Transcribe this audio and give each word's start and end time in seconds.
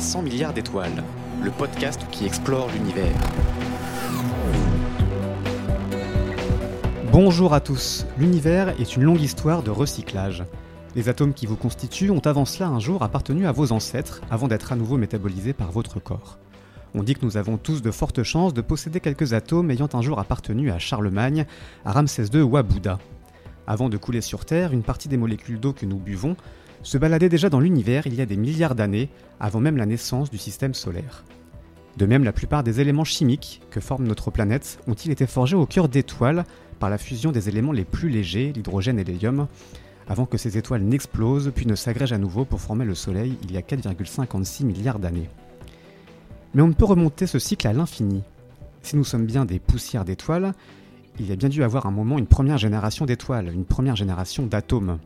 présente 0.00 0.22
300 0.22 0.22
milliards 0.22 0.54
d'étoiles, 0.54 1.04
le 1.42 1.50
podcast 1.50 2.00
qui 2.10 2.24
explore 2.24 2.70
l'univers. 2.70 3.14
Bonjour 7.12 7.52
à 7.52 7.60
tous, 7.60 8.06
l'univers 8.16 8.68
est 8.80 8.96
une 8.96 9.02
longue 9.02 9.20
histoire 9.20 9.62
de 9.62 9.70
recyclage. 9.70 10.42
Les 10.96 11.10
atomes 11.10 11.34
qui 11.34 11.44
vous 11.44 11.56
constituent 11.56 12.10
ont 12.10 12.20
avant 12.20 12.46
cela 12.46 12.70
un 12.70 12.80
jour 12.80 13.02
appartenu 13.02 13.46
à 13.46 13.52
vos 13.52 13.72
ancêtres 13.72 14.22
avant 14.30 14.48
d'être 14.48 14.72
à 14.72 14.76
nouveau 14.76 14.96
métabolisés 14.96 15.52
par 15.52 15.70
votre 15.70 16.00
corps. 16.00 16.38
On 16.94 17.02
dit 17.02 17.14
que 17.14 17.26
nous 17.26 17.36
avons 17.36 17.58
tous 17.58 17.82
de 17.82 17.90
fortes 17.90 18.22
chances 18.22 18.54
de 18.54 18.62
posséder 18.62 19.00
quelques 19.00 19.34
atomes 19.34 19.70
ayant 19.70 19.88
un 19.92 20.00
jour 20.00 20.18
appartenu 20.18 20.70
à 20.70 20.78
Charlemagne, 20.78 21.44
à 21.84 21.92
Ramsès 21.92 22.26
II 22.32 22.40
ou 22.40 22.56
à 22.56 22.62
Bouddha. 22.62 22.98
Avant 23.66 23.90
de 23.90 23.98
couler 23.98 24.22
sur 24.22 24.46
Terre, 24.46 24.72
une 24.72 24.82
partie 24.82 25.08
des 25.08 25.18
molécules 25.18 25.60
d'eau 25.60 25.74
que 25.74 25.86
nous 25.86 25.98
buvons 25.98 26.36
se 26.82 26.98
baladait 26.98 27.28
déjà 27.28 27.50
dans 27.50 27.60
l'univers 27.60 28.06
il 28.06 28.14
y 28.14 28.20
a 28.20 28.26
des 28.26 28.36
milliards 28.36 28.74
d'années, 28.74 29.10
avant 29.38 29.60
même 29.60 29.76
la 29.76 29.86
naissance 29.86 30.30
du 30.30 30.38
système 30.38 30.74
solaire. 30.74 31.24
De 31.96 32.06
même, 32.06 32.24
la 32.24 32.32
plupart 32.32 32.62
des 32.62 32.80
éléments 32.80 33.04
chimiques 33.04 33.60
que 33.70 33.80
forme 33.80 34.06
notre 34.06 34.30
planète 34.30 34.78
ont-ils 34.86 35.10
été 35.10 35.26
forgés 35.26 35.56
au 35.56 35.66
cœur 35.66 35.88
d'étoiles 35.88 36.44
par 36.78 36.88
la 36.88 36.98
fusion 36.98 37.32
des 37.32 37.48
éléments 37.48 37.72
les 37.72 37.84
plus 37.84 38.08
légers, 38.08 38.52
l'hydrogène 38.54 38.98
et 38.98 39.04
l'hélium, 39.04 39.48
avant 40.08 40.26
que 40.26 40.38
ces 40.38 40.56
étoiles 40.56 40.82
n'explosent 40.82 41.52
puis 41.54 41.66
ne 41.66 41.74
s'agrègent 41.74 42.12
à 42.12 42.18
nouveau 42.18 42.44
pour 42.44 42.60
former 42.60 42.84
le 42.84 42.94
Soleil 42.94 43.36
il 43.42 43.52
y 43.52 43.56
a 43.56 43.60
4,56 43.60 44.64
milliards 44.64 44.98
d'années. 44.98 45.28
Mais 46.54 46.62
on 46.62 46.68
ne 46.68 46.72
peut 46.72 46.84
remonter 46.84 47.26
ce 47.26 47.38
cycle 47.38 47.68
à 47.68 47.72
l'infini. 47.72 48.22
Si 48.82 48.96
nous 48.96 49.04
sommes 49.04 49.26
bien 49.26 49.44
des 49.44 49.58
poussières 49.58 50.04
d'étoiles, 50.04 50.54
il 51.18 51.28
y 51.28 51.32
a 51.32 51.36
bien 51.36 51.48
dû 51.48 51.62
avoir 51.62 51.86
un 51.86 51.90
moment 51.90 52.18
une 52.18 52.26
première 52.26 52.58
génération 52.58 53.04
d'étoiles, 53.04 53.52
une 53.52 53.66
première 53.66 53.94
génération 53.94 54.46
d'atomes. 54.46 54.98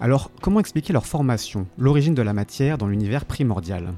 Alors, 0.00 0.30
comment 0.40 0.60
expliquer 0.60 0.92
leur 0.92 1.06
formation, 1.06 1.66
l'origine 1.76 2.14
de 2.14 2.22
la 2.22 2.32
matière 2.32 2.78
dans 2.78 2.86
l'univers 2.86 3.24
primordial? 3.24 3.94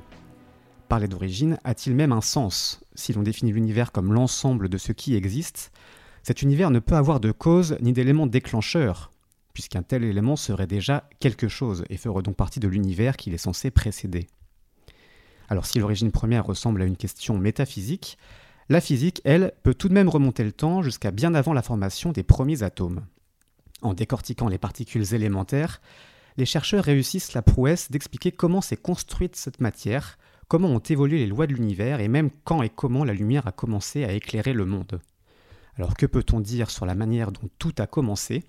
Parler 0.88 1.08
d'origine 1.08 1.58
a-t-il 1.62 1.94
même 1.94 2.12
un 2.12 2.22
sens? 2.22 2.80
Si 2.94 3.12
l'on 3.12 3.22
définit 3.22 3.52
l'univers 3.52 3.92
comme 3.92 4.14
l'ensemble 4.14 4.70
de 4.70 4.78
ce 4.78 4.92
qui 4.92 5.14
existe, 5.14 5.72
cet 6.22 6.40
univers 6.40 6.70
ne 6.70 6.78
peut 6.78 6.94
avoir 6.94 7.20
de 7.20 7.32
cause 7.32 7.76
ni 7.82 7.92
d'élément 7.92 8.26
déclencheur, 8.26 9.10
puisqu'un 9.52 9.82
tel 9.82 10.02
élément 10.02 10.36
serait 10.36 10.66
déjà 10.66 11.06
quelque 11.18 11.48
chose 11.48 11.84
et 11.90 11.98
ferait 11.98 12.22
donc 12.22 12.34
partie 12.34 12.60
de 12.60 12.68
l'univers 12.68 13.18
qu'il 13.18 13.34
est 13.34 13.38
censé 13.38 13.70
précéder. 13.70 14.26
Alors 15.50 15.66
si 15.66 15.80
l'origine 15.80 16.12
première 16.12 16.46
ressemble 16.46 16.80
à 16.80 16.86
une 16.86 16.96
question 16.96 17.36
métaphysique, 17.36 18.16
la 18.70 18.80
physique, 18.80 19.20
elle, 19.24 19.52
peut 19.62 19.74
tout 19.74 19.90
de 19.90 19.94
même 19.94 20.08
remonter 20.08 20.44
le 20.44 20.52
temps 20.52 20.80
jusqu'à 20.80 21.10
bien 21.10 21.34
avant 21.34 21.52
la 21.52 21.62
formation 21.62 22.10
des 22.10 22.22
premiers 22.22 22.62
atomes. 22.62 23.04
En 23.82 23.94
décortiquant 23.94 24.48
les 24.48 24.58
particules 24.58 25.14
élémentaires, 25.14 25.80
les 26.36 26.46
chercheurs 26.46 26.84
réussissent 26.84 27.34
la 27.34 27.42
prouesse 27.42 27.90
d'expliquer 27.90 28.32
comment 28.32 28.60
s'est 28.60 28.76
construite 28.76 29.36
cette 29.36 29.60
matière, 29.60 30.18
comment 30.48 30.68
ont 30.68 30.78
évolué 30.78 31.18
les 31.18 31.26
lois 31.26 31.46
de 31.46 31.54
l'univers 31.54 32.00
et 32.00 32.08
même 32.08 32.30
quand 32.44 32.62
et 32.62 32.68
comment 32.68 33.04
la 33.04 33.14
lumière 33.14 33.46
a 33.46 33.52
commencé 33.52 34.04
à 34.04 34.12
éclairer 34.12 34.52
le 34.52 34.64
monde. 34.64 35.00
Alors 35.76 35.94
que 35.94 36.06
peut-on 36.06 36.40
dire 36.40 36.70
sur 36.70 36.86
la 36.86 36.94
manière 36.94 37.32
dont 37.32 37.48
tout 37.58 37.74
a 37.78 37.86
commencé? 37.86 38.44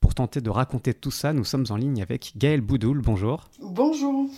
Pour 0.00 0.14
tenter 0.14 0.40
de 0.40 0.50
raconter 0.50 0.94
tout 0.94 1.10
ça, 1.10 1.32
nous 1.32 1.44
sommes 1.44 1.66
en 1.70 1.76
ligne 1.76 2.00
avec 2.00 2.32
Gaëlle 2.36 2.60
Boudoul. 2.60 3.00
Bonjour. 3.02 3.48
Bonjour. 3.60 4.30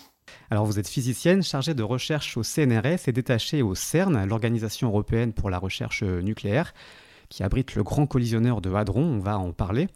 Alors 0.51 0.65
vous 0.65 0.79
êtes 0.79 0.89
physicienne 0.89 1.43
chargée 1.43 1.75
de 1.75 1.83
recherche 1.83 2.37
au 2.37 2.43
CNRS 2.43 3.07
et 3.07 3.13
détachée 3.13 3.63
au 3.63 3.75
CERN, 3.75 4.25
l'Organisation 4.25 4.89
européenne 4.89 5.33
pour 5.33 5.51
la 5.51 5.59
recherche 5.59 6.03
nucléaire, 6.03 6.75
qui 7.33 7.43
abrite 7.43 7.75
le 7.77 7.83
grand 7.83 8.07
collisionneur 8.07 8.61
de 8.61 8.71
Hadron, 8.71 9.03
on 9.03 9.19
va 9.19 9.39
en 9.39 9.53
parler. 9.53 9.89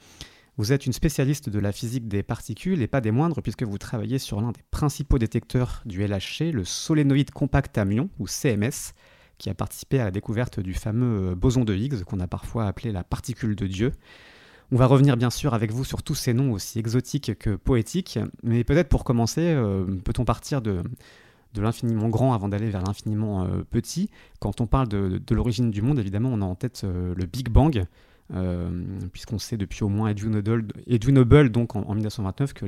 Vous 0.57 0.73
êtes 0.73 0.87
une 0.87 0.95
spécialiste 0.95 1.51
de 1.51 1.59
la 1.59 1.71
physique 1.71 2.09
des 2.09 2.23
particules 2.23 2.81
et 2.81 2.87
pas 2.87 3.03
des 3.03 3.11
moindres 3.11 3.43
puisque 3.43 3.63
vous 3.63 3.77
travaillez 3.77 4.19
sur 4.19 4.41
l'un 4.41 4.53
des 4.53 4.63
principaux 4.71 5.19
détecteurs 5.19 5.83
du 5.85 6.03
LHC, 6.03 6.51
le 6.51 6.65
solénoïde 6.65 7.31
compact 7.31 7.77
amyon, 7.77 8.09
ou 8.19 8.27
CMS, 8.27 8.95
qui 9.37 9.51
a 9.51 9.55
participé 9.55 10.01
à 10.01 10.05
la 10.05 10.11
découverte 10.11 10.61
du 10.61 10.73
fameux 10.73 11.35
boson 11.35 11.67
de 11.67 11.75
Higgs 11.75 12.05
qu'on 12.05 12.21
a 12.21 12.27
parfois 12.27 12.67
appelé 12.67 12.91
la 12.91 13.05
particule 13.05 13.55
de 13.55 13.67
Dieu. 13.67 13.93
On 14.73 14.77
va 14.77 14.87
revenir 14.87 15.19
bien 15.19 15.31
sûr 15.31 15.53
avec 15.53 15.73
vous 15.73 15.85
sur 15.85 16.03
tous 16.03 16.15
ces 16.15 16.33
noms 16.33 16.53
aussi 16.53 16.79
exotiques 16.79 17.39
que 17.39 17.51
poétiques, 17.55 18.19
mais 18.43 18.65
peut-être 18.65 18.89
pour 18.89 19.05
commencer, 19.05 19.43
euh, 19.43 19.85
peut-on 20.05 20.25
partir 20.25 20.63
de, 20.63 20.83
de 21.57 21.63
l'infiniment 21.63 22.09
grand 22.09 22.35
avant 22.35 22.49
d'aller 22.49 22.71
vers 22.71 22.83
l'infiniment 22.83 23.45
euh, 23.45 23.65
petit 23.69 24.11
Quand 24.39 24.61
on 24.61 24.67
parle 24.67 24.89
de, 24.89 25.21
l'origine 25.35 25.71
du 25.71 25.83
monde, 25.83 25.99
évidemment, 25.99 26.31
on 26.33 26.41
a 26.43 26.45
en 26.45 26.55
tête 26.55 26.83
euh, 26.85 27.15
le 27.17 27.27
Big 27.27 27.49
Bang, 27.49 27.85
puisqu'on 29.13 29.39
sait 29.39 29.57
depuis 29.57 29.85
au 29.85 29.89
moins 29.89 30.09
Edwin 30.09 30.37
Hubble, 30.37 31.51
donc 31.51 31.77
en, 31.77 31.95
1929, 31.95 32.55
que 32.55 32.67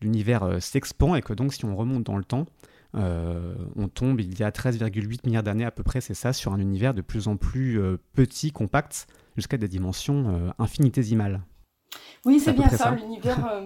l'univers 0.00 0.62
s'expand 0.62 1.16
et 1.16 1.22
que 1.22 1.32
donc 1.32 1.52
si 1.52 1.64
on 1.64 1.74
remonte 1.74 2.04
dans 2.04 2.16
le 2.16 2.22
temps, 2.22 2.46
on 2.94 3.88
tombe 3.92 4.20
il 4.20 4.38
y 4.38 4.44
a 4.44 4.50
13,8 4.50 5.26
milliards 5.26 5.42
d'années 5.42 5.64
à 5.64 5.72
peu 5.72 5.82
près, 5.82 6.00
c'est 6.00 6.14
ça, 6.14 6.32
sur 6.32 6.52
un 6.52 6.60
univers 6.60 6.94
de 6.94 7.02
plus 7.02 7.26
en 7.26 7.36
plus 7.36 7.80
petit, 8.14 8.52
compact, 8.52 9.08
jusqu'à 9.36 9.56
des 9.56 9.68
dimensions 9.68 10.28
euh, 10.28 10.50
infinitésimales. 10.58 11.42
Oui, 12.24 12.40
c'est 12.40 12.52
bien 12.52 12.68
ça. 12.68 12.92
L'univers 12.92 13.62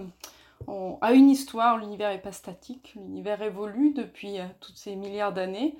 euh, 0.67 0.93
a 1.01 1.13
une 1.13 1.29
histoire, 1.29 1.77
l'univers 1.77 2.09
n'est 2.11 2.21
pas 2.21 2.31
statique, 2.31 2.93
l'univers 2.95 3.41
évolue 3.41 3.93
depuis 3.93 4.39
euh, 4.39 4.45
toutes 4.59 4.77
ces 4.77 4.95
milliards 4.95 5.33
d'années. 5.33 5.75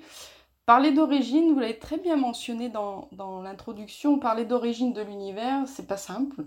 Parler 0.66 0.92
d'origine, 0.92 1.52
vous 1.52 1.58
l'avez 1.60 1.78
très 1.78 1.98
bien 1.98 2.16
mentionné 2.16 2.68
dans, 2.68 3.08
l'introduction, 3.42 4.18
parler 4.18 4.44
d'origine 4.44 4.92
de 4.92 5.02
l'univers, 5.02 5.66
c'est 5.66 5.88
pas 5.88 5.96
simple, 5.96 6.44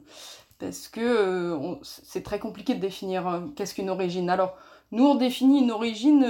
parce 0.58 0.88
que 0.88 1.60
c'est 1.84 2.24
très 2.24 2.40
compliqué 2.40 2.76
de 2.76 2.80
définir 2.80 3.44
qu'est-ce 3.58 3.76
qu'une 3.76 3.90
origine. 3.90 4.30
Alors, 4.30 4.56
nous, 4.94 5.06
on 5.06 5.16
définit 5.16 5.60
une 5.60 5.72
origine 5.72 6.26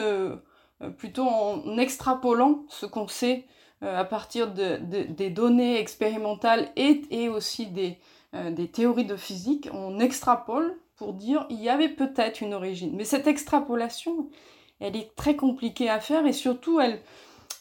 plutôt 0.98 1.28
en 1.28 1.78
extrapolant 1.78 2.64
ce 2.70 2.88
qu'on 2.88 3.08
sait 3.08 3.46
euh, 3.84 4.00
à 4.00 4.06
partir 4.06 4.54
de, 4.54 4.78
des 4.78 5.30
données 5.30 5.78
expérimentales 5.80 6.70
et, 6.78 7.28
aussi 7.28 7.68
des, 7.68 7.98
euh, 8.34 8.50
des, 8.50 8.70
théories 8.70 9.06
de 9.06 9.18
physique, 9.18 9.68
on 9.74 10.00
extrapole 10.00 10.78
pour 10.96 11.14
dire 11.14 11.46
il 11.50 11.62
y 11.62 11.70
avait 11.70 11.90
peut-être 11.90 12.42
une 12.42 12.54
origine. 12.54 12.96
Mais 12.96 13.06
cette 13.06 13.28
extrapolation, 13.28 14.30
elle 14.80 14.96
est 14.96 15.16
très 15.16 15.36
compliquée 15.36 15.90
à 15.90 16.00
faire 16.00 16.26
et 16.26 16.34
surtout 16.34 16.80
elle, 16.80 17.00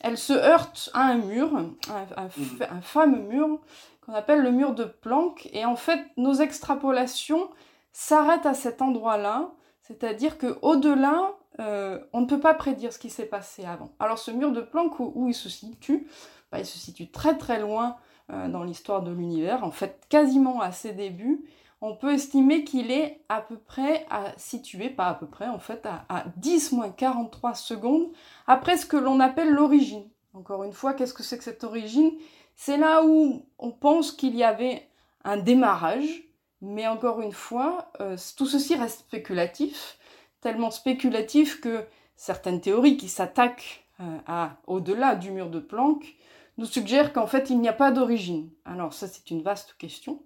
elle 0.00 0.18
se 0.18 0.32
heurte 0.32 0.90
à 0.94 1.02
un 1.02 1.16
mur, 1.16 1.56
un, 1.56 1.74
un, 2.16 2.80
fameux 2.80 3.22
mur 3.22 3.60
qu'on 4.04 4.12
appelle 4.12 4.42
le 4.42 4.50
mur 4.50 4.74
de 4.74 4.84
Planck. 4.84 5.48
Et 5.52 5.64
en 5.64 5.76
fait, 5.76 6.00
nos 6.16 6.34
extrapolations 6.34 7.48
s'arrêtent 7.92 8.46
à 8.46 8.54
cet 8.54 8.82
endroit-là, 8.82 9.52
c'est-à-dire 9.82 10.36
que 10.38 10.58
au-delà, 10.62 11.32
euh, 11.60 12.00
on 12.12 12.22
ne 12.22 12.26
peut 12.26 12.40
pas 12.40 12.54
prédire 12.54 12.92
ce 12.92 12.98
qui 12.98 13.10
s'est 13.10 13.26
passé 13.26 13.64
avant. 13.64 13.92
Alors 14.00 14.18
ce 14.18 14.30
mur 14.30 14.52
de 14.52 14.60
Planck, 14.60 14.98
où, 14.98 15.28
il 15.28 15.34
se 15.34 15.48
situe 15.48 16.08
bah, 16.50 16.58
Il 16.58 16.66
se 16.66 16.78
situe 16.78 17.10
très 17.10 17.38
très 17.38 17.60
loin 17.60 17.96
euh, 18.32 18.48
dans 18.48 18.64
l'histoire 18.64 19.02
de 19.02 19.12
l'univers, 19.12 19.64
en 19.64 19.70
fait 19.70 20.04
quasiment 20.08 20.60
à 20.60 20.72
ses 20.72 20.92
débuts. 20.92 21.44
On 21.86 21.94
peut 21.94 22.14
estimer 22.14 22.64
qu'il 22.64 22.90
est 22.90 23.20
à 23.28 23.40
peu 23.40 23.58
près 23.58 24.06
à, 24.08 24.32
situé, 24.38 24.88
pas 24.88 25.08
à 25.08 25.14
peu 25.14 25.26
près, 25.26 25.48
en 25.48 25.58
fait, 25.58 25.84
à, 25.84 26.06
à 26.08 26.24
10-43 26.40 27.54
secondes 27.54 28.10
après 28.46 28.76
ce 28.76 28.86
que 28.86 28.96
l'on 28.96 29.20
appelle 29.20 29.50
l'origine. 29.50 30.08
Encore 30.32 30.64
une 30.64 30.72
fois, 30.72 30.94
qu'est-ce 30.94 31.12
que 31.12 31.22
c'est 31.22 31.36
que 31.36 31.44
cette 31.44 31.62
origine? 31.62 32.12
C'est 32.56 32.78
là 32.78 33.04
où 33.04 33.44
on 33.58 33.70
pense 33.70 34.12
qu'il 34.12 34.34
y 34.34 34.44
avait 34.44 34.88
un 35.24 35.36
démarrage, 35.36 36.22
mais 36.62 36.86
encore 36.86 37.20
une 37.20 37.32
fois, 37.32 37.92
euh, 38.00 38.16
tout 38.36 38.46
ceci 38.46 38.76
reste 38.76 39.00
spéculatif 39.00 39.98
tellement 40.44 40.70
spéculatif 40.70 41.60
que 41.60 41.86
certaines 42.16 42.60
théories 42.60 42.98
qui 42.98 43.08
s'attaquent 43.08 43.88
euh, 44.00 44.18
à 44.26 44.58
au-delà 44.66 45.16
du 45.16 45.30
mur 45.30 45.48
de 45.48 45.58
Planck 45.58 46.16
nous 46.58 46.66
suggèrent 46.66 47.12
qu'en 47.12 47.26
fait 47.26 47.50
il 47.50 47.60
n'y 47.60 47.68
a 47.68 47.72
pas 47.72 47.90
d'origine. 47.90 48.50
Alors 48.64 48.92
ça 48.92 49.06
c'est 49.06 49.30
une 49.30 49.42
vaste 49.42 49.74
question. 49.78 50.22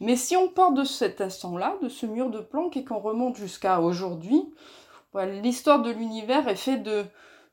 Mais 0.00 0.16
si 0.16 0.36
on 0.36 0.48
part 0.48 0.72
de 0.72 0.84
cet 0.84 1.20
instant-là, 1.20 1.76
de 1.82 1.88
ce 1.88 2.06
mur 2.06 2.30
de 2.30 2.40
Planck 2.40 2.76
et 2.76 2.84
qu'on 2.84 2.98
remonte 2.98 3.36
jusqu'à 3.36 3.80
aujourd'hui, 3.80 4.42
l'histoire 5.42 5.82
de 5.82 5.90
l'univers 5.90 6.48
est 6.48 6.56
faite 6.56 6.82
de, 6.82 7.04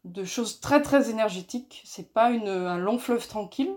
de, 0.06 0.24
choses 0.24 0.62
très 0.62 0.82
très 0.82 1.10
énergétiques. 1.10 1.82
C'est 1.86 2.14
pas 2.14 2.32
une, 2.32 2.48
un 2.48 2.78
long 2.78 3.00
fleuve 3.00 3.28
tranquille. 3.28 3.76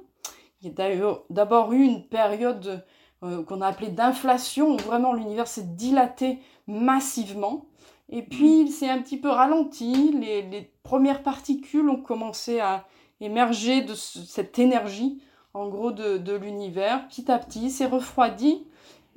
Il 0.63 0.69
y 0.69 0.83
a 0.83 1.15
d'abord 1.31 1.73
eu 1.73 1.83
une 1.83 2.07
période 2.07 2.85
euh, 3.23 3.43
qu'on 3.45 3.61
a 3.61 3.67
appelée 3.67 3.89
d'inflation 3.89 4.75
où 4.75 4.77
vraiment 4.79 5.13
l'univers 5.13 5.47
s'est 5.47 5.75
dilaté 5.75 6.39
massivement. 6.67 7.67
Et 8.09 8.23
puis, 8.23 8.63
il 8.63 8.71
s'est 8.71 8.89
un 8.89 9.01
petit 9.01 9.19
peu 9.19 9.29
ralenti. 9.29 10.13
Les, 10.13 10.73
premières 10.83 11.23
particules 11.23 11.89
ont 11.89 12.01
commencé 12.01 12.59
à 12.59 12.87
émerger 13.21 13.83
de 13.83 13.95
cette 13.95 14.59
énergie, 14.59 15.23
en 15.55 15.69
gros, 15.69 15.93
de, 15.93 16.35
l'univers. 16.35 17.07
Petit 17.09 17.31
à 17.31 17.39
petit, 17.39 17.71
c'est 17.71 17.87
refroidi. 17.87 18.65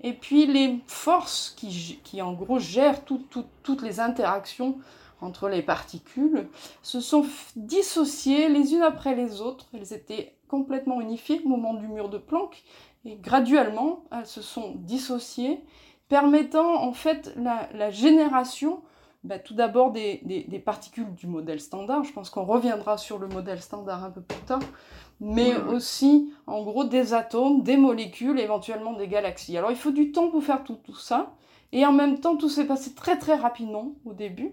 Et 0.02 0.14
puis, 0.14 0.46
les 0.46 0.80
forces 0.88 1.54
qui, 1.56 2.00
qui 2.04 2.22
en 2.22 2.34
gros, 2.34 2.60
gèrent 2.60 3.04
toutes 3.06 3.82
les 3.82 4.00
interactions 4.00 4.78
entre 5.22 5.48
les 5.48 5.62
particules 5.62 6.50
se 6.82 7.00
sont 7.00 7.26
dissociées 7.56 8.50
les 8.50 8.74
unes 8.74 8.82
après 8.82 9.16
les 9.16 9.42
autres. 9.42 9.68
Elles 9.74 9.94
étaient 9.94 10.36
complètement 10.48 11.02
unifiées 11.02 11.42
au 11.46 11.50
moment 11.50 11.74
du 11.74 11.88
mur 11.88 12.10
de 12.10 12.18
Planck. 12.18 12.64
Et 13.06 13.16
graduellement, 13.16 14.04
elles 14.12 14.28
se 14.28 14.42
sont 14.42 14.74
dissociées 14.76 15.62
permettant 16.10 16.84
en 16.84 16.94
fait 16.94 17.34
la, 17.38 17.90
génération 17.90 18.82
bah, 19.24 19.40
tout 19.40 19.54
d'abord 19.54 19.92
des, 19.92 20.22
des, 20.26 20.60
particules 20.60 21.14
du 21.16 21.28
modèle 21.28 21.60
standard. 21.60 22.04
Je 22.04 22.12
pense 22.12 22.30
qu'on 22.30 22.44
reviendra 22.44 22.98
sur 22.98 23.18
le 23.18 23.28
modèle 23.28 23.62
standard 23.62 24.04
un 24.04 24.10
peu 24.10 24.22
plus 24.22 24.42
tard. 24.42 24.60
Mais 25.22 25.56
aussi, 25.56 26.34
en 26.48 26.64
gros, 26.64 26.84
des 26.84 27.14
atomes, 27.14 27.62
des 27.62 27.78
molécules, 27.78 28.40
éventuellement 28.40 28.94
des 28.94 29.08
galaxies. 29.08 29.58
Alors 29.58 29.72
il 29.72 29.78
faut 29.78 29.92
du 29.92 30.12
temps 30.12 30.30
pour 30.30 30.44
faire 30.44 30.64
tout, 30.64 30.78
tout 30.84 30.96
ça. 30.96 31.34
Et 31.72 31.86
en 31.86 31.94
même 31.94 32.20
temps, 32.20 32.36
tout 32.36 32.50
s'est 32.50 32.68
passé 32.68 32.94
très 32.94 33.18
très 33.18 33.36
rapidement 33.36 33.94
au 34.06 34.14
début. 34.14 34.52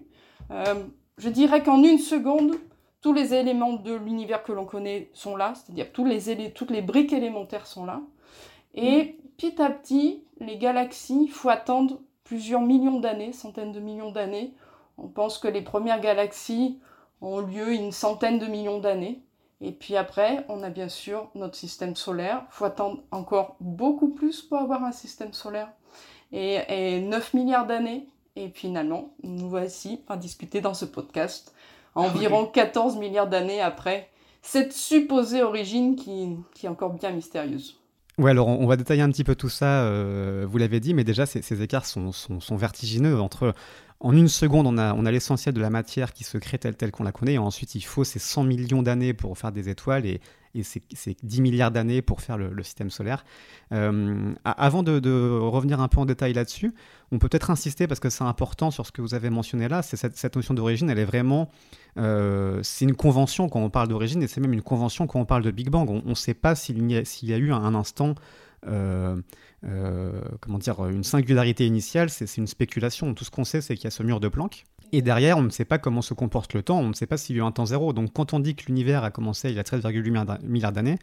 Euh, 0.51 0.75
je 1.17 1.29
dirais 1.29 1.61
qu'en 1.61 1.83
une 1.83 1.99
seconde, 1.99 2.55
tous 3.01 3.13
les 3.13 3.33
éléments 3.33 3.73
de 3.73 3.93
l'univers 3.93 4.43
que 4.43 4.51
l'on 4.51 4.65
connaît 4.65 5.09
sont 5.13 5.35
là, 5.35 5.53
c'est-à-dire 5.55 5.91
tous 5.91 6.05
les 6.05 6.51
toutes 6.53 6.71
les 6.71 6.81
briques 6.81 7.13
élémentaires 7.13 7.67
sont 7.67 7.85
là. 7.85 8.01
Et 8.73 9.17
petit 9.37 9.61
à 9.61 9.69
petit, 9.69 10.23
les 10.39 10.57
galaxies, 10.57 11.23
il 11.23 11.31
faut 11.31 11.49
attendre 11.49 11.99
plusieurs 12.23 12.61
millions 12.61 12.99
d'années, 12.99 13.33
centaines 13.33 13.71
de 13.71 13.79
millions 13.79 14.11
d'années. 14.11 14.53
On 15.01 15.07
pense 15.07 15.39
que 15.39 15.47
les 15.47 15.61
premières 15.61 15.99
galaxies 15.99 16.79
ont 17.21 17.39
lieu 17.39 17.73
une 17.73 17.91
centaine 17.91 18.39
de 18.39 18.45
millions 18.45 18.79
d'années. 18.79 19.23
Et 19.59 19.71
puis 19.71 19.95
après, 19.95 20.45
on 20.47 20.63
a 20.63 20.69
bien 20.69 20.89
sûr 20.89 21.29
notre 21.35 21.55
système 21.55 21.95
solaire. 21.95 22.43
Il 22.49 22.53
faut 22.53 22.65
attendre 22.65 23.01
encore 23.11 23.55
beaucoup 23.59 24.09
plus 24.09 24.41
pour 24.41 24.59
avoir 24.59 24.83
un 24.83 24.91
système 24.91 25.33
solaire. 25.33 25.69
Et, 26.31 26.59
et 26.69 27.01
9 27.01 27.33
milliards 27.33 27.67
d'années. 27.67 28.07
Et 28.35 28.49
finalement, 28.49 29.09
nous 29.23 29.49
voici 29.49 30.03
à 30.07 30.17
discuter 30.17 30.61
dans 30.61 30.73
ce 30.73 30.85
podcast 30.85 31.53
environ 31.95 32.45
14 32.45 32.97
milliards 32.97 33.27
d'années 33.27 33.61
après 33.61 34.09
cette 34.41 34.73
supposée 34.73 35.43
origine 35.43 35.95
qui, 35.95 36.37
qui, 36.53 36.65
est 36.65 36.69
encore 36.69 36.93
bien 36.93 37.11
mystérieuse. 37.11 37.80
Ouais, 38.21 38.29
alors 38.29 38.49
on, 38.49 38.67
va 38.67 38.77
détailler 38.77 39.01
un 39.01 39.09
petit 39.09 39.23
peu 39.23 39.33
tout 39.33 39.49
ça, 39.49 39.81
euh, 39.81 40.45
vous 40.47 40.59
l'avez 40.59 40.79
dit, 40.79 40.93
mais 40.93 41.03
déjà 41.03 41.25
ces, 41.25 41.63
écarts 41.63 41.87
sont, 41.87 42.11
vertigineux. 42.51 43.19
Entre 43.19 43.55
en 43.99 44.15
une 44.15 44.27
seconde, 44.27 44.67
on 44.67 44.77
a, 44.77 44.93
on 44.93 45.07
a 45.07 45.11
l'essentiel 45.11 45.55
de 45.55 45.59
la 45.59 45.71
matière 45.71 46.13
qui 46.13 46.23
se 46.23 46.37
crée 46.37 46.59
telle, 46.59 46.75
telle 46.75 46.91
qu'on 46.91 47.03
la 47.03 47.11
connaît, 47.11 47.33
et 47.33 47.37
ensuite 47.39 47.73
il 47.73 47.81
faut 47.81 48.03
ces 48.03 48.19
100 48.19 48.43
millions 48.43 48.83
d'années 48.83 49.15
pour 49.15 49.35
faire 49.39 49.51
des 49.51 49.69
étoiles, 49.69 50.05
et, 50.05 50.21
et 50.55 50.63
c'est 50.63 51.15
10 51.23 51.41
milliards 51.41 51.71
d'années 51.71 52.01
pour 52.01 52.21
faire 52.21 52.37
le, 52.37 52.63
système 52.63 52.89
solaire. 52.89 53.23
Euh, 53.71 54.33
avant 54.43 54.83
de, 54.83 55.39
revenir 55.39 55.79
un 55.81 55.87
peu 55.87 55.99
en 55.99 56.05
détail 56.05 56.33
là-dessus, 56.33 56.73
on 57.11 57.19
peut 57.19 57.29
peut-être 57.29 57.49
insister, 57.49 57.87
parce 57.87 57.99
que 57.99 58.09
c'est 58.09 58.23
important 58.23 58.71
sur 58.71 58.85
ce 58.85 58.91
que 58.91 59.01
vous 59.01 59.13
avez 59.13 59.29
mentionné 59.29 59.67
là, 59.67 59.81
c'est 59.81 59.97
cette, 59.97 60.35
notion 60.35 60.53
d'origine, 60.53 60.89
elle 60.89 60.99
est 60.99 61.05
vraiment... 61.05 61.49
Euh, 61.97 62.59
c'est 62.63 62.85
une 62.85 62.95
convention 62.95 63.49
quand 63.49 63.59
on 63.59 63.69
parle 63.69 63.87
d'origine, 63.87 64.23
et 64.23 64.27
c'est 64.27 64.41
même 64.41 64.53
une 64.53 64.61
convention 64.61 65.07
quand 65.07 65.19
on 65.19 65.25
parle 65.25 65.43
de 65.43 65.51
Big 65.51 65.69
Bang. 65.69 65.89
On 65.89 66.01
ne 66.05 66.15
sait 66.15 66.33
pas 66.33 66.55
s'il 66.55 66.81
y, 66.89 67.33
a 67.33 67.37
eu 67.37 67.51
un, 67.51 67.75
instant... 67.75 68.15
Euh, 68.67 69.21
comment 70.39 70.57
dire, 70.57 70.87
une 70.87 71.03
singularité 71.03 71.65
initiale, 71.67 72.09
c'est 72.09 72.37
une 72.37 72.47
spéculation. 72.47 73.13
Tout 73.13 73.25
ce 73.25 73.31
qu'on 73.31 73.43
sait, 73.43 73.61
c'est 73.61 73.75
qu'il 73.75 73.85
y 73.85 73.87
a 73.87 73.91
ce 73.91 74.03
mur 74.03 74.19
de 74.19 74.27
Planck. 74.27 74.63
Et 74.91 75.01
derrière, 75.01 75.37
on 75.37 75.43
ne 75.43 75.49
sait 75.49 75.65
pas 75.65 75.77
comment 75.77 76.01
se 76.01 76.13
comporte 76.13 76.53
le 76.53 76.63
temps, 76.63 76.79
on 76.79 76.89
ne 76.89 76.93
sait 76.93 77.05
pas 77.05 77.17
s'il 77.17 77.35
y 77.35 77.39
a 77.39 77.43
eu 77.43 77.45
un 77.45 77.51
temps 77.51 77.65
zéro. 77.65 77.93
Donc 77.93 78.11
quand 78.13 78.33
on 78.33 78.39
dit 78.39 78.55
que 78.55 78.65
l'univers 78.65 79.03
a 79.03 79.11
commencé 79.11 79.49
il 79.49 79.55
y 79.55 79.59
a 79.59 79.63
13,8 79.63 80.43
milliards 80.43 80.71
d'années, 80.73 80.97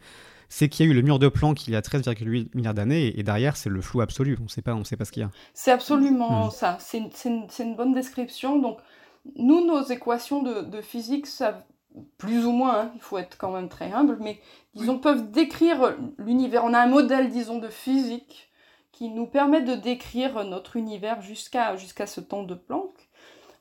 c'est 0.49 0.67
qu'il 0.67 0.85
y 0.85 0.89
a 0.89 0.91
eu 0.91 0.95
le 0.95 1.01
mur 1.03 1.19
de 1.19 1.27
Planck 1.27 1.67
il 1.67 1.73
y 1.73 1.75
a 1.75 1.81
13,8 1.81 2.49
milliards 2.55 2.73
d'années, 2.73 3.17
et 3.17 3.23
derrière, 3.23 3.55
c'est 3.55 3.69
le 3.69 3.81
flou 3.81 4.01
absolu. 4.01 4.35
On 4.39 4.43
ne 4.43 4.49
sait 4.49 4.63
pas, 4.63 4.73
on 4.73 4.83
sait 4.83 4.97
pas 4.97 5.05
ce 5.05 5.11
qu'il 5.11 5.21
y 5.21 5.25
a. 5.25 5.29
C'est 5.53 5.71
absolument 5.71 6.47
hmm. 6.47 6.51
ça. 6.51 6.77
C'est 6.79 6.99
une, 7.25 7.75
bonne 7.75 7.93
description. 7.93 8.59
Donc, 8.59 8.79
nous, 9.35 9.65
nos 9.65 9.83
équations 9.83 10.41
de, 10.41 10.81
physique 10.81 11.27
savent 11.27 11.61
plus 12.17 12.45
ou 12.45 12.51
moins, 12.51 12.81
hein, 12.81 12.91
il 12.95 13.01
faut 13.01 13.17
être 13.17 13.37
quand 13.37 13.51
même 13.51 13.69
très 13.69 13.91
humble, 13.91 14.17
mais 14.21 14.39
disons, 14.75 14.99
peuvent 14.99 15.31
décrire 15.31 15.95
l'univers. 16.17 16.63
On 16.63 16.73
a 16.73 16.79
un 16.79 16.87
modèle, 16.87 17.29
disons, 17.29 17.59
de 17.59 17.67
physique 17.67 18.49
qui 18.91 19.09
nous 19.09 19.27
permet 19.27 19.61
de 19.61 19.75
décrire 19.75 20.43
notre 20.43 20.75
univers 20.75 21.21
jusqu'à 21.21 21.75
jusqu'à 21.77 22.05
ce 22.05 22.21
temps 22.21 22.43
de 22.43 22.55
Planck. 22.55 23.08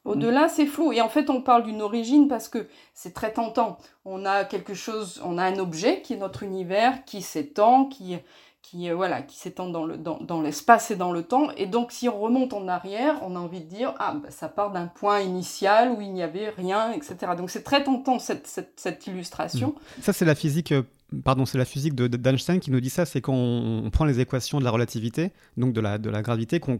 Au-delà, 0.08 0.49
c'est 0.49 0.66
flou. 0.66 0.93
Et 0.93 1.00
en 1.00 1.08
fait, 1.08 1.31
on 1.31 1.43
parle 1.43 1.64
d'une 1.64 1.82
origine 1.82 2.28
parce 2.28 2.49
que 2.49 2.66
c'est 2.94 3.14
très 3.14 3.32
tentant. 3.32 3.78
On 4.05 4.25
a 4.25 4.44
quelque 4.44 4.75
chose, 4.75 5.20
on 5.25 5.38
a 5.38 5.44
un 5.44 5.58
objet 5.58 6.00
qui 6.02 6.14
est 6.14 6.16
notre 6.16 6.43
univers, 6.43 7.05
qui 7.05 7.22
s'étend, 7.22 7.87
qui, 7.87 8.16
qui, 8.62 8.90
euh, 8.90 8.94
voilà, 8.94 9.22
qui 9.22 9.38
s'étend 9.38 9.69
dans, 9.69 9.84
le, 9.84 9.96
dans, 9.96 10.43
l'espace 10.43 10.90
et 10.90 10.96
dans 10.96 11.12
le 11.12 11.22
temps. 11.22 11.50
Et 11.56 11.66
donc, 11.66 11.93
si 11.93 12.08
on 12.08 12.20
remonte 12.20 12.52
en 12.52 12.69
arrière, 12.69 13.19
on 13.22 13.37
a 13.37 13.38
envie 13.38 13.60
de 13.60 13.69
dire, 13.69 13.94
ah, 13.99 14.14
bah, 14.22 14.31
ça 14.31 14.49
part 14.49 14.72
d'un 14.72 14.87
point 14.87 15.20
initial 15.20 15.93
où 15.93 16.00
il 16.00 16.12
n'y 16.12 16.22
avait 16.22 16.50
rien, 16.50 16.93
etc. 16.93 17.16
Donc, 17.37 17.50
c'est 17.50 17.62
très 17.62 17.84
tentant, 17.84 18.19
cette, 18.19 18.46
cette, 18.76 19.06
illustration. 19.06 19.69
Mmh. 19.69 20.02
Ça, 20.02 20.12
c'est 20.12 20.25
la 20.25 20.34
physique... 20.34 20.72
Euh, 20.72 20.82
pardon, 21.25 21.46
c'est 21.46 21.56
la 21.56 21.64
physique 21.64 21.94
d'Einstein 21.94 22.60
qui 22.60 22.70
nous 22.70 22.81
dit 22.81 22.90
ça, 22.90 23.06
c'est 23.06 23.22
qu'on 23.22 23.88
prend 23.93 24.05
les 24.05 24.20
équations 24.20 24.58
de 24.58 24.64
la 24.64 24.70
relativité, 24.70 25.32
donc 25.56 25.72
de 25.72 25.81
la, 25.81 25.96
de 25.96 26.10
la 26.10 26.20
gravité, 26.20 26.60
qu'on 26.60 26.78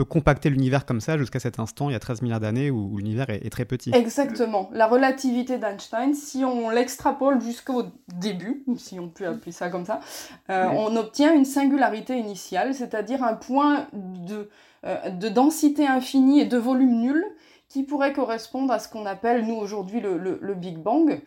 peut 0.00 0.04
compacter 0.06 0.48
l'univers 0.48 0.86
comme 0.86 1.02
ça 1.02 1.18
jusqu'à 1.18 1.40
cet 1.40 1.58
instant, 1.58 1.90
il 1.90 1.92
y 1.92 1.96
a 1.96 1.98
13 1.98 2.22
milliards 2.22 2.40
d'années, 2.40 2.70
où, 2.70 2.96
l'univers 2.96 3.28
est, 3.28 3.50
très 3.50 3.66
petit. 3.66 3.90
Exactement. 3.94 4.70
La 4.72 4.86
relativité 4.86 5.58
d'Einstein, 5.58 6.14
si 6.14 6.42
on 6.42 6.70
l'extrapole 6.70 7.38
jusqu'au 7.42 7.84
début, 8.14 8.64
si 8.78 8.98
on 8.98 9.08
peut 9.08 9.26
appeler 9.26 9.52
ça 9.52 9.68
comme 9.68 9.84
ça, 9.84 10.00
euh, 10.48 10.68
on 10.72 10.96
obtient 10.96 11.34
une 11.34 11.44
singularité 11.44 12.16
initiale, 12.16 12.72
c'est-à-dire 12.72 13.22
un 13.22 13.34
point 13.34 13.88
de, 13.92 14.48
euh, 14.86 15.10
de 15.10 15.28
densité 15.28 15.86
infinie 15.86 16.40
et 16.40 16.46
de 16.46 16.56
volume 16.56 16.98
nul 17.02 17.22
qui 17.68 17.82
pourrait 17.82 18.14
correspondre 18.14 18.72
à 18.72 18.78
ce 18.78 18.88
qu'on 18.88 19.04
appelle, 19.04 19.44
nous, 19.44 19.56
aujourd'hui, 19.56 20.00
le, 20.00 20.16
le 20.16 20.54
Big 20.54 20.78
Bang. 20.78 21.20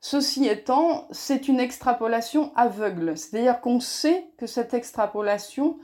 Ceci 0.00 0.48
étant, 0.48 1.06
c'est 1.12 1.46
une 1.46 1.60
extrapolation 1.60 2.50
aveugle, 2.56 3.16
c'est-à-dire 3.16 3.60
qu'on 3.60 3.78
sait 3.78 4.24
que 4.36 4.46
cette 4.46 4.74
extrapolation 4.74 5.78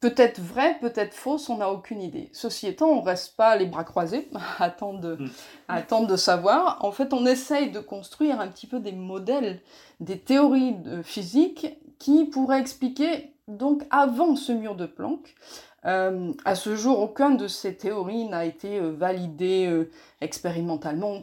peut-être 0.00 0.40
vrai, 0.40 0.78
peut-être 0.80 1.14
fausse, 1.14 1.48
on 1.48 1.58
n'a 1.58 1.70
aucune 1.70 2.02
idée. 2.02 2.28
Ceci 2.32 2.66
étant, 2.66 2.88
on 2.88 3.02
reste 3.02 3.36
pas 3.36 3.56
les 3.56 3.66
bras 3.66 3.84
croisés 3.84 4.28
à 4.58 4.64
attendre, 4.64 5.00
de, 5.00 5.16
mm. 5.16 5.30
attendre 5.68 6.06
de 6.06 6.16
savoir. 6.16 6.84
En 6.84 6.92
fait, 6.92 7.12
on 7.12 7.26
essaye 7.26 7.70
de 7.70 7.80
construire 7.80 8.40
un 8.40 8.48
petit 8.48 8.66
peu 8.66 8.80
des 8.80 8.92
modèles, 8.92 9.60
des 10.00 10.18
théories 10.18 10.74
de 10.74 11.02
physique 11.02 11.78
qui 11.98 12.26
pourraient 12.26 12.60
expliquer, 12.60 13.32
donc 13.48 13.84
avant 13.90 14.36
ce 14.36 14.52
mur 14.52 14.74
de 14.74 14.86
Planck, 14.86 15.34
euh, 15.86 16.32
à 16.44 16.54
ce 16.56 16.74
jour, 16.74 16.98
aucune 16.98 17.36
de 17.36 17.46
ces 17.46 17.76
théories 17.76 18.24
n'a 18.24 18.44
été 18.44 18.78
euh, 18.78 18.90
validée 18.90 19.66
euh, 19.66 19.88
expérimentalement, 20.20 21.22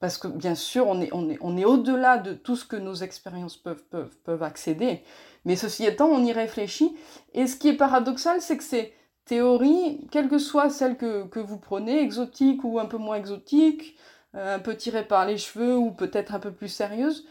parce 0.00 0.18
que 0.18 0.28
bien 0.28 0.54
sûr, 0.54 0.86
on 0.86 1.00
est, 1.00 1.08
on 1.12 1.30
est, 1.30 1.38
on 1.40 1.56
est 1.56 1.64
au-delà 1.64 2.18
de 2.18 2.34
tout 2.34 2.56
ce 2.56 2.66
que 2.66 2.76
nos 2.76 2.94
expériences 2.94 3.56
peuvent, 3.56 3.82
peuvent, 3.90 4.16
peuvent 4.24 4.42
accéder. 4.42 5.02
Mais 5.44 5.56
ceci 5.56 5.84
étant, 5.84 6.08
on 6.08 6.24
y 6.24 6.32
réfléchit. 6.32 6.96
Et 7.34 7.46
ce 7.46 7.56
qui 7.56 7.68
est 7.68 7.76
paradoxal, 7.76 8.40
c'est 8.40 8.56
que 8.56 8.64
ces 8.64 8.92
théories, 9.24 10.06
quelles 10.10 10.28
que 10.28 10.38
soient 10.38 10.70
celles 10.70 10.96
que, 10.96 11.38
vous 11.38 11.58
prenez, 11.58 12.00
exotiques 12.00 12.64
ou 12.64 12.78
un 12.78 12.86
peu 12.86 12.98
moins 12.98 13.16
exotiques, 13.16 13.96
euh, 14.34 14.56
un 14.56 14.58
peu 14.58 14.76
tirées 14.76 15.06
par 15.06 15.26
les 15.26 15.38
cheveux 15.38 15.76
ou 15.76 15.90
peut-être 15.90 16.34
un 16.34 16.40
peu 16.40 16.52
plus 16.52 16.68
sérieuses, 16.68 17.26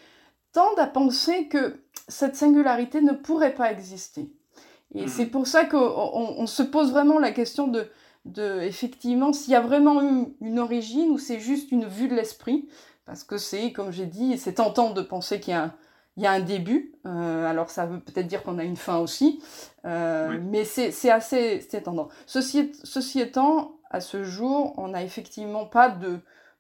tendent 0.52 0.80
à 0.80 0.88
penser 0.88 1.48
que 1.48 1.82
cette 2.08 2.36
singularité 2.36 3.02
ne 3.02 3.14
pourrait 3.14 3.54
pas 3.54 3.72
exister. 3.72 4.32
Et 4.96 5.08
c'est 5.08 5.28
pour 5.28 5.46
ça 5.46 5.66
qu'on 5.66 6.48
se 6.48 6.64
pose 6.64 6.92
vraiment 6.92 7.20
la 7.20 7.32
question 7.32 7.68
de, 7.68 7.88
de 8.26 8.62
effectivement, 8.62 9.34
s'il 9.34 9.54
y 9.54 9.56
a 9.56 9.62
vraiment 9.62 10.02
eu 10.02 10.36
une 10.42 10.58
origine 10.58 11.12
ou 11.12 11.20
c'est 11.20 11.40
juste 11.40 11.72
une 11.72 11.86
vue 11.86 12.08
de 12.08 12.16
l'esprit. 12.16 12.68
Parce 13.06 13.24
que 13.24 13.38
c'est, 13.38 13.72
comme 13.72 13.92
j'ai 13.92 14.06
dit, 14.06 14.38
c'est 14.38 14.54
tentant 14.54 14.92
de 14.92 15.02
penser 15.02 15.40
qu'il 15.40 15.52
y 15.52 15.58
a 15.58 15.64
un, 15.66 15.74
il 16.20 16.24
y 16.24 16.28
a 16.28 16.34
un 16.34 16.42
début, 16.42 16.92
euh, 17.06 17.46
alors 17.46 17.70
ça 17.70 17.86
veut 17.86 18.02
peut-être 18.02 18.28
dire 18.28 18.44
qu'on 18.44 18.60
a 18.60 18.66
une 18.66 18.76
fin 18.76 18.98
aussi, 18.98 19.42
euh, 19.86 20.38
mais 20.44 20.66
c'est 20.66 21.10
assez 21.10 21.66
étendant. 21.72 22.10
Ceci, 22.26 22.74
ceci, 22.84 23.22
étant, 23.22 23.80
à 23.90 24.02
ce 24.02 24.26
jour, 24.26 24.74
on 24.78 24.90
n'a 24.90 25.02
effectivement 25.02 25.66
pas 25.66 25.88
de 25.90 26.20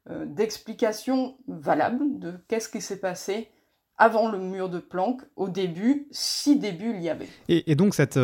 euh, 0.09 0.25
d'explication 0.25 1.35
valable 1.49 2.19
de 2.19 2.35
qu'est-ce 2.47 2.69
qui 2.69 2.79
s'est 2.79 3.01
passé 3.01 3.49
avant 3.97 4.31
le 4.31 4.39
mur 4.39 4.69
de 4.69 4.79
Planck, 4.79 5.23
au 5.35 5.49
début, 5.49 6.07
si 6.09 6.57
début 6.57 6.93
il 6.95 7.01
y 7.01 7.09
avait. 7.09 7.27
Et, 7.49 7.75
donc 7.75 7.93
cette 7.93 8.17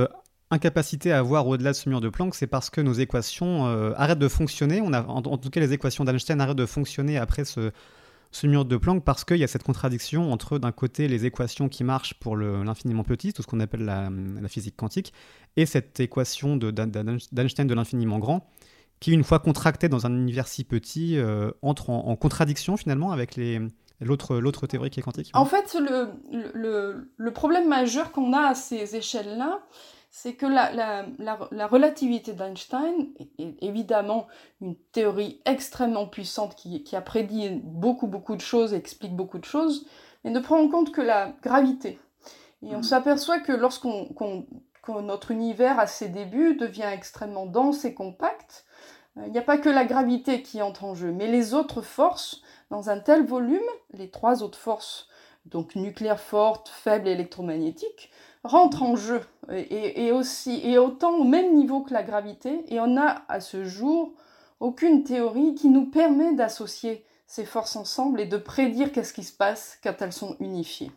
incapacité 0.52 1.12
à 1.12 1.22
voir 1.22 1.46
au-delà 1.50 1.72
de 1.72 1.76
ce 1.76 1.90
mur 1.90 2.00
de 2.00 2.08
Planck, 2.08 2.34
c'est 2.34 2.48
parce 2.48 2.70
que 2.70 2.80
nos 2.80 2.94
équations 2.94 3.66
arrêtent 3.98 4.20
de 4.20 4.30
fonctionner, 4.30 4.80
on 4.80 4.94
a, 4.94 5.04
en 5.06 5.38
tout 5.38 5.50
cas 5.50 5.60
les 5.60 5.74
équations 5.74 6.06
d'Einstein 6.06 6.40
arrêtent 6.40 6.56
de 6.56 6.66
fonctionner 6.66 7.18
après 7.18 7.44
ce 7.44 7.74
ce 8.36 8.48
mur 8.48 8.66
de 8.66 8.76
Planck 8.76 9.02
parce 9.06 9.24
qu'il 9.24 9.38
y 9.38 9.46
a 9.46 9.48
cette 9.48 9.64
contradiction 9.64 10.34
entre 10.34 10.60
d'un 10.60 10.74
côté 10.74 11.08
les 11.08 11.26
équations 11.26 11.70
qui 11.70 11.86
marchent 11.86 12.16
pour 12.16 12.36
l'infiniment 12.36 13.06
petit, 13.06 13.32
tout 13.32 13.42
ce 13.42 13.48
qu'on 13.48 13.62
appelle 13.62 13.86
la, 13.86 14.10
physique 14.50 14.76
quantique, 14.76 15.14
et 15.56 15.66
cette 15.66 16.02
équation 16.02 16.58
d'Einstein 16.58 17.66
de, 17.66 17.74
l'infiniment 17.74 18.20
grand, 18.20 18.46
qui 19.00 19.14
une 19.14 19.24
fois 19.24 19.40
contractée 19.40 19.88
dans 19.88 20.06
un 20.06 20.12
univers 20.12 20.50
si 20.50 20.66
petit, 20.66 21.18
euh, 21.18 21.52
entre 21.62 21.92
en, 21.92 22.14
contradiction 22.18 22.76
finalement 22.76 23.14
avec 23.14 23.40
l'autre 24.02 24.68
théorie 24.68 24.90
qui 24.90 25.00
est 25.00 25.04
quantique. 25.04 25.30
En 25.34 25.46
fait, 25.46 25.78
le 25.80 27.32
problème 27.32 27.70
majeur 27.70 28.12
qu'on 28.12 28.34
a 28.34 28.50
à 28.50 28.54
ces 28.54 28.98
échelles-là, 28.98 29.62
c'est 30.18 30.36
que 30.36 30.46
la, 30.46 30.72
la, 30.72 31.06
la, 31.52 31.68
relativité 31.68 32.32
d'Einstein 32.32 33.10
est, 33.38 33.62
évidemment 33.62 34.28
une 34.62 34.78
théorie 34.94 35.42
extrêmement 35.44 36.08
puissante 36.08 36.56
qui, 36.56 36.86
qui, 36.86 36.96
a 36.96 37.02
prédit 37.02 37.60
beaucoup, 37.62 38.08
beaucoup 38.08 38.38
de 38.38 38.42
choses 38.42 38.74
et 38.74 38.78
explique 38.78 39.14
beaucoup 39.14 39.40
de 39.40 39.46
choses, 39.46 39.86
mais 40.24 40.32
ne 40.32 40.40
prend 40.40 40.58
en 40.58 40.70
compte 40.70 40.94
que 40.94 41.02
la 41.02 41.34
gravité. 41.44 42.00
Et 42.64 42.74
on 42.76 42.78
mhm. 42.78 42.84
s'aperçoit 42.84 43.42
que 43.42 43.52
lorsqu'on 43.52 44.48
notre 45.02 45.32
univers 45.32 45.80
à 45.80 45.86
ses 45.86 46.08
débuts 46.08 46.56
devient 46.56 46.92
extrêmement 46.94 47.46
dense 47.46 47.84
et 47.84 47.94
compact, 47.94 48.66
il 49.18 49.34
n'y 49.34 49.38
a 49.38 49.42
pas 49.42 49.58
que 49.58 49.70
la 49.70 49.84
gravité 49.84 50.42
qui 50.42 50.62
entre 50.62 50.86
en 50.86 50.96
jeu, 50.96 51.12
mais 51.12 51.28
les 51.28 51.54
autres 51.54 51.82
forces, 51.82 52.42
dans 52.70 52.90
un 52.90 53.00
tel 53.00 53.26
volume, 53.26 53.68
les 53.92 54.10
trois 54.10 54.44
autres 54.44 54.60
forces, 54.60 55.10
donc 55.46 55.76
nucléaire 55.76 56.22
forte, 56.22 56.70
faible 56.70 57.10
et 57.10 57.12
électromagnétique, 57.12 58.12
rentrent 58.46 58.84
en 58.84 58.96
jeu, 58.96 59.22
et, 59.52 60.12
aussi, 60.12 60.62
et 60.64 60.78
autant 60.78 61.16
au 61.16 61.24
même 61.24 61.56
niveau 61.56 61.82
que 61.82 61.94
la 61.94 62.04
gravité, 62.04 62.64
et 62.68 62.80
on 62.80 62.88
n'a 62.88 63.26
à 63.28 63.40
ce 63.40 63.64
jour 63.64 64.14
aucune 64.60 65.04
théorie 65.04 65.56
qui 65.56 65.70
nous 65.70 65.86
permet 65.86 66.34
d'associer 66.34 67.06
ces 67.28 67.46
forces 67.46 67.76
ensemble 67.76 68.22
et 68.22 68.26
de 68.26 68.38
prédire 68.38 68.92
qu'est-ce 68.92 69.14
qui 69.14 69.24
se 69.24 69.36
passe 69.36 69.80
quand 69.84 69.96
elles 70.00 70.14
sont 70.14 70.36
unifiées. 70.40 70.92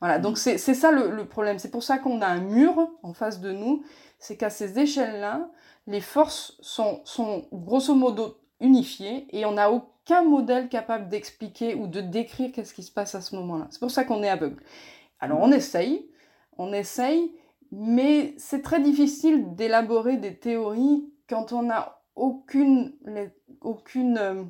Voilà, 0.00 0.18
donc 0.18 0.36
c'est 0.36 0.58
ça 0.58 0.90
le, 0.90 1.24
problème. 1.26 1.58
C'est 1.58 1.70
pour 1.70 1.82
ça 1.84 1.98
qu'on 1.98 2.20
a 2.22 2.26
un 2.26 2.40
mur 2.40 2.90
en 3.02 3.12
face 3.12 3.40
de 3.40 3.52
nous. 3.52 3.84
C'est 4.18 4.36
qu'à 4.36 4.50
ces 4.50 4.78
échelles-là, 4.78 5.48
les 5.86 6.00
forces 6.00 6.56
sont, 6.60 7.00
sont 7.04 7.46
grosso 7.52 7.94
modo 7.94 8.36
unifiées 8.60 9.26
et 9.30 9.46
on 9.46 9.52
n'a 9.52 9.70
aucun 9.70 10.22
modèle 10.22 10.68
capable 10.68 11.08
d'expliquer 11.08 11.74
ou 11.74 11.86
de 11.86 12.00
décrire 12.00 12.50
qu'est-ce 12.52 12.74
qui 12.74 12.82
se 12.82 12.90
passe 12.90 13.14
à 13.14 13.20
ce 13.20 13.36
moment-là. 13.36 13.68
C'est 13.70 13.80
pour 13.80 13.90
ça 13.90 14.04
qu'on 14.04 14.22
est 14.22 14.28
aveugle. 14.28 14.62
Alors 15.20 15.38
on 15.40 15.52
essaye, 15.52 16.08
on 16.58 16.72
essaye, 16.72 17.32
mais 17.70 18.34
c'est 18.38 18.62
très 18.62 18.80
difficile 18.80 19.54
d'élaborer 19.54 20.16
des 20.16 20.36
théories 20.36 21.08
quand 21.28 21.52
on 21.52 21.62
n'a 21.62 22.00
aucune, 22.14 22.92
aucune 23.62 24.18
euh, 24.18 24.42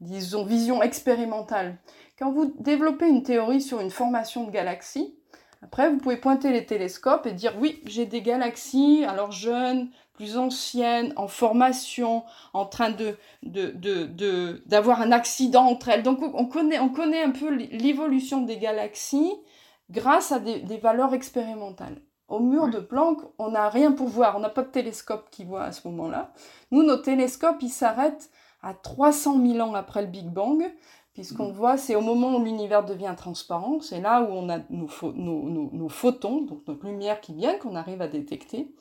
disons, 0.00 0.44
vision 0.44 0.82
expérimentale. 0.82 1.76
Quand 2.18 2.32
vous 2.32 2.54
développez 2.58 3.08
une 3.08 3.22
théorie 3.22 3.60
sur 3.60 3.80
une 3.80 3.90
formation 3.90 4.44
de 4.44 4.50
galaxies, 4.50 5.14
après, 5.62 5.90
vous 5.90 5.98
pouvez 5.98 6.16
pointer 6.16 6.50
les 6.50 6.66
télescopes 6.66 7.26
et 7.26 7.32
dire 7.32 7.54
oui, 7.60 7.80
j'ai 7.86 8.04
des 8.04 8.20
galaxies, 8.20 9.04
alors 9.06 9.30
jeunes, 9.30 9.90
plus 10.14 10.36
anciennes, 10.36 11.12
en 11.16 11.28
formation, 11.28 12.24
en 12.52 12.66
train 12.66 12.90
de, 12.90 13.16
d'avoir 14.66 15.00
un 15.00 15.12
accident 15.12 15.64
entre 15.64 15.88
elles. 15.88 16.02
Donc 16.02 16.20
on 16.20 16.46
connaît, 16.46 16.80
on 16.80 16.88
connaît 16.88 17.22
un 17.22 17.30
peu 17.30 17.48
l'évolution 17.50 18.40
des 18.42 18.58
galaxies 18.58 19.32
grâce 19.92 20.32
à 20.32 20.38
des, 20.38 20.78
valeurs 20.78 21.14
expérimentales. 21.14 22.00
Au 22.28 22.40
mur 22.40 22.68
de 22.68 22.78
Planck, 22.78 23.18
on 23.38 23.50
n'a 23.50 23.68
rien 23.68 23.92
pour 23.92 24.08
voir, 24.08 24.36
on 24.36 24.40
n'a 24.40 24.48
pas 24.48 24.62
de 24.62 24.70
télescope 24.70 25.28
qui 25.30 25.44
voit 25.44 25.64
à 25.64 25.72
ce 25.72 25.86
moment-là. 25.88 26.32
Nous, 26.70 26.82
nos 26.82 26.96
télescopes, 26.96 27.60
ils 27.60 27.68
s'arrêtent 27.68 28.30
à 28.62 28.74
300 28.74 29.44
000 29.44 29.60
ans 29.60 29.74
après 29.74 30.00
le 30.00 30.08
Big 30.08 30.28
Bang, 30.28 30.64
puisqu'on 31.12 31.50
mm. 31.50 31.52
voit, 31.52 31.76
c'est 31.76 31.94
au 31.94 32.00
moment 32.00 32.36
où 32.36 32.42
l'univers 32.42 32.84
devient 32.84 33.14
transparent, 33.16 33.80
c'est 33.80 34.00
là 34.00 34.22
où 34.22 34.28
on 34.32 34.48
a 34.48 34.60
nos, 34.70 34.88
nos, 35.72 35.88
photons, 35.88 36.42
donc 36.42 36.62
notre 36.66 36.86
lumière 36.86 37.20
qui 37.20 37.34
vient, 37.34 37.58
qu'on 37.58 37.76
arrive 37.76 38.00
à 38.00 38.08
détecter. 38.08 38.74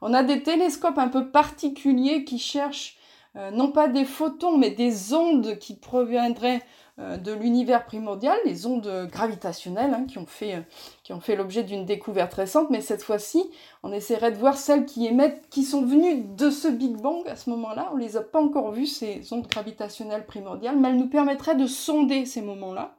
On 0.00 0.14
a 0.14 0.22
des 0.22 0.42
télescopes 0.42 0.98
un 0.98 1.08
peu 1.08 1.30
particuliers 1.30 2.24
qui 2.24 2.38
cherchent 2.38 2.98
euh, 3.36 3.50
non 3.50 3.72
pas 3.72 3.88
des 3.88 4.04
photons, 4.04 4.58
mais 4.58 4.70
des 4.70 5.14
ondes 5.14 5.58
qui 5.58 5.74
proviendraient 5.74 6.62
de 6.98 7.32
l'univers 7.32 7.86
primordial, 7.86 8.36
les 8.44 8.66
ondes 8.66 9.08
gravitationnelles 9.10 9.94
hein, 9.94 10.04
qui 10.06 10.18
ont 10.18 10.26
fait, 10.26 10.56
euh, 10.56 11.20
fait 11.20 11.36
l'objet 11.36 11.62
d'une 11.62 11.86
découverte 11.86 12.34
récente, 12.34 12.68
mais 12.70 12.80
cette 12.80 13.02
fois-ci, 13.02 13.50
on 13.82 13.92
essaierait 13.92 14.30
de 14.30 14.36
voir 14.36 14.56
celles 14.56 14.84
qui 14.84 15.06
émettent, 15.06 15.48
qui 15.48 15.64
sont 15.64 15.86
venues 15.86 16.22
de 16.22 16.50
ce 16.50 16.68
Big 16.68 16.96
Bang 16.96 17.26
à 17.28 17.36
ce 17.36 17.48
moment-là. 17.50 17.90
On 17.94 17.96
les 17.96 18.16
a 18.16 18.20
pas 18.20 18.42
encore 18.42 18.72
vues, 18.72 18.86
ces 18.86 19.32
ondes 19.32 19.46
gravitationnelles 19.46 20.26
primordiales, 20.26 20.76
mais 20.78 20.90
elles 20.90 20.98
nous 20.98 21.08
permettraient 21.08 21.54
de 21.54 21.66
sonder 21.66 22.26
ces 22.26 22.42
moments-là 22.42 22.94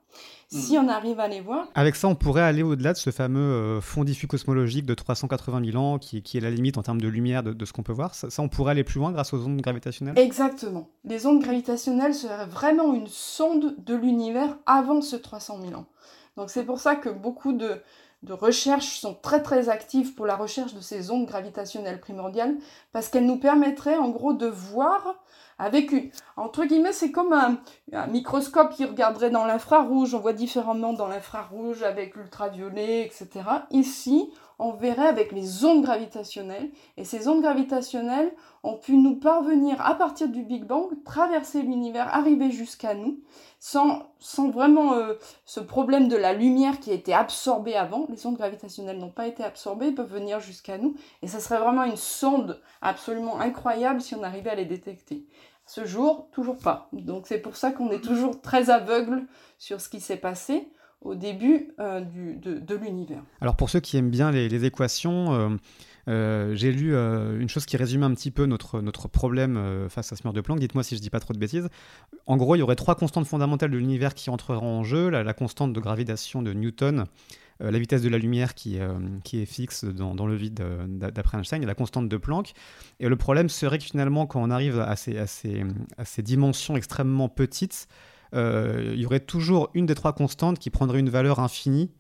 si 0.54 0.78
on 0.78 0.88
arrive 0.88 1.20
à 1.20 1.28
les 1.28 1.42
voir. 1.42 1.68
Avec 1.76 1.96
ça, 1.96 2.08
on 2.08 2.16
pourrait 2.16 2.42
aller 2.42 2.64
au-delà 2.64 2.94
de 2.94 2.98
ce 2.98 3.10
fameux 3.10 3.40
euh, 3.40 3.82
fond 3.82 4.04
diffus 4.04 4.28
cosmologique 4.28 4.86
de 4.86 4.94
380 4.94 5.72
000 5.72 5.78
ans, 5.78 5.98
qui, 6.00 6.18
est 6.18 6.40
la 6.40 6.50
limite 6.50 6.78
en 6.78 6.84
termes 6.84 7.02
de 7.02 7.08
lumière 7.08 7.44
de, 7.44 7.66
ce 7.66 7.74
qu'on 7.74 7.84
peut 7.84 7.94
voir. 7.94 8.16
Ça, 8.16 8.28
on 8.40 8.50
pourrait 8.50 8.72
aller 8.72 8.84
plus 8.84 9.00
loin 9.00 9.12
grâce 9.12 9.34
aux 9.34 9.46
ondes 9.46 9.62
gravitationnelles? 9.62 10.18
Exactement. 10.18 10.90
Les 11.06 11.26
ondes 11.26 11.42
gravitationnelles 11.42 12.14
seraient 12.14 12.46
vraiment 12.46 12.94
une 12.94 13.08
sonde 13.08 13.76
de 13.78 13.96
l'univers 13.96 14.58
avant 14.66 15.02
ce 15.02 15.16
300 15.16 15.60
000 15.62 15.80
ans. 15.80 15.86
Donc 16.38 16.50
c'est 16.50 16.64
pour 16.64 16.80
ça 16.80 16.96
que 16.96 17.10
beaucoup 17.10 17.54
de, 17.54 17.82
de 18.24 18.34
recherches 18.34 19.00
sont 19.00 19.14
très 19.14 19.44
très 19.44 19.70
actives 19.70 20.16
pour 20.16 20.26
la 20.26 20.36
recherche 20.36 20.74
de 20.74 20.82
ces 20.82 21.12
ondes 21.12 21.28
gravitationnelles 21.28 22.00
primordiales, 22.00 22.56
parce 22.92 23.10
qu'elles 23.10 23.26
nous 23.26 23.40
permettraient 23.40 23.98
en 23.98 24.10
gros 24.10 24.34
de 24.34 24.48
voir 24.48 25.23
avec 25.60 25.92
une, 25.92 26.10
entre 26.36 26.66
guillemets, 26.66 26.94
c'est 26.94 27.12
comme 27.12 27.34
un, 27.34 27.58
microscope 28.08 28.74
qui 28.74 28.86
regarderait 28.86 29.30
dans 29.30 29.46
l'infrarouge. 29.46 30.14
On 30.14 30.20
voit 30.20 30.34
différemment 30.34 30.94
dans 30.94 31.08
l'infrarouge 31.08 31.84
avec 31.84 32.16
l'ultraviolet, 32.16 33.06
etc. 33.06 33.30
Ici, 33.72 34.32
on 34.64 34.72
verrait 34.72 35.08
avec 35.08 35.34
les 35.34 35.66
ondes 35.66 35.84
gravitationnelles. 35.84 36.72
Et 36.96 37.04
ces 37.04 37.28
ondes 37.28 37.42
gravitationnelles 37.42 38.32
ont 38.64 38.78
pu 38.78 38.96
nous 38.96 39.18
parvenir 39.18 39.82
à 39.86 39.96
partir 39.96 40.30
du 40.30 40.42
Big 40.42 40.64
Bang, 40.64 40.90
traverser 41.04 41.62
l'univers, 41.62 42.08
arriver 42.16 42.50
jusqu'à 42.50 42.94
nous, 42.94 43.20
sans, 43.60 44.08
vraiment 44.52 44.94
euh, 44.94 45.16
ce 45.46 45.60
problème 45.60 46.08
de 46.08 46.16
la 46.16 46.32
lumière 46.32 46.80
qui 46.80 46.92
a 46.92 46.94
été 46.94 47.14
absorbée 47.14 47.76
avant. 47.76 48.06
Les 48.10 48.26
ondes 48.26 48.38
gravitationnelles 48.38 49.00
n'ont 49.00 49.10
pas 49.10 49.28
été 49.28 49.44
absorbées, 49.44 49.92
peuvent 49.92 50.12
venir 50.12 50.40
jusqu'à 50.40 50.78
nous. 50.78 50.96
Et 51.22 51.28
ça 51.28 51.42
serait 51.42 51.60
vraiment 51.60 51.84
une 51.84 51.98
sonde 51.98 52.62
absolument 52.82 53.42
incroyable 53.42 54.00
si 54.00 54.16
on 54.16 54.24
arrivait 54.24 54.52
à 54.52 54.56
les 54.56 54.66
détecter. 54.66 55.28
Ce 55.66 55.84
jour, 55.86 56.30
toujours 56.32 56.58
pas. 56.58 56.88
Donc 56.94 57.28
c'est 57.28 57.40
pour 57.40 57.58
ça 57.58 57.72
qu'on 57.72 57.92
est 57.92 58.04
toujours 58.04 58.42
très 58.42 58.70
aveugle 58.70 59.28
sur 59.58 59.82
ce 59.82 59.90
qui 59.90 60.00
s'est 60.00 60.18
passé 60.18 60.70
au 61.04 61.16
début 61.16 61.72
euh, 61.80 62.02
de, 62.02 62.76
l'univers. 62.76 63.24
Alors 63.42 63.56
pour 63.56 63.70
ceux 63.70 63.80
qui 63.80 63.98
aiment 63.98 64.10
bien 64.10 64.32
les, 64.32 64.66
équations, 64.66 65.34
euh, 65.34 65.50
euh, 66.08 66.56
j'ai 66.56 66.72
lu 66.72 66.96
une 66.96 67.50
chose 67.50 67.66
qui 67.66 67.78
résume 67.78 68.04
un 68.04 68.14
petit 68.14 68.32
peu 68.32 68.46
notre, 68.46 68.82
notre 68.82 69.08
problème 69.08 69.88
face 69.90 70.12
à 70.12 70.16
ce 70.16 70.24
mur 70.26 70.34
de 70.34 70.42
Planck. 70.42 70.60
Dites-moi 70.60 70.84
si 70.84 70.96
je 70.96 71.02
dis 71.02 71.10
pas 71.10 71.20
trop 71.20 71.34
de 71.34 71.40
bêtises. 71.40 71.70
En 72.26 72.38
gros, 72.38 72.56
il 72.56 72.60
y 72.60 72.62
aurait 72.62 72.76
trois 72.76 72.96
constantes 72.96 73.28
fondamentales 73.28 73.72
de 73.72 73.78
l'univers 73.78 74.14
qui 74.14 74.30
entreront 74.30 74.80
en 74.80 74.84
jeu. 74.84 75.10
La, 75.10 75.34
constante 75.34 75.74
de 75.74 75.80
gravitation 75.80 76.42
de 76.42 76.54
Newton, 76.54 77.06
la 77.60 77.80
vitesse 77.80 78.02
de 78.02 78.10
la 78.10 78.18
lumière 78.18 78.54
qui, 78.54 78.80
qui 79.24 79.42
est 79.42 79.46
fixe 79.46 79.84
dans, 79.86 80.16
dans 80.16 80.28
le 80.28 80.36
vide 80.36 80.64
d'après 80.88 81.38
Einstein 81.38 81.64
et 81.64 81.66
la 81.66 81.76
constante 81.76 82.10
de 82.10 82.18
Planck. 82.18 82.54
Et 83.00 83.08
le 83.08 83.16
problème 83.16 83.50
serait 83.50 83.78
que 83.78 83.86
finalement, 83.86 84.26
quand 84.26 84.42
on 84.42 84.52
arrive 84.52 84.80
à 84.80 84.96
ces, 84.96 85.18
à 85.18 85.28
ces, 85.28 85.66
à 85.98 86.06
ces 86.06 86.22
dimensions 86.22 86.76
extrêmement 86.76 87.30
petites, 87.30 87.88
il 88.34 89.00
y 89.00 89.06
aurait 89.06 89.20
toujours 89.20 89.70
une 89.74 89.86
des 89.86 89.96
trois 89.96 90.14
constantes 90.14 90.60
qui 90.60 90.70
prendrait 90.70 91.00
une 91.00 91.10
valeur 91.10 91.40
infinie 91.40 91.92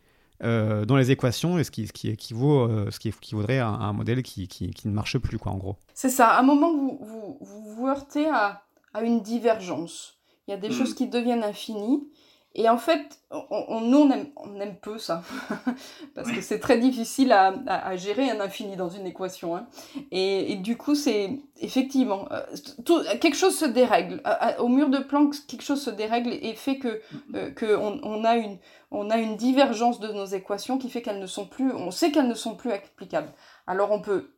euh, 0.43 0.83
dans 0.83 0.97
les 0.97 1.09
équations, 1.09 1.57
et 1.57 1.63
ce 1.63 1.71
qui, 1.71 1.87
ce 1.87 1.93
qui 1.93 2.09
équivaut, 2.09 2.61
euh, 2.61 2.91
ce 2.91 2.99
qui 2.99 3.07
équivaudrait 3.07 3.59
à, 3.59 3.67
un 3.67 3.93
modèle 3.93 4.23
qui, 4.23 4.49
qui, 4.49 4.71
qui, 4.71 4.89
ne 4.89 4.93
marche 4.93 5.17
plus, 5.17 5.37
quoi, 5.37 5.53
en 5.53 5.57
gros. 5.57 5.77
C'est 5.93 6.09
ça. 6.09 6.31
À 6.31 6.39
un 6.39 6.43
moment, 6.43 6.73
vous 6.73 6.99
vous, 6.99 7.37
vous, 7.41 7.87
heurtez 7.87 8.27
à, 8.27 8.61
à, 8.93 9.03
une 9.03 9.21
divergence. 9.21 10.17
Il 10.47 10.51
y 10.51 10.53
a 10.53 10.57
des 10.57 10.67
hmm. 10.67 10.73
choses 10.73 10.95
qui 10.95 11.07
deviennent 11.07 11.43
infinies, 11.43 12.09
et 12.55 12.69
en 12.69 12.77
fait, 12.77 13.19
on, 13.31 13.81
nous, 13.81 13.97
on 13.97 14.11
aime, 14.11 14.27
on 14.35 14.59
aime, 14.59 14.75
peu 14.75 14.99
ça, 14.99 15.23
parce 16.15 16.31
que 16.31 16.41
c'est 16.41 16.59
très 16.59 16.77
difficile 16.77 17.31
à, 17.31 17.51
à, 17.65 17.95
gérer 17.95 18.29
un 18.29 18.39
infini 18.39 18.75
dans 18.75 18.89
une 18.89 19.07
équation. 19.07 19.55
Hein. 19.55 19.65
Et, 20.11 20.55
du 20.57 20.77
coup, 20.77 20.93
c'est 20.93 21.39
effectivement, 21.59 22.27
euh, 22.31 22.41
tout, 22.85 23.01
quelque 23.19 23.37
chose 23.37 23.57
se 23.57 23.65
dérègle. 23.65 24.21
au 24.59 24.67
mur 24.67 24.89
de 24.89 24.99
Planck, 24.99 25.33
quelque 25.47 25.63
chose 25.63 25.81
se 25.81 25.89
dérègle 25.89 26.31
et 26.31 26.53
fait 26.53 26.77
que, 26.77 27.01
euh, 27.33 27.49
que 27.49 27.75
on, 27.75 27.99
on, 28.03 28.23
a 28.23 28.35
une, 28.35 28.59
on 28.91 29.09
a 29.09 29.17
une 29.17 29.35
divergence 29.35 29.99
de 29.99 30.09
nos 30.09 30.25
équations 30.25 30.77
qui 30.77 30.91
fait 30.91 31.01
qu'elles 31.01 31.19
ne 31.19 31.25
sont 31.25 31.47
plus, 31.47 31.71
on 31.71 31.89
sait 31.89 32.11
qu'elles 32.11 32.27
ne 32.27 32.35
sont 32.35 32.55
plus 32.55 32.71
applicables. 32.71 33.31
Alors 33.65 33.91
on 33.91 33.99
peut 33.99 34.29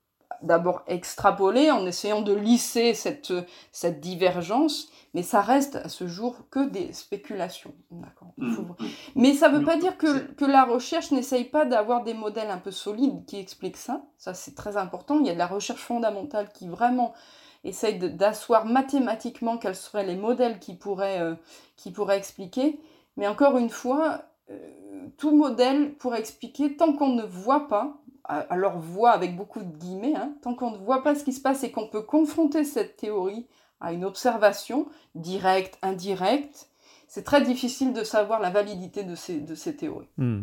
d'abord 0.46 0.84
extrapoler 0.88 1.72
en 1.72 1.86
essayant 1.86 2.22
de 2.22 2.34
lisser 2.34 2.94
cette, 2.94 3.34
cette 3.72 4.00
divergence, 4.00 4.90
mais 5.14 5.24
ça 5.24 5.42
reste 5.42 5.76
à 5.78 5.90
ce 5.90 6.08
jour 6.08 6.38
que 6.50 6.68
des 6.68 6.94
spéculations. 6.94 7.74
Mmh. 7.92 8.56
Mais 9.16 9.34
ça 9.34 9.50
ne 9.50 9.58
veut 9.58 9.66
pas 9.66 9.78
dire 9.78 9.98
que, 9.98 10.32
que 10.34 10.46
la 10.46 10.66
recherche 10.66 11.12
n'essaye 11.12 11.46
pas 11.46 11.66
d'avoir 11.66 12.04
des 12.04 12.14
modèles 12.14 12.50
un 12.50 12.58
peu 12.58 12.72
solides 12.72 13.26
qui 13.26 13.38
expliquent 13.38 13.78
ça. 13.78 14.04
Ça, 14.18 14.34
c'est 14.34 14.56
très 14.56 14.78
important. 14.78 15.20
Il 15.20 15.26
y 15.26 15.30
a 15.30 15.34
de 15.34 15.40
la 15.40 15.48
recherche 15.48 15.82
fondamentale 15.82 16.50
qui 16.54 16.68
vraiment 16.68 17.14
essaye 17.64 17.98
d'asseoir 17.98 18.66
mathématiquement 18.66 19.58
quels 19.58 19.76
seraient 19.76 20.06
les 20.06 20.16
modèles 20.16 20.60
qui 20.60 20.76
pourraient, 20.76 21.20
euh, 21.20 21.36
qui 21.76 21.92
pourraient 21.92 22.18
expliquer. 22.18 22.80
Mais 23.18 23.28
encore 23.28 23.58
une 23.58 23.70
fois, 23.70 24.24
euh, 24.52 24.58
tout 25.18 25.36
modèle 25.36 25.96
pourrait 25.96 26.20
expliquer 26.20 26.76
tant 26.76 26.94
qu'on 26.94 27.10
ne 27.10 27.24
voit 27.24 27.68
pas, 27.68 27.98
à, 28.28 28.56
leur 28.56 28.80
voix 28.80 29.12
avec 29.12 29.36
beaucoup 29.36 29.62
de 29.62 29.78
guillemets, 29.78 30.16
hein, 30.16 30.34
tant 30.42 30.56
qu'on 30.56 30.72
ne 30.72 30.78
voit 30.78 31.04
pas 31.04 31.16
ce 31.16 31.24
qui 31.24 31.34
se 31.34 31.42
passe 31.42 31.64
et 31.64 31.72
qu'on 31.72 31.88
peut 31.88 32.02
confronter 32.02 32.64
cette 32.64 32.98
théorie 32.98 33.46
à 33.82 33.94
une 33.94 34.06
observation 34.06 34.88
directe, 35.14 35.78
indirecte, 35.82 36.70
c'est 37.08 37.24
très 37.24 37.42
difficile 37.42 37.94
de 37.94 38.04
savoir 38.04 38.40
la 38.40 38.50
validité 38.50 39.04
de 39.04 39.16
ces, 39.16 39.40
de 39.40 39.54
ces 39.56 39.76
théories. 39.76 40.10
Hmm. 40.18 40.42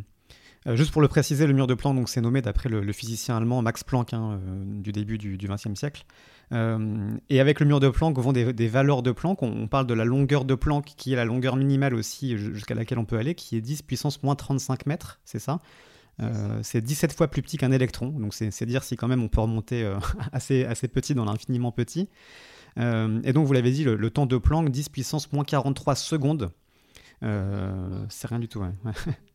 Euh, 0.66 0.76
juste 0.76 0.92
pour 0.92 1.02
le 1.02 1.08
préciser, 1.08 1.46
le 1.46 1.52
mur 1.52 1.66
de 1.66 1.74
Planck, 1.74 2.08
c'est 2.08 2.20
nommé 2.20 2.40
d'après 2.40 2.68
le, 2.68 2.92
physicien 2.92 3.36
allemand 3.36 3.62
Max 3.62 3.82
Planck 3.82 4.12
hein, 4.12 4.38
euh, 4.46 4.64
du 4.80 4.92
début 4.92 5.18
du 5.18 5.36
XXe 5.36 5.74
siècle. 5.74 6.04
Euh, 6.52 7.16
et 7.30 7.40
avec 7.40 7.60
le 7.60 7.66
mur 7.66 7.80
de 7.80 7.88
Planck, 7.88 8.16
vont 8.18 8.32
des, 8.32 8.52
des 8.52 8.68
valeurs 8.68 9.02
de 9.02 9.10
Planck. 9.10 9.42
On, 9.42 9.66
parle 9.66 9.86
de 9.86 9.94
la 9.94 10.04
longueur 10.04 10.44
de 10.44 10.54
Planck, 10.54 10.84
qui 10.96 11.12
est 11.12 11.16
la 11.16 11.24
longueur 11.24 11.56
minimale 11.56 11.94
aussi 11.94 12.36
jusqu'à 12.36 12.74
laquelle 12.74 12.98
on 12.98 13.04
peut 13.04 13.18
aller, 13.18 13.34
qui 13.34 13.56
est 13.56 13.60
10 13.60 13.82
puissance 13.82 14.22
moins 14.22 14.36
35 14.36 14.86
mètres, 14.86 15.20
c'est 15.24 15.38
ça? 15.38 15.58
Euh, 16.20 16.60
c'est 16.62 16.80
17 16.80 17.12
fois 17.12 17.28
plus 17.28 17.42
petit 17.42 17.56
qu'un 17.56 17.72
électron, 17.72 18.08
donc 18.08 18.34
c'est 18.34 18.66
dire 18.66 18.84
si 18.84 18.96
quand 18.96 19.08
même 19.08 19.22
on 19.22 19.28
peut 19.28 19.40
remonter 19.40 19.82
euh, 19.82 19.98
assez, 20.32 20.64
assez 20.64 20.88
petit 20.88 21.14
dans 21.14 21.24
l'infiniment 21.24 21.72
petit. 21.72 22.08
et 22.76 23.32
donc, 23.32 23.46
vous 23.46 23.52
l'avez 23.52 23.70
dit, 23.70 23.84
le, 23.84 24.10
temps 24.10 24.26
de 24.26 24.38
Planck, 24.38 24.70
10 24.70 24.88
puissance 24.88 25.32
moins 25.32 25.44
43 25.44 25.94
secondes. 25.94 26.50
c'est 27.20 28.26
rien 28.26 28.38
du 28.38 28.48
tout. 28.48 28.62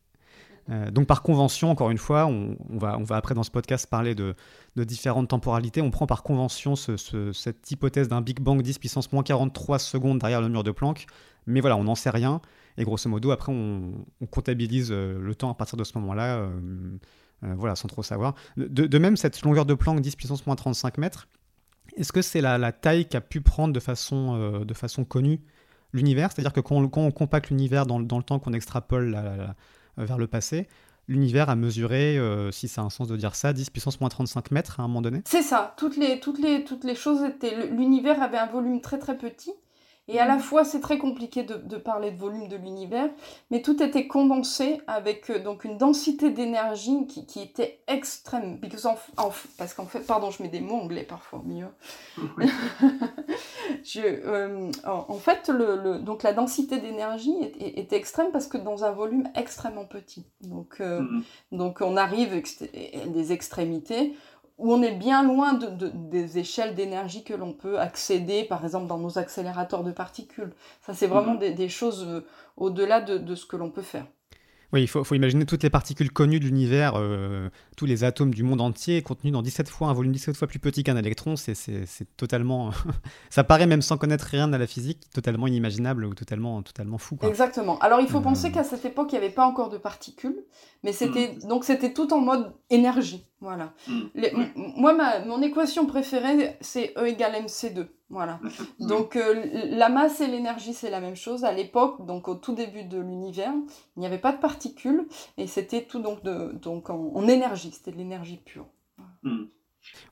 donc 0.90 1.06
par 1.06 1.22
convention, 1.22 1.70
encore 1.70 1.90
une 1.90 1.98
fois, 1.98 2.26
on, 2.26 2.56
va, 2.70 2.98
après 3.16 3.34
dans 3.34 3.42
ce 3.42 3.50
podcast 3.50 3.88
parler 3.88 4.14
de, 4.14 4.34
différentes 4.76 5.28
temporalités. 5.28 5.80
On 5.80 5.90
prend 5.90 6.06
par 6.06 6.22
convention 6.22 6.76
cette 6.76 7.70
hypothèse 7.70 8.08
d'un 8.08 8.20
Big 8.20 8.40
Bang 8.40 8.60
10 8.60 8.78
puissance 8.78 9.10
moins 9.12 9.22
43 9.22 9.78
secondes 9.78 10.18
derrière 10.18 10.40
le 10.40 10.48
mur 10.48 10.62
de 10.62 10.70
Planck. 10.70 11.06
Mais 11.46 11.60
voilà, 11.60 11.76
on 11.76 11.84
n'en 11.84 11.94
sait 11.94 12.10
rien. 12.10 12.42
Et 12.78 12.84
grosso 12.84 13.10
modo, 13.10 13.32
après, 13.32 13.52
on, 13.52 14.04
comptabilise 14.30 14.90
euh, 14.92 15.18
le 15.20 15.34
temps 15.34 15.50
à 15.50 15.54
partir 15.54 15.76
de 15.76 15.82
ce 15.82 15.98
moment-là, 15.98 16.36
euh, 16.36 16.48
euh, 17.42 17.54
voilà, 17.56 17.74
sans 17.74 17.88
trop 17.88 18.04
savoir. 18.04 18.34
De, 18.56 18.98
même, 18.98 19.16
cette 19.16 19.42
longueur 19.42 19.66
de 19.66 19.74
Planck 19.74 20.00
10 20.00 20.14
puissance 20.14 20.46
moins 20.46 20.54
35 20.54 20.96
mètres, 20.98 21.28
est-ce 21.96 22.12
que 22.12 22.22
c'est 22.22 22.40
la, 22.40 22.72
taille 22.72 23.08
qu'a 23.08 23.20
pu 23.20 23.40
prendre 23.40 23.74
de 23.74 23.80
façon, 23.80 24.64
connue 25.08 25.40
l'univers? 25.92 26.30
C'est-à-dire 26.30 26.52
que 26.52 26.60
quand 26.60 26.76
on, 26.76 27.10
compacte 27.10 27.50
l'univers 27.50 27.84
dans, 27.84 27.98
le 27.98 28.22
temps 28.22 28.38
qu'on 28.38 28.52
extrapole 28.52 29.18
vers 30.04 30.18
le 30.18 30.26
passé, 30.26 30.68
l'univers 31.08 31.50
a 31.50 31.56
mesuré, 31.56 32.18
si 32.52 32.68
ça 32.68 32.82
a 32.82 32.84
un 32.84 32.90
sens 32.90 33.08
de 33.08 33.16
dire 33.16 33.34
ça, 33.34 33.52
10 33.52 33.70
puissance 33.70 34.00
moins 34.00 34.10
35 34.10 34.50
mètres 34.50 34.80
à 34.80 34.82
un 34.82 34.88
moment 34.88 35.02
donné. 35.02 35.22
C'est 35.26 35.42
ça, 35.42 35.74
toutes 35.76 35.96
les, 35.96 36.20
toutes, 36.20 36.38
les, 36.38 36.64
toutes 36.64 36.84
les 36.84 36.94
choses 36.94 37.22
étaient... 37.22 37.68
L'univers 37.68 38.22
avait 38.22 38.38
un 38.38 38.46
volume 38.46 38.80
très 38.80 38.98
très 38.98 39.16
petit, 39.16 39.52
et 40.08 40.18
à 40.18 40.26
la 40.26 40.38
fois, 40.38 40.64
c'est 40.64 40.80
très 40.80 40.96
compliqué 40.96 41.42
de, 41.42 41.76
parler 41.76 42.10
de 42.10 42.16
volume 42.16 42.48
de 42.48 42.56
l'univers, 42.56 43.10
mais 43.50 43.60
tout 43.60 43.82
était 43.82 44.06
condensé 44.06 44.80
avec 44.86 45.30
euh, 45.30 45.38
donc 45.38 45.64
une 45.64 45.76
densité 45.76 46.30
d'énergie 46.30 47.06
qui, 47.06 47.40
était 47.40 47.80
extrême. 47.86 48.58
parce 49.58 49.74
qu'en 49.74 49.84
fait, 49.84 50.00
pardon, 50.00 50.30
je 50.30 50.42
mets 50.42 50.48
des 50.48 50.60
mots 50.60 50.76
anglais 50.76 51.04
parfois 51.04 51.42
milieu. 51.44 51.68
Euh, 53.96 54.70
en, 54.84 55.18
fait, 55.18 55.48
le, 55.48 55.98
donc 55.98 56.22
la 56.22 56.32
densité 56.32 56.78
d'énergie 56.78 57.34
était 57.58 57.96
extrême 57.96 58.30
parce 58.32 58.46
que 58.46 58.56
dans 58.56 58.84
un 58.84 58.92
volume 58.92 59.28
extrêmement 59.34 59.84
petit. 59.84 60.24
Donc, 60.40 60.76
euh, 60.80 61.00
mm-hmm. 61.00 61.22
donc 61.52 61.80
on 61.80 61.96
arrive 61.96 62.42
des 63.06 63.32
extrémités 63.32 64.14
où 64.58 64.72
on 64.72 64.82
est 64.82 64.94
bien 64.94 65.22
loin 65.22 65.54
de, 65.54 65.88
des 65.94 66.38
échelles 66.38 66.74
d'énergie 66.74 67.22
que 67.22 67.34
l'on 67.34 67.52
peut 67.52 67.78
accéder, 67.78 68.44
par 68.44 68.64
exemple 68.64 68.88
dans 68.88 68.98
nos 68.98 69.18
accélérateurs 69.18 69.84
de 69.84 69.92
particules. 69.92 70.52
Ça, 70.82 70.94
c'est 70.94 71.06
vraiment 71.06 71.34
mhm. 71.34 71.54
des, 71.54 71.68
choses 71.68 72.04
euh, 72.06 72.26
au-delà 72.56 73.00
de, 73.00 73.34
ce 73.34 73.46
que 73.46 73.56
l'on 73.56 73.70
peut 73.70 73.82
faire. 73.82 74.06
Oui, 74.72 74.82
il 74.82 74.88
faut, 74.88 75.02
imaginer 75.14 75.46
toutes 75.46 75.62
les 75.62 75.70
particules 75.70 76.12
connues 76.12 76.40
de 76.40 76.44
l'univers, 76.44 76.92
euh, 76.96 77.48
tous 77.78 77.86
les 77.86 78.04
atomes 78.04 78.34
du 78.34 78.42
monde 78.42 78.60
entier, 78.60 79.00
contenus 79.00 79.32
dans 79.32 79.40
17 79.40 79.66
fois, 79.68 79.88
un 79.88 79.94
volume 79.94 80.12
17 80.12 80.36
fois 80.36 80.46
plus 80.46 80.58
petit 80.58 80.84
qu'un 80.84 80.96
électron, 80.96 81.36
c'est 81.36 81.54
totalement... 82.18 82.70
ça 83.30 83.44
paraît 83.44 83.66
même 83.66 83.80
sans 83.80 83.96
connaître 83.96 84.26
rien 84.26 84.52
à 84.52 84.58
la 84.58 84.66
physique, 84.66 85.08
totalement 85.14 85.46
inimaginable 85.46 86.04
ou 86.04 86.14
totalement, 86.14 86.62
totalement 86.62 86.98
fou. 86.98 87.16
Exactement. 87.22 87.78
Alors 87.78 88.00
il 88.00 88.08
faut 88.08 88.20
penser 88.20 88.48
euh. 88.48 88.50
qu'à 88.50 88.64
cette 88.64 88.84
époque, 88.84 89.08
il 89.12 89.18
n'y 89.18 89.24
avait 89.24 89.34
pas 89.34 89.46
encore 89.46 89.70
de 89.70 89.78
particules, 89.78 90.44
mais 90.82 90.92
c'était 90.92 91.34
mm. 91.34 91.48
donc 91.48 91.64
c'était 91.64 91.94
tout 91.94 92.12
en 92.12 92.20
mode 92.20 92.52
énergie. 92.68 93.24
Voilà. 93.40 93.72
Mm. 93.86 94.72
moi, 94.76 94.92
ma, 94.92 95.24
mon 95.24 95.40
équation 95.40 95.86
préférée, 95.86 96.56
c'est 96.60 96.92
E 96.98 97.06
égale 97.06 97.42
mc2. 97.42 97.86
Voilà. 98.10 98.40
Donc 98.80 99.16
euh, 99.16 99.44
la 99.70 99.90
masse 99.90 100.20
et 100.20 100.26
l'énergie, 100.26 100.72
c'est 100.72 100.90
la 100.90 101.00
même 101.00 101.16
chose. 101.16 101.44
À 101.44 101.52
l'époque, 101.52 102.06
donc 102.06 102.28
au 102.28 102.34
tout 102.34 102.54
début 102.54 102.84
de 102.84 102.98
l'univers, 102.98 103.52
il 103.96 104.00
n'y 104.00 104.06
avait 104.06 104.18
pas 104.18 104.32
de 104.32 104.38
particules 104.38 105.06
et 105.36 105.46
c'était 105.46 105.82
tout 105.82 106.00
donc, 106.00 106.22
de, 106.22 106.52
donc 106.52 106.88
en, 106.88 107.28
énergie, 107.28 107.70
c'était 107.70 107.92
de 107.92 107.98
l'énergie 107.98 108.38
pure. 108.38 108.66
Mm. 109.22 109.44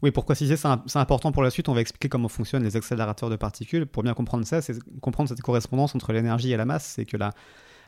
Oui, 0.03 0.11
pour 0.11 0.25
préciser, 0.25 0.57
c'est 0.57 0.99
important 0.99 1.33
pour 1.33 1.43
la 1.43 1.51
suite. 1.51 1.69
On 1.69 1.75
va 1.75 1.81
expliquer 1.81 2.09
comment 2.09 2.29
fonctionnent 2.29 2.63
les 2.63 2.77
accélérateurs 2.77 3.31
de 3.31 3.37
particules. 3.37 3.87
Pour 3.87 4.03
bien 4.03 4.15
comprendre 4.15 4.45
ça, 4.47 4.63
c'est 4.63 4.79
comprendre 5.01 5.29
cette 5.29 5.43
correspondance 5.43 5.95
entre 5.95 6.13
l'énergie 6.13 6.53
et 6.53 6.57
la 6.57 6.65
masse. 6.65 6.95
C'est 6.97 7.05
que 7.05 7.17
la, 7.17 7.33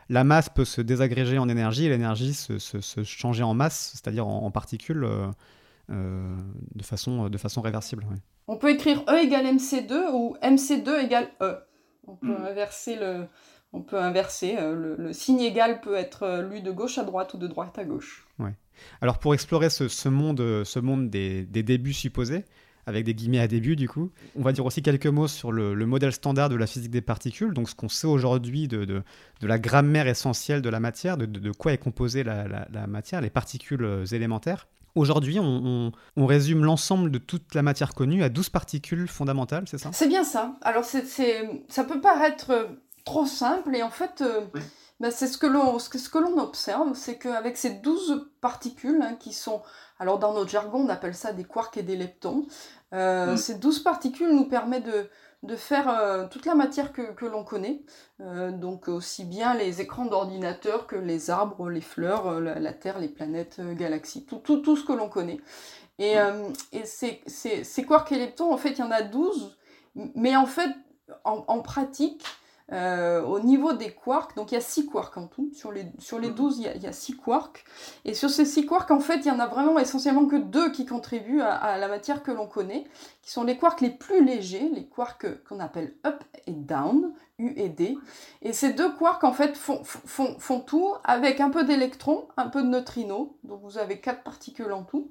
la 0.08 0.24
masse 0.24 0.48
peut 0.48 0.64
se 0.64 0.80
désagréger 0.80 1.38
en 1.38 1.48
énergie 1.48 1.86
et 1.86 1.88
l'énergie 1.88 2.34
se, 2.34 2.58
se, 2.58 3.04
changer 3.04 3.42
en 3.42 3.54
masse, 3.54 3.92
c'est-à-dire 3.94 4.26
en, 4.26 4.50
particules, 4.50 5.04
euh, 5.04 5.28
de, 5.88 6.82
façon, 6.82 7.28
de 7.28 7.38
façon 7.38 7.60
réversible. 7.60 8.04
On 8.46 8.56
peut 8.56 8.70
écrire 8.70 9.02
E 9.08 9.22
égale 9.22 9.46
MC2 9.46 10.12
ou 10.12 10.36
MC2 10.42 11.04
égale 11.04 11.28
E. 11.40 11.58
On 12.06 12.16
peut 12.16 12.28
hmm. 12.28 12.46
inverser 12.46 12.96
le, 12.96 13.26
on 13.72 13.82
peut 13.82 14.00
inverser. 14.00 14.56
Euh, 14.58 14.96
le, 14.96 15.12
signe 15.12 15.40
égal 15.40 15.80
peut 15.80 15.94
être 15.94 16.46
lu 16.50 16.60
de 16.60 16.70
gauche 16.70 16.98
à 16.98 17.04
droite 17.04 17.34
ou 17.34 17.38
de 17.38 17.46
droite 17.46 17.78
à 17.78 17.84
gauche. 17.84 18.26
Ouais. 18.38 18.54
Alors 19.00 19.18
pour 19.18 19.34
explorer 19.34 19.70
ce, 19.70 20.08
monde, 20.08 20.64
ce 20.64 20.78
monde 20.78 21.10
des, 21.10 21.44
des, 21.44 21.62
débuts 21.62 21.92
supposés, 21.92 22.44
avec 22.88 23.04
des 23.04 23.14
guillemets 23.14 23.40
à 23.40 23.48
début 23.48 23.76
du 23.76 23.88
coup. 23.88 24.10
On 24.36 24.42
va 24.42 24.52
dire 24.52 24.64
aussi 24.64 24.82
quelques 24.82 25.06
mots 25.06 25.28
sur 25.28 25.52
le, 25.52 25.74
modèle 25.84 26.12
standard 26.12 26.48
de 26.48 26.56
la 26.56 26.66
physique 26.66 26.90
des 26.90 27.02
particules, 27.02 27.52
donc 27.52 27.68
ce 27.68 27.74
qu'on 27.74 27.88
sait 27.88 28.06
aujourd'hui 28.06 28.66
de, 28.66 28.84
de, 28.84 29.02
la 29.42 29.58
grammaire 29.58 30.06
essentielle 30.06 30.62
de 30.62 30.70
la 30.70 30.80
matière, 30.80 31.16
de, 31.18 31.52
quoi 31.52 31.72
est 31.72 31.78
composée 31.78 32.24
la, 32.24 32.86
matière, 32.86 33.20
les 33.20 33.30
particules 33.30 33.84
euh, 33.84 34.06
élémentaires. 34.06 34.68
Aujourd'hui, 34.98 35.38
on, 35.40 35.92
résume 36.16 36.64
l'ensemble 36.64 37.10
de 37.10 37.18
toute 37.18 37.54
la 37.54 37.62
matière 37.62 37.94
connue 37.94 38.22
à 38.24 38.28
12 38.28 38.50
particules 38.50 39.08
fondamentales, 39.08 39.64
c'est 39.68 39.78
ça? 39.78 39.90
C'est 39.92 40.08
bien 40.08 40.24
ça. 40.24 40.56
Alors, 40.62 40.84
c'est, 40.84 41.04
ça 41.68 41.84
peut 41.84 42.00
paraître 42.00 42.50
euh, 42.50 42.64
trop 43.04 43.24
simple, 43.24 43.76
et 43.76 43.82
en 43.82 43.90
fait, 43.90 44.20
euh, 44.20 44.40
bah, 44.98 45.10
c'est 45.12 45.28
ce 45.28 45.38
que 45.38 45.46
l'on, 45.46 45.78
ce 45.78 45.88
que, 45.88 46.18
l'on 46.18 46.38
observe, 46.38 46.94
c'est 46.94 47.16
qu'avec 47.16 47.56
ces 47.56 47.70
12 47.70 48.28
particules 48.40 49.00
hein, 49.00 49.14
qui 49.18 49.32
sont, 49.32 49.62
alors 50.00 50.18
dans 50.18 50.34
notre 50.34 50.50
jargon, 50.50 50.84
on 50.84 50.88
appelle 50.88 51.14
ça 51.14 51.32
des 51.32 51.44
quarks 51.44 51.76
et 51.76 51.82
des 51.84 51.96
leptons, 51.96 52.46
euh. 52.94 53.36
Ces 53.36 53.56
douze 53.56 53.80
particules 53.80 54.34
nous 54.34 54.46
permettent 54.46 54.86
de, 54.86 55.10
faire 55.56 55.88
euh, 55.88 56.26
toute 56.28 56.46
la 56.46 56.54
matière 56.54 56.92
que, 56.92 57.24
l'on 57.24 57.44
connaît, 57.44 57.82
euh, 58.20 58.50
donc 58.50 58.88
aussi 58.88 59.24
bien 59.24 59.54
les 59.54 59.80
écrans 59.80 60.06
d'ordinateur 60.06 60.86
que 60.86 60.96
les 60.96 61.30
arbres, 61.30 61.70
les 61.70 61.80
fleurs, 61.80 62.40
la, 62.40 62.72
Terre, 62.72 62.98
les 62.98 63.08
planètes, 63.08 63.60
galaxies, 63.74 64.24
tout, 64.24 64.38
tout, 64.38 64.76
ce 64.76 64.84
que 64.84 64.92
l'on 64.92 65.08
connaît. 65.08 65.40
Et, 65.98 66.16
mm. 66.16 66.84
ces, 66.84 67.84
quarks 67.86 68.12
et 68.12 68.18
leptons, 68.18 68.52
en 68.52 68.56
fait, 68.56 68.70
il 68.70 68.78
y 68.78 68.82
en 68.82 68.90
a 68.90 69.02
12, 69.02 69.56
mais 70.14 70.36
en 70.36 70.46
fait, 70.46 70.70
en 71.24 71.60
pratique, 71.60 72.24
euh, 72.70 73.22
au 73.22 73.40
niveau 73.40 73.72
des 73.72 73.90
quarks, 73.92 74.36
donc 74.36 74.52
il 74.52 74.54
y 74.54 74.58
a 74.58 74.60
6 74.60 74.86
quarks 74.86 75.16
en 75.16 75.26
tout, 75.26 75.50
sur 75.54 75.72
les, 75.72 75.86
sur 75.98 76.18
les 76.18 76.28
12 76.28 76.58
il 76.58 76.82
y, 76.82 76.86
a, 76.86 76.92
6 76.92 77.16
quarks, 77.16 77.64
et 78.04 78.12
sur 78.12 78.28
ces 78.28 78.44
6 78.44 78.66
quarks 78.66 78.90
en 78.90 79.00
fait 79.00 79.20
il 79.20 79.26
y 79.26 79.30
en 79.30 79.40
a 79.40 79.46
vraiment 79.46 79.78
essentiellement 79.78 80.26
que 80.26 80.36
deux 80.36 80.70
qui 80.70 80.84
contribuent 80.84 81.40
à, 81.40 81.78
la 81.78 81.88
matière 81.88 82.22
que 82.22 82.30
l'on 82.30 82.46
connaît, 82.46 82.84
qui 83.22 83.30
sont 83.30 83.44
les 83.44 83.56
quarks 83.56 83.80
les 83.80 83.90
plus 83.90 84.22
légers, 84.22 84.68
les 84.72 84.84
quarks 84.84 85.26
qu'on 85.44 85.60
appelle 85.60 85.94
up 86.06 86.22
et 86.46 86.52
down, 86.52 87.14
U 87.38 87.54
et 87.56 87.70
D, 87.70 87.96
et 88.42 88.52
ces 88.52 88.74
deux 88.74 88.92
quarks 88.92 89.24
en 89.24 89.32
fait 89.32 89.56
font, 89.56 89.82
font, 89.84 90.38
font 90.38 90.60
tout 90.60 90.92
avec 91.04 91.40
un 91.40 91.48
peu 91.48 91.64
d'électrons, 91.64 92.28
un 92.36 92.48
peu 92.48 92.62
de 92.62 92.68
neutrinos, 92.68 93.28
donc 93.44 93.60
vous 93.62 93.78
avez 93.78 93.98
4 93.98 94.22
particules 94.22 94.72
en 94.72 94.82
tout. 94.82 95.08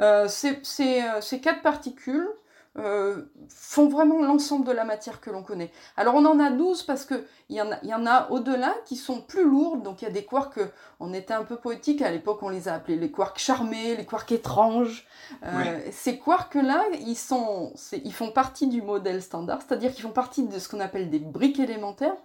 Euh, 0.00 0.28
ces, 0.28 0.58
ces, 0.62 1.02
euh, 1.02 1.20
ces 1.20 1.40
4 1.40 1.62
particules, 1.62 2.28
euh, 2.76 3.24
font 3.48 3.88
vraiment 3.88 4.22
l'ensemble 4.22 4.66
de 4.66 4.72
la 4.72 4.84
matière 4.84 5.20
que 5.20 5.30
l'on 5.30 5.42
connaît. 5.42 5.72
Alors 5.96 6.14
on 6.14 6.24
en 6.24 6.38
a 6.38 6.50
12 6.50 6.82
parce 6.84 7.04
qu'il 7.04 7.24
y 7.50 7.60
en 7.60 7.72
a, 7.72 7.84
y 7.84 7.94
en 7.94 8.06
a 8.06 8.30
au-delà 8.30 8.74
qui 8.84 8.96
sont 8.96 9.20
plus 9.20 9.44
lourdes, 9.44 9.82
donc 9.82 10.02
il 10.02 10.04
y 10.04 10.08
a 10.08 10.12
des 10.12 10.24
quarks, 10.24 10.60
on 11.00 11.12
était 11.12 11.34
un 11.34 11.44
peu 11.44 11.56
poétique, 11.56 12.02
à 12.02 12.10
l'époque 12.10 12.38
on 12.42 12.50
les 12.50 12.68
a 12.68 12.74
appelés 12.74 12.96
les 12.96 13.10
quarks 13.10 13.38
charmés, 13.38 13.96
les 13.96 14.06
quarks 14.06 14.30
étranges. 14.32 15.06
Euh, 15.44 15.80
ces 15.90 16.18
quarks-là, 16.18 16.84
ils, 17.00 17.16
sont, 17.16 17.72
ils 17.92 18.14
font 18.14 18.30
partie 18.30 18.68
du 18.68 18.82
modèle 18.82 19.22
standard, 19.22 19.60
c'est-à-dire 19.66 19.92
qu'ils 19.92 20.02
font 20.02 20.10
partie 20.10 20.44
de 20.44 20.58
ce 20.58 20.68
qu'on 20.68 20.80
appelle 20.80 21.10
des 21.10 21.18
briques 21.18 21.58
élémentaires, 21.58 22.16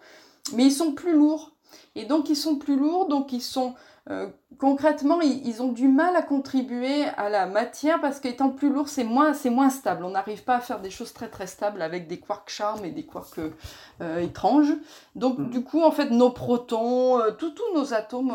mais 0.54 0.66
ils 0.66 0.72
sont 0.72 0.94
plus 0.94 1.14
lourds. 1.14 1.52
Et 1.96 2.06
donc 2.06 2.30
ils 2.30 2.36
sont 2.36 2.58
plus 2.58 2.76
lourds, 2.76 3.08
donc 3.08 3.34
ils 3.34 3.42
sont 3.42 3.74
euh, 4.10 4.28
concrètement, 4.58 5.22
ils, 5.22 5.62
ont 5.62 5.72
du 5.72 5.88
mal 5.88 6.16
à 6.16 6.22
contribuer 6.22 7.04
à 7.18 7.30
la 7.30 7.46
matière 7.46 8.02
parce 8.02 8.20
qu'étant 8.20 8.50
plus 8.50 8.72
lourd, 8.72 8.90
c'est 8.90 9.04
moins, 9.04 9.34
c'est 9.34 9.50
moins 9.50 9.70
stable. 9.70 10.04
On 10.04 10.12
n'arrive 10.12 10.44
pas 10.44 10.58
à 10.58 10.60
faire 10.60 10.82
des 10.82 10.90
choses 10.90 11.14
très 11.14 11.28
très 11.28 11.48
stables 11.48 11.82
avec 11.82 12.08
des 12.08 12.20
quarks 12.20 12.50
charmes 12.50 12.84
et 12.84 12.92
des 12.92 13.04
quarks 13.04 13.40
euh, 14.02 14.20
étranges. 14.20 14.74
Donc 15.16 15.38
mm. 15.38 15.50
du 15.50 15.64
coup, 15.64 15.82
en 15.82 15.92
fait, 15.92 16.10
nos 16.10 16.30
protons, 16.30 17.20
euh, 17.20 17.32
tous 17.32 17.54
nos 17.74 17.94
atomes 17.94 18.34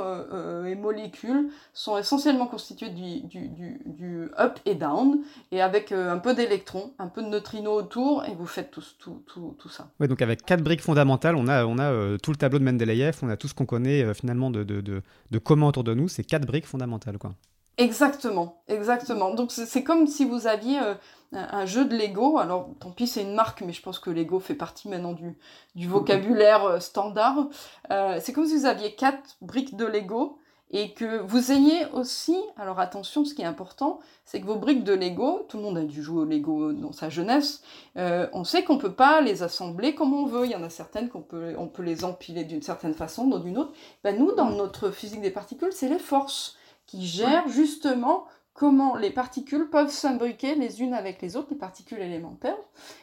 et 0.67 0.75
molécules 0.75 1.51
sont 1.73 1.99
essentiellement 1.99 2.47
constitués 2.47 2.91
du, 2.91 3.21
du, 3.21 3.49
du, 3.85 4.31
up 4.39 4.59
et 4.65 4.75
down, 4.75 5.21
et 5.53 5.61
avec 5.61 5.93
un 5.93 6.19
peu 6.19 6.35
d'électrons, 6.35 6.93
un 6.99 7.09
peu 7.09 7.23
de 7.23 7.29
neutrinos 7.29 7.79
autour, 7.79 8.25
et 8.25 8.35
vous 8.35 8.47
faites 8.47 8.71
tout, 8.71 8.83
tout, 8.99 9.23
tout, 9.27 9.57
tout 9.59 9.69
ça. 9.69 9.89
Ouais, 10.01 10.09
donc 10.09 10.23
avec 10.23 10.45
quatre 10.45 10.63
briques 10.63 10.83
fondamentales, 10.83 11.37
on 11.37 11.49
a, 11.49 11.65
on 11.67 11.79
a 11.79 12.19
tout 12.19 12.31
le 12.31 12.37
tableau 12.37 12.59
de 12.59 12.65
Mendeleïev, 12.65 13.19
on 13.23 13.29
a 13.29 13.37
tout 13.37 13.49
ce 13.49 13.55
qu'on 13.55 13.67
connaît 13.67 14.13
finalement 14.15 14.51
de, 14.51 14.65
de, 14.65 14.81
de, 14.81 15.03
de 15.31 15.39
autour 15.67 15.85
de 15.85 15.95
nous, 15.95 16.08
c'est 16.09 16.25
quatre 16.25 16.47
briques 16.47 16.67
fondamentales. 16.67 17.19
Quoi. 17.19 17.35
Exactement, 17.79 18.63
exactement. 18.67 19.33
Donc 19.33 19.53
c'est 19.53 19.85
comme 19.85 20.09
si 20.09 20.25
vous 20.25 20.49
aviez 20.49 20.81
euh, 20.81 20.95
un 21.33 21.65
jeu 21.65 21.85
de 21.85 21.97
Lego. 21.97 22.39
Alors 22.39 22.71
tant 22.81 22.91
pis, 22.91 23.07
c'est 23.07 23.23
une 23.23 23.35
marque, 23.35 23.61
mais 23.63 23.73
je 23.73 23.81
pense 23.81 24.01
que 24.01 24.11
Lego 24.11 24.41
fait 24.41 24.57
partie 24.57 24.89
maintenant 24.89 25.13
du, 25.13 25.87
vocabulaire 25.87 26.65
euh, 26.65 26.81
standard. 26.81 27.49
Euh, 27.93 28.19
c'est 28.21 28.33
comme 28.33 28.47
si 28.47 28.57
vous 28.57 28.67
aviez 28.67 28.97
quatre 28.97 29.37
briques 29.41 29.77
de 29.77 29.87
Lego 29.87 30.41
et 30.71 30.93
que 30.93 31.21
vous 31.23 31.51
ayez 31.51 31.87
aussi, 31.95 32.37
alors 32.57 32.79
attention, 32.79 33.25
ce 33.25 33.35
qui 33.35 33.43
est 33.43 33.47
important, 33.47 34.01
c'est 34.25 34.41
que 34.41 34.47
vos 34.47 34.57
briques 34.57 34.85
de 34.85 34.93
Lego, 34.93 35.47
tout 35.49 35.57
le 35.57 35.63
monde 35.63 35.79
a 35.79 35.85
dû 35.85 36.03
jouer 36.03 36.23
au 36.23 36.25
Lego 36.25 36.73
dans 36.73 36.93
sa 36.93 37.09
jeunesse, 37.09 37.63
euh, 37.97 38.27
on 38.33 38.45
sait 38.45 38.65
qu'on 38.65 38.77
peut 38.77 38.93
pas 38.93 39.21
les 39.21 39.43
assembler 39.43 39.95
comme 39.95 40.13
on 40.13 40.27
veut. 40.27 40.45
Il 40.45 40.51
y 40.51 40.57
en 40.57 40.63
a 40.63 40.71
certaines 40.71 41.09
qu'on 41.09 41.23
peut, 41.23 41.55
on 41.59 41.67
peut 41.67 41.83
les 41.83 42.05
empiler 42.05 42.45
d'une 42.45 42.63
certaine 42.63 42.95
façon, 42.95 43.27
dans 43.27 43.39
d'une 43.39 43.57
autre. 43.57 43.73
Ben 44.05 44.19
nous, 44.19 44.33
dans 44.35 44.51
notre 44.51 44.91
physique 44.91 45.23
des 45.23 45.31
particules, 45.31 45.73
c'est 45.73 45.89
les 45.89 45.99
forces 45.99 46.57
qui 46.87 47.07
gèrent 47.07 47.49
justement 47.49 48.25
comment 48.53 48.97
les 48.97 49.11
particules 49.11 49.71
peuvent 49.71 49.91
s'imbriquer 49.91 50.57
les 50.57 50.83
unes 50.83 50.93
avec 50.93 51.23
les 51.23 51.37
autres, 51.37 51.49
les 51.51 51.57
particules 51.57 52.01
élémentaires. 52.01 52.59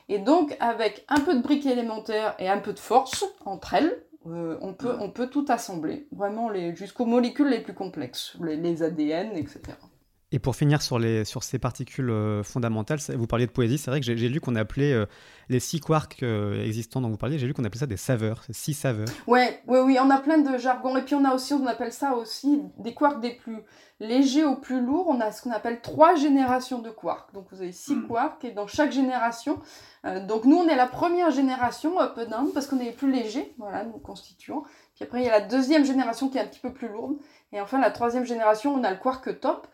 Et 0.10 0.19
donc, 0.19 0.58
avec 0.60 1.06
un 1.08 1.21
peu 1.21 1.34
de 1.34 1.41
briques 1.41 1.65
élémentaires 1.65 2.36
et 2.39 2.49
un 2.49 2.58
peu 2.58 2.73
de 2.73 2.80
force 2.80 3.23
entre 3.45 3.73
elles, 3.73 4.04
euh, 4.27 4.57
on, 4.61 4.73
peut, 4.73 4.95
on 4.99 5.09
peut 5.09 5.27
tout 5.27 5.45
assembler, 5.49 6.07
vraiment 6.11 6.51
jusqu'aux 6.73 7.05
molécules 7.05 7.49
les 7.49 7.61
plus 7.61 7.73
complexes, 7.73 8.35
les, 8.41 8.81
ADN, 8.81 9.38
etc. 9.38 9.61
Et 10.35 10.39
pour 10.39 10.57
finir 10.57 10.81
sur, 10.81 10.99
les, 10.99 11.23
sur 11.23 11.43
ces 11.43 11.59
particules 11.59 12.09
euh, 12.09 12.43
fondamentales, 12.43 12.99
vous 13.15 13.25
parliez 13.25 13.45
de 13.45 13.51
poésie, 13.51 13.77
c'est 13.77 13.89
vrai 13.89 14.01
que 14.01 14.05
j'ai 14.05 14.27
lu 14.27 14.41
qu'on 14.41 14.57
appelait 14.57 14.91
euh, 14.91 15.05
les 15.47 15.61
six 15.61 15.79
quarks 15.79 16.23
existants 16.23 16.99
dont 16.99 17.07
vous 17.07 17.15
parliez, 17.15 17.39
j'ai 17.39 17.47
lu 17.47 17.53
qu'on 17.53 17.63
appelait 17.63 17.79
ça 17.79 17.85
des 17.85 17.95
saveurs, 17.95 18.43
six 18.49 18.73
saveurs. 18.73 19.07
Ouais, 19.27 19.61
oui, 19.67 19.79
oui, 19.79 19.97
on 20.01 20.09
a 20.09 20.17
plein 20.17 20.39
de 20.39 20.57
jargons. 20.57 20.97
Et 20.97 21.03
puis 21.03 21.15
on 21.15 21.23
a 21.23 21.33
aussi, 21.33 21.53
on 21.53 21.65
appelle 21.67 21.93
ça 21.93 22.15
aussi 22.15 22.61
des 22.79 22.93
quarks 22.93 23.21
des 23.21 23.31
plus 23.31 23.59
légers 24.01 24.43
aux 24.43 24.57
plus 24.57 24.81
lourds. 24.81 25.07
On 25.07 25.21
a 25.21 25.31
ce 25.31 25.41
qu'on 25.41 25.51
appelle 25.51 25.79
trois 25.79 26.15
générations 26.15 26.79
de 26.79 26.89
quarks. 26.89 27.33
Donc 27.33 27.45
vous 27.51 27.61
avez 27.61 27.71
six 27.71 27.95
hmm. 27.95 28.07
quarks 28.07 28.43
et 28.43 28.51
dans 28.51 28.67
chaque 28.67 28.91
génération, 28.91 29.59
euh, 30.05 30.25
donc 30.25 30.43
nous, 30.43 30.57
on 30.57 30.67
est 30.67 30.75
la 30.75 30.87
première 30.87 31.31
génération 31.31 31.97
up 32.01 32.19
down 32.29 32.51
parce 32.53 32.67
qu'on 32.67 32.79
est 32.79 32.85
les 32.85 32.91
plus 32.91 33.09
légers, 33.09 33.53
voilà, 33.57 33.85
nous 33.85 33.99
constituants. 33.99 34.63
Puis 34.95 35.05
après, 35.05 35.21
il 35.21 35.25
y 35.25 35.29
a 35.29 35.39
la 35.39 35.45
deuxième 35.45 35.85
génération 35.85 36.27
qui 36.27 36.37
est 36.37 36.41
un 36.41 36.47
petit 36.47 36.59
peu 36.59 36.73
plus 36.73 36.89
lourde. 36.89 37.15
Et 37.53 37.61
enfin, 37.61 37.79
la 37.79 37.91
troisième 37.91 38.25
génération, 38.25 38.73
on 38.73 38.83
a 38.83 38.91
le 38.91 38.97
quark 38.97 39.39
top. 39.39 39.67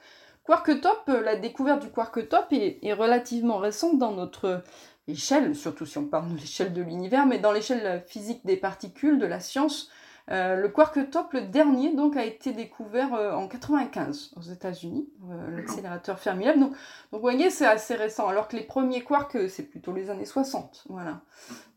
Quark 0.52 0.82
top, 0.82 1.04
euh, 1.08 1.22
la 1.22 1.38
découverte 1.38 1.82
du 1.82 1.90
quark 1.90 2.28
top 2.28 2.48
est, 2.52 2.80
est 2.84 2.92
relativement 2.92 3.58
récente 3.58 3.98
dans 3.98 4.12
notre 4.12 4.66
échelle, 5.08 5.56
surtout 5.56 5.86
si 5.86 5.98
on 5.98 6.08
parle 6.08 6.34
de 6.34 6.38
l'échelle 6.38 6.74
de 6.74 6.82
l'univers, 6.82 7.26
mais 7.26 7.40
dans 7.40 7.54
l'échelle 7.54 8.04
physique 8.06 8.46
des 8.46 8.58
particules, 8.58 9.18
de 9.18 9.26
la 9.26 9.40
science, 9.40 9.90
euh, 10.30 10.58
le 10.58 10.68
quark 10.68 11.10
top, 11.10 11.32
le 11.32 11.44
dernier, 11.44 11.94
donc, 11.94 12.18
a 12.18 12.26
été 12.26 12.52
découvert 12.52 13.14
euh, 13.14 13.32
en 13.32 13.48
95 13.48 14.32
aux 14.36 14.42
États-Unis, 14.42 15.10
euh, 15.30 15.56
l'accélérateur 15.56 16.20
Fermilab. 16.20 16.60
Donc, 16.60 16.72
donc, 16.72 16.78
vous 17.14 17.20
voyez, 17.22 17.50
c'est 17.50 17.66
assez 17.66 17.96
récent, 17.96 18.28
alors 18.28 18.48
que 18.48 18.58
les 18.58 18.64
premiers 18.64 19.06
quarks, 19.06 19.38
c'est 19.50 19.64
plutôt 19.64 19.94
les 19.94 20.10
années 20.10 20.26
60. 20.26 20.84
Voilà. 20.90 21.22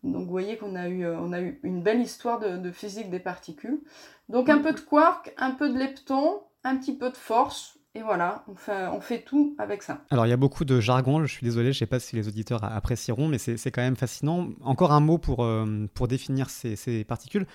Donc, 0.02 0.24
vous 0.24 0.30
voyez 0.30 0.56
qu'on 0.56 0.74
a 0.74 0.88
eu, 0.88 1.06
on 1.06 1.32
a 1.32 1.40
eu 1.40 1.60
une 1.62 1.80
belle 1.80 2.00
histoire 2.00 2.38
de, 2.40 2.70
physique 2.70 3.08
des 3.08 3.20
particules. 3.20 3.80
Donc, 4.28 4.48
un 4.48 4.58
peu 4.58 4.72
de 4.72 4.80
quark, 4.80 5.32
un 5.36 5.52
peu 5.52 5.68
de 5.68 5.78
lepton, 5.78 6.40
un 6.64 6.76
petit 6.76 6.96
peu 6.96 7.10
de 7.10 7.16
force, 7.16 7.78
et 7.94 8.02
voilà, 8.02 8.44
on 8.48 8.54
fait, 8.54 8.86
on 8.88 9.00
fait, 9.00 9.22
tout 9.22 9.54
avec 9.58 9.82
ça. 9.82 10.02
Alors, 10.10 10.26
il 10.26 10.30
y 10.30 10.32
a 10.32 10.36
beaucoup 10.36 10.64
de 10.64 10.80
jargon, 10.80 11.24
je 11.24 11.32
suis 11.32 11.44
désolé, 11.44 11.66
je 11.72 11.76
ne 11.76 11.80
sais 11.80 11.86
pas 11.86 12.00
si 12.00 12.16
les 12.16 12.26
auditeurs 12.26 12.64
apprécieront, 12.64 13.28
mais 13.28 13.38
c'est 13.38 13.70
quand 13.70 13.82
même 13.82 13.96
fascinant. 13.96 14.48
Encore 14.62 14.92
un 14.92 15.00
mot 15.00 15.18
pour, 15.18 15.46
pour 15.94 16.08
définir 16.08 16.50
ces, 16.50 17.04
particules 17.04 17.46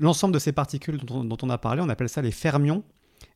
l'ensemble 0.00 0.34
de 0.34 0.38
ces 0.38 0.52
particules 0.52 0.98
dont, 0.98 1.36
on 1.42 1.50
a 1.50 1.58
parlé, 1.58 1.82
on 1.82 1.88
appelle 1.88 2.08
ça 2.08 2.22
les 2.22 2.30
fermions. 2.30 2.82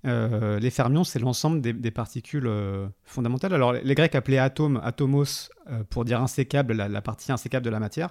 Euh, 0.05 0.59
les 0.59 0.71
fermions, 0.71 1.05
c'est 1.05 1.19
l'ensemble 1.19 1.61
des, 1.61 1.91
particules 1.91 2.47
euh, 2.47 2.87
fondamentales. 3.05 3.55
Alors, 3.55 3.73
les 3.73 3.95
Grecs 3.95 4.15
appelaient 4.15 4.39
atomes, 4.39 4.81
atomos, 4.83 5.51
euh, 5.71 5.85
pour 5.89 6.05
dire 6.05 6.21
insécable, 6.21 6.75
la, 6.75 7.03
partie 7.03 7.33
insécable 7.33 7.65
de 7.65 7.71
la 7.71 7.81
matière. 7.81 8.11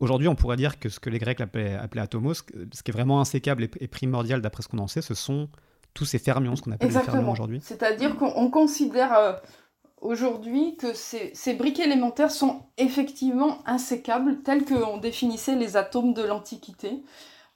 Aujourd'hui, 0.00 0.28
on 0.28 0.34
pourrait 0.34 0.56
dire 0.56 0.78
que 0.78 0.88
ce 0.88 1.00
que 1.00 1.10
les 1.10 1.18
Grecs 1.18 1.40
appelaient, 1.40 1.78
atomos, 1.96 2.34
ce 2.34 2.42
qui 2.82 2.90
est 2.90 2.92
vraiment 2.92 3.20
insécable 3.20 3.68
et, 3.80 3.88
primordial 3.88 4.40
d'après 4.40 4.62
ce 4.62 4.68
qu'on 4.68 4.78
en 4.78 4.88
sait, 4.88 5.02
ce 5.02 5.14
sont 5.14 5.48
tous 5.94 6.04
ces 6.04 6.18
fermions, 6.18 6.56
ce 6.56 6.62
qu'on 6.62 6.72
appelle 6.72 6.90
les 6.90 7.00
fermions 7.00 7.32
aujourd'hui. 7.32 7.60
C'est-à-dire 7.62 8.16
qu'on 8.16 8.50
considère 8.50 9.40
aujourd'hui 10.04 10.76
que 10.76 10.92
ces, 10.92 11.30
ces, 11.34 11.54
briques 11.54 11.80
élémentaires 11.80 12.30
sont 12.30 12.62
effectivement 12.76 13.58
insécables, 13.66 14.42
tels 14.42 14.64
qu'on 14.64 14.98
définissait 14.98 15.56
les 15.56 15.76
atomes 15.76 16.12
de 16.12 16.22
l'Antiquité. 16.22 17.02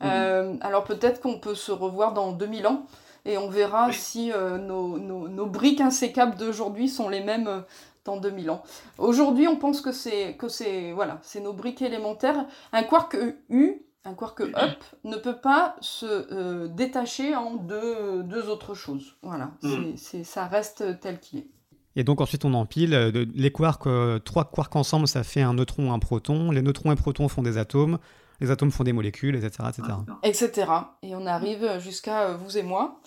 Mhm. 0.01 0.11
Euh, 0.11 0.55
alors 0.61 0.85
peut-être 0.85 1.20
qu'on 1.20 1.38
peut 1.38 1.55
se 1.55 1.72
revoir 1.72 2.14
dans 2.14 2.33
2000 2.33 2.66
ans 2.66 2.87
et 3.24 3.37
on 3.37 3.48
verra 3.48 3.92
si 3.92 4.33
euh, 4.33 4.57
nos, 4.57 4.98
nos, 4.98 5.46
briques 5.46 5.81
insécables 5.81 6.37
d'aujourd'hui 6.37 6.88
sont 6.88 7.09
les 7.09 7.20
mêmes 7.20 7.48
euh, 7.48 7.61
dans 8.05 8.16
2000 8.16 8.51
ans. 8.51 8.62
Aujourd'hui, 8.96 9.48
on 9.48 9.57
pense 9.57 9.81
que 9.81 9.92
c'est 9.92 10.35
que 10.38 10.48
c'est 10.48 10.92
voilà, 10.92 11.18
c'est 11.22 11.40
nos 11.40 11.53
briques 11.53 11.83
élémentaires. 11.83 12.46
Un 12.72 12.85
quark 12.85 13.16
U, 13.51 13.83
un 14.08 14.14
quark 14.14 14.40
up 14.56 14.82
ne 15.04 15.16
peut 15.16 15.38
pas 15.40 15.76
se 15.80 16.66
détacher 16.66 17.36
en 17.36 17.54
deux, 17.54 18.22
deux, 18.24 18.48
autres 18.48 18.74
choses. 18.74 19.16
Voilà, 19.22 19.52
c'est 19.96 20.24
ça 20.24 20.46
reste 20.46 21.00
tel 21.00 21.20
qu'il 21.20 21.40
est. 21.40 21.46
Et 21.96 22.04
donc 22.04 22.20
ensuite 22.20 22.44
on 22.44 22.54
empile 22.54 22.94
les 23.34 23.52
quarks, 23.52 23.88
trois 24.24 24.44
quarks 24.44 24.76
ensemble, 24.76 25.08
ça 25.08 25.24
fait 25.24 25.42
un 25.42 25.54
neutron, 25.54 25.92
un 25.92 25.98
proton. 25.98 26.50
Les 26.50 26.62
neutrons 26.62 26.92
et 26.92 26.96
protons 26.96 27.28
font 27.28 27.42
des 27.42 27.58
atomes 27.58 27.98
les 28.40 28.50
atomes 28.50 28.70
font 28.70 28.84
des 28.84 28.92
molécules, 28.92 29.36
etc. 29.36 29.68
Etc. 29.68 29.82
etc. 30.22 30.72
Et 31.02 31.14
on 31.14 31.26
arrive 31.26 31.78
jusqu'à 31.80 32.22
euh, 32.22 32.36
vous 32.36 32.56
et 32.58 32.62
moi. 32.62 33.00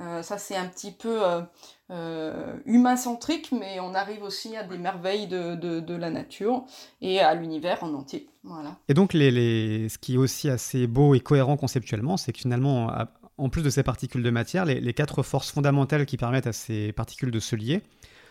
Euh, 0.00 0.22
ça, 0.22 0.38
c'est 0.38 0.56
un 0.56 0.66
petit 0.66 0.92
peu 0.92 1.26
euh, 1.26 1.42
humain-centrique, 1.90 3.50
mais 3.52 3.80
on 3.80 3.94
arrive 3.94 4.22
aussi 4.22 4.56
à 4.56 4.62
des 4.62 4.76
merveilles 4.78 5.26
de, 5.26 5.54
de, 5.54 5.94
la 5.94 6.10
nature 6.10 6.64
et 7.00 7.20
à 7.20 7.34
l'univers 7.34 7.82
en 7.82 7.94
entier. 7.94 8.28
Voilà. 8.44 8.76
Et 8.88 8.94
donc, 8.94 9.14
les, 9.14 9.30
les... 9.30 9.88
ce 9.88 9.98
qui 9.98 10.14
est 10.14 10.18
aussi 10.18 10.50
assez 10.50 10.86
beau 10.86 11.14
et 11.14 11.20
cohérent 11.20 11.56
conceptuellement, 11.56 12.16
c'est 12.16 12.32
que 12.32 12.40
finalement, 12.40 12.92
en 13.38 13.48
plus 13.48 13.62
de 13.62 13.70
ces 13.70 13.82
particules 13.82 14.22
de 14.22 14.30
matière, 14.30 14.64
les, 14.64 14.80
les, 14.80 14.92
quatre 14.92 15.22
forces 15.22 15.50
fondamentales 15.50 16.04
qui 16.04 16.16
permettent 16.16 16.46
à 16.46 16.52
ces 16.52 16.92
particules 16.92 17.30
de 17.30 17.40
se 17.40 17.56
lier 17.56 17.82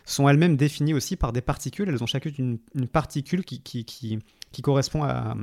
sont 0.06 0.28
elles-mêmes 0.30 0.56
définies 0.56 0.94
aussi 0.94 1.16
par 1.16 1.34
des 1.34 1.42
particules. 1.42 1.90
Elles 1.90 2.04
ont 2.04 2.08
chacune 2.08 2.34
une, 2.38 2.60
une 2.76 2.88
particule 2.88 3.44
qui, 3.44 3.62
qui, 3.62 3.86
qui, 3.86 4.20
qui 4.52 4.62
correspond 4.62 5.04
à, 5.04 5.36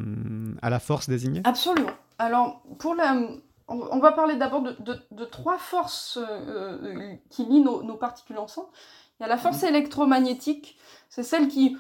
à, 0.63 0.71
la 0.71 0.81
force 0.81 1.09
désignée 1.09 1.43
Absolument. 1.45 1.91
Alors, 2.19 2.63
pour 2.79 2.95
la, 2.95 3.29
on, 3.69 3.99
va 3.99 4.13
parler 4.13 4.37
d'abord 4.37 4.63
de, 4.63 4.77
de, 5.11 5.25
trois 5.25 5.59
forces 5.59 6.19
euh, 6.19 6.79
euh, 6.83 7.15
qui 7.31 7.45
lient 7.45 7.63
nos, 7.63 7.83
nos, 7.83 7.97
particules 7.97 8.39
ensemble. 8.39 8.69
Il 9.19 9.23
y 9.23 9.27
a 9.27 9.29
la 9.29 9.39
force 9.39 9.63
électromagnétique, 9.63 10.77
c'est 11.09 11.23
celle 11.23 11.49
qui 11.49 11.77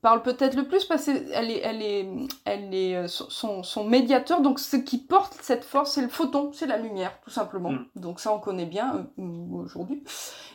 parle 0.00 0.22
peut-être 0.22 0.56
le 0.56 0.66
plus 0.66 0.84
parce 0.84 1.04
qu'elle 1.04 1.50
est, 1.50 1.60
elle 1.60 1.82
est, 1.82 2.08
elle 2.44 2.74
est 2.74 2.96
euh, 2.96 3.06
son, 3.06 3.62
son, 3.62 3.84
médiateur. 3.84 4.40
Donc, 4.40 4.58
ce 4.58 4.76
qui 4.76 4.98
porte 4.98 5.36
cette 5.40 5.64
force, 5.64 5.92
c'est 5.92 6.02
le 6.02 6.08
photon, 6.08 6.50
c'est 6.52 6.66
la 6.66 6.78
lumière, 6.78 7.12
tout 7.22 7.30
simplement. 7.30 7.70
Mhm. 7.70 7.86
Donc, 7.96 8.20
ça, 8.20 8.32
on 8.32 8.40
connaît 8.40 8.66
bien 8.66 9.06
aujourd'hui. 9.52 10.02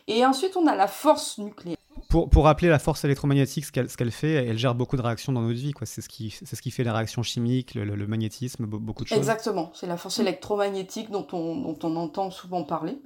Et 0.08 0.26
ensuite, 0.26 0.58
on 0.58 0.68
a 0.68 0.76
la 0.76 0.88
force 0.88 1.38
nucléaire. 1.38 1.78
Pour, 2.14 2.30
pour, 2.30 2.44
rappeler 2.44 2.70
la 2.70 2.78
force 2.78 3.04
électromagnétique, 3.06 3.66
ce 3.66 3.72
qu'elle 3.72 3.88
qu'elle 3.88 4.12
fait, 4.12 4.34
elle 4.34 4.60
gère 4.60 4.76
beaucoup 4.76 4.98
de 4.98 5.02
réactions 5.02 5.34
dans 5.34 5.42
notre 5.42 5.56
vie. 5.56 5.74
C'est 5.84 6.02
ce, 6.02 6.08
qui, 6.08 6.30
ce 6.30 6.62
qui 6.62 6.70
fait 6.70 6.84
les 6.84 6.92
réactions 6.92 7.24
chimiques, 7.24 7.74
le, 7.74 8.06
magnétisme, 8.06 8.68
beaucoup 8.68 9.04
de 9.04 9.10
choses. 9.10 9.18
Exactement, 9.18 9.72
c'est 9.74 9.88
la 9.88 9.98
force 9.98 10.20
électromagnétique 10.20 11.10
dont 11.10 11.26
on, 11.32 11.56
dont 11.56 11.80
on 11.82 11.96
entend 11.96 12.30
souvent 12.30 12.66
parler. 12.66 13.00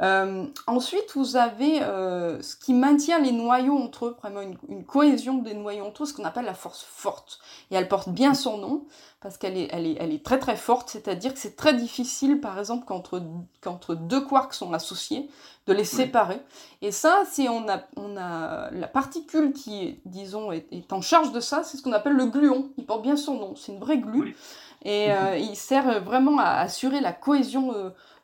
Euh, 0.00 0.46
ensuite, 0.66 1.12
vous 1.14 1.36
avez 1.36 1.82
euh, 1.82 2.40
ce 2.40 2.56
qui 2.56 2.72
maintient 2.72 3.18
les 3.18 3.32
noyaux 3.32 3.76
entre 3.76 4.06
eux, 4.06 4.16
vraiment 4.20 4.40
une, 4.40 4.84
cohésion 4.84 5.38
des 5.38 5.54
noyaux 5.54 5.84
entre 5.84 6.02
eux, 6.02 6.06
ce 6.06 6.14
qu'on 6.14 6.24
appelle 6.24 6.46
la 6.46 6.54
force 6.54 6.82
forte. 6.82 7.40
Et 7.70 7.74
elle 7.74 7.88
porte 7.88 8.08
bien 8.08 8.34
son 8.34 8.58
nom, 8.58 8.84
parce 9.20 9.36
qu'elle 9.36 9.56
est, 9.56 9.68
elle 9.70 9.86
est, 9.86 9.96
elle 10.00 10.12
est 10.12 10.24
très 10.24 10.38
très 10.38 10.56
forte, 10.56 10.88
c'est-à-dire 10.88 11.34
que 11.34 11.38
c'est 11.38 11.56
très 11.56 11.74
difficile, 11.74 12.40
par 12.40 12.58
exemple, 12.58 12.86
qu'entre 12.86 13.94
deux 13.94 14.24
quarks 14.24 14.54
sont 14.54 14.72
associés, 14.72 15.28
de 15.66 15.72
les 15.72 15.84
séparer. 15.84 16.40
Et 16.80 16.90
ça, 16.90 17.22
c'est 17.30 17.48
on 17.48 17.68
a, 17.68 17.82
on 17.96 18.16
a 18.16 18.70
la 18.72 18.88
particule 18.88 19.52
qui, 19.52 20.00
disons, 20.06 20.50
est, 20.50 20.92
en 20.92 21.00
charge 21.00 21.30
de 21.32 21.38
ça, 21.38 21.62
c'est 21.62 21.76
ce 21.76 21.82
qu'on 21.82 21.92
appelle 21.92 22.14
le 22.14 22.26
gluon. 22.26 22.70
Il 22.78 22.86
porte 22.86 23.02
bien 23.02 23.16
son 23.16 23.34
nom, 23.34 23.54
c'est 23.54 23.72
une 23.72 23.78
vraie 23.78 23.98
glue. 23.98 24.36
Et 24.84 25.12
euh, 25.12 25.36
il 25.36 25.54
sert 25.54 26.02
vraiment 26.02 26.38
à 26.38 26.54
assurer 26.54 27.00
la 27.00 27.12
cohésion 27.12 27.72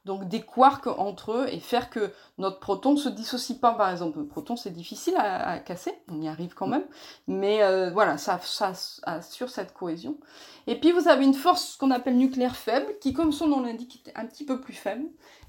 donc 0.09 0.27
des 0.27 0.41
quarks 0.41 0.87
entre 0.87 1.33
eux 1.33 1.47
et 1.53 1.61
faire 1.61 1.91
que 1.91 2.11
notre 2.39 2.59
proton 2.59 2.93
ne 2.93 2.97
se 2.97 3.11
dissocie 3.11 3.57
pas. 3.57 3.75
Par 3.75 3.91
exemple, 3.91 4.19
le 4.19 4.27
proton 4.27 4.57
c'est 4.57 4.73
difficile 4.73 5.15
à, 5.19 5.59
casser, 5.61 5.93
on 6.11 6.21
y 6.21 6.29
arrive 6.29 6.55
quand 6.55 6.67
même, 6.67 6.85
mais 7.29 7.63
euh, 7.63 7.91
voilà, 7.91 8.17
ça, 8.17 8.41
assure 9.05 9.51
cette 9.51 9.75
cohésion. 9.75 10.17
Et 10.67 10.81
puis 10.81 10.93
vous 10.93 11.09
avez 11.09 11.25
une 11.25 11.35
force 11.35 11.77
qu'on 11.77 11.91
appelle 11.91 12.17
nucléaire 12.17 12.57
faible, 12.57 12.87
qui 13.01 13.13
comme 13.13 13.33
son 13.33 13.47
nom 13.47 13.61
l'indique 13.61 14.03
est 14.07 14.19
un 14.19 14.27
petit 14.27 14.45
peu 14.45 14.61
plus 14.61 14.73
faible, 14.73 15.05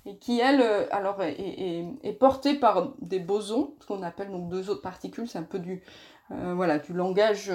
et 0.06 0.18
qui 0.18 0.40
elle, 0.42 0.62
euh, 0.62 0.86
alors 0.92 1.24
est, 1.24 2.20
portée 2.20 2.54
par 2.54 2.94
des 3.00 3.20
bosons, 3.20 3.76
ce 3.80 3.88
qu'on 3.88 4.04
appelle 4.04 4.30
donc 4.30 4.50
deux 4.50 4.70
autres 4.70 4.82
particules, 4.82 5.28
c'est 5.28 5.40
un 5.40 5.44
peu 5.44 5.60
du, 5.60 5.84
euh, 6.32 6.54
voilà, 6.54 6.80
du 6.80 6.92
langage 6.92 7.50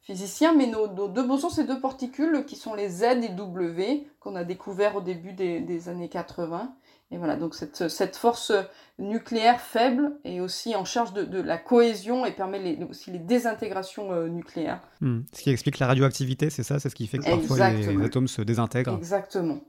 physicien, 0.00 0.54
mais 0.54 0.66
nos, 0.66 0.86
deux 0.86 1.26
bosons, 1.26 1.50
c'est 1.50 1.66
deux 1.66 1.80
particules 1.80 2.44
qui 2.46 2.56
sont 2.56 2.74
les 2.74 2.88
Z 2.88 3.02
et 3.22 3.28
W, 3.28 4.06
qu'on 4.20 4.36
a 4.36 4.44
découvert 4.44 4.96
au 4.96 5.00
début 5.00 5.32
des, 5.32 5.88
années 5.88 6.08
80, 6.08 6.74
Et 7.10 7.18
voilà, 7.18 7.36
donc 7.36 7.54
cette, 7.54 7.88
cette, 7.88 8.16
force 8.16 8.52
nucléaire 8.98 9.60
faible 9.60 10.18
est 10.24 10.40
aussi 10.40 10.74
en 10.74 10.84
charge 10.84 11.12
de, 11.12 11.24
de 11.24 11.40
la 11.40 11.58
cohésion 11.58 12.24
et 12.24 12.32
permet 12.32 12.58
les, 12.58 12.84
aussi 12.84 13.10
les 13.10 13.18
désintégrations 13.18 14.12
euh, 14.12 14.28
nucléaires. 14.28 14.80
Hmm. 15.00 15.20
Ce 15.32 15.42
qui 15.42 15.50
explique 15.50 15.78
la 15.78 15.86
radioactivité, 15.86 16.50
c'est 16.50 16.62
ça? 16.62 16.78
C'est 16.78 16.88
ce 16.88 16.94
qui 16.94 17.06
fait 17.06 17.18
que 17.18 17.24
parfois 17.24 17.70
les, 17.70 18.02
atomes 18.02 18.28
se 18.28 18.42
désintègrent 18.42 18.96
Exactement. 18.96 19.60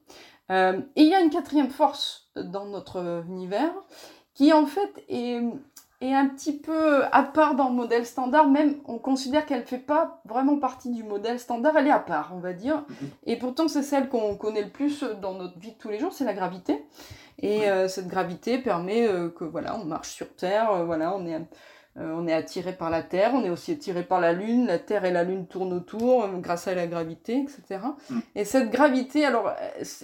Euh, 0.51 0.79
et 0.95 1.03
il 1.03 1.09
y 1.09 1.13
a 1.13 1.19
une 1.19 1.29
quatrième 1.29 1.69
force 1.69 2.31
dans 2.35 2.65
notre 2.65 3.23
univers 3.27 3.73
qui 4.33 4.53
en 4.53 4.65
fait 4.65 5.03
est, 5.09 5.41
est 6.01 6.13
un 6.13 6.27
petit 6.27 6.53
peu 6.57 7.03
à 7.11 7.23
part 7.23 7.55
dans 7.55 7.69
le 7.69 7.75
modèle 7.75 8.05
standard, 8.05 8.47
même 8.47 8.75
on 8.85 8.97
considère 8.97 9.45
qu'elle 9.45 9.61
ne 9.61 9.65
fait 9.65 9.77
pas 9.77 10.21
vraiment 10.25 10.57
partie 10.57 10.89
du 10.89 11.03
modèle 11.03 11.39
standard, 11.39 11.75
elle 11.77 11.87
est 11.87 11.91
à 11.91 11.99
part, 11.99 12.31
on 12.33 12.39
va 12.39 12.53
dire. 12.53 12.85
Mhm. 12.87 13.09
Et 13.25 13.35
pourtant, 13.35 13.67
c'est 13.67 13.83
celle 13.83 14.07
qu'on 14.07 14.35
connaît 14.35 14.63
le 14.63 14.69
plus 14.69 15.03
dans 15.21 15.33
notre 15.33 15.59
vie 15.59 15.71
de 15.71 15.77
tous 15.77 15.89
les 15.89 15.99
jours, 15.99 16.13
c'est 16.13 16.23
la 16.23 16.33
gravité. 16.33 16.85
Et 17.41 17.69
euh, 17.69 17.87
cette 17.87 18.07
gravité 18.07 18.57
permet 18.59 19.07
euh, 19.07 19.29
que 19.29 19.43
voilà, 19.43 19.77
on 19.77 19.85
marche 19.85 20.09
sur 20.09 20.33
Terre, 20.35 20.71
euh, 20.71 20.85
voilà, 20.85 21.15
on 21.15 21.25
est, 21.25 21.39
on 21.95 22.27
est 22.27 22.33
attiré 22.33 22.73
par 22.73 22.89
la 22.89 23.01
Terre, 23.03 23.31
on 23.33 23.43
est 23.43 23.49
aussi 23.49 23.73
attiré 23.73 24.03
par 24.03 24.21
la 24.21 24.31
Lune, 24.31 24.67
la 24.67 24.79
Terre 24.79 25.03
et 25.03 25.11
la 25.11 25.23
Lune 25.23 25.47
tournent 25.47 25.73
autour 25.73 26.27
grâce 26.39 26.67
à 26.69 26.75
la 26.75 26.87
gravité, 26.87 27.43
etc. 27.43 27.81
Mhm. 28.09 28.21
Et 28.35 28.45
cette 28.45 28.71
gravité, 28.71 29.25
alors, 29.25 29.53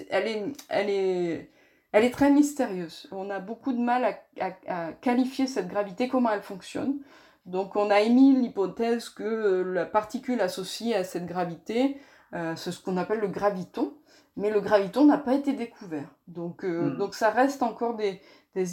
elle 0.10 0.28
est, 0.28 0.44
elle 0.68 0.90
est 0.90 1.50
elle 1.96 2.04
est 2.04 2.12
très 2.12 2.30
mystérieuse. 2.30 3.08
On 3.14 3.30
a 3.30 3.40
beaucoup 3.40 3.72
de 3.72 3.80
mal 3.80 4.18
à, 4.42 4.92
qualifier 4.92 5.48
cette 5.48 5.70
gravité, 5.70 6.10
comment 6.10 6.30
elle 6.30 6.42
fonctionne. 6.42 6.98
Donc 7.46 7.78
on 7.78 7.90
a 7.90 8.02
émis 8.02 8.36
l'hypothèse 8.36 9.08
que 9.08 9.24
euh, 9.24 9.64
la 9.64 9.86
particule 9.86 10.42
associée 10.42 10.94
à 10.94 11.06
cette 11.06 11.26
gravité, 11.26 11.96
euh, 12.34 12.54
c'est 12.58 12.74
ce 12.74 12.82
qu'on 12.82 12.98
appelle 12.98 13.22
le 13.22 13.30
graviton, 13.30 13.94
mais 14.36 14.50
le 14.50 14.60
graviton 14.60 15.06
n'a 15.06 15.18
pas 15.18 15.36
été 15.36 15.54
découvert. 15.54 16.10
Donc, 16.28 16.66
euh, 16.66 16.90
hmm. 16.90 16.98
donc 16.98 17.16
ça 17.16 17.30
reste 17.30 17.64
encore 17.64 17.96
des, 17.96 18.20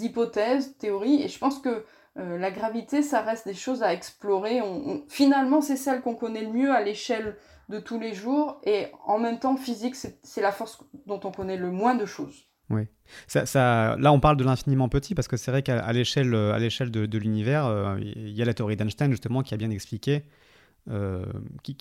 hypothèses, 0.05 0.77
théories, 0.79 1.23
et 1.23 1.29
je 1.29 1.39
pense 1.39 1.61
que 1.61 1.85
la 2.17 2.51
gravité, 2.51 3.03
ça 3.03 3.21
reste 3.21 3.47
des 3.47 3.55
choses 3.55 3.83
à 3.83 3.93
explorer. 3.93 4.61
finalement, 5.09 5.61
c'est 5.61 5.77
celle 5.77 6.03
qu'on 6.03 6.15
connaît 6.15 6.43
le 6.43 6.53
mieux 6.53 6.73
à 6.73 6.83
l'échelle 6.83 7.37
de 7.69 7.79
tous 7.79 7.99
les 7.99 8.15
jours, 8.15 8.61
et 8.65 8.89
en 9.07 9.19
même 9.19 9.39
temps, 9.39 9.57
physique, 9.57 9.95
c'est 9.97 10.41
la 10.41 10.53
force 10.53 10.79
dont 11.07 11.21
on 11.25 11.33
connaît 11.33 11.57
le 11.57 11.71
moins 11.71 11.95
de 11.95 12.05
choses. 12.05 12.52
Oui. 12.73 12.83
Ça, 13.27 13.97
là, 13.99 14.13
on 14.13 14.21
parle 14.21 14.37
de 14.37 14.45
l'infiniment 14.45 14.89
petit 14.89 15.15
parce 15.15 15.29
que 15.29 15.37
c'est 15.37 15.51
vrai 15.51 15.63
qu'à 15.63 15.93
l'échelle, 15.93 16.35
à 16.35 16.59
l'échelle 16.59 16.91
de, 16.91 17.19
l'univers, 17.19 17.67
euh, 17.67 17.99
il 18.01 18.31
y 18.31 18.43
a 18.43 18.45
la 18.45 18.55
théorie 18.55 18.77
d'Einstein 18.77 19.11
justement 19.11 19.43
qui 19.43 19.55
a 19.55 19.57
bien 19.57 19.71
expliqué, 19.71 20.25
euh, 20.91 21.25
qui, 21.63 21.77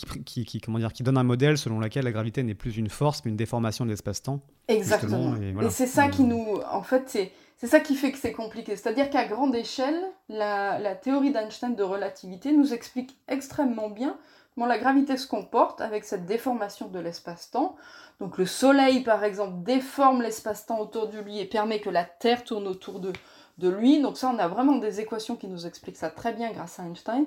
qui, 0.45 0.61
comment 0.61 0.77
dire, 0.77 0.93
qui 0.93 1.03
donne 1.03 1.17
un 1.17 1.23
modèle 1.23 1.57
selon 1.57 1.79
lequel 1.79 2.03
la 2.03 2.11
gravité 2.11 2.43
n'est 2.43 2.53
plus 2.53 2.77
une 2.77 2.89
force 2.89 3.23
mais 3.23 3.31
une 3.31 3.37
déformation 3.37 3.85
de 3.85 3.89
l'espace-temps. 3.89 4.41
Exactement. 4.67 5.35
Et, 5.37 5.69
c'est 5.69 5.87
ça 5.87 6.09
qui 6.09 6.23
nous, 6.23 6.59
en 6.69 6.83
fait, 6.83 7.03
c'est, 7.07 7.31
c'est 7.57 7.67
ça 7.67 7.79
qui 7.79 7.95
fait 7.95 8.11
que 8.11 8.17
c'est 8.17 8.33
compliqué. 8.33 8.75
C'est-à-dire 8.75 9.09
qu'à 9.09 9.25
grande 9.25 9.55
échelle, 9.55 9.99
la, 10.27 10.79
la 10.79 10.95
théorie 10.95 11.31
d'Einstein 11.31 11.75
de 11.75 11.83
relativité 11.83 12.51
nous 12.51 12.73
explique 12.73 13.17
extrêmement 13.27 13.89
bien 13.89 14.17
la 14.57 14.77
gravité 14.77 15.17
se 15.17 15.27
comporte 15.27 15.81
avec 15.81 16.03
cette 16.03 16.25
déformation 16.25 16.87
de 16.87 16.99
l'espace-temps. 16.99 17.75
Donc 18.19 18.37
le 18.37 18.45
Soleil, 18.45 19.01
par 19.01 19.23
exemple, 19.23 19.63
déforme 19.63 20.21
l'espace-temps 20.21 20.79
autour 20.79 21.07
de 21.07 21.19
lui 21.19 21.39
et 21.39 21.45
permet 21.45 21.79
que 21.79 21.89
la 21.89 22.03
Terre 22.03 22.43
tourne 22.43 22.67
autour 22.67 22.99
de, 22.99 23.11
de 23.57 23.69
lui. 23.69 24.01
Donc 24.01 24.17
ça, 24.17 24.31
on 24.33 24.39
a 24.39 24.47
vraiment 24.47 24.75
des 24.75 24.99
équations 24.99 25.35
qui 25.35 25.47
nous 25.47 25.65
expliquent 25.65 25.97
ça 25.97 26.09
très 26.09 26.33
bien 26.33 26.51
grâce 26.51 26.79
à 26.79 26.83
Einstein. 26.83 27.25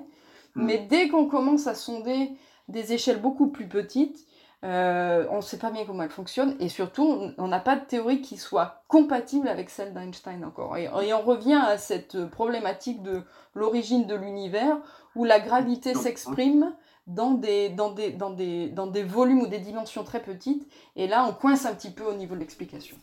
Mm. 0.55 0.65
Mais 0.65 0.77
dès 0.89 1.09
qu'on 1.09 1.27
commence 1.27 1.67
à 1.67 1.75
sonder 1.75 2.31
des 2.67 2.93
échelles 2.93 3.21
beaucoup 3.21 3.47
plus 3.47 3.67
petites, 3.67 4.25
euh, 4.63 5.27
on 5.29 5.37
ne 5.37 5.41
sait 5.41 5.59
pas 5.59 5.69
bien 5.69 5.85
comment 5.85 6.01
elles 6.03 6.09
fonctionnent 6.09 6.55
et 6.59 6.69
surtout, 6.69 7.31
on 7.37 7.47
n'a 7.47 7.59
pas 7.59 7.75
de 7.75 7.85
théorie 7.85 8.21
qui 8.21 8.37
soit 8.37 8.83
compatible 8.87 9.47
avec 9.47 9.69
celle 9.69 9.93
d'Einstein 9.93 10.43
encore. 10.43 10.75
et, 10.77 10.87
on 10.89 11.21
revient 11.21 11.61
à 11.67 11.77
cette 11.77 12.25
problématique 12.27 13.03
de 13.03 13.21
l'origine 13.53 14.07
de 14.07 14.15
l'univers 14.15 14.77
où 15.15 15.23
la 15.23 15.39
gravité 15.39 15.93
s'exprime 15.93 16.73
dans 17.07 17.33
des, 17.33 17.69
dans, 17.69 17.91
des, 17.91 18.11
dans, 18.11 18.31
des, 18.31 18.69
dans 18.69 18.87
des 18.87 19.03
volumes 19.03 19.41
ou 19.41 19.47
des 19.47 19.59
dimensions 19.59 20.03
très 20.03 20.21
petites. 20.21 20.67
Et 20.95 21.07
là, 21.07 21.25
on 21.29 21.33
coince 21.33 21.65
un 21.65 21.75
petit 21.75 21.91
peu 21.91 22.03
au 22.03 22.15
niveau 22.15 22.35
de 22.35 22.39
l'explication. 22.39 22.97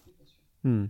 Hmm. 0.65 0.87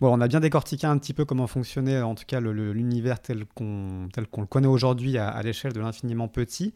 Bon, 0.00 0.12
on 0.16 0.20
a 0.20 0.26
bien 0.26 0.40
décortiqué 0.40 0.86
un 0.86 0.98
petit 0.98 1.14
peu 1.14 1.24
comment 1.24 1.46
fonctionnait 1.46 2.00
en 2.02 2.16
tout 2.16 2.24
cas 2.26 2.40
l'univers 2.40 3.20
tel 3.20 3.44
qu'on 3.54 4.08
qu'on 4.32 4.40
le 4.40 4.46
connaît 4.48 4.66
aujourd'hui 4.66 5.16
à, 5.16 5.40
l'échelle 5.42 5.72
de 5.72 5.80
l'infiniment 5.80 6.26
petit, 6.26 6.74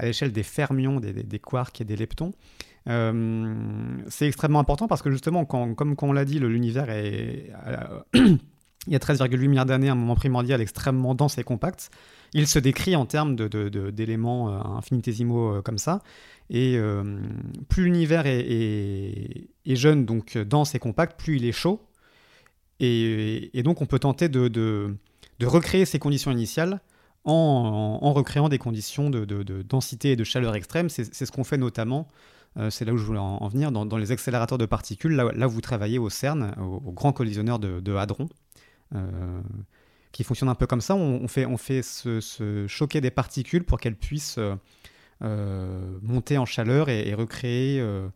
à 0.00 0.06
l'échelle 0.06 0.32
des 0.32 0.42
fermions, 0.42 0.98
des, 0.98 1.38
quarks 1.38 1.80
et 1.80 1.84
des 1.84 1.94
leptons. 1.94 2.32
Euh, 2.88 3.54
c'est 4.08 4.26
extrêmement 4.26 4.58
important 4.58 4.88
parce 4.88 5.02
que 5.02 5.10
justement, 5.10 5.44
comme, 5.44 5.94
on 6.02 6.12
l'a 6.12 6.24
dit, 6.24 6.40
l'univers 6.40 6.90
est... 6.90 7.52
il 8.14 8.92
y 8.92 8.96
a 8.96 8.98
13,8 8.98 9.48
milliards 9.48 9.66
d'années, 9.66 9.88
un 9.88 9.94
moment 9.94 10.16
primordial 10.16 10.60
extrêmement 10.60 11.14
dense 11.14 11.38
et 11.38 11.44
compact 11.44 11.90
il 12.34 12.48
se 12.48 12.58
décrit 12.58 12.96
en 12.96 13.06
termes 13.06 13.36
d'éléments 13.36 14.50
euh, 14.50 14.76
infinitésimaux 14.76 15.54
euh, 15.54 15.62
comme 15.62 15.78
ça. 15.78 16.02
Et 16.50 16.76
euh, 16.76 17.22
plus 17.68 17.84
l'univers 17.84 18.24
est, 18.26 19.48
jeune, 19.64 20.04
donc 20.04 20.36
dense 20.36 20.74
et 20.74 20.78
compact, 20.78 21.18
plus 21.18 21.36
il 21.36 21.46
est 21.46 21.52
chaud. 21.52 21.80
Et, 22.80 23.62
donc 23.62 23.80
on 23.80 23.86
peut 23.86 24.00
tenter 24.00 24.28
de, 24.28 24.94
recréer 25.40 25.86
ces 25.86 25.98
conditions 25.98 26.30
initiales 26.32 26.80
en, 27.24 28.12
recréant 28.12 28.50
des 28.50 28.58
conditions 28.58 29.08
de, 29.08 29.62
densité 29.62 30.12
et 30.12 30.16
de 30.16 30.24
chaleur 30.24 30.54
extrême. 30.54 30.90
C'est 30.90 31.14
ce 31.14 31.32
qu'on 31.32 31.44
fait 31.44 31.56
notamment, 31.56 32.08
c'est 32.68 32.84
là 32.84 32.92
où 32.92 32.98
je 32.98 33.04
voulais 33.04 33.18
en, 33.18 33.48
venir, 33.48 33.72
dans, 33.72 33.96
les 33.96 34.12
accélérateurs 34.12 34.58
de 34.58 34.66
particules, 34.66 35.14
là, 35.14 35.46
où 35.46 35.50
vous 35.50 35.62
travaillez 35.62 35.98
au 35.98 36.10
CERN, 36.10 36.54
au, 36.60 36.92
grand 36.92 37.12
collisionneur 37.12 37.58
de, 37.58 37.94
Hadron 37.94 38.28
qui 40.14 40.22
fonctionne 40.22 40.48
un 40.48 40.54
peu 40.54 40.66
comme 40.66 40.80
ça. 40.80 40.94
On, 40.94 41.26
fait, 41.28 41.44
on 41.44 41.56
fait 41.56 41.82
se, 41.82 42.64
choquer 42.68 43.00
des 43.00 43.10
particules 43.10 43.64
pour 43.64 43.80
qu'elles 43.80 43.96
puissent 43.96 44.38
euh, 44.38 44.54
euh, 45.22 45.98
monter 46.02 46.38
en 46.38 46.46
chaleur 46.46 46.88
et, 46.88 47.12
recréer, 47.14 47.80
euh, 47.80 48.06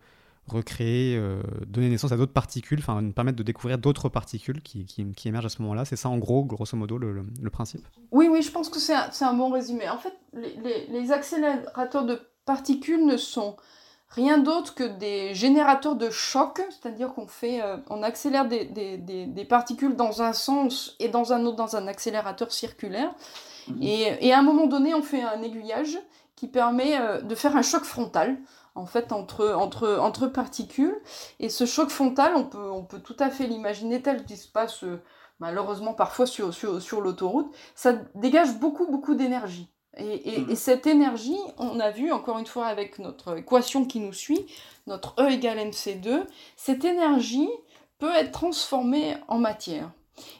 recréer 0.46 1.20
donner 1.66 1.88
naissance 1.90 2.12
à 2.12 2.16
d'autres 2.16 2.32
particules, 2.32 2.78
enfin 2.78 3.02
nous 3.02 3.12
permettre 3.12 3.36
de 3.36 3.42
découvrir 3.42 3.78
d'autres 3.78 4.08
particules 4.08 4.62
qui, 4.62 4.86
qui, 4.86 5.28
émergent 5.28 5.46
à 5.46 5.50
ce 5.50 5.60
moment-là. 5.62 5.84
C'est 5.84 5.96
ça 5.96 6.08
en 6.08 6.18
gros, 6.18 6.44
grosso 6.44 6.76
modo, 6.76 6.98
le, 6.98 7.50
principe? 7.50 7.84
Oui, 8.12 8.28
oui, 8.30 8.42
je 8.42 8.52
pense 8.52 8.68
que 8.68 8.78
c'est 8.78 8.94
un, 8.94 9.10
un, 9.20 9.34
bon 9.34 9.50
résumé. 9.50 9.88
En 9.90 9.98
fait, 9.98 10.14
les, 10.34 10.86
les 10.86 11.10
accélérateurs 11.10 12.06
de 12.06 12.20
particules 12.44 13.04
ne 13.04 13.16
sont 13.16 13.56
rien 14.10 14.38
d'autre 14.38 14.74
que 14.74 14.84
des 14.84 15.34
générateurs 15.34 15.96
de 15.96 16.10
choc, 16.10 16.60
c'est-à-dire 16.70 17.12
qu'on 17.14 17.26
fait, 17.26 17.62
euh, 17.62 17.76
on 17.90 18.02
accélère 18.02 18.46
des, 18.46 19.46
particules 19.48 19.96
dans 19.96 20.22
un 20.22 20.32
sens 20.32 20.96
et 20.98 21.08
dans 21.08 21.32
un 21.32 21.44
autre 21.44 21.56
dans 21.56 21.76
un 21.76 21.86
accélérateur 21.86 22.52
circulaire. 22.52 23.14
Mhm. 23.68 23.82
Et, 23.82 24.32
à 24.32 24.38
un 24.38 24.42
moment 24.42 24.66
donné, 24.66 24.94
on 24.94 25.02
fait 25.02 25.22
un 25.22 25.42
aiguillage 25.42 25.98
qui 26.36 26.48
permet 26.48 26.98
euh, 26.98 27.20
de 27.20 27.34
faire 27.34 27.56
un 27.56 27.62
choc 27.62 27.84
frontal 27.84 28.38
en 28.74 28.86
fait 28.86 29.12
entre, 29.12 29.54
entre, 29.54 29.98
entre 30.00 30.28
particules. 30.28 30.96
Et 31.40 31.48
ce 31.48 31.66
choc 31.66 31.90
frontal, 31.90 32.32
on 32.36 32.44
peut, 32.44 32.70
on 32.70 32.84
peut 32.84 33.00
tout 33.00 33.16
à 33.18 33.28
fait 33.28 33.46
l'imaginer 33.46 34.00
tel 34.00 34.24
qu'il 34.24 34.36
se 34.36 34.48
passe 34.48 34.84
euh, 34.84 35.02
malheureusement 35.40 35.94
parfois 35.94 36.26
sur, 36.26 36.54
sur, 36.54 36.80
sur 36.80 37.00
l'autoroute. 37.00 37.52
Ça 37.74 37.94
dégage 38.14 38.54
beaucoup, 38.58 38.86
beaucoup 38.86 39.14
d'énergie. 39.14 39.68
Et, 39.98 40.40
mm. 40.40 40.54
cette 40.54 40.86
énergie, 40.86 41.38
on 41.58 41.80
a 41.80 41.90
vu 41.90 42.12
encore 42.12 42.38
une 42.38 42.46
fois 42.46 42.66
avec 42.66 42.98
notre 42.98 43.38
équation 43.38 43.84
qui 43.84 44.00
nous 44.00 44.12
suit, 44.12 44.46
notre 44.86 45.14
E 45.20 45.30
égale 45.30 45.58
mc2, 45.58 46.24
cette 46.56 46.84
énergie 46.84 47.48
peut 47.98 48.14
être 48.14 48.32
transformée 48.32 49.16
en 49.28 49.38
matière. 49.38 49.90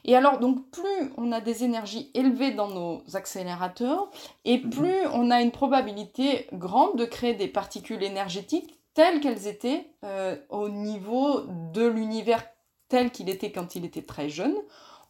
Et 0.03 0.15
alors, 0.15 0.39
donc, 0.39 0.69
plus 0.71 1.11
on 1.17 1.31
a 1.31 1.41
des 1.41 1.63
énergies 1.63 2.11
élevées 2.13 2.51
dans 2.51 2.67
nos 2.67 3.01
accélérateurs, 3.13 4.09
et 4.45 4.57
mm-hmm. 4.57 4.69
plus 4.69 5.07
on 5.13 5.31
a 5.31 5.41
une 5.41 5.51
probabilité 5.51 6.47
grande 6.53 6.97
de 6.97 7.05
créer 7.05 7.33
des 7.33 7.47
particules 7.47 8.03
énergétiques 8.03 8.79
telles 8.93 9.19
qu'elles 9.21 9.47
étaient 9.47 9.87
euh, 10.03 10.35
au 10.49 10.69
niveau 10.69 11.43
de 11.73 11.85
l'univers 11.85 12.43
tel 12.89 13.11
qu'il 13.11 13.29
était 13.29 13.51
quand 13.51 13.75
il 13.75 13.85
était 13.85 14.01
très 14.01 14.29
jeune. 14.29 14.55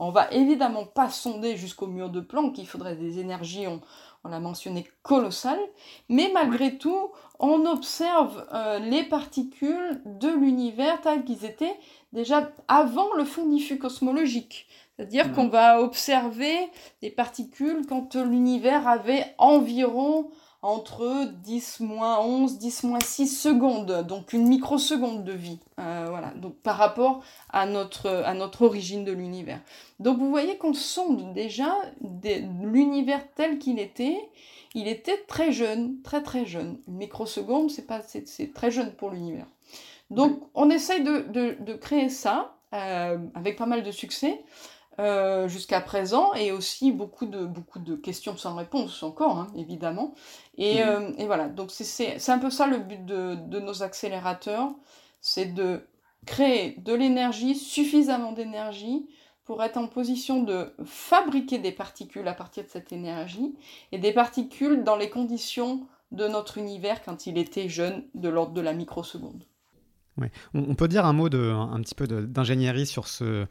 On 0.02 0.12
va 0.12 0.32
évidemment 0.32 0.86
pas 0.86 1.10
sonder 1.10 1.58
jusqu'au 1.58 1.88
mur 1.88 2.10
de 2.10 2.22
Planck, 2.22 2.58
il 2.58 2.68
faudrait 2.68 2.96
des 2.96 3.20
énergies, 3.20 3.68
on 3.68 3.82
l'a 4.28 4.42
mentionné, 4.42 4.86
colossal, 5.02 5.58
mais 6.10 6.30
malgré 6.34 6.78
tout, 6.78 7.12
on 7.40 7.66
observe 7.66 8.46
euh, 8.54 8.80
les 8.80 9.04
particules 9.04 10.02
de 10.06 10.28
l'univers 10.28 11.00
tels 11.00 11.24
qu'ils 11.24 11.46
étaient 11.46 11.78
déjà 12.12 12.52
avant 12.68 13.14
le 13.14 13.24
fond 13.24 13.46
diffus 13.48 13.80
cosmologique. 13.80 14.68
C'est-à-dire 14.96 15.32
qu'on 15.32 15.48
va 15.48 15.82
observer 15.82 16.58
des 17.02 17.10
particules 17.10 17.86
quand 17.88 18.16
l'univers 18.16 18.86
avait 18.86 19.34
environ 19.38 20.30
entre 20.62 21.32
10 21.44 21.80
moins 21.80 22.20
11, 22.20 22.58
10 22.58 22.84
moins 22.84 23.00
6 23.00 23.28
secondes, 23.28 24.06
donc 24.06 24.34
une 24.34 24.48
microseconde 24.48 25.24
de 25.24 25.32
vie, 25.32 25.60
euh, 25.80 26.08
voilà, 26.10 26.32
donc 26.36 26.56
par 26.56 26.76
rapport 26.76 27.24
à 27.50 27.66
notre, 27.66 28.10
à 28.10 28.34
notre 28.34 28.64
origine 28.64 29.06
de 29.06 29.14
l'univers. 29.14 29.62
Donc 30.00 30.18
vous 30.20 30.30
voyez 30.30 30.58
qu'on 30.58 30.74
sonde 30.74 31.34
déjà 31.34 31.74
l'univers 32.62 33.24
tel 33.36 33.58
qu'il 33.58 33.80
était, 33.80 34.20
il 34.76 34.88
était 34.88 35.18
très 35.28 35.54
jeune, 35.54 36.02
très 36.04 36.22
très 36.22 36.46
jeune. 36.46 36.78
Une 36.88 36.98
microseconde, 36.98 37.72
c'est 37.72 37.88
pas, 37.88 38.02
c'est 38.02 38.54
très 38.54 38.70
jeune 38.70 38.92
pour 38.92 39.12
l'univers. 39.12 39.48
Donc 40.10 40.42
on 40.56 40.70
essaye 40.70 41.04
de, 41.04 41.20
de, 41.30 41.56
de, 41.62 41.74
créer 41.74 42.10
ça 42.10 42.56
avec 42.72 43.58
pas 43.58 43.66
mal 43.66 43.84
de 43.84 43.92
succès. 43.92 44.44
Jusqu'à 45.48 45.82
présent 45.82 46.34
et 46.34 46.52
aussi 46.52 46.92
beaucoup 46.92 47.26
de, 47.26 47.46
beaucoup 47.46 47.80
de 47.80 47.96
questions 47.96 48.36
sans 48.36 48.56
réponse 48.56 49.02
encore, 49.04 49.38
hein, 49.38 49.48
évidemment. 49.56 50.14
Et, 50.58 50.80
et, 51.18 51.26
voilà, 51.26 51.48
donc 51.48 51.72
c'est 51.72 52.30
un 52.30 52.40
peu 52.40 52.50
ça 52.50 52.68
le 52.68 52.80
but 52.80 53.06
de, 53.06 53.36
de 53.36 53.60
nos 53.60 53.82
accélérateurs, 53.82 54.70
c'est 55.22 55.54
de 55.54 55.88
créer 56.26 56.76
de 56.80 56.94
l'énergie, 56.94 57.56
suffisamment 57.56 58.34
d'énergie 58.34 59.08
pour 59.50 59.64
être 59.64 59.78
en 59.78 59.88
position 59.88 60.44
de 60.44 60.72
fabriquer 60.86 61.58
des 61.58 61.72
particules 61.72 62.28
à 62.28 62.36
partir 62.36 62.64
de 62.66 62.70
cette 62.70 62.92
énergie, 62.94 63.56
et 63.92 63.98
des 63.98 64.14
particules 64.14 64.84
dans 64.84 64.96
les 64.96 65.10
conditions 65.10 65.88
de 66.12 66.28
notre 66.28 66.60
univers 66.60 67.04
quand 67.04 67.26
il 67.26 67.36
était 67.40 67.68
jeune, 67.68 68.04
de 68.14 68.30
l'ordre 68.30 68.54
de 68.54 68.62
la 68.62 68.74
microseconde. 68.74 69.44
On, 70.54 70.76
peut 70.76 70.88
dire 70.88 71.04
un 71.04 71.14
mot 71.14 71.30
de, 71.30 71.40
un 71.40 71.82
petit 71.82 71.96
peu 71.96 72.06
d'ingénierie 72.06 72.86
sur 72.86 73.08
ce, 73.08 73.48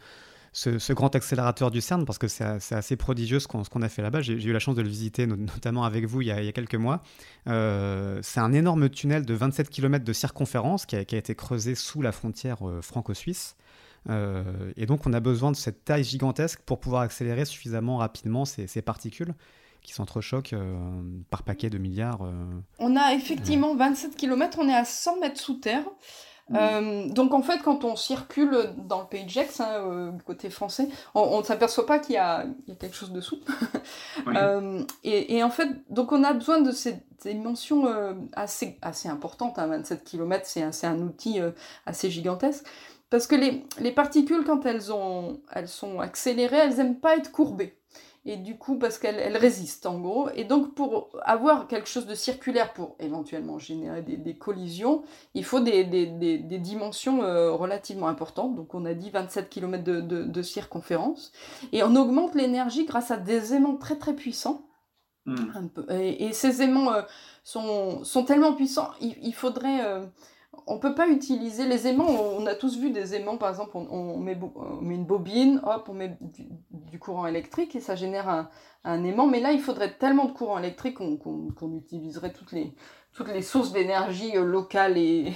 ce, 0.53 0.93
grand 0.93 1.15
accélérateur 1.15 1.71
du 1.71 1.81
CERN, 1.81 2.05
parce 2.05 2.19
que 2.19 2.29
c'est 2.29 2.45
assez 2.45 2.97
prodigieux 2.97 3.41
ce 3.41 3.49
qu'on 3.49 3.83
a 3.83 3.89
fait 3.89 4.03
là-bas. 4.03 4.21
J'ai 4.21 4.35
eu 4.35 4.53
la 4.53 4.59
chance 4.59 4.77
de 4.77 4.83
le 4.83 4.89
visiter, 4.89 5.27
notamment 5.27 5.85
avec 5.85 6.05
vous, 6.07 6.23
il 6.23 6.29
y 6.29 6.31
a, 6.31 6.53
quelques 6.53 6.75
mois. 6.75 7.01
Euh, 7.47 8.19
c'est 8.23 8.41
un 8.41 8.53
énorme 8.53 8.89
tunnel 8.89 9.25
de 9.25 9.35
27 9.35 9.71
km 9.71 10.05
de 10.05 10.13
circonférence 10.13 10.87
qui 10.87 10.97
a, 10.97 11.01
été 11.01 11.35
creusé 11.35 11.75
sous 11.75 12.03
la 12.03 12.13
frontière 12.13 12.69
euh, 12.69 12.81
franco-suisse. 12.83 13.57
Euh, 14.09 14.73
et 14.77 14.87
donc, 14.87 15.07
on 15.07 15.13
a 15.13 15.21
besoin 15.21 15.51
de 15.51 15.57
cette 15.57 15.85
taille 15.85 16.05
gigantesque 16.05 16.61
pour 16.61 16.81
pouvoir 16.81 17.03
accélérer 17.03 17.45
suffisamment 17.45 17.99
rapidement 17.99 18.45
ces, 18.45 18.83
particules 18.83 19.35
qui 19.83 19.93
s'entrechoquent 19.93 20.55
par 21.31 21.43
paquet 21.43 21.71
de 21.71 21.79
milliards. 21.79 22.21
On 22.79 22.97
a 22.97 23.15
effectivement 23.15 23.75
27 23.75 24.17
km, 24.17 24.59
on 24.61 24.69
est 24.69 24.75
à 24.75 24.85
100 24.85 25.21
mètres 25.21 25.41
sous 25.41 25.55
terre. 25.55 25.85
Euh, 26.55 27.09
donc 27.09 27.35
en 27.35 27.43
fait, 27.43 27.59
quand 27.63 27.85
on 27.85 27.97
circule 27.97 28.71
dans 28.77 29.01
le 29.01 29.07
pays 29.07 29.25
de 29.25 29.29
Gex, 29.31 29.61
hein, 29.61 29.69
euh, 29.75 30.13
côté 30.27 30.51
français, 30.51 30.89
on 31.15 31.39
ne 31.39 31.45
s'aperçoit 31.45 31.87
pas 31.87 31.99
qu'il 31.99 32.15
y, 32.15 32.19
a 32.19 32.47
quelque 32.79 32.95
chose 32.95 33.13
dessous. 33.13 33.41
euh, 34.29 34.83
et, 35.05 35.43
en 35.43 35.51
fait, 35.51 35.69
donc 35.91 36.13
on 36.13 36.25
a 36.25 36.33
besoin 36.33 36.61
de 36.61 36.73
ces, 36.73 37.03
dimensions 37.23 37.87
assez, 38.35 38.79
assez 38.83 39.09
importantes. 39.09 39.59
Hein, 39.59 39.67
27 39.67 40.05
km, 40.05 40.47
c'est 40.47 40.87
un, 40.87 40.99
outil 41.01 41.41
assez 41.87 42.11
gigantesque. 42.11 42.65
Parce 43.11 43.27
que 43.27 43.35
les, 43.35 43.65
les, 43.81 43.93
particules, 43.93 44.45
quand 44.45 44.67
elles, 44.67 44.93
ont, 44.93 45.41
elles 45.53 45.69
sont 45.69 45.99
accélérées, 46.01 46.59
elles 46.59 46.77
n'aiment 46.77 47.01
pas 47.01 47.17
être 47.17 47.33
courbées 47.33 47.78
et 48.29 48.37
du 48.37 48.59
coup 48.59 48.79
parce 48.79 48.99
qu'elle 48.99 49.37
résiste 49.39 49.87
en 49.87 49.99
gros. 49.99 50.29
Et 50.35 50.45
donc 50.45 50.75
pour 50.75 51.09
avoir 51.23 51.67
quelque 51.67 51.89
chose 51.89 52.07
de 52.07 52.15
circulaire 52.15 52.75
pour 52.75 52.95
éventuellement 53.01 53.59
générer 53.59 54.03
des, 54.03 54.37
collisions, 54.37 55.03
il 55.33 55.47
faut 55.47 55.61
des, 55.61 55.85
dimensions 56.61 57.23
euh, 57.23 57.53
relativement 57.53 58.07
importantes. 58.09 58.55
Donc 58.55 58.75
on 58.75 58.85
a 58.85 58.93
dit 58.93 59.09
27 59.09 59.49
km 59.49 59.83
de, 59.83 60.43
circonférence. 60.43 61.33
Et 61.73 61.83
on 61.83 61.97
augmente 61.97 62.35
l'énergie 62.35 62.85
grâce 62.85 63.11
à 63.11 63.17
des 63.17 63.55
aimants 63.55 63.77
très 63.77 63.97
très 63.97 64.15
puissants. 64.15 64.69
Hmm. 65.25 65.69
Et, 65.91 66.33
ces 66.35 66.61
aimants 66.61 66.93
euh, 66.93 67.03
sont, 67.45 68.05
sont, 68.05 68.25
tellement 68.25 68.53
puissants, 68.53 68.91
il, 69.01 69.35
faudrait... 69.35 69.85
Euh, 69.87 70.05
on 70.67 70.79
peut 70.79 70.95
pas 70.95 71.09
utiliser 71.09 71.67
les 71.67 71.87
aimants. 71.87 72.09
On, 72.09 72.47
a 72.47 72.55
tous 72.55 72.79
vu 72.79 72.91
des 72.91 73.15
aimants, 73.15 73.37
par 73.37 73.51
exemple, 73.51 73.73
on, 73.75 74.19
met, 74.19 74.39
une 74.83 75.05
bobine, 75.05 75.61
hop, 75.65 75.89
on 75.89 75.95
met 75.95 76.17
du, 76.71 76.99
courant 76.99 77.27
électrique 77.27 77.77
et 77.77 77.81
ça 77.81 77.97
génère 77.97 78.49
un, 78.85 79.05
aimant. 79.05 79.27
Mais 79.27 79.41
là, 79.41 79.53
il 79.53 79.61
faudrait 79.61 79.95
tellement 79.95 80.27
de 80.27 80.33
courant 80.33 80.59
électrique 80.59 80.99
qu'on 80.99 81.77
utiliserait 81.77 82.33
toutes 82.33 82.53
les, 82.53 82.75
toutes 83.13 83.29
les 83.29 83.43
sources 83.43 83.73
d'énergie 83.73 84.37
euh, 84.37 84.45
locales 84.45 84.97
et, 84.97 85.33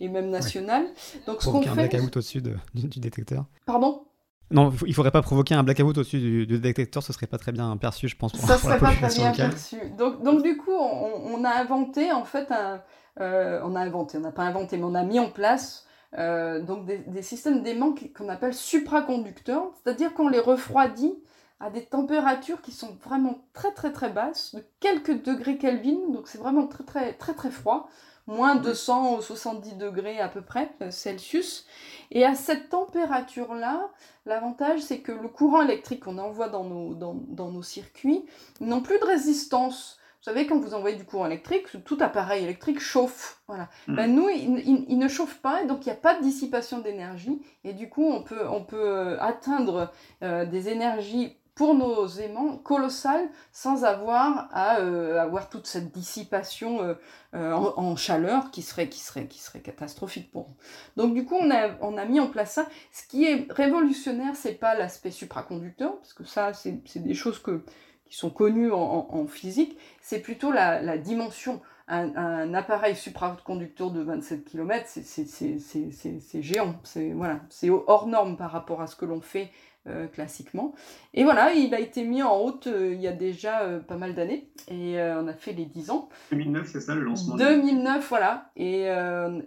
même 0.00 0.30
nationales. 0.30 0.86
Donc, 1.26 1.42
ce 1.42 1.48
qu'on 1.48 1.62
fait. 1.62 1.68
un 1.68 1.74
blackout 1.74 2.16
au-dessus 2.16 2.42
du, 2.42 3.00
détecteur. 3.00 3.44
Pardon? 3.66 4.04
Non, 4.50 4.72
il 4.84 4.94
faudrait 4.94 5.12
pas 5.12 5.22
provoquer 5.22 5.54
un 5.54 5.62
blackout 5.62 5.96
au-dessus 5.96 6.46
du, 6.46 6.58
détecteur, 6.58 7.02
ce 7.02 7.12
serait 7.12 7.28
pas 7.28 7.38
très 7.38 7.52
bien 7.52 7.76
perçu, 7.76 8.08
je 8.08 8.16
pense. 8.16 8.32
Pour, 8.32 8.48
ça 8.48 8.58
serait 8.58 8.78
pas 8.78 8.92
très 8.92 9.14
bien 9.14 9.32
perçu. 9.32 9.76
Donc, 9.96 10.22
donc, 10.24 10.42
du 10.42 10.56
coup, 10.56 10.72
on, 10.72 11.44
a 11.44 11.50
inventé 11.50 12.10
en 12.10 12.24
fait 12.24 12.50
un, 12.50 12.82
euh, 13.20 13.60
on 13.64 13.74
a 13.74 13.80
inventé, 13.80 14.18
on 14.18 14.20
n'a 14.20 14.32
pas 14.32 14.42
inventé, 14.42 14.76
mais 14.76 14.84
on 14.84 14.94
a 14.94 15.02
mis 15.02 15.18
en 15.18 15.30
place 15.30 15.86
euh, 16.18 16.60
donc 16.60 16.86
des, 16.86 17.22
systèmes 17.22 17.62
d'aimants 17.62 17.94
qu'on 18.16 18.28
appelle 18.28 18.54
supraconducteurs, 18.54 19.70
c'est-à-dire 19.74 20.12
qu'on 20.14 20.28
les 20.28 20.40
refroidit 20.40 21.14
à 21.60 21.70
des 21.70 21.84
températures 21.84 22.62
qui 22.62 22.72
sont 22.72 22.96
vraiment 23.04 23.44
très 23.52 23.72
très 23.72 23.92
très 23.92 24.10
basses, 24.10 24.54
de 24.54 24.64
quelques 24.80 25.22
degrés 25.22 25.58
Kelvin, 25.58 26.10
donc 26.10 26.26
c'est 26.26 26.38
vraiment 26.38 26.66
très 26.66 26.84
très 26.84 27.12
très 27.12 27.34
très 27.34 27.50
froid, 27.50 27.88
moins 28.26 28.56
270 28.56 29.76
degrés 29.76 30.18
à 30.20 30.28
peu 30.28 30.42
près 30.42 30.72
euh, 30.82 30.90
Celsius. 30.90 31.66
Et 32.10 32.24
à 32.24 32.34
cette 32.34 32.70
température-là, 32.70 33.90
l'avantage 34.26 34.80
c'est 34.80 35.00
que 35.00 35.12
le 35.12 35.28
courant 35.28 35.62
électrique 35.62 36.04
qu'on 36.04 36.18
envoie 36.18 36.48
dans 36.48 36.64
nos, 36.64 36.94
dans 36.94 37.50
nos 37.50 37.62
circuits 37.62 38.24
n'ont 38.60 38.82
plus 38.82 38.98
de 38.98 39.04
résistance 39.04 39.99
vous 40.20 40.24
savez, 40.24 40.46
quand 40.46 40.58
vous 40.58 40.74
envoyez 40.74 40.96
du 40.96 41.04
courant 41.04 41.24
électrique, 41.24 41.82
tout 41.86 41.96
appareil 41.98 42.44
électrique 42.44 42.78
chauffe. 42.78 43.40
Voilà. 43.48 43.70
Hmm. 43.88 43.96
Ben, 43.96 44.14
nous, 44.14 44.28
il, 44.28 44.98
ne 44.98 45.08
chauffe 45.08 45.38
pas, 45.38 45.64
donc 45.64 45.86
il 45.86 45.88
n'y 45.88 45.94
a 45.94 45.98
pas 45.98 46.14
de 46.14 46.22
dissipation 46.22 46.80
d'énergie. 46.80 47.40
Et 47.64 47.72
du 47.72 47.88
coup, 47.88 48.04
on 48.04 48.22
peut, 48.22 48.46
on 48.46 48.62
peut 48.62 48.76
euh, 48.76 49.18
atteindre 49.18 49.90
euh, 50.22 50.44
des 50.44 50.68
énergies 50.68 51.38
pour 51.54 51.74
nos 51.74 52.06
aimants 52.06 52.58
colossales 52.58 53.30
sans 53.50 53.84
avoir 53.84 54.50
à 54.52 54.80
euh, 54.80 55.18
avoir 55.18 55.48
toute 55.48 55.66
cette 55.66 55.90
dissipation 55.90 56.96
en, 57.32 57.96
chaleur 57.96 58.50
qui 58.50 58.62
serait, 58.62 58.88
qui, 58.88 59.00
serait, 59.00 59.26
qui 59.26 59.40
serait 59.40 59.60
catastrophique 59.60 60.30
pour 60.30 60.48
nous. 60.48 61.02
Donc 61.02 61.14
du 61.14 61.24
coup, 61.24 61.36
on 61.36 61.50
a, 61.50 61.70
on 61.80 61.96
a 61.96 62.04
mis 62.04 62.20
en 62.20 62.28
place 62.28 62.52
ça. 62.52 62.66
Ce 62.92 63.06
qui 63.06 63.24
est 63.24 63.46
révolutionnaire, 63.50 64.36
c'est 64.36 64.52
pas 64.52 64.74
l'aspect 64.74 65.10
supraconducteur, 65.10 65.96
parce 65.96 66.12
que 66.12 66.24
ça, 66.24 66.52
c'est 66.52 66.82
des 66.96 67.14
choses 67.14 67.38
que 67.38 67.62
qui 68.10 68.16
sont 68.18 68.30
connus 68.30 68.72
en, 68.72 69.26
physique, 69.26 69.78
c'est 70.02 70.20
plutôt 70.20 70.52
la, 70.52 70.98
dimension. 70.98 71.62
Un, 71.88 72.54
appareil 72.54 72.94
supraconducteur 72.94 73.90
de 73.90 74.00
27 74.00 74.44
km, 74.44 74.86
c'est 74.86 76.42
géant, 76.42 76.74
c'est 76.84 77.10
voilà, 77.10 77.40
hors 77.86 78.06
norme 78.06 78.36
par 78.36 78.52
rapport 78.52 78.82
à 78.82 78.86
ce 78.86 78.94
que 78.94 79.04
l'on 79.04 79.20
fait 79.20 79.50
euh, 79.88 80.08
classiquement. 80.08 80.74
Et 81.14 81.24
voilà, 81.24 81.54
il 81.54 81.74
a 81.74 81.80
été 81.80 82.04
mis 82.04 82.22
en 82.22 82.36
route 82.36 82.66
euh, 82.66 82.92
il 82.92 83.00
y 83.00 83.08
a 83.08 83.12
déjà 83.12 83.62
euh, 83.62 83.80
pas 83.80 83.96
mal 83.96 84.14
d'années, 84.14 84.46
et 84.68 85.00
on 85.00 85.26
a 85.26 85.32
fait 85.32 85.54
les 85.54 85.64
10 85.64 85.90
ans. 85.90 86.10
2009, 86.32 86.68
c'est 86.70 86.80
ça 86.80 86.94
le 86.94 87.00
lancement 87.00 87.34
2009, 87.36 88.06
voilà, 88.06 88.50
et, 88.56 88.82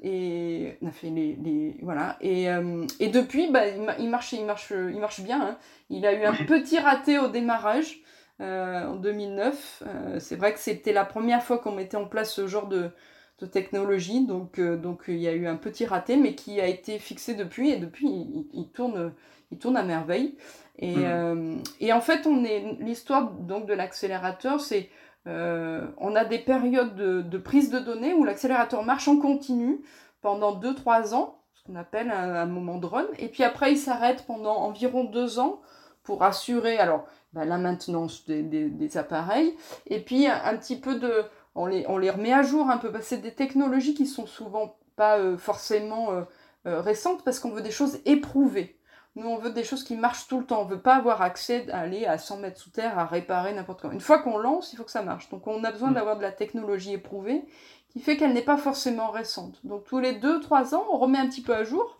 et 0.01 0.77
on 0.81 0.87
a 0.87 0.91
fait 0.91 1.11
les... 1.11 1.35
les 1.35 1.77
voilà, 1.83 2.17
et, 2.19 2.47
et 2.99 3.09
depuis, 3.09 3.51
bah, 3.51 3.67
il, 3.99 4.09
marche, 4.09 4.33
il, 4.33 4.43
marche, 4.43 4.71
il 4.71 4.99
marche 4.99 5.21
bien, 5.21 5.39
hein. 5.39 5.57
il 5.91 6.03
a 6.03 6.13
eu 6.13 6.23
un 6.23 6.33
petit 6.33 6.79
raté 6.79 7.19
au 7.19 7.27
démarrage, 7.27 8.01
euh, 8.41 8.87
en 8.87 8.95
2009. 8.95 9.83
Euh, 9.85 10.19
c'est 10.19 10.35
vrai 10.35 10.53
que 10.53 10.59
c'était 10.59 10.91
la 10.91 11.05
première 11.05 11.43
fois 11.43 11.59
qu'on 11.59 11.71
mettait 11.71 11.97
en 11.97 12.05
place 12.05 12.33
ce 12.33 12.47
genre 12.47 12.67
de, 12.67 12.89
technologie, 13.51 14.25
donc, 14.25 14.57
euh, 14.57 14.77
donc 14.77 15.03
il 15.09 15.17
y 15.17 15.27
a 15.27 15.33
eu 15.33 15.47
un 15.47 15.57
petit 15.57 15.85
raté, 15.85 16.15
mais 16.15 16.33
qui 16.33 16.61
a 16.61 16.65
été 16.65 16.97
fixé 16.97 17.35
depuis, 17.35 17.71
et 17.71 17.77
depuis 17.77 18.07
il, 18.53 18.69
tourne, 18.69 19.13
il 19.51 19.57
tourne 19.59 19.75
à 19.75 19.83
merveille. 19.83 20.37
Et, 20.79 20.95
mmh. 20.95 21.61
et 21.81 21.91
en 21.91 21.99
fait, 21.99 22.25
on 22.25 22.45
est 22.45 22.77
l'histoire 22.79 23.31
donc 23.31 23.65
de 23.65 23.73
l'accélérateur, 23.73 24.61
c'est 24.61 24.89
on 25.25 26.15
a 26.15 26.23
des 26.23 26.39
périodes 26.39 26.95
de, 26.95 27.37
prise 27.37 27.69
de 27.69 27.79
données 27.79 28.13
où 28.13 28.23
l'accélérateur 28.23 28.81
marche 28.83 29.09
en 29.09 29.17
continu 29.17 29.81
pendant 30.21 30.57
2-3 30.57 31.13
ans, 31.13 31.41
ce 31.53 31.63
qu'on 31.63 31.75
appelle 31.75 32.11
un, 32.11 32.35
un, 32.35 32.45
moment 32.45 32.77
de 32.77 32.85
run, 32.85 33.07
et 33.19 33.27
puis 33.27 33.43
après 33.43 33.73
il 33.73 33.77
s'arrête 33.77 34.23
pendant 34.25 34.55
environ 34.55 35.03
2 35.03 35.39
ans 35.39 35.59
pour 36.03 36.23
assurer, 36.23 36.77
alors 36.77 37.05
bah, 37.33 37.45
la 37.45 37.57
maintenance 37.57 38.25
des, 38.25 38.97
appareils, 38.97 39.55
et 39.87 39.99
puis 39.99 40.27
un, 40.27 40.55
petit 40.57 40.77
peu 40.77 40.99
de... 40.99 41.23
On 41.55 41.67
les, 41.67 41.85
on 41.87 41.97
les 41.97 42.09
remet 42.09 42.33
à 42.33 42.41
jour 42.41 42.69
un 42.69 42.77
peu, 42.77 42.91
parce 42.91 43.03
que 43.03 43.09
c'est 43.09 43.21
des 43.21 43.33
technologies 43.33 43.93
qui 43.93 44.07
sont 44.07 44.25
souvent 44.25 44.75
pas 44.95 45.19
euh, 45.19 45.37
forcément 45.37 46.11
euh, 46.11 46.23
euh, 46.65 46.81
récentes, 46.81 47.23
parce 47.23 47.39
qu'on 47.39 47.51
veut 47.51 47.61
des 47.61 47.71
choses 47.71 47.99
éprouvées. 48.05 48.77
Nous, 49.15 49.27
on 49.27 49.37
veut 49.37 49.51
des 49.51 49.63
choses 49.63 49.83
qui 49.83 49.95
marchent 49.95 50.27
tout 50.27 50.39
le 50.39 50.45
temps. 50.45 50.61
On 50.61 50.65
veut 50.65 50.81
pas 50.81 50.95
avoir 50.95 51.21
accès 51.21 51.69
à 51.71 51.81
aller 51.81 52.05
à 52.05 52.17
100 52.17 52.37
mètres 52.37 52.59
sous 52.59 52.71
terre, 52.71 52.97
à 52.97 53.05
réparer 53.05 53.53
n'importe 53.53 53.81
quoi. 53.81 53.93
Une 53.93 54.01
fois 54.01 54.19
qu'on 54.19 54.39
lance, 54.39 54.73
il 54.73 54.77
faut 54.77 54.83
que 54.83 54.91
ça 54.91 55.03
marche. 55.03 55.29
Donc, 55.29 55.45
on 55.45 55.63
a 55.63 55.71
besoin 55.71 55.91
mm. 55.91 55.93
d'avoir 55.93 56.17
de 56.17 56.23
la 56.23 56.31
technologie 56.31 56.93
éprouvée 56.93 57.45
qui 57.89 57.99
fait 57.99 58.17
qu'elle 58.17 58.33
n'est 58.33 58.41
pas 58.41 58.57
forcément 58.57 59.11
récente. 59.11 59.59
Donc, 59.63 59.83
tous 59.83 59.99
les 59.99 60.13
2-3 60.13 60.73
ans, 60.73 60.85
on 60.91 60.97
remet 60.97 61.19
un 61.19 61.27
petit 61.27 61.43
peu 61.43 61.53
à 61.55 61.63
jour. 61.63 61.99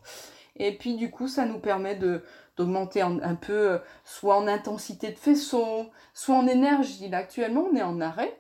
Et 0.56 0.76
puis, 0.76 0.96
du 0.96 1.12
coup, 1.12 1.28
ça 1.28 1.46
nous 1.46 1.60
permet 1.60 1.96
de, 1.96 2.24
d'augmenter 2.58 3.02
un, 3.02 3.36
peu, 3.36 3.72
euh, 3.72 3.78
soit 4.04 4.38
en 4.38 4.48
intensité 4.48 5.12
de 5.12 5.18
faisceau, 5.18 5.90
soit 6.14 6.36
en 6.36 6.48
énergie. 6.48 7.10
Là, 7.10 7.18
actuellement, 7.20 7.68
on 7.72 7.76
est 7.76 7.82
en 7.82 8.00
arrêt 8.02 8.40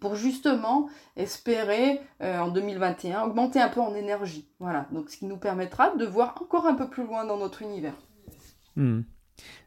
pour 0.00 0.16
justement 0.16 0.88
espérer 1.16 2.00
euh, 2.22 2.38
en 2.38 2.48
2021 2.48 3.22
augmenter 3.22 3.60
un 3.60 3.68
peu 3.68 3.80
en 3.80 3.94
énergie. 3.94 4.48
Voilà, 4.58 4.86
donc 4.92 5.10
ce 5.10 5.18
qui 5.18 5.26
nous 5.26 5.36
permettra 5.36 5.94
de 5.96 6.04
voir 6.04 6.34
encore 6.42 6.66
un 6.66 6.74
peu 6.74 6.88
plus 6.88 7.04
loin 7.04 7.24
dans 7.24 7.38
notre 7.38 7.62
univers. 7.62 7.94
Hmm. 8.76 9.02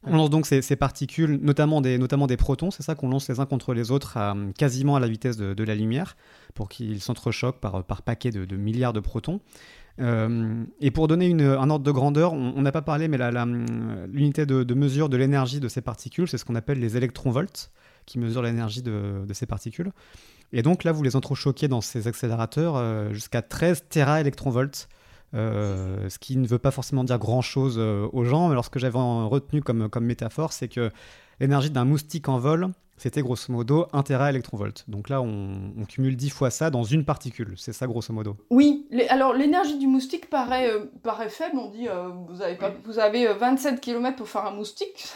On 0.04 0.18
lance 0.18 0.30
donc 0.30 0.46
ces, 0.46 0.76
particules, 0.76 1.40
notamment 1.42 1.80
des, 1.80 1.98
notamment 1.98 2.28
des 2.28 2.36
protons, 2.36 2.72
c'est 2.72 2.84
ça 2.84 2.96
qu'on 2.96 3.10
lance 3.10 3.30
les 3.30 3.40
uns 3.40 3.46
contre 3.46 3.74
les 3.74 3.90
autres 3.90 4.18
quasiment 4.58 4.98
à 4.98 5.00
la 5.00 5.08
vitesse 5.08 5.38
de, 5.38 5.64
la 5.64 5.76
lumière, 5.76 6.18
pour 6.56 6.68
qu'ils 6.68 7.02
s'entrechoquent 7.02 7.62
par, 7.62 7.84
par 7.86 8.02
paquet 8.02 8.32
de, 8.32 8.56
milliards 8.58 8.94
de 8.94 9.00
protons. 9.00 9.40
Et 10.00 10.92
pour 10.92 11.08
donner 11.08 11.32
un 11.32 11.70
ordre 11.70 11.86
de 11.86 11.92
grandeur, 11.92 12.34
on 12.34 12.62
n'a 12.62 12.72
pas 12.72 12.82
parlé, 12.82 13.08
mais 13.08 13.18
l'unité 14.08 14.46
de, 14.46 14.74
mesure 14.74 15.10
de 15.10 15.18
l'énergie 15.18 15.60
de 15.60 15.68
ces 15.68 15.82
particules, 15.82 16.28
c'est 16.28 16.38
ce 16.38 16.46
qu'on 16.46 16.56
appelle 16.56 16.80
les 16.80 16.98
électronvolts, 16.98 17.72
qui 18.06 18.20
mesurent 18.20 18.44
l'énergie 18.44 18.82
de, 18.82 19.26
ces 19.34 19.46
particules. 19.46 19.92
Et 20.54 20.64
donc 20.64 20.84
là, 20.84 20.92
vous 20.92 21.04
les 21.04 21.16
entrechoquez 21.16 21.68
dans 21.68 21.82
ces 21.82 22.08
accélérateurs 22.08 23.14
jusqu'à 23.14 23.42
13 23.42 23.86
téraélectronvolts. 23.90 24.88
Euh, 25.34 26.10
ce 26.10 26.20
qui 26.20 26.36
ne 26.36 26.46
veut 26.46 26.60
pas 26.60 26.72
forcément 26.72 27.06
dire 27.06 27.18
grand-chose 27.18 27.78
aux 27.78 28.24
gens, 28.26 28.48
mais 28.48 28.54
alors 28.54 28.66
ce 28.66 28.70
que 28.70 28.80
j'avais 28.80 29.00
retenu 29.00 29.62
comme 29.62 30.06
métaphore, 30.06 30.52
c'est 30.52 30.68
que 30.68 30.92
l'énergie 31.40 31.70
d'un 31.70 31.86
moustique 31.86 32.28
en 32.30 32.38
vol, 32.38 32.70
c'était 33.02 33.24
grosso 33.24 33.52
modo 33.52 33.88
1 33.94 34.04
téraélectronvolt. 34.04 34.84
Donc 34.88 35.10
là, 35.10 35.24
on, 35.24 35.74
cumule 35.90 36.16
10 36.16 36.30
fois 36.30 36.52
ça 36.52 36.70
dans 36.70 36.84
une 36.84 37.04
particule. 37.04 37.56
C'est 37.58 37.74
ça, 37.74 37.88
grosso 37.88 38.14
modo. 38.14 38.38
Oui, 38.52 38.86
alors 39.10 39.34
l'énergie 39.34 39.80
du 39.80 39.88
moustique 39.88 40.30
paraît, 40.30 40.70
euh, 40.70 40.86
faible. 41.30 41.58
On 41.58 41.72
dit, 41.72 41.88
euh, 41.88 42.10
vous, 42.30 42.44
avez 42.44 42.54
pas, 42.54 42.72
vous 42.86 43.00
avez 43.00 43.26
27 43.34 43.74
euh, 43.74 43.78
km 43.78 44.18
pour 44.18 44.30
faire 44.30 44.46
un 44.46 44.52
moustique. 44.52 45.14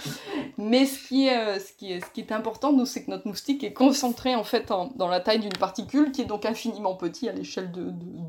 Mais 0.56 0.86
ce 0.86 1.08
qui, 1.08 1.26
est, 1.26 1.58
ce, 1.60 2.32
important, 2.32 2.72
nous, 2.72 2.86
c'est 2.86 3.04
que 3.04 3.10
notre 3.10 3.28
moustique 3.28 3.62
est 3.64 3.74
concentré 3.74 4.34
en 4.34 4.44
fait 4.44 4.72
dans 4.94 5.08
la 5.08 5.20
taille 5.20 5.40
d'une 5.40 5.52
particule 5.52 6.12
qui 6.12 6.22
est 6.22 6.26
donc 6.26 6.46
infiniment 6.46 6.94
petit 6.94 7.28
à 7.28 7.32
l'échelle 7.32 7.70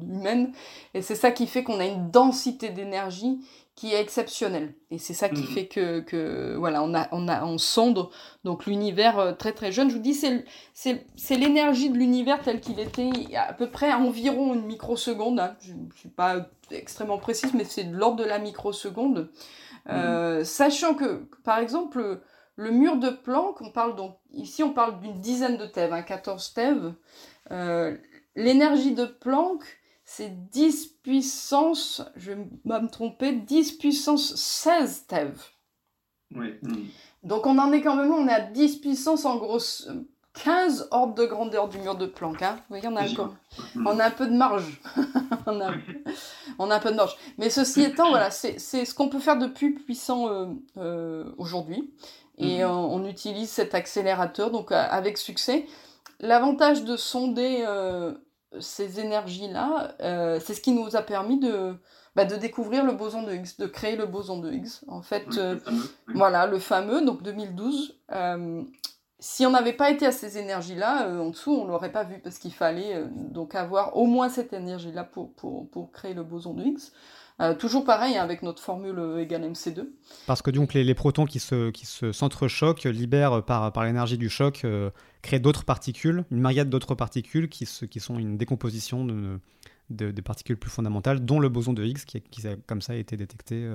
humaine. 0.01 0.51
Et 0.93 1.01
c'est 1.01 1.15
ça 1.15 1.31
qui 1.31 1.47
fait 1.47 1.63
qu'on 1.63 1.79
a 1.79 1.85
une 1.85 2.11
densité 2.11 2.71
d'énergie 2.71 3.39
qui 3.77 3.93
est 3.93 4.01
exceptionnel. 4.01 4.73
Et 4.89 4.97
c'est 4.97 5.13
ça 5.13 5.29
qui 5.29 5.41
mhm. 5.41 5.47
fait 5.47 5.67
que, 5.67 5.99
que, 5.99 6.55
voilà, 6.57 6.81
on, 6.81 6.95
a, 6.95 7.07
on, 7.11 7.27
a, 7.27 7.45
on 7.45 7.59
sonde 7.59 8.09
donc 8.43 8.65
l'univers 8.65 9.19
euh, 9.19 9.33
très 9.33 9.53
très 9.53 9.71
jeune. 9.71 9.89
Je 9.89 9.95
vous 9.95 10.01
dis, 10.01 10.15
c'est 10.15 11.35
l'énergie 11.35 11.91
de 11.91 11.97
l'univers 11.97 12.41
tel 12.41 12.59
qu'il 12.59 12.79
était 12.79 13.11
à 13.35 13.53
peu 13.53 13.69
près 13.69 13.93
environ 13.93 14.55
une 14.55 14.65
microseconde. 14.65 15.39
Hein. 15.39 15.55
Je 15.61 15.73
ne 15.73 15.91
suis 15.95 16.09
pas 16.09 16.47
extrêmement 16.71 17.19
précise, 17.19 17.53
mais 17.53 17.65
c'est 17.65 17.83
de 17.83 17.95
l'ordre 17.95 18.17
de 18.17 18.27
la 18.27 18.39
microseconde. 18.39 19.29
Euh, 19.89 20.39
mhm. 20.39 20.43
sachant 20.43 20.95
que, 20.95 21.29
par 21.43 21.59
exemple, 21.59 22.21
le 22.55 22.71
mur 22.71 22.97
de 22.97 23.11
Planck, 23.11 23.61
on 23.61 23.69
parle 23.69 23.95
donc, 23.95 24.17
ici 24.33 24.63
on 24.63 24.73
parle 24.73 24.99
d'une 24.99 25.21
dizaine 25.21 25.57
de 25.57 25.69
hein, 25.79 26.01
14 26.01 26.53
TeV. 26.55 26.93
Euh, 27.51 27.95
l'énergie 28.35 28.95
de 28.95 29.05
Planck, 29.05 29.63
c'est 30.09 30.49
10 30.51 30.87
puissance, 31.03 32.01
je 32.15 32.31
vais 32.31 32.37
me 32.63 32.87
tromper, 32.87 33.33
10 33.33 33.73
puissance 33.73 34.35
16 34.35 35.05
TeV. 35.05 35.33
Oui. 36.33 36.53
Donc 37.23 37.45
on 37.45 37.59
en 37.59 37.73
est 37.73 37.81
quand 37.81 37.97
même, 37.97 38.13
on 38.13 38.25
est 38.25 38.33
à 38.33 38.39
10 38.39 38.77
puissance 38.77 39.25
en 39.25 39.35
gros 39.35 39.59
15 40.45 40.87
ordres 40.91 41.13
de 41.13 41.25
grandeur 41.25 41.67
du 41.67 41.77
mur 41.79 41.95
de 41.95 42.05
Planck. 42.05 42.41
Hein. 42.41 42.55
Vous 42.69 42.79
voyez, 42.79 42.87
on 42.87 42.95
a, 42.95 43.03
un, 43.03 43.35
on 43.85 43.99
a 43.99 44.05
un 44.05 44.11
peu 44.11 44.27
de 44.27 44.33
marge. 44.33 44.79
on, 45.45 45.59
a, 45.59 45.73
on, 46.57 46.71
a, 46.71 46.75
un 46.75 46.79
peu 46.79 46.91
de 46.91 46.95
marge. 46.95 47.17
Mais 47.37 47.49
ceci 47.49 47.81
étant, 47.83 48.09
voilà, 48.09 48.31
c'est 48.31 48.57
ce 48.59 48.93
qu'on 48.93 49.09
peut 49.09 49.19
faire 49.19 49.37
de 49.37 49.47
plus 49.47 49.75
puissant 49.75 50.29
euh, 50.29 50.45
euh, 50.77 51.25
aujourd'hui. 51.37 51.93
Et 52.37 52.63
mhm. 52.63 52.69
on, 52.69 53.05
utilise 53.05 53.49
cet 53.49 53.75
accélérateur 53.75 54.51
donc 54.51 54.71
avec 54.71 55.17
succès. 55.17 55.65
L'avantage 56.21 56.85
de 56.85 56.95
sonder 56.95 57.65
euh, 57.67 58.13
ces 58.59 58.99
énergies-là, 58.99 59.95
euh, 60.01 60.39
c'est 60.43 60.53
ce 60.53 60.61
qui 60.61 60.71
nous 60.71 60.95
a 60.95 61.01
permis 61.01 61.39
de, 61.39 61.75
bah, 62.15 62.25
de 62.25 62.35
découvrir 62.35 62.85
le 62.85 62.93
boson 62.93 63.23
de 63.23 63.33
Higgs, 63.33 63.57
de 63.59 63.65
créer 63.65 63.95
le 63.95 64.05
boson 64.05 64.39
de 64.39 64.51
Higgs. 64.51 64.83
En 64.87 65.01
fait, 65.01 65.25
le 65.35 65.41
euh, 65.41 65.55
voilà, 66.13 66.47
le 66.47 66.59
fameux, 66.59 67.03
donc 67.03 67.23
2012. 67.23 67.99
Euh, 68.13 68.63
si 69.19 69.45
on 69.45 69.49
n'avait 69.49 69.73
pas 69.73 69.89
été 69.89 70.05
à 70.05 70.11
ces 70.11 70.37
énergies-là, 70.37 71.09
en 71.09 71.31
dessous, 71.31 71.51
on 71.51 71.65
l'aurait 71.65 71.91
pas 71.91 72.03
vu 72.03 72.19
parce 72.19 72.37
qu'il 72.37 72.53
fallait 72.53 73.03
donc 73.09 73.55
avoir 73.55 73.97
au 73.97 74.05
moins 74.05 74.29
cette 74.29 74.53
énergie-là 74.53 75.03
pour, 75.03 75.33
pour, 75.33 75.67
pour, 75.71 75.91
créer 75.91 76.13
le 76.13 76.21
boson 76.21 76.53
de 76.53 76.63
Higgs. 76.63 76.91
Euh, 77.39 77.53
toujours 77.53 77.85
pareil 77.85 78.17
hein, 78.17 78.23
avec 78.23 78.41
notre 78.41 78.61
formule 78.61 78.97
euh, 78.97 79.21
égale 79.21 79.43
MC2. 79.43 79.87
Parce 80.25 80.41
que 80.41 80.49
donc 80.49 80.73
les, 80.73 80.95
protons 80.95 81.25
qui 81.25 81.39
se 81.39 81.69
qui 81.69 81.85
se 81.85 82.11
s'entrechoquent 82.11 82.85
libèrent 82.85 83.43
par 83.43 83.71
par 83.71 83.83
l'énergie 83.83 84.17
du 84.17 84.27
choc 84.27 84.61
euh, 84.63 84.89
créent 85.21 85.39
d'autres 85.39 85.63
particules, 85.63 86.25
une 86.31 86.41
myriade 86.41 86.69
d'autres 86.69 86.95
particules 86.95 87.47
qui 87.47 87.67
qui 87.89 87.99
sont 87.99 88.17
une 88.17 88.37
décomposition 88.37 89.05
de, 89.05 89.39
de, 89.91 90.21
particules 90.21 90.57
plus 90.57 90.71
fondamentales, 90.71 91.23
dont 91.23 91.39
le 91.39 91.49
boson 91.49 91.73
de 91.73 91.83
Higgs 91.83 92.05
qui, 92.05 92.21
qui 92.21 92.47
a 92.47 92.55
comme 92.65 92.81
ça 92.81 92.95
été 92.95 93.17
détecté. 93.17 93.69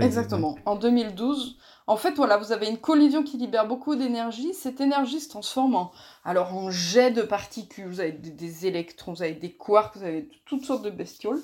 Exactement. 0.00 0.56
En 0.66 0.76
2012, 0.76 1.56
en 1.86 1.96
fait, 1.96 2.14
voilà, 2.16 2.36
vous 2.36 2.52
avez 2.52 2.68
une 2.68 2.78
collision 2.78 3.22
qui 3.22 3.38
libère 3.38 3.66
beaucoup 3.66 3.94
d'énergie. 3.94 4.52
Cette 4.52 4.80
énergie 4.80 5.20
se 5.20 5.28
transforme 5.28 5.74
en, 5.74 5.92
alors, 6.24 6.54
en 6.54 6.70
jet 6.70 7.10
de 7.10 7.22
particules. 7.22 7.86
Vous 7.86 8.00
avez 8.00 8.12
des, 8.12 8.66
électrons, 8.66 9.12
vous 9.14 9.22
avez 9.22 9.32
des 9.32 9.52
quarks, 9.52 9.96
vous 9.96 10.04
avez 10.04 10.28
toutes 10.44 10.64
sortes 10.64 10.82
de 10.82 10.90
bestioles. 10.90 11.40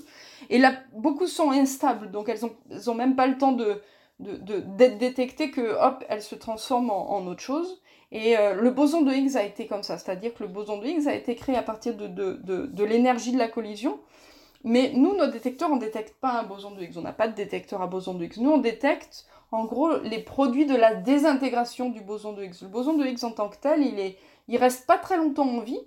Et 0.51 0.59
là, 0.59 0.75
beaucoup 0.93 1.27
sont 1.27 1.51
instables, 1.51 2.11
donc 2.11 2.29
elles 2.29 2.45
ont, 2.45 2.53
elles 2.71 2.91
ont 2.91 2.95
même 2.95 3.17
pas 3.17 3.27
le 3.27 3.39
temps 3.39 3.53
de 3.53 3.81
d'être 4.21 4.97
détectées 4.97 5.51
que, 5.51 5.75
hop, 5.85 6.05
elles 6.09 6.23
se 6.23 6.37
transforment 6.37 6.91
en, 6.91 7.27
autre 7.27 7.41
chose. 7.41 7.83
Et 8.13 8.39
euh, 8.39 8.55
le 8.55 8.71
boson 8.71 9.03
de 9.03 9.13
Higgs 9.13 9.37
a 9.37 9.43
été 9.43 9.67
comme 9.67 9.83
ça, 9.83 9.99
c'est-à-dire 9.99 10.33
que 10.35 10.45
le 10.45 10.49
boson 10.49 10.79
de 10.79 10.87
Higgs 10.87 11.09
a 11.09 11.15
été 11.15 11.35
créé 11.35 11.57
à 11.57 11.63
partir 11.63 11.97
de, 11.97 12.07
de 12.07 12.85
l'énergie 12.85 13.33
de 13.33 13.39
la 13.39 13.49
collision. 13.49 13.99
Mais 14.65 14.93
nous, 14.95 15.15
nos 15.15 15.27
détecteurs, 15.27 15.71
on 15.71 15.77
ne 15.77 15.81
détecte 15.81 16.15
pas 16.21 16.41
un 16.41 16.43
boson 16.43 16.71
de 16.71 16.83
Higgs. 16.83 16.97
On 16.97 17.03
n'a 17.03 17.13
pas 17.13 17.29
de 17.29 17.35
détecteur 17.35 17.83
à 17.83 17.87
boson 17.87 18.15
de 18.15 18.25
Higgs. 18.25 18.39
Nous, 18.39 18.51
on 18.51 18.59
détecte, 18.59 19.27
en 19.53 19.67
gros, 19.67 19.99
les 19.99 20.21
produits 20.21 20.65
de 20.65 20.75
la 20.75 20.95
désintégration 20.95 21.91
du 21.91 22.01
boson 22.01 22.33
de 22.33 22.43
Higgs. 22.43 22.63
Le 22.63 22.69
boson 22.69 22.95
de 22.95 23.05
Higgs 23.05 23.25
en 23.25 23.31
tant 23.31 23.51
que 23.51 23.59
tel, 23.59 23.83
il 23.83 23.99
est, 24.01 24.17
il 24.49 24.57
reste 24.57 24.87
pas 24.87 24.97
très 24.97 25.19
longtemps 25.19 25.49
en 25.49 25.61
vie, 25.61 25.81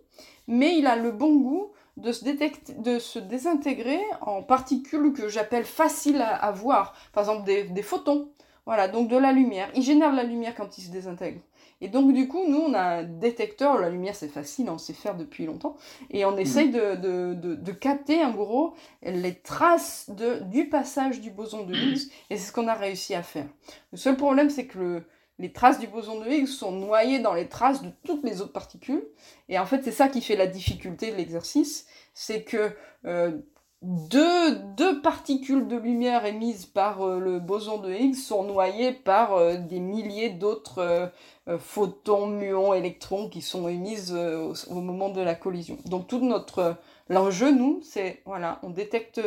mais 0.48 0.78
il 0.78 0.86
a 0.86 0.96
le 0.96 1.12
bon 1.12 1.36
goût 1.38 1.72
de 1.98 2.12
se, 2.12 3.20
désintégrer 3.20 4.00
en 4.22 4.44
particules 4.44 5.14
que 5.14 5.28
j'appelle 5.28 5.66
faciles 5.66 6.22
à, 6.22 6.52
voir. 6.52 6.94
Par 7.12 7.24
exemple, 7.24 7.46
des, 7.46 7.82
photons. 7.82 8.30
Voilà, 8.68 8.88
donc 8.88 9.08
de 9.08 9.18
la 9.18 9.32
lumière. 9.32 9.70
Il 9.76 9.82
génère 9.82 10.14
la 10.14 10.24
lumière 10.24 10.54
quand 10.54 10.78
il 10.78 10.82
se 10.82 10.92
désintègre. 10.92 11.40
Et 11.82 11.90
donc, 11.90 12.14
du 12.14 12.28
coup, 12.28 12.44
nous, 12.48 12.58
on 12.58 12.74
a 12.74 12.82
un 12.82 13.04
détecteur, 13.04 13.80
la 13.80 13.90
lumière, 13.90 14.16
c'est 14.16 14.28
facile, 14.28 14.70
on 14.70 14.78
sait 14.78 14.94
faire 14.94 15.16
depuis 15.16 15.46
longtemps, 15.46 15.78
et 16.10 16.26
on 16.26 16.36
essaye 16.38 16.72
de, 16.72 16.96
de, 16.96 17.56
de, 17.56 17.72
capter, 17.72 18.24
en 18.24 18.32
gros, 18.32 18.74
les 19.04 19.36
traces 19.36 20.10
de, 20.10 20.40
du 20.46 20.70
passage 20.70 21.22
du 21.22 21.30
boson 21.30 21.66
de 21.66 21.76
Higgs, 21.76 22.12
et 22.30 22.38
c'est 22.38 22.48
ce 22.48 22.52
qu'on 22.52 22.68
a 22.68 22.74
réussi 22.74 23.14
à 23.14 23.22
faire. 23.22 23.48
Le 23.92 23.98
seul 23.98 24.18
problème, 24.18 24.50
c'est 24.50 24.66
que 24.66 24.80
le, 24.80 25.04
les 25.38 25.54
traces 25.54 25.80
du 25.80 25.86
boson 25.86 26.20
de 26.20 26.28
Higgs 26.28 26.48
sont 26.48 26.72
noyées 26.72 27.20
dans 27.20 27.34
les 27.36 27.48
traces 27.48 27.84
de 27.84 27.92
toutes 28.04 28.24
les 28.24 28.42
autres 28.42 28.54
particules, 28.54 29.04
et 29.48 29.60
en 29.60 29.66
fait, 29.68 29.84
c'est 29.84 29.92
ça 29.92 30.08
qui 30.08 30.22
fait 30.22 30.36
la 30.36 30.48
difficulté 30.48 31.12
de 31.12 31.16
l'exercice, 31.16 31.86
c'est 32.16 32.44
que 32.44 32.72
euh, 33.06 33.38
deux, 33.84 34.56
deux, 34.76 35.02
particules 35.02 35.68
de 35.68 35.78
lumière 35.78 36.26
émises 36.26 36.66
par 36.66 37.02
euh, 37.04 37.20
le 37.20 37.40
boson 37.40 37.78
de 37.78 37.94
Higgs 37.94 38.16
sont 38.16 38.44
noyées 38.44 38.92
par 38.92 39.34
euh, 39.34 39.58
des 39.58 39.80
milliers 39.80 40.30
d'autres 40.30 41.12
euh, 41.48 41.58
photons, 41.60 42.26
muons, 42.28 42.74
électrons 42.74 43.30
qui 43.30 43.42
sont 43.42 43.68
émises 43.68 44.14
au, 44.14 44.54
au, 44.70 44.82
moment 44.82 45.10
de 45.10 45.22
la 45.22 45.36
collision. 45.36 45.78
Donc 45.86 46.08
tout 46.08 46.20
notre 46.20 46.76
l'enjeu, 47.08 47.52
nous, 47.52 47.80
c'est 47.84 48.22
voilà, 48.26 48.60
on 48.64 48.72
détecte 48.72 49.22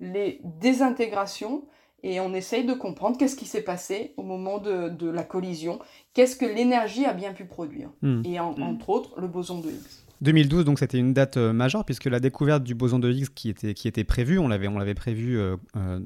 les 0.00 0.40
désintégrations 0.42 1.62
et 2.02 2.18
on 2.18 2.34
essaye 2.34 2.64
de 2.64 2.74
comprendre 2.74 3.16
qu'est-ce 3.16 3.36
qui 3.36 3.46
s'est 3.46 3.62
passé 3.62 4.14
au 4.16 4.24
moment 4.24 4.58
de, 4.58 4.88
de 4.88 5.08
la 5.08 5.22
collision, 5.22 5.78
qu'est-ce 6.14 6.34
que 6.34 6.44
l'énergie 6.44 7.04
a 7.04 7.12
bien 7.12 7.32
pu 7.32 7.44
produire, 7.44 7.90
hmm. 8.02 8.22
et 8.24 8.40
en, 8.40 8.60
entre 8.60 8.90
autres 8.90 9.20
le 9.20 9.28
boson 9.28 9.60
de 9.60 9.68
Higgs. 9.70 10.01
2012, 10.22 10.64
donc 10.64 10.78
c'était 10.78 10.98
une 10.98 11.12
date 11.12 11.36
euh, 11.36 11.52
majeure 11.52 11.84
puisque 11.84 12.04
la 12.04 12.20
découverte 12.20 12.62
du 12.62 12.74
boson 12.74 13.00
de 13.00 13.10
Higgs 13.10 13.28
qui 13.34 13.50
était, 13.50 13.74
qui 13.74 13.88
était 13.88 14.04
prévue, 14.04 14.38
on 14.38 14.46
l'avait, 14.46 14.68
on 14.68 14.78
l'avait 14.78 14.94
prévu 14.94 15.36
euh, 15.38 15.56
euh, 15.76 15.98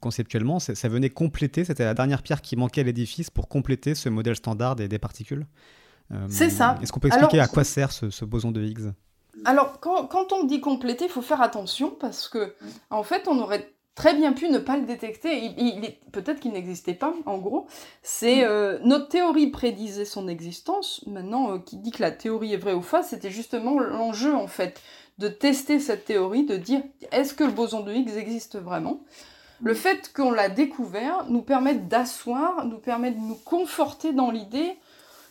conceptuellement, 0.00 0.60
ça 0.60 0.88
venait 0.88 1.08
compléter, 1.08 1.64
c'était 1.64 1.84
la 1.84 1.94
dernière 1.94 2.22
pierre 2.22 2.42
qui 2.42 2.54
manquait 2.54 2.82
à 2.82 2.84
l'édifice 2.84 3.30
pour 3.30 3.48
compléter 3.48 3.94
ce 3.94 4.10
modèle 4.10 4.36
standard 4.36 4.76
des, 4.76 4.88
des 4.88 4.98
particules. 4.98 5.46
C'est 6.28 6.50
ça. 6.50 6.78
Est-ce 6.82 6.92
qu'on 6.92 7.00
peut 7.00 7.08
expliquer 7.08 7.40
à 7.40 7.46
quoi 7.46 7.64
sert 7.64 7.90
ce, 7.90 8.10
ce, 8.10 8.26
boson 8.26 8.52
de 8.52 8.62
Higgs? 8.62 8.92
Alors, 9.46 9.80
quand, 9.80 10.06
quand, 10.08 10.30
on 10.32 10.44
dit 10.44 10.60
compléter, 10.60 11.06
il 11.06 11.10
faut 11.10 11.22
faire 11.22 11.40
attention 11.40 11.90
parce 11.98 12.28
que, 12.28 12.54
en 12.90 13.02
fait, 13.02 13.26
on 13.28 13.38
aurait 13.38 13.72
très 13.94 14.14
bien 14.14 14.32
pu 14.32 14.48
ne 14.48 14.58
pas 14.58 14.76
le 14.76 14.84
détecter. 14.86 15.52
Il, 15.58 15.94
Peut-être 16.12 16.40
qu'il 16.40 16.52
n'existait 16.52 16.94
pas, 16.94 17.14
en 17.26 17.38
gros. 17.38 17.66
C'est 18.02 18.42
mm. 18.42 18.48
euh, 18.48 18.78
Notre 18.84 19.08
théorie 19.08 19.48
prédisait 19.48 20.04
son 20.04 20.28
existence. 20.28 21.04
Maintenant, 21.06 21.54
euh, 21.54 21.58
qui 21.58 21.76
dit 21.76 21.90
que 21.90 22.02
la 22.02 22.10
théorie 22.10 22.54
est 22.54 22.58
vraie 22.58 22.74
ou 22.74 22.82
fausse, 22.82 23.06
c'était 23.06 23.30
justement 23.30 23.78
l'enjeu, 23.78 24.34
en 24.34 24.46
fait, 24.46 24.80
de 25.18 25.28
tester 25.28 25.78
cette 25.78 26.04
théorie, 26.04 26.44
de 26.44 26.56
dire 26.56 26.82
est-ce 27.12 27.34
que 27.34 27.44
le 27.44 27.52
boson 27.52 27.80
de 27.80 27.92
Higgs 27.92 28.16
existe 28.16 28.58
vraiment? 28.58 29.00
Le 29.62 29.74
fait 29.74 30.12
qu'on 30.12 30.32
l'a 30.32 30.48
découvert 30.48 31.24
nous 31.28 31.42
permet 31.42 31.76
d'asseoir, 31.76 32.66
nous 32.66 32.78
permet 32.78 33.12
de 33.12 33.20
nous 33.20 33.36
conforter 33.36 34.12
dans 34.12 34.30
l'idée 34.30 34.76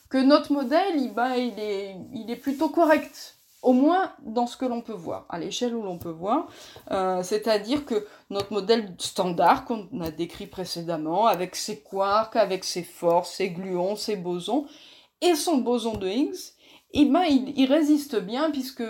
que 0.09 0.17
notre 0.17 0.53
modèle, 0.53 0.95
il, 0.95 1.13
bah, 1.13 1.37
il, 1.37 1.59
est, 1.59 1.95
il 2.13 2.31
est 2.31 2.37
plutôt 2.37 2.69
correct 2.69 3.35
au 3.61 3.73
moins 3.73 4.11
dans 4.23 4.47
ce 4.47 4.57
que 4.57 4.65
l'on 4.65 4.81
peut 4.81 4.93
voir, 4.93 5.25
à 5.29 5.37
l'échelle 5.39 5.75
où 5.75 5.83
l'on 5.83 5.97
peut 5.97 6.09
voir. 6.09 6.47
Euh, 6.91 7.21
c'est-à-dire 7.23 7.85
que 7.85 8.07
notre 8.29 8.51
modèle 8.51 8.95
standard 8.97 9.65
qu'on 9.65 9.87
a 10.01 10.09
décrit 10.09 10.47
précédemment, 10.47 11.27
avec 11.27 11.55
ses 11.55 11.79
quarks, 11.79 12.35
avec 12.35 12.63
ses 12.63 12.83
forces, 12.83 13.33
ses 13.33 13.51
gluons, 13.51 13.95
ses 13.95 14.15
bosons, 14.15 14.65
et 15.21 15.35
son 15.35 15.57
boson 15.57 15.93
de 15.93 16.07
Higgs, 16.07 16.53
et 16.93 17.05
ben, 17.05 17.23
il, 17.23 17.65
résiste 17.71 18.19
bien 18.19 18.51
puisque 18.51 18.83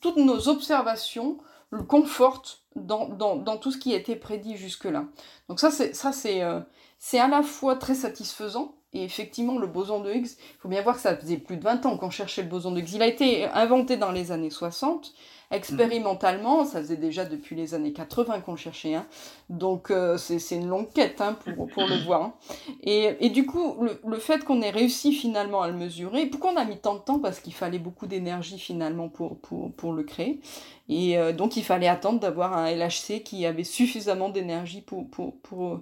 toutes 0.00 0.16
nos 0.16 0.48
observations 0.48 1.38
le 1.70 1.82
confortent 1.82 2.62
dans, 2.74 3.58
tout 3.58 3.70
ce 3.70 3.78
qui 3.78 3.92
a 3.92 3.96
été 3.96 4.16
prédit 4.16 4.56
jusque-là. 4.56 5.04
Donc 5.48 5.60
ça, 5.60 5.70
c'est, 5.70 6.42
euh, 6.42 6.60
c'est 6.98 7.18
à 7.18 7.28
la 7.28 7.42
fois 7.42 7.76
très 7.76 7.94
satisfaisant, 7.94 8.76
et 8.92 9.04
effectivement, 9.04 9.58
le 9.58 9.68
boson 9.68 10.00
de 10.00 10.10
Higgs, 10.10 10.30
il 10.38 10.58
faut 10.58 10.68
bien 10.68 10.82
voir 10.82 10.96
que 10.96 11.02
ça 11.02 11.16
faisait 11.16 11.36
plus 11.36 11.56
de 11.56 11.62
20 11.62 11.86
ans 11.86 11.96
qu'on 11.96 12.10
cherchait 12.10 12.42
le 12.42 12.48
boson 12.48 12.72
de 12.72 12.80
Higgs. 12.80 12.94
Il 12.94 13.02
a 13.02 13.06
été 13.06 13.44
inventé 13.44 13.96
dans 13.96 14.10
les 14.10 14.32
années 14.32 14.50
60, 14.50 15.12
expérimentalement, 15.52 16.64
ça 16.64 16.80
faisait 16.80 16.96
déjà 16.96 17.24
depuis 17.24 17.54
les 17.54 17.74
années 17.74 17.92
80 17.92 18.40
qu'on 18.40 18.56
cherchait. 18.56 18.94
Hein. 18.94 19.06
Donc 19.48 19.92
euh, 19.92 20.16
c'est 20.16 20.56
une 20.56 20.68
longue 20.68 20.92
quête 20.92 21.20
hein, 21.20 21.36
pour, 21.44 21.86
le 21.86 22.04
voir. 22.04 22.22
Hein. 22.22 22.34
Et, 22.82 23.30
du 23.30 23.46
coup, 23.46 23.76
le, 24.04 24.18
fait 24.18 24.44
qu'on 24.44 24.60
ait 24.60 24.70
réussi 24.70 25.12
finalement 25.12 25.62
à 25.62 25.68
le 25.68 25.74
mesurer, 25.74 26.26
pourquoi 26.26 26.52
on 26.52 26.56
a 26.56 26.64
mis 26.64 26.78
tant 26.78 26.94
de 26.94 27.00
temps? 27.00 27.20
Parce 27.20 27.38
qu'il 27.38 27.54
fallait 27.54 27.78
beaucoup 27.78 28.06
d'énergie 28.06 28.58
finalement 28.58 29.08
pour, 29.08 29.92
le 29.92 30.02
créer. 30.02 30.40
Et 30.88 31.16
euh, 31.16 31.32
donc 31.32 31.56
il 31.56 31.62
fallait 31.62 31.88
attendre 31.88 32.18
d'avoir 32.18 32.56
un 32.56 32.68
LHC 32.68 33.22
qui 33.24 33.46
avait 33.46 33.64
suffisamment 33.64 34.30
d'énergie 34.30 34.80
pour, 34.80 35.08
pour, 35.08 35.80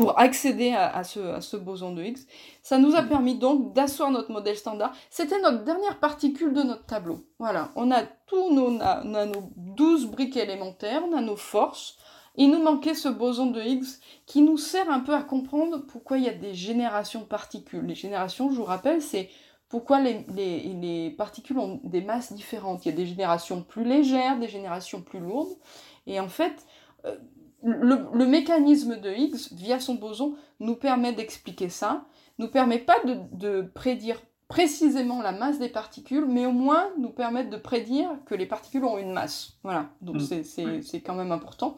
pour 0.00 0.18
accéder 0.18 0.72
à, 0.72 1.04
ce, 1.04 1.56
boson 1.58 1.92
de 1.92 2.02
Higgs. 2.02 2.20
Ça 2.62 2.78
nous 2.78 2.96
a 2.96 3.02
permis 3.02 3.34
donc 3.34 3.74
d'asseoir 3.74 4.10
notre 4.10 4.32
modèle 4.32 4.56
standard. 4.56 4.94
C'était 5.10 5.38
notre 5.42 5.62
dernière 5.62 5.98
particule 5.98 6.54
de 6.54 6.62
notre 6.62 6.86
tableau. 6.86 7.26
Voilà, 7.38 7.70
on 7.76 7.90
a 7.90 8.04
tous 8.26 8.50
nos, 8.50 8.80
on 8.80 9.26
nos 9.26 9.50
12 9.56 10.06
briques 10.06 10.38
élémentaires, 10.38 11.02
on 11.06 11.14
a 11.14 11.20
nos 11.20 11.36
forces. 11.36 11.98
Il 12.36 12.50
nous 12.50 12.62
manquait 12.62 12.94
ce 12.94 13.10
boson 13.10 13.50
de 13.50 13.60
Higgs 13.60 14.00
qui 14.24 14.40
nous 14.40 14.56
sert 14.56 14.88
un 14.88 15.00
peu 15.00 15.14
à 15.14 15.20
comprendre 15.22 15.84
pourquoi 15.86 16.16
il 16.16 16.24
y 16.24 16.30
a 16.30 16.34
des 16.34 16.54
générations 16.54 17.20
de 17.20 17.26
particules. 17.26 17.84
Les 17.84 17.94
générations, 17.94 18.50
je 18.50 18.56
vous 18.56 18.64
rappelle, 18.64 19.02
c'est 19.02 19.28
pourquoi 19.68 20.00
les, 20.00 21.14
particules 21.18 21.58
ont 21.58 21.78
des 21.84 22.00
masses 22.00 22.32
différentes. 22.32 22.86
Il 22.86 22.88
y 22.88 22.92
a 22.92 22.96
des 22.96 23.06
générations 23.06 23.62
plus 23.62 23.84
légères, 23.84 24.38
des 24.38 24.48
générations 24.48 25.02
plus 25.02 25.20
lourdes. 25.20 25.58
Et 26.06 26.18
en 26.20 26.28
fait, 26.30 26.64
euh, 27.04 27.18
le, 27.62 28.26
mécanisme 28.26 29.00
de 29.00 29.10
Higgs, 29.10 29.52
via 29.52 29.80
son 29.80 29.94
boson, 29.94 30.36
nous 30.60 30.76
permet 30.76 31.12
d'expliquer 31.12 31.68
ça, 31.68 32.06
nous 32.38 32.48
permet 32.48 32.78
pas 32.78 32.96
de 33.04 33.62
prédire 33.62 34.20
précisément 34.50 35.22
la 35.22 35.30
masse 35.30 35.60
des 35.60 35.68
particules, 35.68 36.26
mais 36.28 36.44
au 36.44 36.50
moins 36.50 36.88
nous 36.98 37.10
permettre 37.10 37.50
de 37.50 37.56
prédire 37.56 38.08
que 38.26 38.34
les 38.34 38.46
particules 38.46 38.84
ont 38.84 38.98
une 38.98 39.12
masse. 39.12 39.52
Voilà, 39.62 39.86
donc 40.02 40.16
mm. 40.16 40.42
c'est 40.82 41.00
quand 41.00 41.14
même 41.14 41.30
important, 41.30 41.76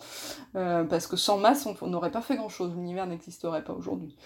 euh, 0.56 0.82
parce 0.84 1.06
que 1.06 1.18
sans 1.18 1.36
masse, 1.36 1.68
on 1.82 1.86
n'aurait 1.86 2.10
pas 2.10 2.22
fait 2.22 2.34
grand-chose, 2.34 2.72
l'univers 2.74 3.06
n'existerait 3.06 3.62
pas 3.62 3.74
aujourd'hui. 3.74 4.16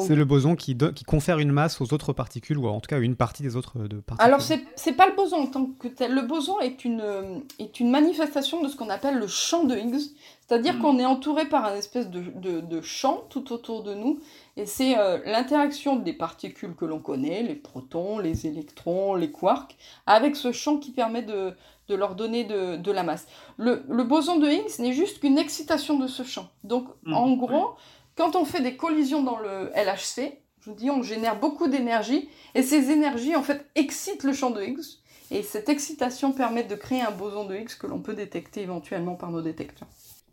C'est 0.00 0.16
le 0.16 0.26
boson 0.26 0.54
qui, 0.54 0.76
qui 0.76 1.04
confère 1.04 1.38
une 1.38 1.50
masse 1.50 1.80
aux 1.80 1.94
autres 1.94 2.12
particules, 2.12 2.58
ou 2.58 2.68
en 2.68 2.78
tout 2.80 2.88
cas 2.88 3.00
une 3.00 3.16
partie 3.16 3.42
des 3.42 3.56
autres 3.56 3.78
de 3.78 4.00
particules. 4.00 4.34
Alors 4.34 4.42
c'est 4.42 4.92
pas 4.92 5.06
le 5.06 5.16
boson 5.16 5.36
en 5.36 5.46
tant 5.46 5.64
que 5.64 5.88
tel, 5.88 6.14
le 6.14 6.22
boson 6.22 6.60
est 6.60 6.84
une, 6.84 7.42
est 7.58 7.80
une 7.80 7.90
manifestation 7.90 8.62
de 8.62 8.68
ce 8.68 8.76
qu'on 8.76 8.90
appelle 8.90 9.16
le 9.16 9.26
champ 9.26 9.64
de 9.64 9.74
Higgs, 9.74 10.10
c'est-à-dire 10.46 10.74
mm. 10.74 10.80
qu'on 10.80 10.98
est 10.98 11.06
entouré 11.06 11.46
par 11.46 11.64
un 11.64 11.74
espèce 11.74 12.10
de, 12.10 12.20
de, 12.20 12.60
de 12.60 12.80
champ 12.82 13.22
tout 13.30 13.50
autour 13.50 13.82
de 13.82 13.94
nous, 13.94 14.20
et 14.58 14.66
c'est 14.66 14.98
euh, 14.98 15.18
l'interaction 15.24 15.94
des 15.94 16.12
particules 16.12 16.74
que 16.74 16.84
l'on 16.84 16.98
connaît, 16.98 17.44
les 17.44 17.54
protons, 17.54 18.18
les 18.18 18.48
électrons, 18.48 19.14
les 19.14 19.30
quarks, 19.30 19.76
avec 20.04 20.34
ce 20.34 20.50
champ 20.50 20.78
qui 20.78 20.90
permet 20.90 21.22
de, 21.22 21.54
leur 21.88 22.16
donner 22.16 22.42
de, 22.42 22.90
la 22.90 23.04
masse. 23.04 23.28
Le, 23.56 23.76
boson 24.02 24.38
de 24.38 24.48
Higgs 24.48 24.80
n'est 24.80 24.92
juste 24.92 25.20
qu'une 25.20 25.38
excitation 25.38 25.96
de 25.96 26.08
ce 26.08 26.24
champ. 26.24 26.48
Donc 26.64 26.88
mmh, 27.04 27.14
en 27.14 27.32
gros, 27.34 27.76
quand 28.16 28.34
on 28.34 28.44
fait 28.44 28.60
des 28.60 28.76
collisions 28.76 29.22
dans 29.22 29.38
le 29.38 29.70
LHC, 29.76 30.40
je 30.60 30.70
vous 30.70 30.74
dis, 30.74 30.90
on 30.90 31.04
génère 31.04 31.38
beaucoup 31.38 31.68
d'énergie, 31.68 32.28
et 32.56 32.64
ces 32.64 32.90
énergies 32.90 33.36
en 33.36 33.44
fait 33.44 33.64
excitent 33.76 34.24
le 34.24 34.32
champ 34.32 34.50
de 34.50 34.60
Higgs. 34.60 34.98
Et 35.30 35.44
cette 35.44 35.68
excitation 35.68 36.32
permet 36.32 36.64
de 36.64 36.74
créer 36.74 37.02
un 37.02 37.12
boson 37.12 37.44
de 37.44 37.54
Higgs 37.54 37.78
que 37.78 37.86
l'on 37.86 38.00
peut 38.00 38.14
détecter 38.14 38.62
éventuellement 38.62 39.14
par 39.14 39.30
nos 39.30 39.40
détecteurs. 39.40 39.86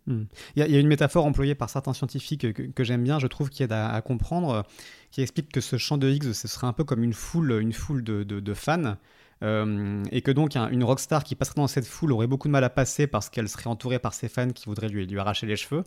Hmm. 0.07 0.23
Il 0.55 0.67
y, 0.67 0.75
a 0.75 0.79
une 0.79 0.87
métaphore 0.87 1.25
employée 1.25 1.55
par 1.55 1.69
certains 1.69 1.93
scientifiques 1.93 2.53
que, 2.53 2.83
j'aime 2.83 3.03
bien, 3.03 3.17
je 3.19 3.27
trouve, 3.27 3.49
qui 3.49 3.63
aide 3.63 3.71
à, 3.71 3.99
comprendre, 4.01 4.63
qui 5.11 5.21
explique 5.21 5.51
que 5.51 5.61
ce 5.61 5.77
champ 5.77 5.97
de 5.97 6.07
Higgs, 6.09 6.33
ce 6.33 6.47
serait 6.47 6.67
un 6.67 6.73
peu 6.73 6.83
comme 6.83 7.03
une 7.03 7.13
foule, 7.13 7.59
une 7.59 7.73
foule 7.73 8.03
de, 8.03 8.53
fans, 8.53 8.97
euh, 9.43 10.03
et 10.11 10.21
que 10.21 10.31
donc 10.31 10.55
une 10.55 10.83
rockstar 10.83 11.23
qui 11.23 11.35
passerait 11.35 11.55
dans 11.55 11.67
cette 11.67 11.87
foule 11.87 12.11
aurait 12.13 12.27
beaucoup 12.27 12.47
de 12.47 12.51
mal 12.53 12.63
à 12.63 12.69
passer 12.69 13.05
parce 13.07 13.29
qu'elle 13.29 13.49
serait 13.49 13.67
entourée 13.67 13.99
par 13.99 14.13
ses 14.13 14.29
fans 14.29 14.51
qui 14.51 14.67
voudraient 14.67 14.87
lui, 14.87 15.05
lui 15.07 15.19
arracher 15.19 15.47
les 15.47 15.55
cheveux, 15.55 15.83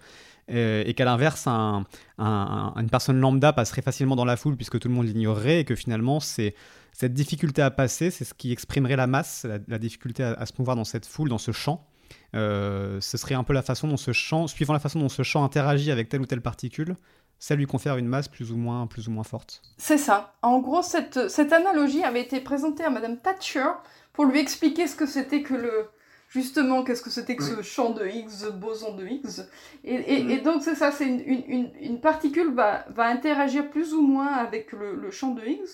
et, 0.48 0.94
qu'à 0.94 1.04
l'inverse, 1.04 1.46
une 1.46 2.88
personne 2.90 3.20
lambda 3.20 3.52
passerait 3.52 3.82
facilement 3.82 4.16
dans 4.16 4.24
la 4.24 4.36
foule 4.36 4.56
puisque 4.56 4.80
tout 4.80 4.88
le 4.88 4.94
monde 4.94 5.06
l'ignorerait, 5.06 5.60
et 5.60 5.64
que 5.64 5.76
finalement, 5.76 6.18
c'est 6.18 6.54
cette 6.92 7.14
difficulté 7.14 7.62
à 7.62 7.70
passer, 7.70 8.10
c'est 8.10 8.24
ce 8.24 8.34
qui 8.34 8.50
exprimerait 8.50 8.96
la 8.96 9.06
masse, 9.06 9.46
la, 9.68 9.78
difficulté 9.78 10.24
à, 10.24 10.44
se 10.44 10.54
mouvoir 10.58 10.76
dans 10.76 10.82
cette 10.82 11.06
foule, 11.06 11.28
dans 11.28 11.38
ce 11.38 11.52
champ. 11.52 11.86
Euh, 12.34 13.00
ce 13.00 13.16
serait 13.16 13.34
un 13.34 13.44
peu 13.44 13.52
la 13.52 13.62
façon 13.62 13.88
dont 13.88 13.96
ce 13.96 14.12
champ, 14.12 14.46
suivant 14.46 14.72
la 14.72 14.78
façon 14.78 14.98
dont 14.98 15.08
ce 15.08 15.22
champ 15.22 15.44
interagit 15.44 15.90
avec 15.90 16.08
telle 16.08 16.20
ou 16.20 16.26
telle 16.26 16.40
particule, 16.42 16.96
ça 17.38 17.54
lui 17.54 17.66
confère 17.66 17.96
une 17.96 18.08
masse 18.08 18.28
plus 18.28 18.52
ou 18.52 18.56
moins, 18.56 18.86
plus 18.86 19.08
ou 19.08 19.10
moins 19.10 19.24
forte. 19.24 19.62
C'est 19.76 19.98
ça. 19.98 20.34
En 20.42 20.58
gros, 20.58 20.82
cette, 20.82 21.28
cette 21.28 21.52
analogie 21.52 22.02
avait 22.02 22.22
été 22.22 22.40
présentée 22.40 22.84
à 22.84 22.90
Madame 22.90 23.16
Thatcher 23.18 23.68
pour 24.12 24.24
lui 24.24 24.40
expliquer 24.40 24.86
ce 24.86 24.96
que 24.96 25.06
c'était 25.06 25.42
que 25.42 25.54
le, 25.54 25.88
justement 26.28 26.82
qu'est-ce 26.82 27.02
que 27.02 27.10
c'était 27.10 27.36
que 27.36 27.44
ce 27.44 27.62
champ 27.62 27.90
de 27.90 28.06
Higgs, 28.06 28.30
ce 28.30 28.48
boson 28.48 28.94
de 28.94 29.06
Higgs. 29.06 29.46
Et, 29.84 30.32
et, 30.32 30.38
donc 30.40 30.62
c'est 30.62 30.74
ça, 30.74 30.92
c'est 30.92 31.06
une, 31.06 31.20
une, 31.20 31.70
une, 31.80 32.00
particule 32.00 32.52
va, 32.52 32.84
va 32.90 33.06
interagir 33.06 33.70
plus 33.70 33.94
ou 33.94 34.02
moins 34.02 34.32
avec 34.34 34.72
le, 34.72 34.96
le 34.96 35.10
champ 35.10 35.30
de 35.30 35.42
Higgs. 35.42 35.68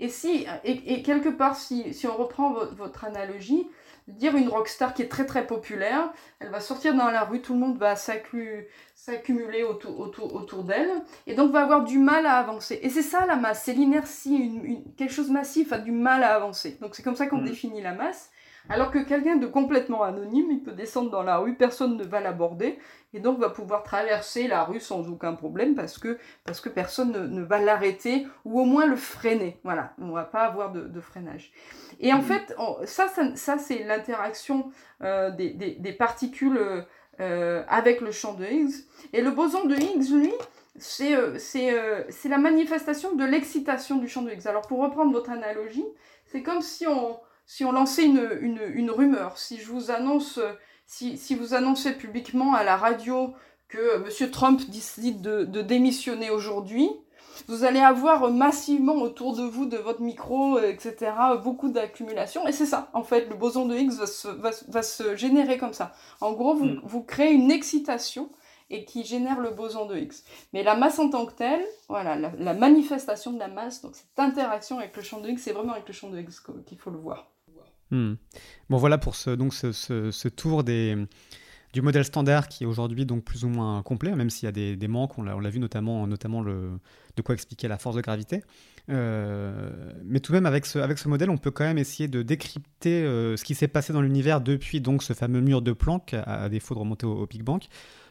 Et 0.00 0.08
si 0.08 0.46
et, 0.64 1.02
quelque 1.02 1.28
part, 1.28 1.56
si, 1.56 1.94
si 1.94 2.06
on 2.06 2.16
reprend 2.16 2.52
votre 2.76 3.04
analogie, 3.04 3.68
dire 4.06 4.36
une 4.36 4.48
rockstar 4.48 4.92
qui 4.92 5.02
est 5.02 5.08
très 5.08 5.24
très 5.24 5.46
populaire, 5.46 6.12
elle 6.38 6.50
va 6.50 6.60
sortir 6.60 6.94
dans 6.94 7.10
la 7.10 7.24
rue, 7.24 7.40
tout 7.40 7.54
le 7.54 7.58
monde 7.58 7.78
va 7.78 7.96
s'accumuler 7.96 9.62
autour, 9.62 9.98
autour, 9.98 10.34
autour 10.34 10.64
d'elle, 10.64 10.90
et 11.26 11.34
donc 11.34 11.52
va 11.52 11.62
avoir 11.62 11.84
du 11.84 11.98
mal 11.98 12.26
à 12.26 12.36
avancer. 12.36 12.78
Et 12.82 12.90
c'est 12.90 13.02
ça 13.02 13.24
la 13.26 13.36
masse, 13.36 13.62
c'est 13.64 13.72
l'inertie, 13.72 14.84
quelque 14.96 15.12
chose 15.12 15.30
massif 15.30 15.72
a 15.72 15.78
du 15.78 15.92
mal 15.92 16.22
à 16.22 16.34
avancer. 16.34 16.76
Donc 16.80 16.94
c'est 16.94 17.02
comme 17.02 17.16
ça 17.16 17.26
qu'on 17.26 17.40
mm. 17.40 17.46
définit 17.46 17.82
la 17.82 17.92
masse. 17.92 18.30
Alors 18.70 18.90
que 18.90 18.98
quelqu'un 18.98 19.36
de 19.36 19.46
complètement 19.46 20.02
anonyme, 20.02 20.46
il 20.50 20.62
peut 20.62 20.72
descendre 20.72 21.10
dans 21.10 21.22
la 21.22 21.36
rue, 21.36 21.54
personne 21.54 21.96
ne 21.96 22.04
va 22.04 22.20
l'aborder, 22.20 22.78
et 23.12 23.20
donc 23.20 23.38
va 23.38 23.50
pouvoir 23.50 23.82
traverser 23.82 24.48
la 24.48 24.64
rue 24.64 24.80
sans 24.80 25.08
aucun 25.08 25.34
problème 25.34 25.74
parce 25.74 25.98
que, 25.98 26.18
parce 26.44 26.60
que 26.60 26.68
personne 26.68 27.12
ne, 27.12 27.42
va 27.42 27.60
l'arrêter 27.60 28.26
ou 28.44 28.60
au 28.60 28.64
moins 28.64 28.86
le 28.86 28.96
freiner. 28.96 29.60
Voilà, 29.64 29.92
on 30.00 30.12
va 30.12 30.24
pas 30.24 30.44
avoir 30.44 30.72
de, 30.72 31.00
freinage. 31.00 31.52
Et 32.00 32.12
en 32.12 32.18
mmh. 32.18 32.22
fait, 32.22 32.56
ça, 32.86 33.08
ça, 33.34 33.58
c'est 33.58 33.84
l'interaction 33.84 34.70
euh, 35.02 35.30
des, 35.30 35.50
des, 35.52 35.92
particules 35.92 36.58
euh, 37.20 37.62
avec 37.68 38.00
le 38.00 38.10
champ 38.10 38.34
de 38.34 38.44
Higgs. 38.44 38.74
Et 39.12 39.20
le 39.20 39.30
boson 39.30 39.66
de 39.66 39.76
Higgs, 39.76 40.10
lui, 40.10 40.32
c'est 40.76 41.14
euh, 41.14 42.02
c'est 42.08 42.28
la 42.28 42.38
manifestation 42.38 43.14
de 43.14 43.24
l'excitation 43.24 43.96
du 43.96 44.08
champ 44.08 44.22
de 44.22 44.30
Higgs. 44.30 44.48
Alors 44.48 44.62
pour 44.62 44.80
reprendre 44.80 45.12
votre 45.12 45.30
analogie, 45.30 45.86
c'est 46.26 46.42
comme 46.42 46.62
si 46.62 46.86
on 46.86 47.20
si 47.46 47.64
on 47.64 47.72
lançait 47.72 48.06
une, 48.06 48.90
rumeur, 48.90 49.38
si 49.38 49.58
je 49.58 49.70
vous 49.70 49.90
annonce, 49.90 50.40
si, 50.86 51.34
vous 51.34 51.54
annoncez 51.54 51.92
publiquement 51.92 52.54
à 52.54 52.64
la 52.64 52.76
radio 52.76 53.34
que 53.68 54.04
M. 54.04 54.30
Trump 54.30 54.62
décide 54.70 55.20
de, 55.20 55.62
démissionner 55.62 56.30
aujourd'hui, 56.30 56.88
vous 57.48 57.64
allez 57.64 57.80
avoir 57.80 58.30
massivement 58.30 58.94
autour 58.94 59.34
de 59.34 59.42
vous, 59.42 59.66
de 59.66 59.76
votre 59.76 60.00
micro, 60.00 60.58
etc., 60.60 61.12
beaucoup 61.42 61.68
d'accumulation. 61.68 62.46
Et 62.46 62.52
c'est 62.52 62.66
ça, 62.66 62.90
en 62.94 63.02
fait, 63.02 63.28
le 63.28 63.34
boson 63.34 63.66
de 63.66 63.76
Higgs 63.76 63.92
va 64.38 64.82
se, 64.82 65.16
générer 65.16 65.58
comme 65.58 65.72
ça. 65.72 65.92
En 66.20 66.32
gros, 66.32 66.54
vous, 66.54 67.00
mm. 67.00 67.06
créez 67.06 67.32
une 67.32 67.50
excitation 67.50 68.30
et 68.70 68.84
qui 68.84 69.04
génère 69.04 69.40
le 69.40 69.50
boson 69.50 69.84
de 69.86 69.96
Higgs. 69.96 70.14
Mais 70.52 70.62
la 70.62 70.76
masse 70.76 70.98
en 70.98 71.10
tant 71.10 71.26
que 71.26 71.34
telle, 71.34 71.64
voilà, 71.88 72.16
la, 72.16 72.32
la 72.38 72.54
manifestation 72.54 73.32
de 73.32 73.38
la 73.38 73.48
masse, 73.48 73.82
donc 73.82 73.94
cette 73.94 74.18
interaction 74.18 74.78
avec 74.78 74.96
le 74.96 75.02
champ 75.02 75.20
de 75.20 75.28
Higgs, 75.28 75.38
c'est 75.38 75.52
vraiment 75.52 75.72
avec 75.72 75.86
le 75.86 75.92
champ 75.92 76.08
de 76.08 76.18
Higgs 76.18 76.30
qu'il 76.64 76.78
faut 76.78 76.90
le 76.90 76.98
voir. 76.98 77.33
Hmm. 77.90 78.14
Bon, 78.70 78.76
voilà 78.78 78.98
pour 78.98 79.14
ce, 79.14 79.30
donc 79.30 79.54
ce, 79.54 80.28
tour 80.28 80.64
des, 80.64 80.96
du 81.72 81.82
modèle 81.82 82.04
standard 82.04 82.48
qui 82.48 82.64
est 82.64 82.66
aujourd'hui 82.66 83.06
donc 83.06 83.24
plus 83.24 83.44
ou 83.44 83.48
moins 83.48 83.82
complet, 83.82 84.14
même 84.14 84.30
s'il 84.30 84.46
y 84.46 84.48
a 84.48 84.52
des, 84.52 84.76
des 84.76 84.88
manques, 84.88 85.18
on 85.18 85.22
l'a 85.22 85.50
vu 85.50 85.58
notamment, 85.58 86.06
notamment 86.06 86.42
le, 86.42 86.78
de 87.16 87.22
quoi 87.22 87.34
expliquer 87.34 87.68
la 87.68 87.78
force 87.78 87.96
de 87.96 88.00
gravité. 88.00 88.42
Euh, 88.90 89.92
mais 90.04 90.20
tout 90.20 90.32
de 90.32 90.36
même, 90.36 90.46
avec 90.46 90.66
ce, 90.66 90.78
avec 90.78 90.98
ce 90.98 91.08
modèle, 91.08 91.30
on 91.30 91.38
peut 91.38 91.50
quand 91.50 91.64
même 91.64 91.78
essayer 91.78 92.08
de 92.08 92.22
décrypter 92.22 93.02
euh, 93.02 93.36
ce 93.36 93.44
qui 93.44 93.54
s'est 93.54 93.68
passé 93.68 93.92
dans 93.92 94.02
l'univers 94.02 94.40
depuis 94.40 94.80
donc 94.80 95.02
ce 95.02 95.12
fameux 95.12 95.40
mur 95.40 95.62
de 95.62 95.72
Planck, 95.72 96.14
à, 96.14 96.48
défaut 96.48 96.74
de 96.74 96.80
remonter 96.80 97.06
au, 97.06 97.26
Big 97.26 97.42
Bang. 97.42 97.62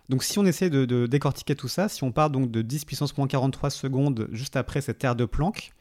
Donc 0.10 0.24
si 0.24 0.38
on 0.40 0.46
essaie 0.46 0.70
de, 0.70 1.06
décortiquer 1.06 1.56
tout 1.56 1.68
ça, 1.68 1.88
si 1.88 2.04
on 2.04 2.12
part 2.12 2.30
donc 2.30 2.52
de 2.52 2.62
10 2.62 2.86
puissance 2.86 3.18
moins 3.18 3.28
43 3.28 3.70
secondes 3.70 4.28
juste 4.32 4.58
après 4.58 4.82
cette 4.82 5.04
ère 5.04 5.16
de 5.16 5.26
Planck, 5.26 5.72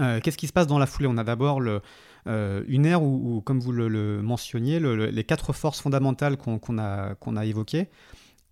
euh, 0.00 0.20
qu'est-ce 0.20 0.38
qui 0.38 0.46
se 0.46 0.52
passe 0.52 0.66
dans 0.66 0.78
la 0.78 0.86
foulée? 0.86 1.08
On 1.08 1.16
a 1.16 1.24
d'abord 1.24 1.60
le, 1.60 1.80
euh, 2.26 2.62
une 2.68 2.86
ère 2.86 3.02
où, 3.02 3.40
comme 3.40 3.60
vous 3.60 3.72
le, 3.72 4.22
mentionniez, 4.22 4.80
les 4.80 5.24
quatre 5.24 5.52
forces 5.52 5.80
fondamentales 5.80 6.36
qu'on 6.36 6.78
a, 6.78 7.44
évoquées 7.44 7.88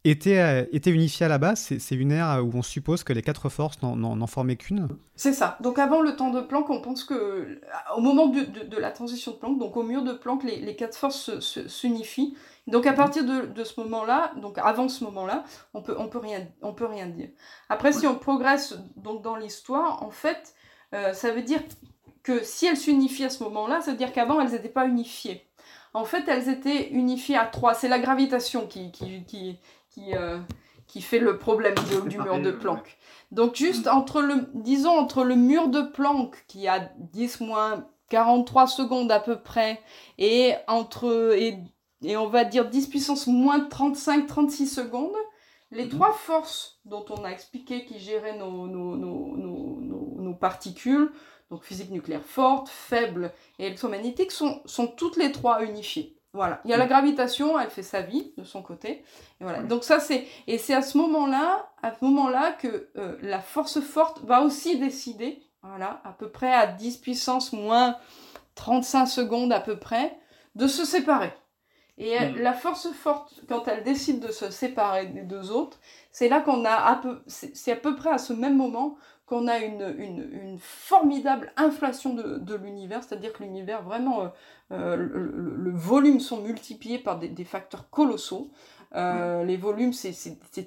était, 0.04 0.68
était 0.72 0.90
unifiée 0.90 1.26
à 1.26 1.28
la 1.28 1.38
base. 1.38 1.72
C'est 1.78 1.94
une 1.94 2.12
ère 2.12 2.42
où 2.44 2.50
on 2.54 2.62
suppose 2.62 3.04
que 3.04 3.12
les 3.12 3.22
quatre 3.22 3.48
forces 3.48 3.80
n'en 3.82 4.26
formaient 4.26 4.56
qu'une. 4.56 4.88
C'est 5.16 5.32
ça. 5.32 5.58
Donc 5.60 5.78
avant 5.78 6.00
le 6.00 6.16
temps 6.16 6.30
de 6.30 6.40
Planck, 6.40 6.70
on 6.70 6.80
pense 6.80 7.04
que 7.04 7.60
au 7.96 8.00
moment 8.00 8.26
de, 8.26 8.64
de, 8.64 8.76
la 8.78 8.90
transition 8.90 9.32
de 9.32 9.36
Planck, 9.36 9.58
donc 9.58 9.76
au 9.76 9.82
mur 9.82 10.02
de 10.02 10.12
Planck, 10.12 10.44
les, 10.44 10.60
les 10.60 10.76
quatre 10.76 10.96
forces 10.96 11.38
s'unifient. 11.40 12.36
Donc 12.68 12.86
à 12.86 12.92
partir 12.92 13.24
de, 13.24 13.46
de 13.46 13.64
ce 13.64 13.80
moment-là, 13.80 14.32
donc 14.40 14.58
avant 14.58 14.88
ce 14.88 15.02
moment-là, 15.04 15.44
on 15.72 15.82
peut 15.82 15.96
on 15.98 16.08
peut 16.08 16.18
rien 16.18 16.46
on 16.60 16.74
peut 16.74 16.84
rien 16.84 17.06
dire. 17.06 17.30
Après, 17.70 17.92
si 17.92 18.06
on 18.06 18.14
progresse 18.14 18.78
donc 18.96 19.22
dans 19.22 19.36
l'histoire, 19.36 20.02
en 20.02 20.10
fait, 20.10 20.54
euh, 20.94 21.12
ça 21.12 21.32
veut 21.32 21.42
dire 21.42 21.60
que 22.22 22.42
si 22.42 22.66
elles 22.66 22.76
s'unifient 22.76 23.24
à 23.24 23.30
ce 23.30 23.42
moment-là, 23.44 23.80
ça 23.80 23.92
veut 23.92 23.96
dire 23.96 24.12
qu'avant 24.12 24.40
elles 24.40 24.52
n'étaient 24.52 24.68
pas 24.68 24.86
unifiées. 24.86 25.46
En 25.94 26.04
fait, 26.04 26.28
elles 26.28 26.48
étaient 26.48 26.90
unifiées 26.90 27.36
à 27.36 27.46
trois. 27.46 27.74
C'est 27.74 27.88
la 27.88 27.98
gravitation 27.98 28.66
qui 28.66 28.92
qui, 28.92 29.24
qui, 29.24 29.58
qui, 29.90 30.14
euh, 30.14 30.38
qui 30.86 31.02
fait 31.02 31.18
le 31.18 31.38
problème 31.38 31.74
du 32.08 32.18
mur 32.18 32.40
de 32.40 32.50
Planck. 32.50 32.98
Donc 33.30 33.56
juste 33.56 33.88
entre 33.88 34.20
le, 34.22 34.48
disons 34.54 34.96
entre 34.96 35.22
le 35.22 35.36
mur 35.36 35.68
de 35.68 35.82
Planck 35.82 36.44
qui 36.46 36.66
a 36.66 36.90
10 36.98 37.40
moins 37.40 37.86
43 38.08 38.66
secondes 38.66 39.12
à 39.12 39.20
peu 39.20 39.40
près 39.40 39.80
et 40.16 40.54
entre 40.66 41.34
et, 41.36 41.58
et 42.02 42.16
on 42.16 42.28
va 42.28 42.44
dire 42.44 42.68
10 42.68 42.88
puissance 42.88 43.26
moins 43.26 43.58
35-36 43.68 44.66
secondes, 44.66 45.16
les 45.70 45.84
mhm. 45.84 45.90
trois 45.90 46.12
forces 46.12 46.80
dont 46.86 47.04
on 47.10 47.24
a 47.24 47.28
expliqué 47.28 47.84
qui 47.84 47.98
géraient 47.98 48.38
nos, 48.38 48.66
nos, 48.66 48.96
nos, 48.96 49.36
nos, 49.36 50.34
particules, 50.34 51.10
donc 51.51 51.64
physique 51.64 51.90
nucléaire 51.90 52.24
forte, 52.24 52.68
faible 52.68 53.32
et 53.59 53.66
électromagnétique, 53.66 54.32
sont, 54.32 54.61
sont 54.66 54.86
toutes 54.86 55.16
les 55.16 55.32
trois 55.32 55.62
unifiées. 55.62 56.18
Voilà. 56.34 56.61
Il 56.64 56.70
y 56.70 56.74
a 56.74 56.76
la 56.76 56.84
mm. 56.84 56.88
gravitation, 56.88 57.59
elle 57.59 57.70
fait 57.70 57.82
sa 57.82 58.03
vie 58.03 58.32
de 58.36 58.44
son 58.44 58.62
côté. 58.62 59.03
Et 59.40 59.44
voilà. 59.44 59.62
Donc 59.62 59.84
ça 59.84 59.99
c'est 59.99 60.26
et 60.46 60.59
c'est 60.59 60.74
à 60.74 60.82
ce 60.82 60.99
moment-là, 60.99 61.70
à 61.82 61.94
ce 61.94 62.05
moment-là 62.05 62.53
que 62.53 62.90
euh, 62.96 63.16
la 63.22 63.40
force 63.40 63.80
forte 63.80 64.22
va 64.24 64.42
aussi 64.42 64.78
décider, 64.78 65.42
voilà, 65.62 66.01
à 66.05 66.12
peu 66.12 66.30
près 66.30 66.53
à 66.53 66.66
10 66.66 66.99
puissance 66.99 67.53
moins 67.53 67.96
35 68.57 69.07
secondes 69.07 69.53
à 69.53 69.61
peu 69.61 69.78
près, 69.78 70.18
de 70.55 70.66
se 70.66 70.84
séparer. 70.84 71.32
Et 71.96 72.18
mm. 72.20 72.36
la 72.38 72.53
force 72.53 72.88
forte, 72.92 73.40
quand 73.49 73.66
elle 73.66 73.82
décide 73.82 74.20
de 74.20 74.30
se 74.30 74.51
séparer 74.51 75.07
des 75.07 75.22
deux 75.22 75.51
autres, 75.51 75.80
c'est 76.12 76.28
là 76.28 76.40
qu'on 76.40 76.64
a 76.64 76.74
à 76.74 76.96
peu, 76.96 77.22
c'est 77.26 77.72
à 77.72 77.76
peu 77.76 77.96
près 77.96 78.11
à 78.11 78.18
ce 78.18 78.32
même 78.32 78.57
moment 78.57 78.96
qu'on 79.29 79.47
a 79.47 79.59
une, 79.59 79.95
une, 79.99 80.29
une, 80.33 80.59
formidable 80.59 81.53
inflation 81.57 82.14
de, 82.14 82.39
de 82.39 82.55
l'univers, 82.55 83.03
c'est-à-dire 83.05 83.33
que 83.33 83.43
l'univers 83.43 83.83
vraiment 83.83 84.22
euh, 84.22 84.29
euh, 84.72 84.97
le, 84.97 85.70
volume 85.70 86.18
sont 86.20 86.41
multipliés 86.43 86.99
par 86.99 87.18
des, 87.18 87.29
des 87.29 87.45
facteurs 87.45 87.91
colossaux. 87.91 88.51
Euh, 88.95 89.45
les 89.45 89.59
volumes, 89.59 89.93
c'est 89.93 90.14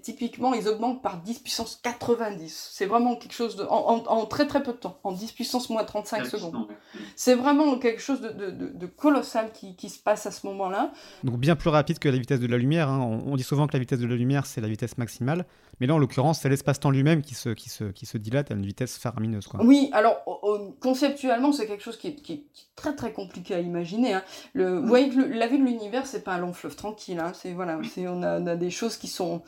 typiquement, 0.02 0.54
ils 0.54 0.68
augmentent 0.68 1.02
par 1.02 1.18
10 1.18 1.40
puissance 1.40 1.80
90. 1.82 2.70
C'est 2.72 2.86
vraiment 2.86 3.16
quelque 3.16 3.34
chose 3.34 3.56
de. 3.56 3.64
En, 3.64 4.26
très 4.28 4.46
très 4.46 4.62
peu 4.62 4.74
de 4.74 4.78
temps, 4.78 5.00
en 5.04 5.12
10 5.12 5.32
puissance 5.32 5.70
moins 5.72 5.84
35 5.84 6.28
secondes. 6.28 6.68
C'est 7.16 7.34
vraiment 7.34 7.80
quelque 7.80 8.02
chose 8.02 8.22
de, 8.22 8.30
de, 8.30 8.52
de 8.52 8.86
colossal 8.86 9.52
qui, 9.52 9.76
qui, 9.76 9.90
se 9.90 9.98
passe 9.98 10.28
à 10.28 10.32
ce 10.32 10.46
moment-là. 10.48 10.92
Donc 11.24 11.40
bien 11.40 11.56
plus 11.56 11.70
rapide 11.72 11.98
que 11.98 12.10
la 12.10 12.18
vitesse 12.18 12.40
de 12.40 12.48
la 12.48 12.58
lumière. 12.58 12.90
Hein. 12.90 13.22
On, 13.26 13.36
dit 13.36 13.44
souvent 13.44 13.66
que 13.66 13.74
la 13.74 13.80
vitesse 13.80 14.00
de 14.00 14.08
la 14.08 14.16
lumière, 14.16 14.46
c'est 14.46 14.62
la 14.62 14.68
vitesse 14.68 15.00
maximale. 15.00 15.46
Mais 15.82 15.88
là, 15.88 15.96
en 15.96 15.98
l'occurrence, 15.98 16.42
c'est 16.42 16.48
l'espace-temps 16.48 16.92
lui-même 16.92 17.24
qui 17.24 17.34
se, 17.34 17.50
qui, 17.50 17.68
se, 17.68 17.86
qui 17.86 18.06
se 18.06 18.20
dilate 18.20 18.52
à 18.52 18.54
une 18.54 18.64
vitesse 18.64 19.00
faramineuse. 19.00 19.48
Quoi. 19.48 19.62
Oui, 19.64 19.90
alors 19.94 20.24
conceptuellement, 20.80 21.52
c'est 21.52 21.66
quelque 21.66 21.82
chose 21.82 21.98
qui 21.98 22.10
est, 22.10 22.16
qui 22.16 22.34
est, 22.34 22.44
très 22.76 22.96
très 22.96 23.12
compliqué 23.14 23.56
à 23.56 23.60
imaginer. 23.60 24.14
Hein. 24.14 24.24
Le, 24.54 24.78
vous 24.78 24.88
voyez 24.88 25.10
que 25.10 25.20
la 25.20 25.48
vie 25.48 25.58
de 25.58 25.64
l'univers, 25.64 26.06
c'est 26.06 26.24
pas 26.24 26.34
un 26.34 26.38
long 26.38 26.54
fleuve 26.54 26.76
tranquille. 26.76 27.20
Hein. 27.20 27.32
C'est 27.34 27.54
voilà, 27.54 27.80
c'est 27.92 28.08
on 28.08 28.22
a, 28.22 28.56
des 28.56 28.70
choses 28.70 28.96
qui 28.96 29.08
sont, 29.08 29.42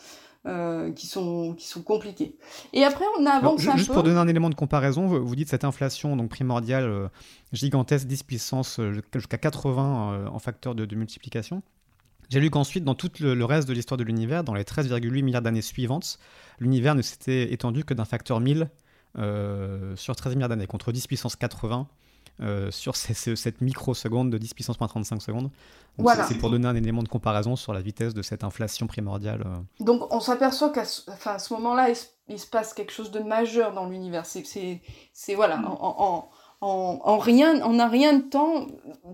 euh, 0.47 0.91
qui 0.93 1.05
sont, 1.05 1.53
qui 1.53 1.67
sont 1.67 1.84
compliquées. 1.84 2.36
Et 2.73 2.84
après, 2.84 3.05
on 3.19 3.27
avance 3.27 3.61
juste, 3.61 3.77
Juste 3.77 3.93
pour 3.93 4.01
donner 4.01 4.17
un 4.17 4.27
élément 4.27 4.49
de 4.49 4.55
comparaison, 4.55 5.05
vous, 5.05 5.36
dites 5.36 5.49
cette 5.49 5.65
inflation 5.65 6.15
donc 6.15 6.29
primordiale 6.29 6.86
euh, 6.86 7.07
gigantesque, 7.51 8.07
10 8.07 8.23
puissance 8.23 8.79
euh, 8.79 9.03
jusqu'à 9.13 9.38
80 9.38 10.29
en 10.34 10.39
facteur 10.39 10.73
de, 10.73 10.95
multiplication. 10.95 11.61
J'ai 12.34 12.39
lu 12.39 12.49
qu'ensuite, 12.49 12.84
dans 12.84 12.95
tout 12.95 13.11
le, 13.19 13.45
reste 13.45 13.67
de 13.67 13.73
l'histoire 13.73 13.95
de 13.95 14.03
l'univers, 14.03 14.43
dans 14.43 14.55
les 14.55 14.63
13,8 14.63 15.21
milliards 15.21 15.43
d'années 15.43 15.61
suivantes, 15.61 16.17
l'univers 16.57 16.95
ne 16.95 17.03
s'était 17.03 17.53
étendu 17.53 17.86
que 17.86 17.93
d'un 17.93 18.05
facteur 18.05 18.39
1000 18.39 18.71
sur 19.95 20.15
13 20.15 20.34
milliards 20.34 20.49
d'années, 20.49 20.65
contre 20.65 20.91
10 20.91 21.05
puissance 21.05 21.36
80 21.36 21.88
euh, 22.41 22.71
sur 22.71 22.95
cette 22.95 23.61
microseconde 23.61 24.31
de 24.31 24.39
10 24.39 24.55
puissance 24.55 24.79
moins 24.79 24.88
35 24.88 25.21
secondes. 25.21 25.51
Voilà. 25.99 26.23
C'est 26.23 26.34
pour 26.39 26.49
donner 26.49 26.67
un 26.67 26.73
élément 26.73 27.03
de 27.03 27.07
comparaison 27.07 27.55
sur 27.55 27.73
la 27.73 27.81
vitesse 27.81 28.15
de 28.15 28.23
cette 28.23 28.43
inflation 28.43 28.88
primordiale. 28.88 29.43
Euh. 29.45 29.84
Donc 29.84 30.11
on 30.11 30.19
s'aperçoit 30.19 30.71
qu'à 30.71 30.84
ce, 30.84 31.07
enfin, 31.11 31.34
à 31.34 31.39
ce 31.39 31.53
moment-là, 31.53 31.93
il, 32.27 32.39
se 32.39 32.47
passe 32.47 32.73
quelque 32.73 32.91
chose 32.91 33.11
de 33.11 33.19
majeur 33.19 33.71
dans 33.73 33.88
l'univers. 33.88 34.25
C'est 34.25 34.81
voilà, 35.36 35.57
mm. 35.57 35.65
en, 35.65 36.29
en, 36.61 36.99
en, 37.03 37.17
rien, 37.19 37.61
on 37.61 37.73
n'a 37.73 37.88
rien 37.88 38.13
de 38.13 38.23
temps, 38.23 38.65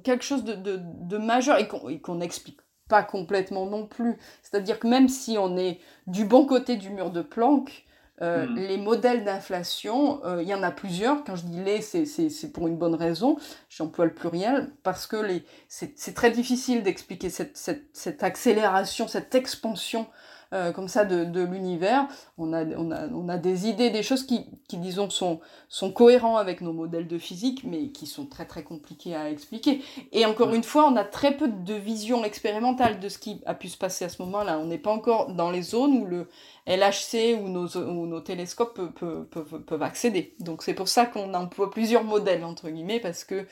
quelque 0.05 0.23
chose 0.23 0.45
de, 0.45 0.53
de, 0.53 0.79
de 0.81 1.17
majeur 1.17 1.57
et 1.59 1.67
qu'on 1.67 2.15
n'explique 2.15 2.61
pas 2.89 3.03
complètement 3.03 3.65
non 3.65 3.85
plus. 3.85 4.17
C'est-à-dire 4.43 4.79
que 4.79 4.87
même 4.87 5.07
si 5.07 5.37
on 5.37 5.57
est 5.57 5.79
du 6.07 6.25
bon 6.25 6.45
côté 6.45 6.75
du 6.75 6.89
mur 6.89 7.11
de 7.11 7.21
Planck, 7.21 7.85
euh, 8.21 8.47
mm. 8.47 8.55
Les 8.55 8.77
modèles 8.77 9.23
d'inflation, 9.23 10.19
euh, 10.25 10.41
il 10.41 10.49
y 10.49 10.53
en 10.53 10.63
a 10.63 10.71
plusieurs. 10.71 11.23
Quand 11.23 11.35
je 11.35 11.45
dis 11.45 11.63
les, 11.63 11.81
c'est 11.81 12.51
pour 12.51 12.67
une 12.67 12.77
bonne 12.77 12.95
raison. 12.95 13.37
J'emploie 13.69 14.05
le 14.05 14.13
pluriel 14.13 14.71
parce 14.83 15.07
que 15.07 15.41
c'est 15.69 16.13
très 16.13 16.31
difficile 16.31 16.83
d'expliquer 16.83 17.29
cette, 17.29 17.55
cette, 17.55 17.85
cette, 17.93 18.23
accélération, 18.23 19.07
cette 19.07 19.35
expansion 19.35 20.07
euh, 20.53 20.71
comme 20.71 20.87
ça 20.87 21.05
de, 21.05 21.23
de 21.23 21.41
l'univers. 21.41 22.07
On 22.37 22.53
a, 22.53 22.65
on, 22.65 22.91
a, 22.91 23.07
on 23.07 23.29
a 23.29 23.37
des 23.37 23.67
idées, 23.67 23.89
des 23.89 24.03
choses 24.03 24.25
qui, 24.25 24.45
qui 24.67 24.77
disons, 24.77 25.09
sont, 25.09 25.39
sont 25.67 25.91
cohérents 25.91 26.37
avec 26.37 26.61
nos 26.61 26.73
modèles 26.73 27.07
de 27.07 27.17
physique, 27.17 27.63
mais 27.63 27.89
qui 27.89 28.07
sont 28.07 28.25
très 28.25 28.45
très 28.45 28.63
compliqués 28.63 29.15
à 29.15 29.29
expliquer. 29.29 29.81
Et 30.11 30.25
encore 30.25 30.53
une 30.53 30.63
fois, 30.63 30.87
on 30.87 30.95
a 30.95 31.03
très 31.03 31.37
peu 31.37 31.47
de 31.47 31.73
vision 31.73 32.23
expérimentale 32.23 32.99
de 32.99 33.09
ce 33.09 33.17
qui 33.17 33.41
a 33.45 33.53
pu 33.53 33.67
se 33.69 33.77
passer 33.77 34.05
à 34.05 34.09
ce 34.09 34.21
moment-là. 34.23 34.59
On 34.59 34.65
n'est 34.65 34.77
pas 34.77 34.91
encore 34.91 35.33
dans 35.33 35.51
les 35.51 35.61
zones 35.61 35.93
où 35.93 36.05
le 36.05 36.27
LHC 36.69 37.35
ou 37.41 37.49
nos, 37.49 37.67
ou 37.77 38.05
nos 38.05 38.21
télescopes 38.21 38.75
peuvent, 38.75 39.25
peuvent, 39.25 39.59
peuvent 39.63 39.83
accéder. 39.83 40.35
Donc 40.39 40.63
c'est 40.63 40.75
pour 40.75 40.87
ça 40.87 41.05
qu'on 41.05 41.33
emploie 41.33 41.71
plusieurs 41.71 42.03
modèles, 42.03 42.45
entre 42.45 42.69
guillemets, 42.69 42.99
parce 42.99 43.23
que 43.23 43.45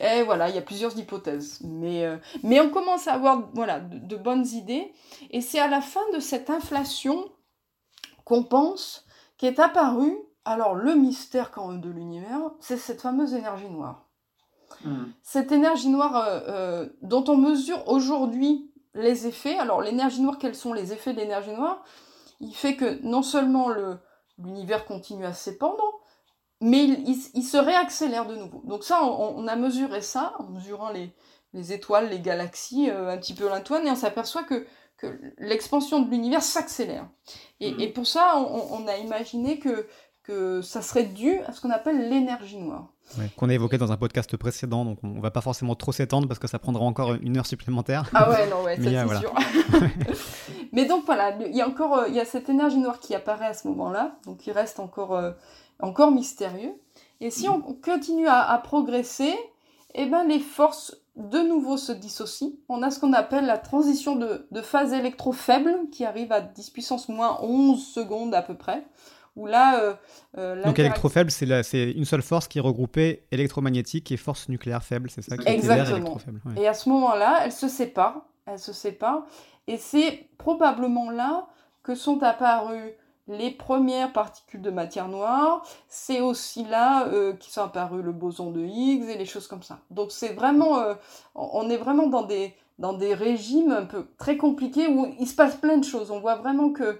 et 0.00 0.22
voilà, 0.22 0.48
il 0.48 0.54
y 0.54 0.58
a 0.58 0.62
plusieurs 0.62 0.96
hypothèses. 0.96 1.60
Mais, 1.64 2.04
euh, 2.04 2.16
mais 2.42 2.60
on 2.60 2.70
commence 2.70 3.08
à 3.08 3.14
avoir 3.14 3.48
voilà, 3.54 3.80
de, 3.80 4.16
bonnes 4.16 4.46
idées. 4.46 4.92
Et 5.30 5.40
c'est 5.40 5.58
à 5.58 5.68
la 5.68 5.80
fin 5.80 6.00
de 6.14 6.20
cette 6.20 6.50
inflation 6.50 7.30
qu'on 8.24 8.44
pense 8.44 9.04
qu'est 9.36 9.58
apparu, 9.58 10.16
alors 10.44 10.74
le 10.74 10.94
mystère 10.94 11.50
quand 11.50 11.68
même 11.68 11.80
de 11.80 11.90
l'univers, 11.90 12.38
c'est 12.60 12.76
cette 12.76 13.00
fameuse 13.00 13.34
énergie 13.34 13.70
noire. 13.70 14.06
Hmm. 14.84 15.06
Cette 15.22 15.50
énergie 15.50 15.88
noire 15.88 16.16
euh, 16.16 16.40
euh, 16.48 16.88
dont 17.02 17.24
on 17.26 17.36
mesure 17.36 17.88
aujourd'hui 17.88 18.70
les 18.94 19.26
effets. 19.26 19.58
Alors 19.58 19.82
l'énergie 19.82 20.20
noire, 20.20 20.38
quels 20.38 20.54
sont 20.54 20.72
les 20.72 20.92
effets 20.92 21.12
de 21.12 21.18
l'énergie 21.18 21.50
noire? 21.50 21.84
Il 22.40 22.54
fait 22.54 22.76
que 22.76 23.00
non 23.02 23.22
seulement 23.22 23.68
l'univers 24.38 24.84
continue 24.84 25.26
à 25.26 25.32
s'épandre, 25.32 26.00
mais 26.60 26.84
il, 26.84 27.44
se 27.44 27.56
réaccélère 27.56 28.26
de 28.26 28.36
nouveau. 28.36 28.62
Donc 28.64 28.84
ça, 28.84 29.04
on, 29.04 29.46
a 29.46 29.56
mesuré 29.56 30.02
ça, 30.02 30.34
en 30.38 30.44
mesurant 30.44 30.90
les, 30.90 31.14
les 31.52 31.72
étoiles, 31.72 32.08
les 32.08 32.20
galaxies, 32.20 32.90
euh, 32.90 33.10
un 33.10 33.18
petit 33.18 33.34
peu 33.34 33.48
l'Antoine, 33.48 33.86
et 33.86 33.90
on 33.90 33.96
s'aperçoit 33.96 34.42
que, 34.42 34.66
que 34.96 35.20
l'expansion 35.38 36.00
de 36.00 36.10
l'univers 36.10 36.42
s'accélère. 36.42 37.08
Et, 37.60 37.72
mhm. 37.72 37.80
et, 37.80 37.88
pour 37.92 38.06
ça, 38.06 38.36
on, 38.38 38.82
on, 38.82 38.88
a 38.88 38.96
imaginé 38.96 39.60
que, 39.60 39.86
que 40.28 40.60
ça 40.60 40.82
serait 40.82 41.04
dû 41.04 41.40
à 41.46 41.52
ce 41.52 41.62
qu'on 41.62 41.70
appelle 41.70 42.10
l'énergie 42.10 42.58
noire. 42.58 42.88
qu'on 43.38 43.48
a 43.48 43.54
évoqué 43.54 43.78
dans 43.78 43.92
un 43.92 43.96
podcast 43.96 44.36
précédent, 44.36 44.84
donc 44.84 44.98
on 45.02 45.20
va 45.20 45.30
pas 45.30 45.40
forcément 45.40 45.74
trop 45.74 45.90
s'étendre 45.90 46.28
parce 46.28 46.38
que 46.38 46.46
ça 46.46 46.58
prendra 46.58 46.84
encore 46.84 47.14
une 47.14 47.38
heure 47.38 47.46
supplémentaire. 47.46 48.04
Ah 48.12 48.28
ouais, 48.28 48.46
non, 48.50 48.62
ouais, 48.62 48.76
ça 48.82 48.82
c'est 48.82 48.96
euh, 48.96 49.20
sûr. 49.20 49.34
Mais 50.72 50.84
donc 50.84 51.06
voilà, 51.06 51.34
il 51.40 51.56
y 51.56 51.62
a 51.62 51.66
encore 51.66 52.04
il 52.08 52.14
y 52.14 52.20
a 52.20 52.26
cette 52.26 52.50
énergie 52.50 52.76
noire 52.76 53.00
qui 53.00 53.14
apparaît 53.14 53.46
à 53.46 53.54
ce 53.54 53.66
moment-là, 53.68 54.18
donc 54.26 54.46
il 54.46 54.52
reste 54.52 54.80
encore 54.80 55.16
euh, 55.16 55.32
encore 55.80 56.10
mystérieux. 56.10 56.74
Et 57.22 57.30
si 57.30 57.48
on 57.48 57.62
continue 57.62 58.28
à, 58.28 58.60
progresser, 58.62 59.34
eh 59.94 60.04
ben 60.04 60.24
les 60.24 60.40
forces 60.40 60.94
de 61.16 61.38
nouveau 61.38 61.78
se 61.78 61.90
dissocient. 61.90 62.50
On 62.68 62.82
a 62.82 62.90
ce 62.90 63.00
qu'on 63.00 63.14
appelle 63.14 63.46
la 63.46 63.56
transition 63.56 64.14
de, 64.14 64.62
phase 64.62 64.92
électro-faible 64.92 65.88
qui 65.90 66.04
arrive 66.04 66.32
à 66.32 66.42
10 66.42 66.70
puissance 66.70 67.08
moins 67.08 67.38
11 67.40 67.82
secondes 67.82 68.34
à 68.34 68.42
peu 68.42 68.54
près. 68.54 68.84
Où 69.38 69.46
là, 69.46 69.80
euh, 69.80 69.94
euh 70.36 70.62
Donc 70.64 70.78
électro-faible, 70.78 71.30
c'est 71.30 71.90
une 71.92 72.04
seule 72.04 72.22
force 72.22 72.48
qui 72.48 72.58
est 72.58 72.60
regroupée 72.60 73.24
électromagnétique 73.30 74.10
et 74.12 74.16
force 74.16 74.48
nucléaire 74.48 74.82
faible, 74.82 75.10
c'est 75.10 75.22
ça 75.22 75.36
qui 75.36 75.48
Exactement. 75.48 76.18
Et 76.56 76.66
à 76.66 76.74
ce 76.74 76.88
moment-là, 76.88 77.42
elles 77.44 77.52
se 77.52 77.68
séparent, 77.68 78.26
elles 78.46 78.58
se 78.58 78.72
séparent, 78.72 79.24
et 79.66 79.76
c'est 79.76 80.28
probablement 80.38 81.10
là 81.10 81.46
que 81.82 81.94
sont 81.94 82.22
apparues 82.22 82.96
les 83.28 83.50
premières 83.50 84.12
particules 84.12 84.62
de 84.62 84.70
matière 84.70 85.08
noire, 85.08 85.62
c'est 85.86 86.20
aussi 86.20 86.64
là 86.64 87.06
euh, 87.08 87.34
qui 87.34 87.50
sont 87.50 87.60
apparues 87.60 88.02
le 88.02 88.12
boson 88.12 88.50
de 88.50 88.60
Higgs 88.60 89.08
et 89.08 89.18
les 89.18 89.26
choses 89.26 89.46
comme 89.46 89.62
ça. 89.62 89.78
Donc 89.90 90.10
c'est 90.10 90.32
vraiment, 90.32 90.78
euh, 90.78 90.94
on 91.34 91.68
est 91.68 91.76
vraiment 91.76 92.06
dans 92.06 92.22
des, 92.22 92.54
dans 92.78 92.94
des 92.94 93.14
régimes 93.14 93.70
un 93.70 93.84
peu 93.84 94.06
très 94.16 94.36
compliqués 94.36 94.88
où 94.88 95.14
il 95.18 95.26
se 95.26 95.34
passe 95.34 95.56
plein 95.56 95.76
de 95.76 95.84
choses. 95.84 96.10
On 96.10 96.20
voit 96.20 96.36
vraiment 96.36 96.70
que, 96.70 96.98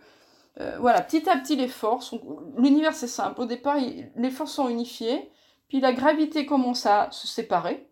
euh, 0.60 0.76
voilà, 0.80 1.00
petit 1.00 1.28
à 1.28 1.36
petit, 1.36 1.56
les 1.56 1.68
forces, 1.68 2.14
l'univers 2.56 2.94
c'est 2.94 3.06
simple. 3.06 3.40
Au 3.40 3.46
départ, 3.46 3.76
les 4.16 4.30
forces 4.30 4.52
sont 4.52 4.68
unifiées, 4.68 5.30
puis 5.68 5.80
la 5.80 5.92
gravité 5.92 6.46
commence 6.46 6.86
à 6.86 7.08
se 7.10 7.26
séparer, 7.26 7.88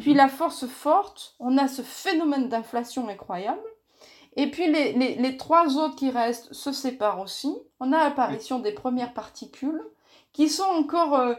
puis 0.00 0.12
mhm. 0.12 0.16
la 0.16 0.28
force 0.28 0.66
forte, 0.66 1.34
on 1.38 1.58
a 1.58 1.68
ce 1.68 1.82
phénomène 1.82 2.48
d'inflation 2.48 3.08
incroyable. 3.08 3.62
Et 4.36 4.50
puis 4.50 4.70
les, 4.70 4.92
les, 4.92 5.36
trois 5.36 5.76
autres 5.76 5.96
qui 5.96 6.10
restent 6.10 6.52
se 6.54 6.72
séparent 6.72 7.20
aussi. 7.20 7.54
On 7.80 7.92
a 7.92 7.98
l'apparition 7.98 8.60
des 8.60 8.72
premières 8.72 9.12
particules 9.12 9.82
qui 10.32 10.48
sont 10.48 10.62
encore... 10.62 11.14
Euh, 11.14 11.34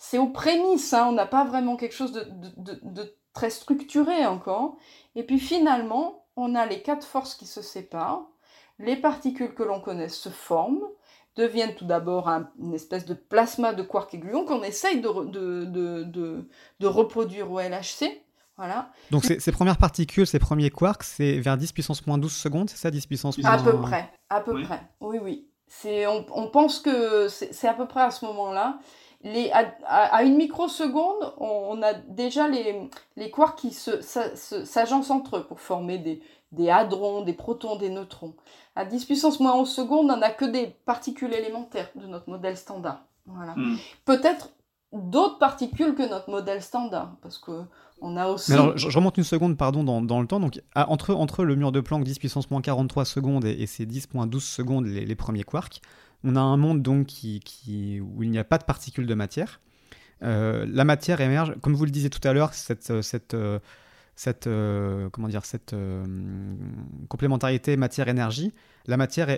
c'est 0.00 0.18
aux 0.18 0.28
prémices, 0.28 0.94
hein, 0.94 1.08
on 1.08 1.12
n'a 1.12 1.26
pas 1.26 1.44
vraiment 1.44 1.76
quelque 1.76 1.94
chose 1.94 2.12
de, 2.12 2.24
de, 2.56 2.78
de, 2.84 3.14
très 3.34 3.50
structuré 3.50 4.24
encore. 4.26 4.76
Et 5.16 5.24
puis 5.24 5.40
finalement, 5.40 6.24
on 6.36 6.54
a 6.54 6.66
les 6.66 6.82
quatre 6.82 7.04
forces 7.04 7.34
qui 7.34 7.46
se 7.46 7.62
séparent. 7.62 8.28
Les 8.78 8.96
particules 8.96 9.54
que 9.54 9.62
l'on 9.62 9.80
connaît 9.80 10.08
se 10.08 10.28
forment, 10.28 10.84
deviennent 11.36 11.74
tout 11.74 11.84
d'abord 11.84 12.28
une 12.28 12.74
espèce 12.74 13.06
de 13.06 13.14
plasma 13.14 13.72
de 13.72 13.82
quark 13.82 14.12
et 14.14 14.18
gluon 14.18 14.44
qu'on 14.44 14.62
essaye 14.62 15.00
de, 15.00 15.24
de, 15.30 15.64
de, 15.64 16.48
de, 16.80 16.86
reproduire 16.86 17.50
au 17.50 17.60
LHC. 17.60 18.24
Voilà. 18.56 18.90
Donc 19.12 19.24
ces, 19.24 19.52
premières 19.52 19.78
particules, 19.78 20.26
ces 20.26 20.40
premiers 20.40 20.70
quarks, 20.70 21.04
c'est 21.04 21.38
vers 21.38 21.56
10 21.56 21.72
puissance 21.72 22.04
moins 22.08 22.18
12 22.18 22.32
secondes, 22.32 22.68
c'est 22.68 22.76
ça 22.76 22.90
10 22.90 23.06
puissance 23.06 23.38
moins... 23.38 23.50
À 23.50 23.58
peu 23.58 23.80
près, 23.80 24.10
à 24.28 24.40
peu 24.40 24.60
près, 24.62 24.80
oui, 25.00 25.18
oui. 25.22 25.46
On, 25.86 26.24
on 26.32 26.48
pense 26.48 26.80
que 26.80 27.28
c'est 27.28 27.68
à 27.68 27.74
peu 27.74 27.86
près 27.86 28.02
à 28.02 28.10
ce 28.10 28.24
moment-là 28.24 28.80
les, 29.22 29.50
à, 29.52 30.22
une 30.22 30.36
microseconde, 30.36 31.34
on, 31.38 31.82
a 31.82 31.92
déjà 31.92 32.48
les, 32.48 32.88
les 33.16 33.30
quarks 33.30 33.58
qui 33.58 33.72
s'agencent 33.72 35.10
entre 35.10 35.38
eux 35.38 35.44
pour 35.44 35.60
former 35.60 35.98
des, 35.98 36.22
des 36.52 36.70
hadrons, 36.70 37.22
des 37.22 37.32
protons, 37.32 37.76
des 37.76 37.90
neutrons. 37.90 38.34
À 38.78 38.84
10 38.84 39.06
puissance 39.06 39.40
moins 39.40 39.54
11 39.56 39.68
secondes, 39.68 40.10
on 40.10 40.16
n'a 40.16 40.30
que 40.30 40.44
des 40.44 40.68
particules 40.86 41.34
élémentaires 41.34 41.88
de 41.96 42.06
notre 42.06 42.30
modèle 42.30 42.56
standard. 42.56 43.04
Voilà. 43.26 43.54
Hmm. 43.56 43.76
Peut-être 44.04 44.50
d'autres 44.92 45.38
particules 45.38 45.94
que 45.94 46.08
notre 46.08 46.30
modèle 46.30 46.62
standard, 46.62 47.16
parce 47.20 47.38
que 47.38 47.62
on 48.00 48.16
a 48.16 48.28
aussi... 48.28 48.52
alors, 48.52 48.78
je, 48.78 48.96
remonte 48.96 49.18
une 49.18 49.24
seconde, 49.24 49.56
pardon, 49.56 49.82
dans, 49.82 50.00
dans 50.00 50.20
le 50.20 50.28
temps. 50.28 50.38
Donc, 50.38 50.62
entre, 50.76 51.12
entre 51.12 51.44
le 51.44 51.56
mur 51.56 51.72
de 51.72 51.80
Planck, 51.80 52.04
10 52.04 52.20
puissance 52.20 52.50
moins 52.52 52.60
43 52.60 53.04
secondes, 53.04 53.44
et, 53.44 53.66
ces 53.66 53.84
10 53.84 54.14
moins 54.14 54.28
12 54.28 54.44
secondes, 54.44 54.86
les, 54.86 55.04
les 55.04 55.14
premiers 55.16 55.42
quarks, 55.42 55.80
on 56.22 56.36
a 56.36 56.40
un 56.40 56.56
monde 56.56 56.80
donc 56.80 57.06
qui, 57.06 57.40
qui, 57.40 58.00
où 58.00 58.22
il 58.22 58.30
n'y 58.30 58.38
a 58.38 58.44
pas 58.44 58.58
de 58.58 58.64
particules 58.64 59.06
de 59.06 59.14
matière. 59.14 59.60
Euh, 60.22 60.66
la 60.68 60.84
matière 60.84 61.20
émerge, 61.20 61.54
comme 61.60 61.74
vous 61.74 61.84
le 61.84 61.90
disiez 61.90 62.10
tout 62.10 62.26
à 62.26 62.32
l'heure, 62.32 62.54
cette, 62.54 62.90
euh, 63.34 63.58
cette, 64.18 64.46
euh, 64.46 65.08
comment 65.10 65.28
dire, 65.28 65.44
cette 65.44 65.74
complémentarité 67.08 67.76
matière-énergie. 67.76 68.52
La 68.86 68.96
matière 68.96 69.28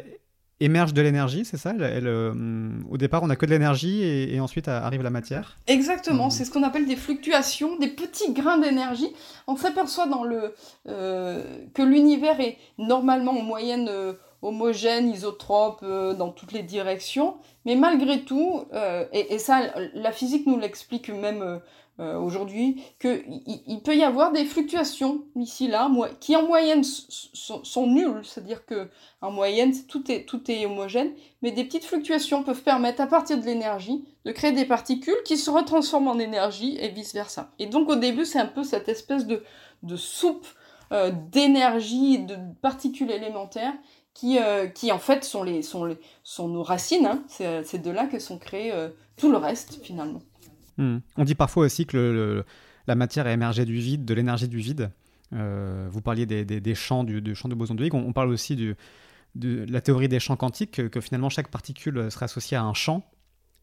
émerge 0.61 0.95
de 0.95 1.03
l'énergie, 1.03 1.45
c'est 1.45 1.57
ça? 1.57 1.73
Elle, 1.81 2.09
Au 2.09 2.97
départ, 2.97 3.23
on 3.23 3.27
n'a 3.27 3.37
que 3.37 3.47
de 3.47 3.51
l'énergie 3.51 4.03
et, 4.03 4.41
ensuite 4.41 4.69
arrive 4.69 5.03
la 5.03 5.11
matière. 5.11 5.57
Exactement, 5.67 6.31
c'est 6.31 6.45
ce 6.45 6.51
qu'on 6.51 6.63
appelle 6.63 6.87
des 6.87 6.97
fluctuations, 6.97 7.79
des 7.79 7.89
petits 7.89 8.33
grains 8.33 8.59
d'énergie. 8.59 9.13
On 9.47 9.57
s'aperçoit 9.57 10.07
dans 10.07 10.25
le 10.25 10.55
que 10.87 11.83
l'univers 11.83 12.41
est 12.41 12.57
normalement 12.79 13.39
en 13.39 13.43
moyenne 13.43 13.89
homogène, 14.43 15.09
isotrope 15.09 15.81
euh, 15.83 16.15
dans 16.15 16.31
toutes 16.31 16.53
les 16.53 16.63
directions. 16.63 17.37
Mais 17.65 17.77
malgré 17.77 18.23
tout, 18.23 18.65
euh, 18.73 19.05
et, 19.13 19.39
ça, 19.39 19.61
la 19.95 20.13
physique 20.13 20.47
nous 20.47 20.59
l'explique 20.59 21.11
même 21.11 21.61
euh, 22.01 22.19
aujourd'hui, 22.19 22.83
qu'il 22.99 23.23
il 23.47 23.81
peut 23.83 23.97
y 23.97 24.03
avoir 24.03 24.33
des 24.33 24.45
fluctuations 24.45 25.23
ici, 25.37 25.69
là, 25.69 25.91
qui 26.19 26.35
en 26.35 26.47
moyenne 26.47 26.83
sont, 26.83 27.87
nulles. 27.87 28.23
C'est-à-dire 28.25 28.65
que 28.65 28.89
en 29.21 29.31
moyenne, 29.31 29.73
tout 29.87 30.11
est, 30.11 30.67
homogène. 30.67 31.13
Mais 31.43 31.51
des 31.53 31.65
petites 31.65 31.85
fluctuations 31.85 32.43
peuvent 32.43 32.63
permettre, 32.63 33.01
à 33.01 33.07
partir 33.07 33.39
de 33.39 33.45
l'énergie, 33.45 34.05
de 34.25 34.33
créer 34.33 34.53
des 34.53 34.65
particules 34.65 35.23
qui 35.25 35.37
se 35.37 35.51
retransforment 35.51 36.09
en 36.09 36.19
énergie 36.19 36.77
et 36.81 36.89
vice-versa. 36.89 37.51
Et 37.59 37.67
donc 37.67 37.89
au 37.89 37.97
début, 37.97 38.25
c'est 38.25 38.41
un 38.41 38.47
peu 38.47 38.65
cette 38.65 38.89
espèce 38.89 39.27
de, 39.27 39.43
soupe 39.97 40.47
d'énergie, 41.31 42.19
de 42.19 42.37
particules 42.61 43.13
élémentaires 43.13 43.75
qui, 44.15 44.39
euh, 44.39 44.67
qui 44.67 44.93
en 44.93 44.99
fait 44.99 45.25
sont, 45.25 45.45
nos 45.45 46.63
racines. 46.63 47.07
Hein. 47.07 47.25
Euh, 47.41 47.63
c'est 47.65 47.79
de 47.79 47.91
là 47.91 48.07
que 48.07 48.19
sont 48.19 48.39
créés 48.39 48.73
euh, 48.73 48.89
tout 49.17 49.31
le 49.31 49.39
reste 49.39 49.81
finalement. 49.83 50.21
Hmm. 50.81 50.99
On 51.17 51.25
dit 51.25 51.35
parfois 51.35 51.67
aussi 51.67 51.87
que 51.87 52.45
la 52.87 52.95
matière 52.95 53.27
est 53.27 53.35
émergée 53.35 53.65
du 53.65 53.77
vide, 53.77 54.05
de 54.05 54.15
l'énergie 54.15 54.49
du 54.49 54.59
vide. 54.59 54.91
vous 55.33 56.01
parliez 56.01 56.27
des, 56.27 56.45
des, 56.45 56.75
champs, 56.75 57.05
du, 57.05 57.35
champ 57.35 57.49
de 57.49 57.55
boson 57.55 57.75
de 57.75 57.85
Higgs. 57.85 57.95
On, 57.95 58.13
parle 58.13 58.31
aussi 58.31 58.57
du, 58.57 58.77
de 59.35 59.65
la 59.69 59.81
théorie 59.81 60.09
des 60.09 60.19
champs 60.19 60.37
quantiques, 60.37 60.89
que, 60.91 61.01
finalement 61.01 61.29
chaque 61.29 61.49
particule 61.49 62.11
serait 62.11 62.25
associée 62.25 62.57
à 62.57 62.65
un 62.65 62.75
champ. 62.75 63.05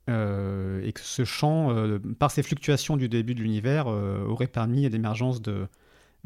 et 0.08 0.92
que 0.94 1.02
ce 1.02 1.26
champ, 1.26 1.76
par 2.20 2.32
ses 2.32 2.44
fluctuations 2.44 2.96
du 2.98 3.10
début 3.10 3.36
de 3.36 3.42
l'univers, 3.42 3.88
aurait 3.88 4.48
permis 4.48 4.88
l'émergence 4.88 5.42
de, 5.42 5.68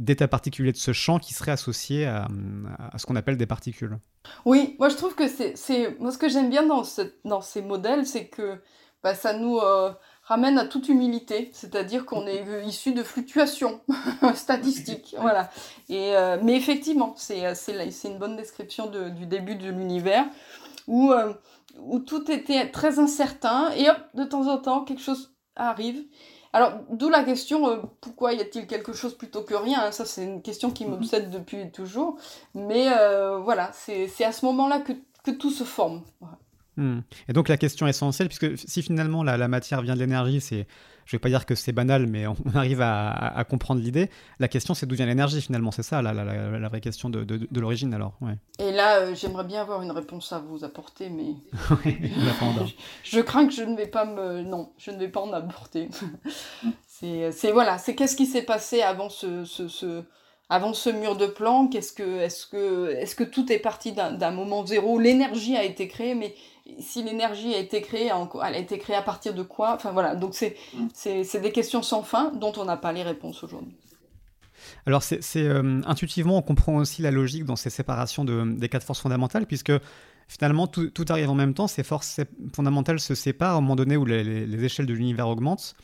d'état 0.01 0.27
particulier 0.27 0.71
de 0.71 0.77
ce 0.77 0.93
champ 0.93 1.19
qui 1.19 1.33
serait 1.33 1.51
associé 1.51 2.05
à, 2.05 2.27
ce 2.97 3.05
qu'on 3.05 3.15
appelle 3.15 3.37
des 3.37 3.45
particules. 3.45 3.99
Oui, 4.45 4.75
moi 4.79 4.89
je 4.89 4.95
trouve 4.95 5.15
que 5.15 5.27
c'est... 5.27 5.55
Moi 5.99 6.11
ce 6.11 6.17
que 6.17 6.27
j'aime 6.27 6.49
bien 6.49 6.65
dans, 6.65 6.83
ce, 6.83 7.01
dans 7.23 7.41
ces 7.41 7.61
modèles, 7.61 8.05
c'est 8.05 8.27
que 8.27 8.59
bah, 9.03 9.15
ça 9.15 9.33
nous 9.33 9.57
euh, 9.59 9.91
ramène 10.31 10.57
à 10.57 10.65
toute 10.65 10.87
humilité, 10.87 11.49
c'est-à-dire 11.53 12.05
qu'on 12.05 12.25
est 12.25 12.45
issu 12.65 12.93
de 12.93 13.03
fluctuations 13.03 13.81
statistiques. 14.33 15.15
voilà. 15.19 15.49
Et, 15.89 16.15
euh, 16.15 16.37
mais 16.41 16.55
effectivement, 16.55 17.13
c'est 17.17 17.43
une 18.05 18.17
bonne 18.17 18.37
description 18.37 18.87
du 18.87 19.25
début 19.25 19.55
de 19.55 19.69
l'univers 19.69 20.25
où, 20.87 21.11
euh, 21.11 21.33
où 21.79 21.99
tout 21.99 22.31
était 22.31 22.69
très 22.71 22.99
incertain 22.99 23.71
et 23.75 23.89
hop, 23.89 23.97
de 24.13 24.23
temps 24.23 24.47
en 24.47 24.57
temps, 24.57 24.83
quelque 24.85 25.01
chose 25.01 25.33
arrive 25.55 26.03
alors, 26.53 26.73
d'où 26.89 27.09
la 27.09 27.23
question, 27.23 27.69
euh, 27.69 27.77
pourquoi 28.01 28.33
y 28.33 28.41
a-t-il 28.41 28.67
quelque 28.67 28.93
chose 28.93 29.17
plutôt 29.17 29.41
que 29.41 29.53
rien 29.53 29.85
hein, 29.85 29.91
Ça, 29.91 30.05
c'est 30.05 30.23
une 30.23 30.41
question 30.41 30.71
qui 30.71 30.85
mhm. 30.85 30.91
m'obsède 30.91 31.29
depuis 31.29 31.71
toujours. 31.71 32.17
Mais 32.53 32.91
euh, 32.97 33.37
voilà, 33.37 33.71
c'est 33.73 34.23
à 34.23 34.31
ce 34.31 34.45
moment-là 34.47 34.79
que, 34.81 34.93
que, 35.23 35.31
tout 35.31 35.49
se 35.49 35.63
forme. 35.63 36.01
Hmm. 36.77 36.99
Et 37.27 37.33
donc, 37.33 37.49
la 37.49 37.57
question 37.57 37.87
essentielle, 37.87 38.27
puisque 38.27 38.57
si 38.57 38.81
finalement 38.81 39.23
la, 39.23 39.37
la 39.37 39.47
matière 39.47 39.81
vient 39.81 39.95
de 39.95 39.99
l'énergie, 39.99 40.41
c'est 40.41 40.67
je 41.05 41.17
vais 41.17 41.19
pas 41.19 41.29
dire 41.29 41.45
que 41.45 41.55
c'est 41.55 41.73
banal, 41.73 42.07
mais 42.07 42.25
on 42.27 42.35
arrive 42.53 42.81
à, 42.81 43.43
comprendre 43.49 43.81
l'idée. 43.81 44.09
La 44.39 44.47
question, 44.47 44.73
c'est 44.73 44.85
d'où 44.85 44.95
vient 44.95 45.05
l'énergie 45.05 45.41
finalement, 45.41 45.71
c'est 45.71 45.83
ça 45.83 46.01
la, 46.01 46.13
la, 46.13 46.69
vraie 46.69 46.79
question 46.79 47.09
de, 47.09 47.23
de, 47.23 47.59
l'origine 47.59 47.93
alors. 47.93 48.13
Ouais. 48.21 48.37
Et 48.59 48.71
là, 48.71 48.99
euh, 48.99 49.15
j'aimerais 49.15 49.43
bien 49.43 49.61
avoir 49.61 49.81
une 49.81 49.91
réponse 49.91 50.31
à 50.31 50.39
vous 50.39 50.63
apporter, 50.63 51.09
mais 51.09 51.35
je, 51.85 52.71
je, 53.17 53.19
crains 53.19 53.47
que 53.47 53.53
je 53.53 53.63
ne 53.63 53.75
vais 53.75 53.87
pas 53.87 54.05
me, 54.05 54.41
non, 54.41 54.71
je 54.77 54.91
ne 54.91 54.97
vais 54.97 55.09
pas 55.09 55.19
en 55.19 55.33
apporter. 55.33 55.89
c'est 56.87 57.51
voilà, 57.51 57.77
c'est 57.77 57.95
qu'est-ce 57.95 58.15
qui 58.15 58.25
s'est 58.25 58.43
passé 58.43 58.81
avant 58.81 59.09
ce, 59.09 59.43
ce, 59.43 59.67
ce 59.67 60.03
avant 60.51 60.73
ce 60.73 60.89
mur 60.89 61.15
de 61.15 61.27
Planck, 61.27 61.75
est-ce 61.75 61.93
que, 61.93 62.19
est 62.19 62.49
que, 62.51 62.89
est 62.89 63.15
que 63.15 63.23
tout 63.23 63.49
est 63.53 63.57
parti 63.57 63.93
d'un 63.93 64.31
moment 64.31 64.65
zéro? 64.65 64.99
L'énergie 64.99 65.55
a 65.55 65.63
été 65.63 65.87
créée, 65.87 66.13
mais 66.13 66.35
si 66.77 67.03
l'énergie 67.03 67.55
a 67.55 67.57
été 67.57 67.81
créée, 67.81 68.11
elle 68.11 68.55
a 68.55 68.57
été 68.57 68.77
créée 68.77 68.97
à 68.97 69.01
partir 69.01 69.33
de 69.33 69.43
quoi? 69.43 69.73
Enfin 69.73 69.93
voilà, 69.93 70.13
donc 70.13 70.35
mm. 70.41 70.89
c'est 70.93 71.41
des 71.41 71.53
questions 71.53 71.81
sans 71.81 72.03
fin 72.03 72.31
dont 72.31 72.51
on 72.57 72.65
n'a 72.65 72.75
pas 72.75 72.91
les 72.91 73.01
réponses 73.01 73.41
aujourd'hui. 73.45 73.73
Alors, 74.85 75.03
c'est 75.03 75.21
euh, 75.37 75.81
intuitivement, 75.85 76.37
on 76.37 76.41
comprend 76.41 76.75
aussi 76.75 77.01
la 77.01 77.11
logique 77.11 77.45
dans 77.45 77.55
ces 77.55 77.69
séparations 77.69 78.25
de, 78.25 78.43
des 78.43 78.67
quatre 78.67 78.85
forces 78.85 78.99
fondamentales, 78.99 79.45
puisque 79.45 79.71
finalement, 80.27 80.67
tout, 80.67 80.89
tout, 80.89 81.05
arrive 81.07 81.29
en 81.29 81.35
même 81.35 81.53
temps. 81.53 81.67
Ces 81.67 81.83
forces 81.83 82.19
fondamentales 82.53 82.99
se 82.99 83.15
séparent 83.15 83.55
à 83.55 83.57
un 83.57 83.61
moment 83.61 83.77
donné 83.77 83.95
où 83.95 84.03
les, 84.03 84.45
les, 84.45 84.63
échelles 84.65 84.85
de 84.85 84.93
l'univers 84.93 85.29
augmentent, 85.29 85.75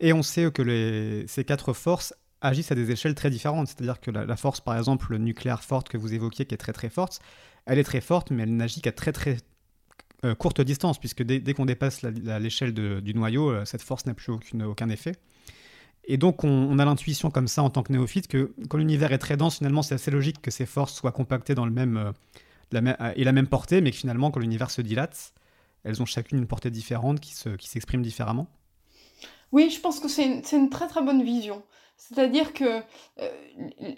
et 0.00 0.12
on 0.12 0.24
sait 0.24 0.50
que 0.50 0.62
les, 0.62 1.28
ces 1.28 1.44
quatre 1.44 1.72
forces 1.72 2.12
agissent 2.40 2.72
à 2.72 2.74
des 2.74 2.90
échelles 2.90 3.14
très 3.14 3.30
différentes. 3.30 3.68
C'est-à-dire 3.68 4.00
que 4.00 4.10
la, 4.10 4.36
force, 4.36 4.60
par 4.60 4.76
exemple, 4.76 5.16
nucléaire 5.16 5.62
forte 5.62 5.88
que 5.88 5.96
vous 5.96 6.14
évoquiez, 6.14 6.46
qui 6.46 6.54
est 6.54 6.58
très 6.58 6.72
très 6.72 6.90
forte, 6.90 7.20
elle 7.66 7.78
est 7.78 7.84
très 7.84 8.00
forte, 8.00 8.30
mais 8.30 8.44
elle 8.44 8.56
n'agit 8.56 8.80
qu'à 8.80 8.92
très 8.92 9.12
très 9.12 9.38
euh, 10.24 10.34
courte 10.34 10.60
distance, 10.60 10.98
puisque 10.98 11.22
dès, 11.22 11.54
qu'on 11.54 11.66
dépasse 11.66 12.02
l'échelle 12.02 12.72
du 12.72 13.14
noyau, 13.14 13.50
euh, 13.50 13.64
cette 13.64 13.82
force 13.82 14.06
n'a 14.06 14.14
plus 14.14 14.32
aucun 14.32 14.88
effet. 14.88 15.12
Et 16.08 16.16
donc 16.16 16.44
on, 16.44 16.78
a 16.78 16.84
l'intuition 16.84 17.30
comme 17.30 17.48
ça 17.48 17.62
en 17.64 17.70
tant 17.70 17.82
que 17.82 17.92
néophyte 17.92 18.28
que 18.28 18.54
quand 18.68 18.78
l'univers 18.78 19.12
est 19.12 19.18
très 19.18 19.36
dense, 19.36 19.58
finalement 19.58 19.82
c'est 19.82 19.96
assez 19.96 20.12
logique 20.12 20.40
que 20.40 20.52
ces 20.52 20.64
forces 20.64 20.94
soient 20.94 21.10
compactées 21.10 21.56
dans 21.56 21.66
le 21.66 21.72
même, 21.72 21.96
euh, 21.96 22.12
la 22.70 23.16
et 23.18 23.24
la 23.24 23.32
même 23.32 23.48
portée, 23.48 23.80
mais 23.80 23.90
que 23.90 23.96
finalement 23.96 24.30
quand 24.30 24.38
l'univers 24.38 24.70
se 24.70 24.82
dilate, 24.82 25.32
elles 25.82 26.00
ont 26.00 26.06
chacune 26.06 26.38
une 26.38 26.46
portée 26.46 26.70
différente 26.70 27.18
qui, 27.18 27.34
se, 27.34 27.48
qui 27.50 27.68
s'exprime 27.68 28.02
différemment. 28.02 28.48
Oui, 29.52 29.70
je 29.70 29.80
pense 29.80 30.00
que 30.00 30.08
c'est 30.08 30.42
une, 30.52 30.70
très 30.70 30.86
très 30.88 31.02
bonne 31.02 31.22
vision. 31.22 31.62
C'est-à-dire 31.96 32.52
que 32.52 32.82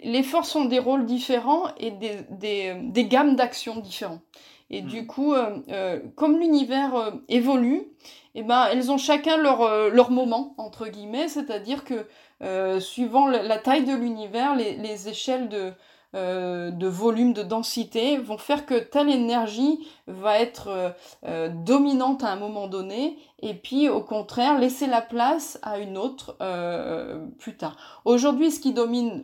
les 0.03 0.23
forces 0.23 0.55
ont 0.55 0.65
des 0.65 0.79
rôles 0.79 1.05
différents 1.05 1.65
et 1.77 1.91
des, 1.91 2.17
des, 2.31 2.73
des 2.75 3.05
gammes 3.05 3.35
d'actions 3.35 3.79
différentes. 3.79 4.21
Et 4.69 4.81
du 4.81 5.01
mm. 5.01 5.07
coup, 5.07 5.33
euh, 5.33 5.57
euh, 5.69 5.99
comme 6.15 6.37
l'univers 6.39 6.95
euh, 6.95 7.11
évolue, 7.27 7.87
eh 8.35 8.43
ben, 8.43 8.67
elles 8.71 8.91
ont 8.91 8.97
chacun 8.97 9.37
leur, 9.37 9.89
leur 9.89 10.11
moment, 10.11 10.53
entre 10.57 10.87
guillemets, 10.87 11.27
c'est-à-dire 11.27 11.83
que 11.83 12.05
suivant 12.79 13.27
la, 13.27 13.57
taille 13.57 13.85
de 13.85 13.95
l'univers, 13.95 14.55
les, 14.55 15.09
échelles 15.09 15.49
de, 15.49 15.73
euh, 16.15 16.71
de 16.71 16.87
volume, 16.87 17.33
de 17.33 17.43
densité, 17.43 18.17
vont 18.17 18.39
faire 18.39 18.65
que 18.65 18.73
telle 18.73 19.11
énergie 19.11 19.87
va 20.07 20.39
être 20.39 20.67
euh, 20.69 20.89
euh, 21.27 21.49
dominante 21.49 22.23
à 22.23 22.31
un 22.31 22.35
moment 22.35 22.67
donné, 22.67 23.19
et 23.43 23.53
puis 23.53 23.89
au 23.89 24.01
contraire 24.01 24.57
laisser 24.57 24.87
la 24.87 25.01
place 25.01 25.59
à 25.61 25.77
une 25.77 25.99
autre 25.99 26.35
plus 27.37 27.55
tard. 27.57 28.01
Aujourd'hui, 28.05 28.49
ce 28.49 28.59
qui 28.59 28.73
domine 28.73 29.23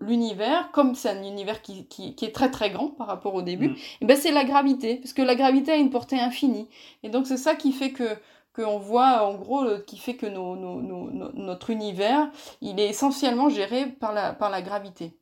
l'univers, 0.00 0.70
comme 0.72 0.94
c'est 0.94 1.10
un 1.10 1.22
univers 1.22 1.60
qui, 1.60 1.86
est 2.22 2.34
très 2.34 2.50
très 2.50 2.70
grand 2.70 2.88
par 2.88 3.06
rapport 3.06 3.34
au 3.34 3.42
début, 3.42 3.68
mm. 3.68 3.76
eh 4.00 4.06
ben 4.06 4.16
c'est 4.16 4.32
la 4.32 4.44
gravité, 4.44 4.96
parce 4.96 5.12
que 5.12 5.22
la 5.22 5.34
gravité 5.34 5.72
a 5.72 5.76
une 5.76 5.90
portée 5.90 6.18
infinie. 6.18 6.66
Et 7.02 7.10
donc 7.10 7.26
c'est 7.26 7.36
ça 7.36 7.54
qui 7.54 7.72
fait 7.72 7.90
que 7.90 8.16
qu'on 8.56 8.78
voit 8.78 9.22
en 9.22 9.34
gros 9.34 9.64
qui 9.86 9.98
fait 9.98 10.16
que 10.16 10.26
notre 10.26 11.70
univers 11.70 12.28
il 12.60 12.80
est 12.80 12.88
essentiellement 12.88 13.50
géré 13.50 13.86
par 13.86 14.12
la, 14.12 14.32
par 14.32 14.50
la 14.50 14.62
gravité. 14.62 15.12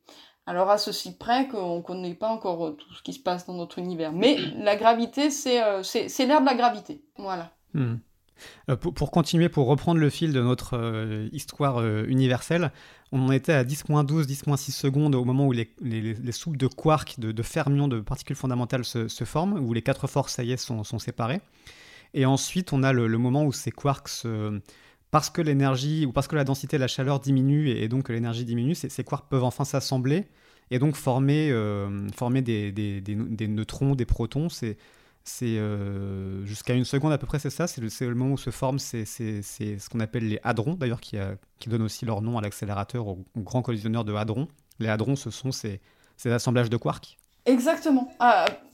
Alors 0.47 0.71
à 0.71 0.79
ceci 0.79 1.13
près 1.17 1.49
qu'on 1.49 1.79
ne 1.79 1.83
connaît 1.83 2.15
pas 2.15 2.29
encore 2.29 2.67
euh, 2.67 2.71
tout 2.71 2.95
ce 2.95 3.03
qui 3.03 3.13
se 3.13 3.19
passe 3.19 3.47
dans 3.47 3.55
notre 3.55 3.79
univers. 3.79 4.13
Mais 4.13 4.37
la 4.59 4.77
gravité, 4.77 5.31
c'est 5.31 5.63
euh, 5.63 5.83
l'air 6.21 6.41
de 6.41 6.47
la 6.47 6.55
gravité. 6.55 7.03
Voilà. 7.19 7.53
Hmm. 7.75 7.97
Euh, 8.69 8.77
pour, 8.77 9.11
continuer, 9.11 9.49
pour 9.49 9.67
reprendre 9.67 9.99
le 9.99 10.11
fil 10.11 10.33
de 10.33 10.43
notre 10.43 10.79
histoire 11.33 11.85
universelle, 12.07 12.71
on 13.11 13.23
en 13.23 13.33
était 13.33 13.55
à 13.55 13.65
10.12, 13.65 14.27
10.6 14.27 14.73
secondes 14.73 15.15
au 15.15 15.25
moment 15.25 15.47
où 15.47 15.53
les, 15.53 15.75
les, 15.81 16.33
soupes 16.33 16.59
de 16.59 16.67
quarks, 16.67 17.19
de, 17.19 17.43
fermions, 17.43 17.89
de 17.89 18.01
particules 18.01 18.37
fondamentales 18.37 18.85
se, 18.85 19.25
forment, 19.25 19.59
où 19.59 19.73
les 19.73 19.81
quatre 19.81 20.07
forces, 20.07 20.35
ça 20.35 20.45
y 20.45 20.53
est, 20.53 20.59
sont, 20.59 20.85
sont 20.85 20.99
séparées. 20.99 21.41
Et 22.13 22.27
ensuite, 22.27 22.75
on 22.75 22.83
a 22.83 22.93
le, 22.93 23.09
moment 23.17 23.45
où 23.45 23.53
ces 23.53 23.71
quarks 23.71 24.27
parce 25.11 25.31
que 25.31 25.41
l'énergie 25.41 26.07
ou 26.07 26.13
parce 26.13 26.29
que 26.29 26.37
la 26.37 26.45
densité 26.45 26.77
et 26.77 26.79
la 26.79 26.89
chaleur 26.89 27.21
diminuent 27.21 27.69
et, 27.69 27.89
donc 27.89 28.05
que 28.05 28.13
l'énergie 28.13 28.45
diminue, 28.45 28.75
ces, 28.75 29.05
quarks 29.05 29.29
peuvent 29.29 29.45
enfin 29.45 29.65
s'assembler 29.65 30.27
et 30.71 30.79
donc 30.79 30.97
former, 30.97 31.51
euh, 31.51 32.09
former 32.15 32.43
des, 32.43 32.73
des, 32.73 33.49
neutrons, 33.49 33.95
des 33.95 34.05
protons. 34.05 34.49
C'est 34.49 34.77
euh, 35.43 36.45
jusqu'à 36.45 36.75
une 36.75 36.85
seconde 36.85 37.13
à 37.13 37.19
peu 37.19 37.27
près, 37.27 37.39
c'est 37.39 37.51
ça. 37.51 37.67
C'est 37.67 37.81
le, 37.81 38.15
moment 38.15 38.35
où 38.35 38.39
se 38.39 38.51
forment 38.51 38.79
ce 38.81 39.89
qu'on 39.89 40.01
appelle 40.01 40.29
les 40.29 40.41
hadrons, 40.43 40.75
d'ailleurs, 40.75 41.01
qui, 41.01 41.17
qui 41.61 41.69
donnent 41.69 41.83
aussi 41.83 42.05
leur 42.05 42.21
nom 42.21 42.37
à 42.37 42.41
l'accélérateur, 42.41 43.07
au, 43.07 43.25
grand 43.37 43.63
collisionneur 43.63 44.05
de 44.05 44.13
hadrons. 44.15 44.49
Les 44.81 44.89
hadrons, 44.89 45.17
ce 45.17 45.31
sont 45.31 45.53
ces, 45.53 45.81
ces 46.17 46.33
assemblages 46.33 46.69
de 46.69 46.77
quarks. 46.77 47.17
Exactement. 47.45 48.11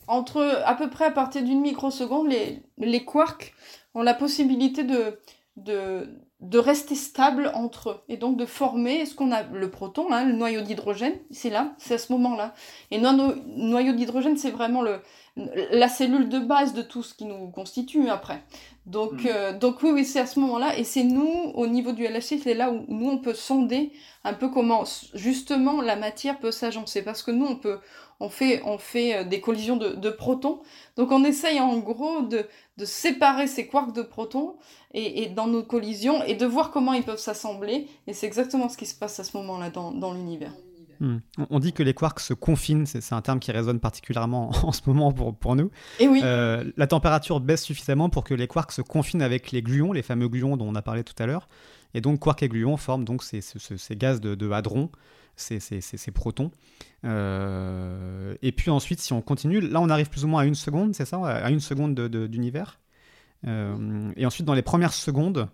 Entre 0.09 0.63
à 0.65 0.75
peu 0.75 0.91
près 0.91 1.05
à 1.05 1.11
partir 1.11 1.45
d'une 1.45 1.61
microseconde, 1.61 2.31
les, 2.31 2.63
les 2.79 3.05
quarks 3.05 3.55
ont 3.95 4.03
la 4.03 4.15
possibilité 4.15 4.83
de, 4.83 5.19
de, 5.57 6.09
de 6.41 6.59
rester 6.59 6.95
stable 6.95 7.53
entre 7.55 7.91
eux 7.91 8.01
et 8.09 8.17
donc 8.17 8.37
de 8.37 8.47
former 8.47 9.05
ce 9.05 9.15
qu'on 9.15 9.33
a 9.33 9.43
le 9.43 9.71
proton, 9.71 10.11
hein, 10.11 10.25
le 10.25 10.33
noyau 10.33 10.63
d'hydrogène, 10.63 11.15
c'est 11.31 11.51
là, 11.51 11.75
c'est 11.79 11.95
à 11.95 11.99
ce 11.99 12.13
moment-là. 12.13 12.55
Et 12.91 12.99
non, 12.99 13.37
noyau 13.47 13.93
d'hydrogène, 13.93 14.37
c'est 14.37 14.51
vraiment 14.51 14.83
le, 14.83 15.01
la 15.37 15.89
cellule 15.89 16.29
de 16.29 16.39
base 16.39 16.75
de 16.75 16.83
tout 16.83 17.03
ce 17.03 17.15
qui 17.15 17.25
nous 17.25 17.51
constitue 17.51 18.09
après. 18.09 18.43
Donc, 18.87 19.25
mm. 19.25 19.29
euh, 19.29 19.59
donc 19.59 19.83
oui, 19.83 19.91
oui, 19.93 20.05
c'est 20.05 20.21
à 20.21 20.27
ce 20.27 20.41
moment-là, 20.41 20.77
et 20.77 20.85
c'est 20.85 21.05
nous, 21.05 21.53
au 21.55 21.67
niveau 21.67 21.93
du 21.93 22.05
LHC, 22.05 22.41
c'est 22.43 22.55
là 22.55 22.71
où 22.71 22.85
nous, 22.89 23.09
on 23.09 23.19
peut 23.19 23.35
sonder 23.35 23.93
un 24.25 24.35
peu 24.35 24.49
comment 24.49 24.85
justement 25.15 25.81
la 25.81 25.97
matière 25.97 26.39
peut 26.39 26.51
s'agencer, 26.51 27.03
parce 27.03 27.23
que 27.23 27.31
nous, 27.31 27.47
on 27.47 27.57
peut, 27.57 27.79
on 28.21 28.29
fait, 28.29 28.63
on 28.65 28.79
fait 28.79 29.17
euh, 29.17 29.25
des 29.25 29.41
collisions 29.41 29.77
de, 29.77 30.11
protons. 30.11 30.61
Donc 30.97 31.11
on 31.11 31.25
essaye 31.25 31.61
en 31.61 31.79
gros 31.79 32.23
de, 32.23 32.47
séparer 32.85 33.47
ces 33.47 33.67
quarks 33.67 33.95
de 33.95 34.03
protons 34.03 34.57
et, 34.95 35.29
dans 35.29 35.47
nos 35.47 35.63
collisions 35.63 36.23
et 36.25 36.35
de 36.35 36.47
voir 36.47 36.71
comment 36.71 36.93
ils 36.93 37.03
peuvent 37.03 37.19
s'assembler. 37.19 37.89
Et 38.07 38.13
c'est 38.13 38.27
exactement 38.27 38.69
ce 38.69 38.77
qui 38.77 38.87
se 38.87 38.95
passe 38.95 39.19
à 39.21 39.25
ce 39.25 39.37
moment-là 39.37 39.71
dans, 39.71 40.15
l'univers. 40.15 40.53
Hmm. 41.01 41.19
On 41.51 41.59
dit 41.59 41.73
que 41.73 41.83
les 41.83 41.95
quarks 41.95 42.21
se 42.21 42.33
confinent, 42.33 42.87
c'est 42.87 43.13
un 43.13 43.23
terme 43.23 43.41
qui 43.41 43.51
résonne 43.51 43.81
particulièrement 43.81 44.51
en 44.63 44.73
ce 44.73 44.83
moment 44.87 45.13
pour, 45.13 45.35
pour 45.35 45.57
nous. 45.57 45.71
Et 45.99 46.07
oui. 46.07 46.21
Euh, 46.23 46.71
la 46.77 46.87
température 46.87 47.41
baisse 47.41 47.63
suffisamment 47.63 48.09
pour 48.09 48.25
que 48.25 48.35
les 48.35 48.47
quarks 48.47 48.73
se 48.73 48.83
confinent 48.83 49.23
avec 49.23 49.51
les 49.51 49.63
gluons, 49.63 49.93
les 49.93 50.03
fameux 50.03 50.29
gluons 50.29 50.57
dont 50.57 50.69
on 50.69 50.75
a 50.75 50.83
parlé 50.83 51.03
tout 51.03 51.21
à 51.21 51.27
l'heure. 51.27 51.49
Et 51.95 52.01
donc 52.01 52.21
quarks 52.21 52.43
et 52.43 52.49
gluons 52.49 52.77
forment 52.77 53.05
donc 53.05 53.23
ces, 53.23 53.41
ces, 53.41 53.97
gaz 53.97 54.21
de, 54.21 54.35
de 54.35 54.51
hadrons 54.51 54.91
ces, 55.43 56.11
protons. 56.13 56.51
Euh, 57.05 58.35
et 58.43 58.53
puis 58.53 58.71
ensuite, 58.71 59.01
si 59.01 59.13
on 59.13 59.21
continue, 59.21 59.61
là 59.61 59.81
on 59.81 59.91
arrive 59.91 60.09
plus 60.09 60.25
ou 60.25 60.29
moins 60.29 60.43
à 60.43 60.45
une 60.45 60.55
seconde, 60.55 60.95
c'est 60.95 61.05
ça 61.05 61.19
À 61.25 61.51
une 61.51 61.61
seconde 61.61 61.95
d'univers. 62.29 62.81
Euh, 63.47 64.13
et 64.17 64.25
ensuite, 64.27 64.47
dans 64.47 64.55
les 64.55 64.63
premières 64.63 64.93
secondes, 64.93 65.49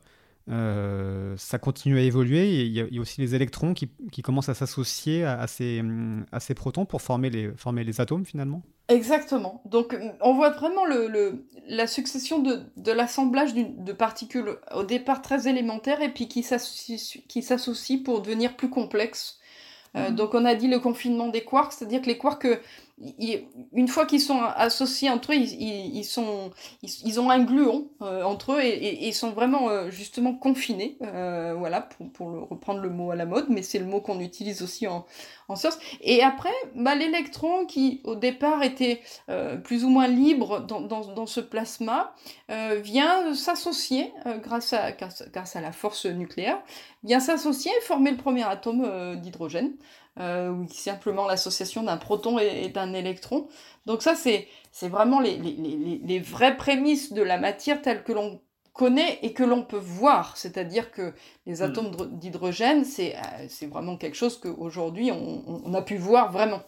euh, 0.50 1.34
ça 1.36 1.58
continue 1.58 1.98
à 1.98 2.02
évoluer. 2.02 2.64
Il 2.64 2.72
y, 2.72 2.80
a, 2.80 3.00
aussi 3.00 3.20
les 3.20 3.34
électrons 3.34 3.74
qui, 3.74 3.88
commencent 4.22 4.48
à 4.48 4.54
s'associer 4.54 5.24
à, 5.24 5.46
ces, 5.46 5.82
à, 6.32 6.40
ces, 6.40 6.54
protons 6.54 6.86
pour 6.86 7.02
former 7.02 7.30
les, 7.30 7.52
former 7.56 7.84
les 7.84 8.00
atomes 8.00 8.24
finalement. 8.24 8.62
Exactement. 8.88 9.62
Donc 9.66 9.96
on 10.22 10.34
voit 10.34 10.50
vraiment 10.50 10.86
le, 10.86 11.44
la 11.68 11.86
succession 11.86 12.38
de, 12.38 12.60
de 12.76 12.92
l'assemblage 12.92 13.52
de 13.54 13.92
particules 13.92 14.56
au 14.74 14.84
départ 14.84 15.20
très 15.20 15.48
élémentaires 15.48 16.00
et 16.00 16.12
puis 16.12 16.28
qui 16.28 16.42
s'associent 16.42 18.02
pour 18.02 18.22
devenir 18.22 18.56
plus 18.56 18.70
complexes 18.70 19.37
euh, 19.96 20.10
donc 20.10 20.34
on 20.34 20.44
a 20.44 20.54
dit 20.54 20.68
le 20.68 20.78
confinement 20.78 21.28
des 21.28 21.42
quarks, 21.44 21.72
c'est-à-dire 21.72 22.02
que 22.02 22.06
les 22.06 22.18
quarks, 22.18 22.46
euh, 23.00 23.38
une 23.72 23.88
fois 23.88 24.06
qu'ils 24.06 24.20
sont 24.20 24.40
associés 24.40 25.10
entre 25.10 25.32
eux, 25.32 25.36
ils, 25.36 26.04
sont, 26.04 26.50
ils, 26.82 27.20
ont 27.20 27.30
un 27.30 27.40
gluon 27.44 27.88
euh, 28.02 28.22
entre 28.22 28.54
eux 28.54 28.60
et, 28.62 29.12
sont 29.12 29.30
vraiment 29.30 29.90
justement 29.90 30.34
confinés. 30.34 30.96
voilà, 31.00 31.88
pour, 32.14 32.48
reprendre 32.50 32.80
le 32.80 32.90
mot 32.90 33.10
à 33.10 33.16
la 33.16 33.26
mode, 33.26 33.46
mais 33.48 33.62
c'est 33.62 33.78
le 33.78 33.84
mot 33.84 34.00
qu'on 34.00 34.20
utilise 34.20 34.62
aussi 34.62 34.86
en, 34.86 35.06
en 35.48 35.56
sciences. 35.56 35.78
Et 36.00 36.22
après, 36.22 36.52
bah, 36.74 36.94
l'électron 36.94 37.66
qui 37.66 38.00
au 38.04 38.14
départ 38.14 38.62
était 38.62 39.00
plus 39.64 39.84
ou 39.84 39.88
moins 39.88 40.08
libre 40.08 40.60
dans, 40.60 41.26
ce 41.26 41.40
plasma, 41.40 42.14
vient 42.48 43.34
s'associer 43.34 44.12
grâce, 44.42 44.72
à, 44.72 44.92
grâce 44.92 45.56
à 45.56 45.60
la 45.60 45.72
force 45.72 46.06
nucléaire, 46.06 46.60
vient 47.04 47.20
s'associer 47.20 47.70
et 47.78 47.80
former 47.82 48.10
le 48.10 48.16
premier 48.16 48.44
atome 48.44 49.16
d'hydrogène 49.20 49.72
euh, 50.20 50.50
ou 50.50 50.66
simplement 50.68 51.26
l'association 51.26 51.82
d'un 51.82 51.96
proton 51.96 52.38
et, 52.38 52.68
d'un 52.68 52.92
électron. 52.92 53.48
Donc 53.86 54.02
ça, 54.02 54.14
c'est 54.14 54.48
vraiment 54.82 55.20
les, 55.20 55.36
les, 55.36 56.00
les, 56.02 56.18
vraies 56.20 56.56
prémices 56.56 57.12
de 57.12 57.22
la 57.22 57.38
matière 57.38 57.80
telle 57.82 58.02
que 58.02 58.12
l'on 58.12 58.40
connaît 58.78 59.18
et 59.22 59.32
que 59.32 59.42
l'on 59.42 59.62
peut 59.64 59.80
voir. 59.82 60.36
C'est-à-dire 60.36 60.92
que 60.92 61.12
les 61.46 61.60
hmm. 61.60 61.62
atomes 61.62 61.90
d'hydrogène, 62.12 62.84
c'est 62.84 63.16
euh, 63.16 63.68
vraiment 63.68 63.96
quelque 63.96 64.16
chose 64.16 64.38
qu'aujourd'hui, 64.38 65.10
on, 65.10 65.42
on, 65.66 65.74
a 65.74 65.82
pu 65.82 65.96
voir 65.96 66.30
vraiment. 66.30 66.62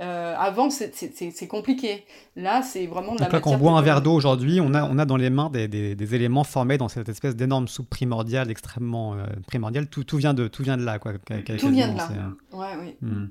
Euh, 0.00 0.34
avant, 0.38 0.70
c'est 0.70 1.48
compliqué. 1.48 2.04
Là, 2.36 2.62
c'est 2.62 2.86
vraiment 2.86 3.16
de 3.16 3.20
la 3.20 3.28
Donc 3.28 3.42
quand 3.42 3.50
on 3.50 3.58
boit 3.58 3.72
un 3.72 3.82
verre 3.82 4.00
d'eau 4.00 4.14
aujourd'hui, 4.14 4.60
on 4.60 4.74
a, 4.74 4.84
on 4.84 4.96
a 4.96 5.04
dans 5.04 5.16
les 5.16 5.28
mains 5.28 5.50
des, 5.50 5.66
des, 5.66 6.14
éléments 6.14 6.44
formés 6.44 6.78
dans 6.78 6.88
cette 6.88 7.08
espèce 7.08 7.34
d'énorme 7.34 7.66
soupe 7.66 7.90
primordiale, 7.90 8.48
extrêmement 8.48 9.14
euh, 9.14 9.26
primordiale. 9.48 9.88
Tout, 9.88 10.04
tout, 10.04 10.18
vient 10.18 10.34
de, 10.34 10.46
tout 10.46 10.62
vient 10.62 10.76
de 10.76 10.84
là. 10.84 11.00
Quoi, 11.00 11.14
tout 11.58 11.68
vient 11.68 11.92
de 11.92 11.96
là. 11.96 12.08
Ouais, 12.52 12.76
oui. 12.80 12.96
Hmm. 13.02 13.26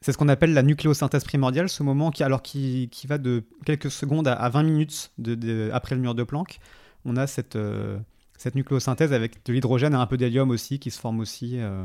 C'est 0.00 0.12
ce 0.12 0.18
qu'on 0.18 0.28
appelle 0.28 0.54
la 0.54 0.62
nucléosynthèse 0.62 1.24
primordiale, 1.24 1.68
ce 1.68 1.82
moment 1.82 2.10
qui, 2.10 2.22
alors, 2.22 2.40
qui, 2.40 2.88
qui 2.90 3.06
va 3.06 3.18
de 3.18 3.44
quelques 3.66 3.90
secondes 3.90 4.28
à, 4.28 4.48
20 4.48 4.62
minutes 4.62 5.12
de, 5.18 5.70
après 5.74 5.94
le 5.94 6.00
mur 6.00 6.14
de 6.14 6.22
Planck 6.22 6.58
on 7.04 7.16
a 7.16 7.26
cette, 7.26 7.56
euh, 7.56 7.98
cette 8.38 8.54
nucléosynthèse 8.54 9.12
avec 9.12 9.44
de 9.44 9.52
l'hydrogène 9.52 9.92
et 9.92 9.96
un 9.96 10.06
peu 10.06 10.16
d'hélium 10.16 10.50
aussi 10.50 10.78
qui 10.78 10.90
se 10.90 11.00
forme 11.00 11.20
aussi 11.20 11.54
euh, 11.56 11.82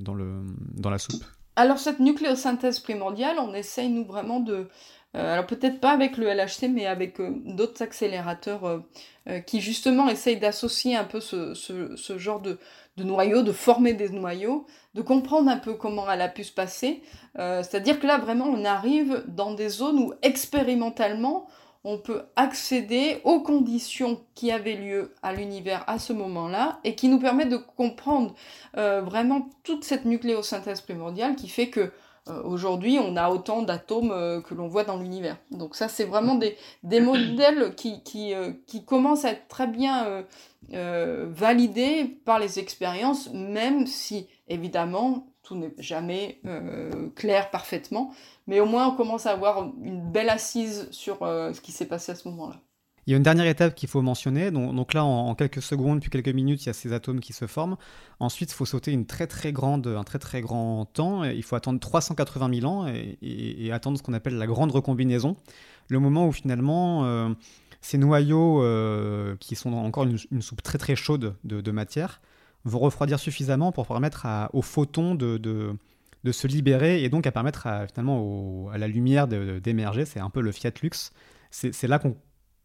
dans, 0.00 0.14
le, 0.14 0.42
dans 0.74 0.90
la 0.90 0.98
soupe. 0.98 1.24
Alors 1.56 1.78
cette 1.78 2.00
nucléosynthèse 2.00 2.80
primordiale, 2.80 3.36
on 3.38 3.54
essaye 3.54 3.88
nous 3.88 4.04
vraiment 4.04 4.40
de... 4.40 4.68
Euh, 5.16 5.32
alors 5.32 5.46
peut-être 5.46 5.80
pas 5.80 5.92
avec 5.92 6.18
le 6.18 6.26
LHC, 6.26 6.68
mais 6.70 6.86
avec 6.86 7.18
d'autres 7.46 7.82
accélérateurs 7.82 8.82
qui 9.46 9.60
justement 9.60 10.08
essayent 10.08 10.38
d'associer 10.38 10.94
un 10.94 11.04
peu 11.04 11.20
ce, 11.20 11.54
ce, 11.54 12.18
genre 12.18 12.40
de, 12.40 12.58
de 12.96 13.02
noyaux, 13.02 13.42
de 13.42 13.52
former 13.52 13.94
des 13.94 14.10
noyaux, 14.10 14.66
de 14.94 15.00
comprendre 15.00 15.50
un 15.50 15.56
peu 15.56 15.74
comment 15.74 16.08
elle 16.10 16.20
a 16.20 16.28
pu 16.28 16.44
se 16.44 16.52
passer. 16.52 17.02
C'est-à-dire 17.34 17.98
que 17.98 18.06
là, 18.06 18.18
vraiment, 18.18 18.44
on 18.44 18.64
arrive 18.64 19.24
dans 19.26 19.54
des 19.54 19.70
zones 19.70 19.98
où 19.98 20.12
expérimentalement, 20.22 21.48
on 21.86 21.98
peut 21.98 22.22
accéder 22.34 23.20
aux 23.22 23.40
conditions 23.40 24.20
qui 24.34 24.50
avaient 24.50 24.74
lieu 24.74 25.14
à 25.22 25.32
l'univers 25.32 25.84
à 25.86 26.00
ce 26.00 26.12
moment-là 26.12 26.80
et 26.82 26.96
qui 26.96 27.08
nous 27.08 27.20
permettent 27.20 27.48
de 27.48 27.56
comprendre 27.56 28.34
euh, 28.76 29.00
vraiment 29.02 29.48
toute 29.62 29.84
cette 29.84 30.04
nucléosynthèse 30.04 30.80
primordiale 30.80 31.36
qui 31.36 31.48
fait 31.48 31.70
que 31.70 31.92
euh, 32.28 32.42
aujourd'hui 32.42 32.98
on 32.98 33.14
a 33.16 33.30
autant 33.30 33.62
d'atomes 33.62 34.10
euh, 34.10 34.40
que 34.40 34.52
l'on 34.52 34.66
voit 34.66 34.82
dans 34.82 34.96
l'univers. 34.96 35.36
Donc 35.52 35.76
ça 35.76 35.86
c'est 35.86 36.06
vraiment 36.06 36.34
des, 36.34 36.56
modèles 37.00 37.76
qui, 37.76 38.02
qui, 38.02 38.34
qui, 38.66 38.84
commencent 38.84 39.24
à 39.24 39.30
être 39.30 39.46
très 39.46 39.68
bien 39.68 40.24
validés 40.68 42.18
par 42.24 42.40
les 42.40 42.58
expériences, 42.58 43.30
même 43.32 43.86
si 43.86 44.26
évidemment 44.48 45.28
tout 45.44 45.54
n'est 45.54 45.74
jamais 45.78 46.40
clair 47.14 47.52
parfaitement 47.52 48.10
mais 48.46 48.60
au 48.60 48.66
moins 48.66 48.88
on 48.88 48.96
commence 48.96 49.26
à 49.26 49.32
avoir 49.32 49.72
une 49.82 50.10
belle 50.10 50.28
assise 50.28 50.88
sur 50.90 51.22
euh, 51.22 51.52
ce 51.52 51.60
qui 51.60 51.72
s'est 51.72 51.86
passé 51.86 52.12
à 52.12 52.14
ce 52.14 52.28
moment-là. 52.28 52.56
Il 53.06 53.12
y 53.12 53.14
a 53.14 53.18
une 53.18 53.22
dernière 53.22 53.46
étape 53.46 53.76
qu'il 53.76 53.88
faut 53.88 54.02
mentionner. 54.02 54.50
Donc, 54.50 54.92
là, 54.92 55.04
en, 55.04 55.32
quelques 55.36 55.62
secondes, 55.62 56.00
puis 56.00 56.10
quelques 56.10 56.34
minutes, 56.34 56.64
il 56.64 56.66
y 56.66 56.70
a 56.70 56.72
ces 56.72 56.92
atomes 56.92 57.20
qui 57.20 57.32
se 57.32 57.46
forment. 57.46 57.76
Ensuite, 58.18 58.50
il 58.50 58.54
faut 58.54 58.64
sauter 58.64 58.90
une 58.90 59.06
très 59.06 59.28
très 59.28 59.52
grande, 59.52 59.86
un 59.86 60.02
très 60.02 60.18
très 60.18 60.40
grand 60.40 60.86
temps. 60.86 61.22
Il 61.22 61.42
faut 61.44 61.54
attendre 61.54 61.78
380 61.78 62.50
000 62.60 62.66
ans 62.66 62.88
et, 63.22 63.70
attendre 63.70 63.96
ce 63.96 64.02
qu'on 64.02 64.12
appelle 64.12 64.36
la 64.36 64.48
grande 64.48 64.72
recombinaison. 64.72 65.36
Le 65.88 66.00
moment 66.00 66.26
où 66.26 66.32
finalement, 66.32 67.04
euh, 67.04 67.28
ces 67.80 67.96
noyaux, 67.96 68.60
euh, 68.64 69.36
qui 69.38 69.54
sont 69.54 69.72
encore 69.72 70.02
une, 70.02 70.42
soupe 70.42 70.62
très 70.62 70.78
très 70.78 70.96
chaude 70.96 71.36
de, 71.44 71.70
matière, 71.70 72.20
vont 72.64 72.80
refroidir 72.80 73.20
suffisamment 73.20 73.70
pour 73.70 73.86
permettre 73.86 74.26
aux 74.52 74.62
photons 74.62 75.14
de, 75.14 75.38
de, 75.38 75.76
se 76.32 76.46
libérer 76.46 77.02
et 77.02 77.08
donc 77.08 77.26
à 77.26 77.32
permettre 77.32 77.66
à, 77.66 77.86
finalement 77.86 78.68
à 78.70 78.78
la 78.78 78.88
lumière 78.88 79.28
d'émerger. 79.28 80.04
C'est 80.04 80.20
un 80.20 80.30
peu 80.30 80.40
le 80.40 80.52
fiat 80.52 80.72
lux. 80.82 81.12
C'est 81.50 81.88
là 81.88 81.98
qu'on 81.98 82.16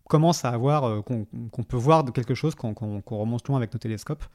commence 0.10 0.44
à 0.44 0.50
avoir, 0.50 0.84
euh, 0.84 1.02
qu'on 1.02 1.64
peut 1.64 1.78
voir 1.78 2.04
de 2.04 2.12
quelque 2.12 2.36
chose 2.36 2.56
qu'on 2.56 2.74
remonte 2.74 3.48
loin 3.48 3.58
avec 3.58 3.74
nos 3.74 3.80
télescopes. 3.80 4.26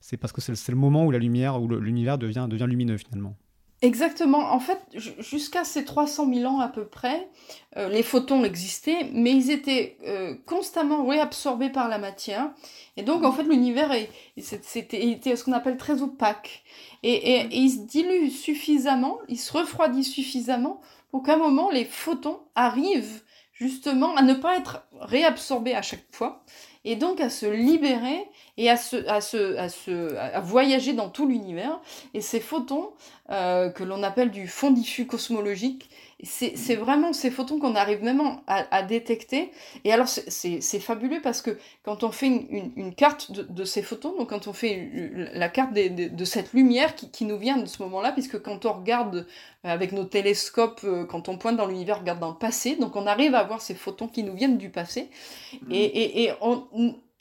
C'est 0.00 0.16
parce 0.16 0.32
que 0.32 0.40
c'est 0.40 0.72
le 0.72 0.78
moment 0.78 1.04
où 1.04 1.10
la 1.10 1.18
lumière, 1.18 1.60
où 1.60 1.68
l'univers 1.68 2.18
devient 2.18 2.46
lumineux 2.66 2.96
finalement. 2.96 3.36
Exactement. 3.82 4.52
En 4.52 4.60
fait, 4.60 4.78
jusqu'à 4.92 5.64
ces 5.64 5.86
300 5.86 6.30
000 6.32 6.52
ans 6.52 6.60
à 6.60 6.68
peu 6.68 6.84
près, 6.84 7.30
euh, 7.78 7.88
les 7.88 8.02
photons 8.02 8.44
existaient, 8.44 9.08
mais 9.12 9.32
ils 9.32 9.50
étaient 9.50 9.96
euh, 10.06 10.34
constamment 10.44 11.06
réabsorbés 11.06 11.70
par 11.70 11.88
la 11.88 11.98
matière. 11.98 12.50
Et 12.98 13.02
donc, 13.02 13.24
en 13.24 13.32
fait, 13.32 13.44
l'univers 13.44 13.90
était 13.92 15.36
ce 15.36 15.44
qu'on 15.44 15.52
appelle 15.52 15.78
très 15.78 16.02
opaque. 16.02 16.62
Et, 17.02 17.14
et, 17.14 17.56
il 17.56 17.70
se 17.70 17.78
dilue 17.78 18.28
suffisamment, 18.28 19.18
il 19.28 19.38
se 19.38 19.52
refroidit 19.52 20.04
suffisamment 20.04 20.82
pour 21.10 21.22
qu'à 21.22 21.34
un 21.34 21.38
moment, 21.38 21.70
les 21.70 21.86
photons 21.86 22.40
arrivent 22.54 23.22
justement 23.54 24.14
à 24.14 24.22
ne 24.22 24.34
pas 24.34 24.56
être 24.56 24.86
réabsorbés 25.00 25.74
à 25.74 25.82
chaque 25.82 26.04
fois 26.12 26.44
et 26.84 26.96
donc 26.96 27.20
à 27.20 27.28
se 27.28 27.46
libérer 27.46 28.26
et 28.56 28.70
à, 28.70 28.76
se, 28.76 29.56
à, 29.56 30.40
voyager 30.40 30.92
dans 30.92 31.08
tout 31.08 31.26
l'univers. 31.26 31.80
Et 32.14 32.20
ces 32.20 32.40
photons, 32.40 32.90
euh, 33.30 33.70
que 33.70 33.84
l'on 33.84 34.02
appelle 34.02 34.30
du 34.30 34.48
fond 34.48 34.70
diffus 34.70 35.06
cosmologique, 35.06 35.90
c'est 36.24 36.76
vraiment 36.76 37.12
ces 37.12 37.30
photons 37.30 37.58
qu'on 37.58 37.74
arrive 37.74 38.02
même 38.02 38.20
à, 38.46 38.66
à, 38.74 38.82
détecter. 38.82 39.50
Et 39.84 39.92
alors, 39.92 40.08
c'est 40.08 40.80
fabuleux 40.80 41.20
parce 41.22 41.42
que 41.42 41.58
quand 41.82 42.04
on 42.04 42.10
fait 42.10 42.26
une, 42.26 42.72
une, 42.76 42.94
carte 42.94 43.32
de, 43.32 43.42
de, 43.42 43.64
ces 43.64 43.82
photons, 43.82 44.16
donc 44.16 44.30
quand 44.30 44.46
on 44.46 44.52
fait 44.52 44.90
la 45.34 45.48
carte 45.48 45.72
des, 45.72 45.88
de 45.88 46.24
cette 46.24 46.52
lumière 46.52 46.94
qui, 46.94 47.10
qui, 47.10 47.24
nous 47.24 47.38
vient 47.38 47.56
de 47.56 47.66
ce 47.66 47.82
moment-là, 47.82 48.12
puisque 48.12 48.40
quand 48.40 48.66
on 48.66 48.72
regarde 48.72 49.26
avec 49.64 49.92
nos 49.92 50.04
télescopes, 50.04 50.80
euh, 50.84 51.04
quand 51.04 51.28
on 51.28 51.38
pointe 51.38 51.56
dans 51.56 51.66
l'univers, 51.66 51.96
on 51.96 52.00
regarde 52.00 52.20
dans 52.20 52.30
le 52.30 52.38
passé, 52.38 52.76
donc 52.76 52.96
on 52.96 53.06
arrive 53.06 53.34
à 53.34 53.42
voir 53.44 53.60
ces 53.60 53.74
photons 53.74 54.08
qui 54.08 54.22
nous 54.22 54.34
viennent 54.34 54.58
du 54.58 54.70
passé. 54.70 55.08
Mmh. 55.52 55.72
Et, 55.72 55.84
et, 55.84 56.24
et 56.24 56.32
on, 56.40 56.66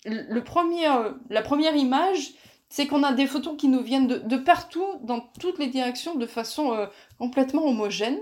le 0.05 0.43
premier, 0.43 0.87
la 1.29 1.41
première 1.41 1.75
image, 1.75 2.33
c'est 2.69 2.85
qu'on 2.85 3.03
a 3.03 3.13
des 3.13 3.25
photons 3.25 3.55
qui 3.55 3.67
nous 3.67 3.81
viennent 3.81 4.07
de, 4.07 4.17
de, 4.17 4.37
partout, 4.37 4.85
dans 5.01 5.19
toutes 5.39 5.57
les 5.57 5.67
directions, 5.67 6.15
de 6.15 6.27
façon 6.27 6.73
euh, 6.73 6.85
complètement 7.17 7.65
homogène. 7.65 8.19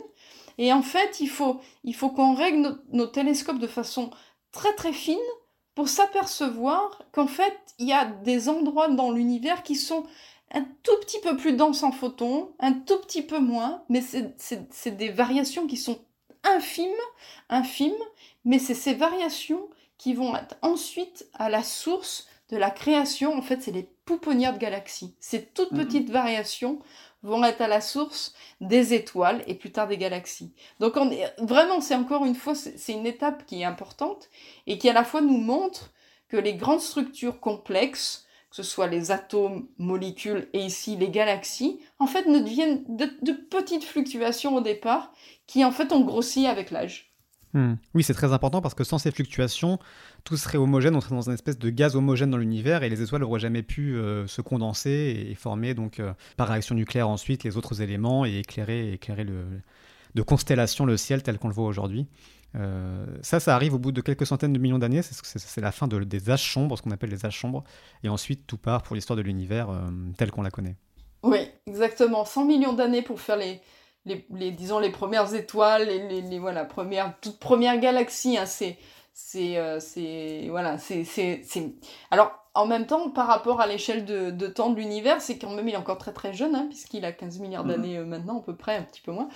Et 0.58 0.74
en 0.74 0.82
fait, 0.82 1.20
il 1.20 1.30
faut, 1.30 1.60
il 1.84 1.96
faut 1.96 2.10
qu'on 2.10 2.34
règle 2.34 2.80
nos, 2.92 3.08
télescopes 3.08 3.60
de 3.60 3.68
façon 3.68 4.10
très 4.52 4.74
très 4.74 4.94
fine 4.94 5.18
pour 5.76 5.90
s'apercevoir 5.90 7.04
qu'en 7.12 7.28
fait, 7.28 7.56
il 7.78 7.88
y 7.88 7.94
a 7.94 8.06
des 8.06 8.50
endroits 8.50 8.88
dans 8.88 9.12
l'univers 9.12 9.62
qui 9.64 9.76
sont 9.76 10.04
un 10.52 10.66
tout 10.84 10.98
petit 11.02 11.20
peu 11.22 11.38
plus 11.38 11.54
denses 11.54 11.84
en 11.84 11.92
photons, 11.92 12.54
un 12.60 12.74
tout 12.74 12.98
petit 13.00 13.22
peu 13.22 13.40
moins, 13.40 13.84
mais 13.90 14.02
c'est 14.02 14.98
des 14.98 15.10
variations 15.10 15.68
qui 15.68 15.78
sont 15.78 16.00
infimes, 16.44 16.88
infimes, 17.50 17.94
mais 18.46 18.58
c'est 18.58 18.74
ces 18.74 18.94
variations 18.94 19.70
qui 19.98 20.14
vont 20.14 20.36
être 20.36 20.56
ensuite 20.62 21.28
à 21.34 21.50
la 21.50 21.64
source 21.64 22.28
de 22.50 22.58
la 22.58 22.72
création. 22.72 23.36
En 23.36 23.42
fait, 23.42 23.62
c'est 23.62 23.72
les 23.72 23.90
pouponnières 24.06 24.54
de 24.54 24.60
galaxies. 24.60 25.16
Ces 25.20 25.44
toutes 25.44 25.74
mhm. 25.74 25.86
petites 25.86 26.10
variations 26.10 26.80
vont 27.28 27.44
être 27.44 27.62
à 27.62 27.68
la 27.68 27.82
source 27.82 28.34
des 28.62 28.94
étoiles 28.94 29.44
et 29.48 29.54
plus 29.54 29.72
tard 29.72 29.88
des 29.88 29.98
galaxies. 29.98 30.54
Donc 30.80 30.96
vraiment, 31.38 31.82
c'est 31.82 31.96
encore 31.96 32.26
une 32.26 32.36
fois, 32.36 32.56
c'est 32.56 32.94
une 32.94 33.06
étape 33.06 33.46
qui 33.46 33.62
est 33.62 33.66
importante 33.66 34.30
et 34.66 34.78
qui 34.78 34.90
à 34.90 34.94
la 34.94 35.04
fois 35.04 35.22
nous 35.22 35.38
montre 35.38 35.92
que 36.30 36.38
les 36.38 36.56
grandes 36.56 36.82
structures 36.82 37.40
complexes, 37.40 38.26
que 38.50 38.56
ce 38.56 38.64
soit 38.64 38.88
les 38.88 39.12
atomes, 39.12 39.68
molécules 39.78 40.50
et 40.54 40.60
ici 40.60 40.96
les 40.96 41.10
galaxies, 41.10 41.80
en 42.00 42.08
fait 42.08 42.26
ne 42.26 42.40
deviennent 42.40 42.84
de, 42.88 43.10
de 43.22 43.34
petites 43.34 43.84
fluctuations 43.84 44.56
au 44.56 44.62
départ 44.62 45.12
qui 45.46 45.64
en 45.64 45.72
fait 45.72 45.92
ont 45.92 46.02
grossi 46.02 46.48
avec 46.48 46.72
l'âge. 46.72 47.08
Hmm. 47.54 47.76
Oui, 47.94 48.04
c'est 48.04 48.14
très 48.14 48.34
important 48.34 48.62
parce 48.62 48.74
que 48.74 48.84
sans 48.84 48.98
ces 48.98 49.12
fluctuations, 49.12 49.80
tout 50.28 50.36
serait 50.36 50.58
homogène, 50.58 50.94
on 50.94 51.00
serait 51.00 51.16
dans 51.16 51.30
une 51.30 51.36
espèce 51.36 51.58
de 51.58 51.70
gaz 51.70 51.96
homogène 51.96 52.30
dans 52.30 52.38
l'univers 52.38 52.84
et 52.84 52.90
les 52.90 53.02
étoiles 53.02 53.22
n'auraient 53.22 53.40
jamais 53.40 53.64
pu 53.64 53.96
euh, 53.96 54.28
se 54.28 54.42
condenser 54.42 55.26
et 55.30 55.36
former 55.36 55.74
donc 55.74 56.02
euh, 56.02 56.12
par 56.36 56.50
réaction 56.50 56.76
nucléaire 56.76 57.08
ensuite 57.08 57.46
les 57.46 57.56
autres 57.56 57.82
éléments 57.82 58.26
et 58.26 58.40
éclairer, 58.40 58.92
éclairer 58.92 59.24
le, 59.24 59.46
de 60.16 60.22
constellation 60.22 60.86
le 60.86 60.98
ciel 60.98 61.24
tel 61.24 61.40
qu'on 61.40 61.48
le 61.48 61.54
voit 61.54 61.66
aujourd'hui. 61.66 62.08
Euh, 62.56 63.06
ça, 63.22 63.40
ça 63.40 63.56
arrive 63.56 63.74
au 63.74 63.80
bout 63.80 63.94
de 63.94 64.02
quelques 64.02 64.26
centaines 64.26 64.52
de 64.52 64.60
millions 64.60 64.80
d'années, 64.80 65.02
c'est 65.02 65.62
la 65.62 65.72
fin 65.72 65.88
de, 65.88 66.04
des 66.04 66.30
âges 66.30 66.52
sombres, 66.52 66.78
ce 66.78 66.82
qu'on 66.82 66.92
appelle 66.92 67.12
les 67.12 67.26
âges 67.26 67.40
sombres, 67.40 67.64
et 68.04 68.10
ensuite 68.10 68.46
tout 68.48 68.58
part 68.58 68.84
pour 68.84 68.98
l'histoire 68.98 69.16
de 69.16 69.22
l'univers 69.22 69.70
tel 70.18 70.30
qu'on 70.32 70.42
la 70.42 70.52
connaît. 70.52 70.76
Oui, 71.24 71.40
exactement. 71.68 72.26
100 72.26 72.44
millions 72.44 72.74
d'années 72.74 73.02
pour 73.02 73.22
faire 73.22 73.38
les, 73.38 73.62
les, 74.06 74.52
disons, 74.52 74.80
les 74.80 74.90
premières 74.90 75.34
étoiles, 75.34 75.88
les, 75.88 76.22
les, 76.22 76.40
voilà, 76.40 76.66
premières, 76.66 77.14
toutes 77.22 77.40
premières 77.40 77.80
galaxies. 77.80 78.38
Hein, 78.38 78.46
c'est, 78.46 78.78
c'est, 79.20 79.58
euh, 79.58 79.80
c'est, 79.80 80.46
voilà, 80.52 80.78
c'est, 80.78 81.04
c'est, 81.04 81.42
Alors, 82.12 82.32
en 82.54 82.68
même 82.68 82.86
temps, 82.86 83.10
par 83.10 83.26
rapport 83.26 83.60
à 83.60 83.66
l'échelle 83.66 84.06
de, 84.06 84.30
de 84.30 84.46
temps 84.46 84.70
de 84.70 84.76
l'univers, 84.76 85.22
c'est 85.22 85.40
quand 85.40 85.50
même, 85.50 85.68
il 85.68 85.74
est 85.74 85.78
encore 85.78 85.98
très 85.98 86.14
très 86.14 86.34
jeune, 86.34 86.54
hein, 86.54 86.68
puisqu'il 86.70 87.04
a 87.04 87.12
15 87.12 87.40
milliards 87.40 87.66
mhm. 87.66 87.72
d'années 87.72 87.98
euh, 87.98 88.06
maintenant, 88.06 88.38
à 88.38 88.44
peu 88.44 88.56
près, 88.56 88.78
un 88.78 88.84
petit 88.84 89.02
peu 89.02 89.12
moins. 89.12 89.28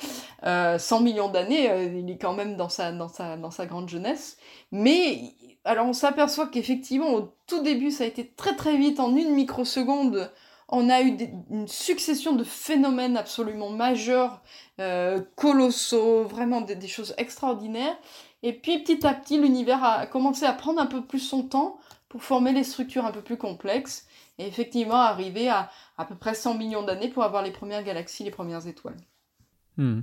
100 0.44 0.46
euh, 0.46 1.00
millions 1.00 1.30
d'années, 1.30 1.98
il 1.98 2.12
est 2.12 2.20
quand 2.20 2.34
même 2.34 2.58
dans 2.58 2.70
sa, 2.70 2.92
dans, 2.92 3.08
sa, 3.08 3.38
dans 3.38 3.50
sa 3.50 3.66
grande 3.66 3.90
jeunesse. 3.90 4.38
Mais, 4.72 5.34
alors 5.66 5.88
on 5.88 5.94
s'aperçoit 5.94 6.48
qu'effectivement, 6.48 7.16
au 7.16 7.34
tout 7.48 7.64
début, 7.64 7.90
ça 7.90 8.04
a 8.04 8.08
été 8.08 8.28
très 8.38 8.56
très 8.56 8.78
vite, 8.78 9.00
en 9.00 9.16
une 9.16 9.34
microseconde, 9.34 10.32
on 10.72 10.90
a 10.90 11.02
eu 11.02 11.18
une 11.50 11.68
succession 11.68 12.34
de 12.34 12.46
phénomènes 12.46 13.18
absolument 13.18 13.70
majeurs, 13.70 14.42
euh, 14.80 15.22
colossaux, 15.36 16.24
vraiment 16.24 16.62
des, 16.62 16.88
choses 16.88 17.14
extraordinaires. 17.18 17.98
Et 18.44 18.54
puis 18.54 18.80
petit 18.84 19.06
à 19.06 19.14
petit, 19.14 19.40
l'univers 19.40 19.84
a 19.84 20.08
commencé 20.08 20.46
à 20.46 20.54
prendre 20.54 20.82
un 20.82 20.88
peu 20.88 21.06
plus 21.06 21.20
son 21.20 21.44
temps 21.44 21.80
pour 22.10 22.24
former 22.24 22.54
les 22.54 22.64
structures 22.64 23.06
un 23.06 23.12
peu 23.12 23.22
plus 23.22 23.38
complexes 23.38 24.08
et 24.38 24.48
effectivement 24.48 24.96
arriver 24.96 25.50
à 25.50 25.70
à 25.98 26.06
peu 26.06 26.16
près 26.16 26.34
100 26.34 26.56
millions 26.56 26.84
d'années 26.84 27.10
pour 27.10 27.24
avoir 27.24 27.44
les 27.44 27.52
premières 27.52 27.84
galaxies, 27.84 28.24
les 28.24 28.32
premières 28.32 28.68
étoiles. 28.68 28.98
Hmm. 29.82 30.02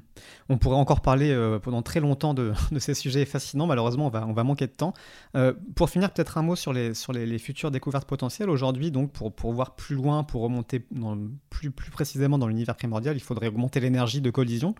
On 0.49 0.59
pourrait 0.59 0.77
encore 0.77 1.03
parler 1.03 1.31
euh, 1.31 1.61
pendant 1.61 1.83
très 1.83 2.01
longtemps 2.01 2.35
de, 2.35 2.53
ces 2.79 2.95
sujets 2.95 3.25
fascinants. 3.25 3.69
Malheureusement, 3.69 4.11
on 4.13 4.33
va, 4.33 4.45
manquer 4.45 4.67
de 4.67 4.73
temps. 4.73 4.93
Euh, 5.37 5.53
pour 5.77 5.89
finir, 5.89 6.11
peut-être 6.11 6.37
un 6.37 6.43
mot 6.43 6.57
sur 6.57 6.73
les, 6.73 7.39
futures 7.39 7.71
découvertes 7.71 8.09
potentielles. 8.09 8.51
Aujourd'hui, 8.51 8.91
donc, 8.91 9.13
pour, 9.13 9.53
voir 9.53 9.77
plus 9.77 9.95
loin, 9.95 10.25
pour 10.25 10.43
remonter 10.43 10.85
plus, 11.49 11.71
précisément 11.71 12.39
dans 12.39 12.49
l'univers 12.49 12.75
primordial, 12.75 13.17
il 13.17 13.23
faudrait 13.23 13.47
augmenter 13.47 13.79
l'énergie 13.79 14.21
de 14.21 14.31
collision. 14.31 14.75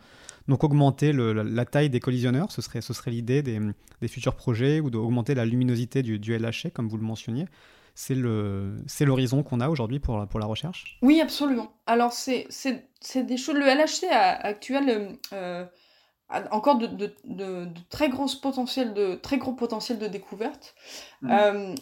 Donc, 0.49 0.65
augmenter 0.65 1.13
la, 1.13 1.65
taille 1.65 1.91
des 1.91 2.01
collisionneurs, 2.01 2.51
ce 2.51 2.61
serait, 2.61 2.81
l'idée 3.07 3.43
des, 3.43 3.61
des, 4.01 4.09
futurs 4.09 4.35
projets, 4.35 4.81
ou 4.81 4.91
d'augmenter 4.91 5.37
la 5.37 5.45
luminosité 5.45 6.03
du, 6.03 6.19
du 6.19 6.37
LHC, 6.37 6.73
comme 6.73 6.89
vous 6.89 6.97
le 6.97 7.05
mentionniez 7.05 7.47
c'est 8.01 9.05
l'horizon 9.05 9.43
qu'on 9.43 9.59
a 9.59 9.69
aujourd'hui 9.69 9.99
pour, 9.99 10.25
pour 10.29 10.39
la 10.39 10.47
recherche 10.47 10.99
Oui, 11.03 11.21
absolument. 11.21 11.73
Alors, 11.85 12.13
c'est 12.13 12.47
des 13.17 13.37
choses. 13.37 13.57
Le 13.57 13.67
LHC 13.67 14.07
actuel 14.13 15.19
euh, 15.33 15.65
a 16.29 16.55
encore 16.55 16.79
de, 16.79 16.87
de, 16.87 17.13
de, 17.25 17.67
très, 17.91 18.09
gros 18.09 18.29
potentiel 18.41 18.95
de, 18.95 19.17
très 19.17 19.39
gros 19.39 19.53
potentiel 19.53 19.99
de 19.99 20.07
découverte. 20.07 20.77
Mmh. 21.23 21.31
Euh, 21.33 21.75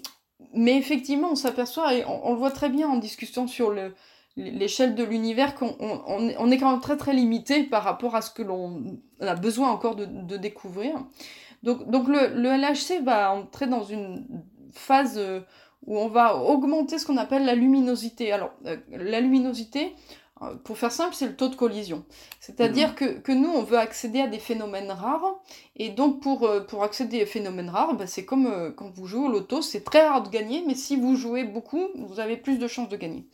mais 0.54 0.78
effectivement, 0.78 1.32
on 1.32 1.36
s'aperçoit, 1.36 1.92
et 1.92 2.02
on, 2.06 2.32
le 2.32 2.38
voit 2.38 2.50
très 2.50 2.70
bien 2.70 2.88
en 2.88 2.96
discussion 2.96 3.46
sur 3.46 3.74
l'échelle 4.36 4.94
de 4.94 5.04
l'univers, 5.04 5.54
qu'on 5.54 5.76
on, 5.78 6.50
est 6.50 6.56
quand 6.56 6.70
même 6.70 6.80
très 6.80 6.96
très 6.96 7.12
limité 7.12 7.64
par 7.64 7.82
rapport 7.82 8.16
à 8.16 8.22
ce 8.22 8.30
que 8.30 8.42
l'on 8.42 8.98
a 9.20 9.34
besoin 9.34 9.68
encore 9.68 9.96
de, 9.96 10.36
découvrir. 10.38 10.94
Donc, 11.62 11.90
donc 11.90 12.08
le, 12.08 12.28
le, 12.28 12.56
LHC 12.56 13.04
va 13.04 13.34
entrer 13.34 13.66
dans 13.66 13.82
une 13.82 14.24
phase 14.72 15.18
euh, 15.18 15.40
où 15.86 15.98
on 15.98 16.08
va 16.08 16.36
augmenter 16.36 16.98
ce 16.98 17.06
qu'on 17.06 17.16
appelle 17.16 17.44
la 17.44 17.54
luminosité. 17.54 18.32
Alors, 18.32 18.52
euh, 18.66 18.76
la 18.90 19.20
luminosité, 19.20 19.94
pour 20.64 20.76
faire 20.76 20.92
simple, 20.92 21.14
c'est 21.14 21.26
le 21.26 21.36
taux 21.36 21.48
de 21.48 21.54
collision. 21.54 22.04
C'est-à-dire 22.40 22.94
mhm. 23.00 23.22
que, 23.22 23.32
nous, 23.32 23.48
on 23.48 23.62
veut 23.62 23.78
accéder 23.78 24.20
à 24.20 24.26
des 24.26 24.38
phénomènes 24.38 24.90
rares, 24.90 25.40
et 25.76 25.88
donc 25.88 26.20
pour, 26.20 26.44
euh, 26.44 26.60
pour 26.60 26.82
accéder 26.82 27.18
à 27.18 27.20
des 27.20 27.26
phénomènes 27.26 27.70
rares, 27.70 27.94
bah, 27.94 28.06
c'est 28.06 28.24
comme 28.24 28.74
quand 28.76 28.90
vous 28.90 29.06
jouez 29.06 29.26
au 29.26 29.30
loto, 29.30 29.62
c'est 29.62 29.84
très 29.84 30.06
rare 30.06 30.22
de 30.22 30.28
gagner, 30.28 30.62
mais 30.66 30.74
si 30.74 30.96
vous 30.96 31.16
jouez 31.16 31.44
beaucoup, 31.44 31.88
vous 31.96 32.20
avez 32.20 32.36
plus 32.36 32.58
de 32.58 32.68
chances 32.68 32.88
de 32.88 32.96
gagner. 32.96 33.26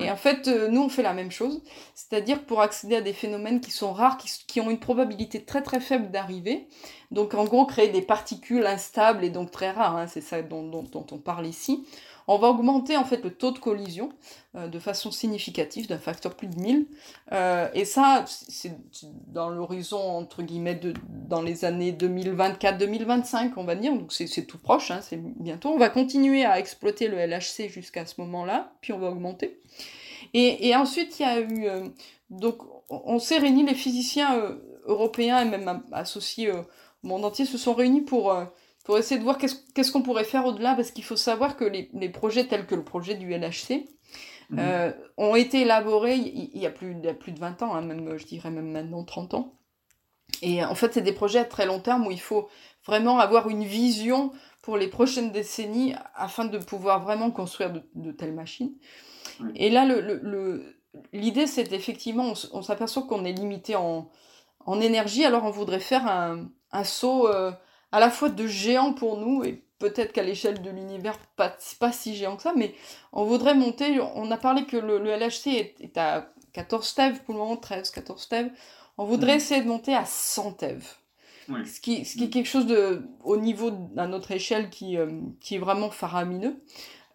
Et 0.00 0.10
en 0.10 0.16
fait, 0.16 0.48
euh, 0.48 0.68
nous, 0.68 0.82
on 0.82 0.88
fait 0.88 1.02
la 1.02 1.14
même 1.14 1.30
chose. 1.30 1.62
C'est-à-dire 1.94 2.44
pour 2.44 2.60
accéder 2.60 2.96
à 2.96 3.00
des 3.00 3.12
phénomènes 3.12 3.60
qui 3.60 3.70
sont 3.70 3.92
rares, 3.92 4.18
qui, 4.18 4.60
ont 4.60 4.70
une 4.70 4.78
probabilité 4.78 5.42
très 5.42 5.62
très 5.62 5.80
faible 5.80 6.10
d'arriver. 6.10 6.68
Donc 7.10 7.34
en 7.34 7.44
gros, 7.44 7.66
créer 7.66 7.88
des 7.88 8.02
particules 8.02 8.66
instables 8.66 9.24
et 9.24 9.30
donc 9.30 9.50
très 9.50 9.70
rares, 9.70 9.96
hein, 9.96 10.06
c'est 10.06 10.20
ça 10.20 10.42
dont, 10.42 10.84
on 10.94 11.18
parle 11.18 11.46
ici 11.46 11.86
on 12.28 12.36
va 12.36 12.48
augmenter 12.48 12.96
en 12.96 13.04
fait 13.04 13.24
le 13.24 13.30
taux 13.30 13.50
de 13.52 13.58
collision 13.58 14.10
euh, 14.54 14.68
de 14.68 14.78
façon 14.78 15.10
significative, 15.10 15.88
d'un 15.88 15.98
facteur 15.98 16.34
plus 16.36 16.46
de 16.46 16.60
1000. 16.60 16.86
Euh, 17.32 17.68
et 17.72 17.86
ça, 17.86 18.24
c'est 18.26 18.76
dans 19.26 19.48
l'horizon, 19.48 19.98
entre 19.98 20.42
guillemets, 20.42 20.74
de, 20.74 20.92
dans 21.08 21.40
les 21.40 21.64
années 21.64 21.90
2024-2025, 21.92 23.52
on 23.56 23.64
va 23.64 23.74
dire, 23.74 23.94
donc 23.94 24.12
c'est 24.12 24.44
tout 24.44 24.58
proche, 24.58 24.90
hein, 24.90 25.00
c'est 25.02 25.16
bientôt. 25.16 25.70
On 25.70 25.78
va 25.78 25.88
continuer 25.88 26.44
à 26.44 26.58
exploiter 26.58 27.08
le 27.08 27.16
LHC 27.16 27.70
jusqu'à 27.70 28.04
ce 28.04 28.20
moment-là, 28.20 28.72
puis 28.82 28.92
on 28.92 28.98
va 28.98 29.08
augmenter. 29.08 29.60
Et, 30.34 30.76
ensuite, 30.76 31.18
il 31.18 31.22
y 31.22 31.26
a 31.26 31.40
eu... 31.40 31.66
Euh, 31.66 31.88
donc, 32.28 32.58
on 32.90 33.18
s'est 33.18 33.38
réunis, 33.38 33.64
les 33.64 33.74
physiciens 33.74 34.58
européens 34.84 35.40
et 35.40 35.46
même 35.46 35.82
associés 35.92 36.52
au 36.52 36.66
monde 37.02 37.24
entier 37.24 37.46
se 37.46 37.56
sont 37.56 37.72
réunis 37.72 38.02
pour 38.02 38.34
pour 38.88 38.96
essayer 38.96 39.18
de 39.18 39.24
voir 39.24 39.36
qu'est-ce 39.36 39.92
qu'on 39.92 40.00
pourrait 40.00 40.24
faire 40.24 40.46
au-delà, 40.46 40.74
parce 40.74 40.92
qu'il 40.92 41.04
faut 41.04 41.14
savoir 41.14 41.58
que 41.58 41.64
les, 41.66 41.90
les, 41.92 42.08
projets 42.08 42.46
tels 42.46 42.64
que 42.64 42.74
le 42.74 42.82
projet 42.82 43.16
du 43.16 43.34
LHC 43.34 43.84
mhm. 44.48 44.58
euh, 44.58 44.92
ont 45.18 45.36
été 45.36 45.60
élaborés 45.60 46.14
il, 46.16 46.58
y 46.58 46.64
a 46.64 46.70
plus, 46.70 46.92
il 46.92 47.04
y 47.04 47.08
a 47.08 47.12
plus 47.12 47.32
de 47.32 47.38
20 47.38 47.60
ans, 47.60 47.74
hein, 47.74 47.82
même, 47.82 48.16
je 48.16 48.24
dirais 48.24 48.50
même 48.50 48.70
maintenant 48.70 49.04
30 49.04 49.34
ans. 49.34 49.58
Et 50.40 50.64
en 50.64 50.74
fait, 50.74 50.94
c'est 50.94 51.02
des 51.02 51.12
projets 51.12 51.40
à 51.40 51.44
très 51.44 51.66
long 51.66 51.80
terme 51.80 52.06
où 52.06 52.10
il 52.10 52.20
faut 52.20 52.48
vraiment 52.86 53.18
avoir 53.18 53.50
une 53.50 53.62
vision 53.62 54.32
pour 54.62 54.78
les 54.78 54.88
prochaines 54.88 55.32
décennies 55.32 55.94
afin 56.14 56.46
de 56.46 56.56
pouvoir 56.56 57.02
vraiment 57.02 57.30
construire 57.30 57.70
de, 57.94 58.12
telles 58.12 58.32
machines. 58.32 58.72
Et 59.54 59.68
là, 59.68 59.84
l'idée, 61.12 61.42
le, 61.42 61.46
c'est 61.46 61.74
effectivement, 61.74 62.32
on, 62.54 62.62
s'aperçoit 62.62 63.02
qu'on 63.02 63.26
est 63.26 63.34
limité 63.34 63.76
en, 63.76 64.08
en, 64.64 64.80
énergie, 64.80 65.26
alors 65.26 65.44
on 65.44 65.50
voudrait 65.50 65.78
faire 65.78 66.06
un, 66.06 66.48
un 66.72 66.84
saut 66.84 67.28
euh, 67.28 67.52
à 67.92 68.00
la 68.00 68.10
fois 68.10 68.28
de 68.28 68.46
géant 68.46 68.92
pour 68.92 69.16
nous 69.18 69.44
et 69.44 69.62
peut-être 69.78 70.12
qu'à 70.12 70.22
l'échelle 70.22 70.60
de 70.62 70.70
l'univers 70.70 71.18
pas, 71.36 71.56
pas 71.78 71.92
si 71.92 72.14
géant 72.16 72.36
que 72.36 72.42
ça, 72.42 72.52
mais 72.56 72.74
on 73.12 73.24
voudrait 73.24 73.54
monter, 73.54 74.00
on 74.14 74.30
a 74.30 74.36
parlé 74.36 74.64
que 74.64 74.76
le, 74.76 74.98
LHC 74.98 75.74
est, 75.80 75.96
à 75.96 76.32
14 76.52 76.94
TeV 76.94 77.18
pour 77.24 77.34
le 77.34 77.40
moment, 77.40 77.56
13, 77.56 77.90
14 77.90 78.28
TeV, 78.28 78.50
on 78.96 79.04
voudrait 79.04 79.32
mhm. 79.32 79.36
essayer 79.36 79.62
de 79.62 79.68
monter 79.68 79.94
à 79.94 80.04
100 80.04 80.52
TeV. 80.52 80.84
Ce, 81.64 81.80
qui, 81.80 82.04
ce 82.04 82.18
qui 82.18 82.24
est 82.24 82.28
quelque 82.28 82.48
chose 82.48 82.66
de, 82.66 83.08
au 83.24 83.38
niveau 83.38 83.72
à 83.96 84.06
notre 84.06 84.32
échelle 84.32 84.68
qui, 84.68 84.98
euh, 84.98 85.20
qui 85.40 85.54
est 85.54 85.58
vraiment 85.58 85.90
faramineux. 85.90 86.62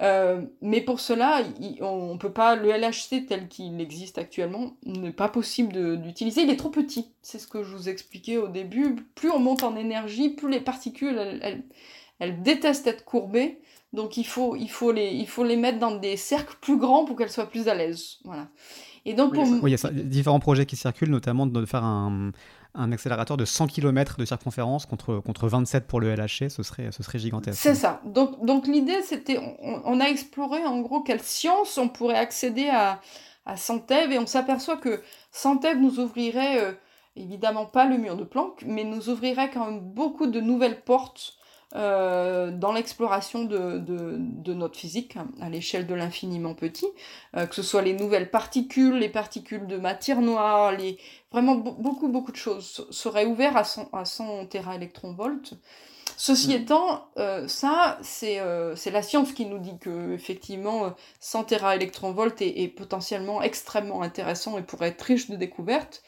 Euh, 0.02 0.42
mais 0.62 0.82
pour 0.82 1.00
cela, 1.00 1.44
on 1.82 2.18
peut 2.18 2.32
pas 2.32 2.56
le 2.56 2.70
LHC 2.70 3.28
tel 3.28 3.48
qu'il 3.48 3.80
existe 3.80 4.18
actuellement 4.18 4.74
n'est 4.86 5.12
pas 5.12 5.30
possible 5.30 6.02
d'utiliser. 6.02 6.42
Il 6.42 6.50
est 6.50 6.58
trop 6.58 6.70
petit. 6.70 7.12
C'est 7.22 7.40
ce 7.40 7.48
que 7.48 7.64
je 7.64 7.76
vous 7.76 7.90
expliquais 7.90 8.38
au 8.38 8.48
début. 8.48 8.96
Plus 9.16 9.30
on 9.30 9.40
monte 9.40 9.64
en 9.64 9.76
énergie, 9.76 10.30
plus 10.30 10.50
les 10.50 10.60
particules 10.60 11.20
elles, 12.20 12.42
détestent 12.42 12.88
être 12.88 13.06
courbées. 13.06 13.60
Donc 13.92 14.18
il 14.18 14.26
faut, 14.26 14.56
il, 14.56 14.70
faut 14.70 14.92
les, 14.92 15.12
il 15.12 15.28
faut 15.28 15.44
les 15.44 15.58
mettre 15.58 15.78
dans 15.78 15.96
des 15.96 16.18
cercles 16.18 16.58
plus 16.60 16.78
grands 16.78 17.06
pour 17.06 17.16
qu'elles 17.16 17.30
soient 17.30 17.50
plus 17.50 17.68
à 17.68 17.76
l'aise. 17.76 18.18
Voilà. 18.24 18.48
Et 19.06 19.14
donc, 19.14 19.34
oui, 19.36 19.72
il 19.72 19.72
y 19.72 19.86
a 19.86 19.92
différents 19.92 20.40
projets 20.40 20.66
qui 20.66 20.78
circulent, 20.78 21.10
notamment 21.10 21.46
de 21.46 21.66
faire 21.66 21.84
un, 21.84 22.32
un 22.76 22.92
accélérateur 22.92 23.38
de 23.38 23.46
100 23.46 23.68
km 23.68 24.18
de 24.18 24.26
circonférence 24.26 24.86
contre, 24.86 25.20
contre 25.20 25.48
27 25.48 25.86
pour 25.86 26.00
le 26.00 26.14
LHC, 26.16 26.50
ce 26.50 26.64
serait, 26.64 26.92
ce 26.92 27.04
serait 27.04 27.20
gigantesque. 27.20 27.60
C'est 27.62 27.76
ça. 27.76 28.02
Donc, 28.06 28.44
donc 28.44 28.68
l'idée, 28.68 29.02
c'était, 29.04 29.40
on, 29.62 30.00
a 30.00 30.06
exploré 30.06 30.66
en 30.66 30.82
gros 30.82 31.02
quelle 31.02 31.22
science 31.22 31.78
on 31.78 31.88
pourrait 31.88 32.18
accéder 32.18 32.70
à, 32.70 33.00
à 33.46 33.58
Santev 33.58 34.12
et 34.12 34.18
on 34.18 34.26
s'aperçoit 34.26 34.78
que 34.78 35.02
Santev 35.32 35.80
nous 35.80 36.00
ouvrirait, 36.00 36.62
euh, 36.62 36.72
évidemment 37.16 37.66
pas 37.66 37.86
le 37.86 37.98
mur 37.98 38.18
de 38.18 38.24
Planck, 38.24 38.64
mais 38.66 38.84
nous 38.84 39.10
ouvrirait 39.10 39.52
quand 39.52 39.66
même 39.66 39.80
beaucoup 39.80 40.28
de 40.28 40.42
nouvelles 40.42 40.82
portes 40.82 41.38
euh, 41.76 42.52
dans 42.52 42.72
l'exploration 42.72 43.46
de, 43.46 43.80
de, 43.80 44.54
notre 44.54 44.78
physique 44.78 45.18
à 45.42 45.50
l'échelle 45.50 45.88
de 45.88 45.96
l'infiniment 45.96 46.54
petit, 46.54 46.86
euh, 47.36 47.48
que 47.48 47.56
ce 47.56 47.64
soit 47.64 47.82
les 47.82 47.94
nouvelles 47.94 48.30
particules, 48.30 48.98
les 49.00 49.10
particules 49.10 49.66
de 49.66 49.78
matière 49.78 50.22
noire, 50.22 50.72
les... 50.72 51.00
vraiment 51.32 51.56
beaucoup 51.56 52.10
beaucoup 52.10 52.32
de 52.32 52.38
choses 52.38 52.86
seraient 52.92 53.26
ouvertes 53.26 53.56
à 53.56 53.64
100, 53.64 53.90
à 53.92 54.06
100 54.06 54.46
téraélectronvolts. 54.48 55.56
Ceci 56.16 56.50
mm. 56.50 56.62
étant, 56.62 57.08
euh, 57.18 57.48
ça, 57.48 57.98
c'est 58.04 58.40
la 58.92 59.02
science 59.02 59.32
qui 59.32 59.48
nous 59.48 59.58
dit 59.58 59.80
que 59.80 60.14
effectivement 60.14 60.94
100 61.22 61.46
téraélectronvolts 61.46 62.40
est, 62.40 62.62
est 62.62 62.68
potentiellement 62.68 63.42
extrêmement 63.42 64.04
intéressant 64.04 64.60
et 64.60 64.62
pourrait 64.62 64.90
être 64.90 65.02
riche 65.02 65.28
de 65.28 65.36
découvertes. 65.36 66.04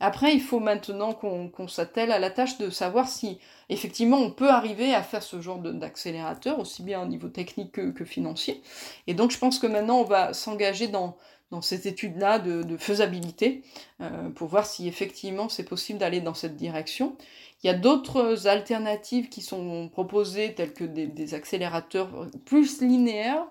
Après, 0.00 0.34
il 0.34 0.40
faut 0.40 0.60
maintenant 0.60 1.12
qu'on 1.12 1.68
s'attelle 1.68 2.12
à 2.12 2.18
la 2.18 2.30
tâche 2.30 2.58
de 2.58 2.70
savoir 2.70 3.08
si 3.08 3.38
effectivement 3.68 4.18
on 4.18 4.30
peut 4.30 4.50
arriver 4.50 4.94
à 4.94 5.02
faire 5.02 5.22
ce 5.22 5.40
genre 5.40 5.58
d'accélérateur, 5.58 6.58
aussi 6.58 6.82
bien 6.82 7.02
au 7.02 7.06
niveau 7.06 7.28
technique 7.28 7.72
que, 7.72 8.04
financier. 8.04 8.62
Et 9.06 9.14
donc 9.14 9.30
je 9.30 9.38
pense 9.38 9.58
que 9.58 9.66
maintenant 9.66 9.98
on 9.98 10.04
va 10.04 10.34
s'engager 10.34 10.88
dans, 10.88 11.16
dans 11.50 11.62
cette 11.62 11.86
étude-là 11.86 12.38
de, 12.38 12.76
faisabilité 12.76 13.62
euh, 14.00 14.28
pour 14.30 14.48
voir 14.48 14.66
si 14.66 14.88
effectivement 14.88 15.48
c'est 15.48 15.64
possible 15.64 15.98
d'aller 15.98 16.20
dans 16.20 16.34
cette 16.34 16.56
direction. 16.56 17.16
Il 17.62 17.68
y 17.68 17.70
a 17.70 17.74
d'autres 17.74 18.46
alternatives 18.46 19.30
qui 19.30 19.40
sont 19.40 19.88
proposées, 19.88 20.54
telles 20.54 20.74
que 20.74 20.84
des, 20.84 21.34
accélérateurs 21.34 22.28
plus 22.44 22.82
linéaires. 22.82 23.46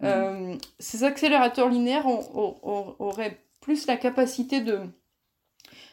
Mmh. 0.00 0.04
Euh, 0.04 0.56
ces 0.78 1.04
accélérateurs 1.04 1.70
linéaires 1.70 2.06
auraient 2.06 3.38
plus 3.62 3.86
la 3.86 3.96
capacité 3.96 4.60
de 4.60 4.80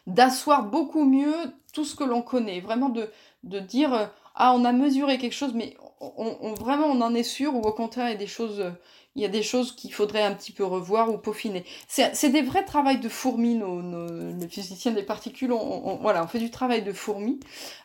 d'asseoir 0.08 0.64
beaucoup 0.64 1.06
mieux 1.06 1.34
tout 1.74 1.86
ce 1.86 1.96
que 1.96 2.04
l'on 2.04 2.22
connaît, 2.22 2.62
vraiment 2.62 2.90
de, 2.90 3.10
de 3.44 3.60
dire 3.60 3.94
euh, 3.94 4.06
ah 4.36 4.54
on 4.56 4.66
a 4.66 4.72
mesuré 4.72 5.18
quelque 5.18 5.34
chose 5.34 5.54
mais 5.54 5.78
on, 6.02 6.54
vraiment 6.54 6.88
on 6.88 7.02
en 7.02 7.14
est 7.16 7.24
sûr 7.24 7.56
ou 7.56 7.62
au 7.62 7.72
contraire 7.72 8.08
il 8.10 8.14
y 8.14 8.16
a 8.16 8.18
des 8.18 8.28
choses 8.28 8.74
il 9.16 9.22
y 9.22 9.26
a 9.26 9.30
des 9.30 9.44
choses 9.44 9.76
qu'il 9.76 9.94
faudrait 9.94 10.24
un 10.24 10.34
petit 10.34 10.52
peu 10.52 10.64
revoir 10.64 11.12
ou 11.14 11.18
peaufiner. 11.18 11.64
C'est 11.88 12.30
des 12.30 12.42
vrais 12.42 12.66
travaux 12.66 12.98
de 12.98 13.10
fourmis, 13.10 13.56
nos, 13.56 14.08
les 14.40 14.48
physiciens 14.48 14.92
des 14.92 15.04
particules, 15.04 15.52
on, 15.52 15.98
voilà, 16.02 16.24
on 16.24 16.28
fait 16.28 16.40
du 16.40 16.50
travail 16.50 16.82
de 16.82 16.92
fourmis, 16.92 17.40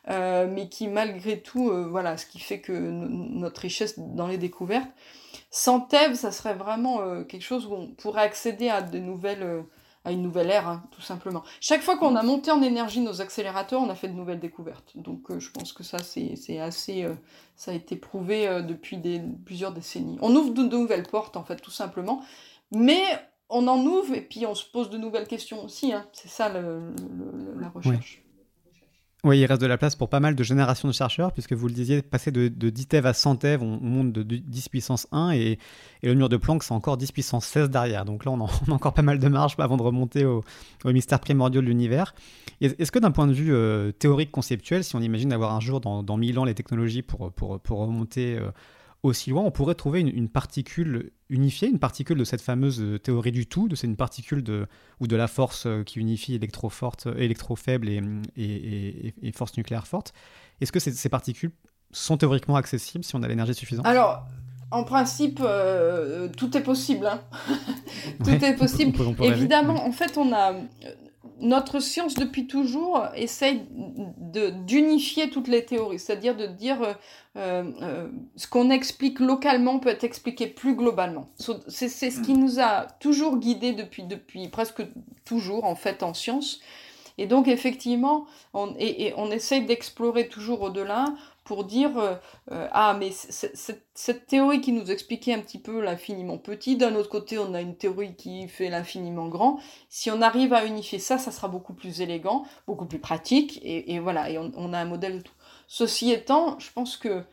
euh, 0.09 0.49
mais 0.51 0.71
qui 0.71 0.89
malgré 0.89 1.41
tout, 1.41 1.69
euh, 1.69 1.87
voilà, 1.87 2.16
ce 2.16 2.25
qui 2.25 2.39
fait 2.39 2.61
que 2.61 2.73
notre 2.73 3.61
richesse 3.61 3.99
dans 3.99 4.27
les 4.27 4.39
découvertes. 4.39 4.89
Sans 5.51 5.81
TEV, 5.81 6.14
ça 6.14 6.33
serait 6.33 6.55
vraiment 6.55 7.25
quelque 7.25 7.45
chose 7.45 7.66
où 7.66 7.75
on 7.75 7.89
pourrait 7.89 8.23
accéder 8.23 8.69
à 8.69 8.83
de 8.83 8.99
nouvelles 8.99 9.64
à 10.09 10.13
une 10.13 10.23
nouvelle 10.23 10.51
ère, 10.51 10.67
hein, 10.67 10.83
tout 10.91 11.03
simplement. 11.03 11.43
Chaque 11.61 11.83
fois 11.83 11.99
qu'on 11.99 12.17
a 12.17 12.23
monté 12.23 12.51
en 12.51 12.63
énergie 12.63 13.01
nos 13.01 13.21
accélérateurs, 13.21 13.81
on 13.83 13.91
a 13.91 13.95
fait 13.95 14.09
de 14.09 14.15
nouvelles 14.15 14.41
découvertes. 14.41 14.93
Donc 14.97 15.31
euh, 15.31 15.39
je 15.39 15.51
pense 15.51 15.73
que 15.73 15.83
ça, 15.83 15.99
c'est 15.99 16.59
assez... 16.59 17.05
Euh, 17.05 17.15
ça 17.57 17.73
a 17.73 17.75
été 17.75 17.95
prouvé 17.97 18.49
euh, 18.49 18.63
depuis 18.63 18.97
des, 18.97 19.21
plusieurs 19.45 19.73
décennies. 19.73 20.19
On 20.23 20.35
ouvre 20.35 20.55
de, 20.55 20.63
nouvelles 20.63 21.07
portes, 21.07 21.37
en 21.37 21.45
fait, 21.45 21.57
tout 21.57 21.71
simplement. 21.71 22.23
Mais 22.73 23.03
on 23.51 23.69
en 23.69 23.85
ouvre 23.85 24.15
et 24.15 24.23
puis 24.23 24.47
on 24.47 24.55
se 24.55 24.65
pose 24.65 24.89
de 24.89 24.97
nouvelles 24.97 25.27
questions 25.27 25.63
aussi. 25.65 25.93
Hein. 25.93 26.07
C'est 26.13 26.29
ça 26.29 26.49
la 26.49 27.69
recherche. 27.69 28.23
Oui, 28.25 28.28
il 29.25 29.45
reste 29.47 29.61
de 29.61 29.66
la 29.66 29.79
place 29.79 29.97
pour 29.97 30.09
pas 30.09 30.21
mal 30.21 30.35
de 30.37 30.43
générations 30.45 30.87
de 30.87 30.93
chercheurs, 30.93 31.33
puisque 31.33 31.53
vous 31.53 31.66
le 31.66 31.75
disiez, 31.75 32.03
passer 32.03 32.31
de, 32.31 32.49
10 32.49 32.87
TeV 32.87 33.09
à 33.09 33.12
100 33.12 33.37
TeV, 33.37 33.64
on, 33.64 33.81
monte 33.81 34.12
de 34.12 34.23
10 34.23 34.69
puissance 34.69 35.09
1, 35.11 35.33
et, 35.33 35.59
le 36.03 36.14
mur 36.14 36.29
de 36.29 36.37
Planck, 36.37 36.62
c'est 36.62 36.73
encore 36.73 36.97
10 36.97 37.11
puissance 37.11 37.45
16 37.47 37.71
derrière. 37.71 38.05
Donc 38.05 38.25
là, 38.25 38.31
on, 38.33 38.45
a 38.45 38.49
encore 38.71 38.95
pas 38.95 39.03
mal 39.03 39.19
de 39.19 39.29
marge 39.29 39.55
avant 39.59 39.77
de 39.77 39.83
remonter 39.83 40.25
au, 40.25 40.45
mystère 40.85 41.19
primordial 41.21 41.64
de 41.64 41.69
l'univers. 41.69 42.14
Est-ce 42.61 42.93
que 42.93 42.99
d'un 42.99 43.11
point 43.11 43.27
de 43.27 43.33
vue 43.33 43.53
euh, 43.53 43.93
théorique 43.93 44.31
conceptuel, 44.31 44.85
si 44.85 44.95
on 44.97 45.01
imagine 45.01 45.32
avoir 45.32 45.55
un 45.55 45.61
jour 45.61 45.81
dans, 45.81 46.03
dans 46.03 46.16
1000 46.16 46.39
ans 46.39 46.45
les 46.45 46.55
technologies 46.55 47.03
pour, 47.03 47.32
pour, 47.32 47.61
pour 47.61 47.78
remonter 47.78 48.36
euh, 48.36 48.51
aussi 49.03 49.31
loin, 49.31 49.43
on 49.43 49.51
pourrait 49.51 49.75
trouver 49.75 50.01
une, 50.01 50.29
particule 50.29 51.12
unifiée, 51.29 51.69
une 51.69 51.79
particule 51.79 52.19
de 52.19 52.25
cette 52.25 52.41
fameuse 52.41 52.81
euh, 52.81 52.99
théorie 52.99 53.33
du 53.33 53.47
tout, 53.47 53.69
de 53.69 53.77
c'est 53.77 53.87
une 53.87 53.97
particule 53.97 54.43
de, 54.43 54.66
ou 55.01 55.07
de 55.07 55.16
la 55.16 55.29
force 55.29 55.66
euh, 55.66 55.85
qui 55.85 56.01
unifie 56.01 56.35
électro-forte, 56.35 57.07
euh, 57.07 57.16
électro-faible 57.16 57.89
et, 57.89 59.15
et, 59.23 59.33
force 59.33 59.57
nucléaire 59.57 59.87
forte. 59.87 60.12
Est-ce 60.61 60.73
que 60.73 60.81
ces, 60.81 61.09
particules 61.09 61.53
sont 61.93 62.16
théoriquement 62.16 62.57
accessibles 62.57 63.05
si 63.05 63.15
on 63.15 63.23
a 63.23 63.29
l'énergie 63.29 63.55
suffisante? 63.55 63.87
Alors, 63.87 64.27
en 64.70 64.83
principe, 64.83 65.41
tout 66.37 66.57
est 66.57 66.62
possible. 66.62 67.07
Hein. 67.07 67.20
tout 68.25 68.45
est 68.45 68.57
possible. 68.57 68.99
Évidemment, 69.23 69.87
en 69.87 69.93
fait, 69.93 70.19
on 70.19 70.33
a 70.35 70.55
notre 71.40 71.81
science 71.81 72.15
depuis 72.15 72.47
toujours 72.47 73.05
essaye 73.15 73.62
d'unifier 73.70 75.31
toutes 75.31 75.49
les 75.49 75.65
théories, 75.65 75.99
c'est-à-dire 75.99 76.36
de 76.36 76.47
dire 76.47 76.78
euh, 76.82 76.95
euh, 77.36 78.09
ce 78.36 78.47
qu'on 78.47 78.70
explique 78.70 79.20
localement 79.20 79.78
peut 79.78 79.89
être 79.89 80.05
expliqué 80.05 80.47
plus 80.47 80.74
globalement. 80.74 81.28
C'est 81.69 81.89
ce 81.89 82.20
qui 82.20 82.35
mm. 82.35 82.39
nous 82.39 82.61
a 82.61 82.86
toujours 83.01 83.39
guidés 83.39 83.73
depuis, 83.73 84.05
depuis 84.05 84.49
presque 84.49 84.82
toujours 85.24 85.65
en 85.65 85.74
fait 85.74 86.03
en 86.03 86.15
science. 86.15 86.61
Et 87.19 87.27
donc 87.27 87.49
effectivement, 87.49 88.27
on, 88.55 88.74
et, 88.78 89.12
on 89.16 89.31
essaye 89.31 89.65
d'explorer 89.65 90.28
toujours 90.28 90.62
au-delà 90.62 91.07
pour 91.49 91.65
dire 91.65 91.97
euh, 91.97 92.15
euh, 92.53 92.69
ah 92.73 92.95
mais 93.01 93.11
cette 93.11 94.27
théorie 94.27 94.61
qui 94.61 94.73
nous 94.73 94.91
expliquait 94.91 95.33
un 95.33 95.41
petit 95.41 95.59
peu 95.59 95.81
l'infiniment 95.81 96.37
petit, 96.37 96.77
d'un 96.77 96.95
autre 96.95 97.09
côté 97.09 97.39
on 97.39 97.55
a 97.55 97.62
une 97.62 97.75
théorie 97.75 98.15
qui 98.15 98.49
fait 98.49 98.69
l'infiniment 98.69 99.29
grand. 99.29 99.59
Si 99.89 100.11
on 100.11 100.20
arrive 100.20 100.53
à 100.53 100.66
unifier 100.66 100.99
ça, 100.99 101.16
ça 101.16 101.33
sera 101.33 101.49
beaucoup 101.49 101.73
plus 101.73 102.03
élégant, 102.03 102.45
beaucoup 102.66 102.85
plus 102.85 102.99
pratique 102.99 103.61
et, 103.62 103.99
voilà 103.99 104.29
et 104.29 104.37
on, 104.37 104.73
a 104.75 104.79
un 104.79 104.85
modèle 104.85 105.19
de 105.19 105.23
tout. 105.23 105.33
Ceci 105.69 106.12
étant, 106.12 106.59
je 106.59 106.70
pense 106.70 106.99
que 106.99 107.25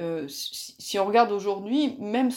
euh, 0.00 0.28
si, 0.28 0.96
on 1.00 1.04
regarde 1.04 1.32
aujourd'hui, 1.32 1.96
même 1.98 2.30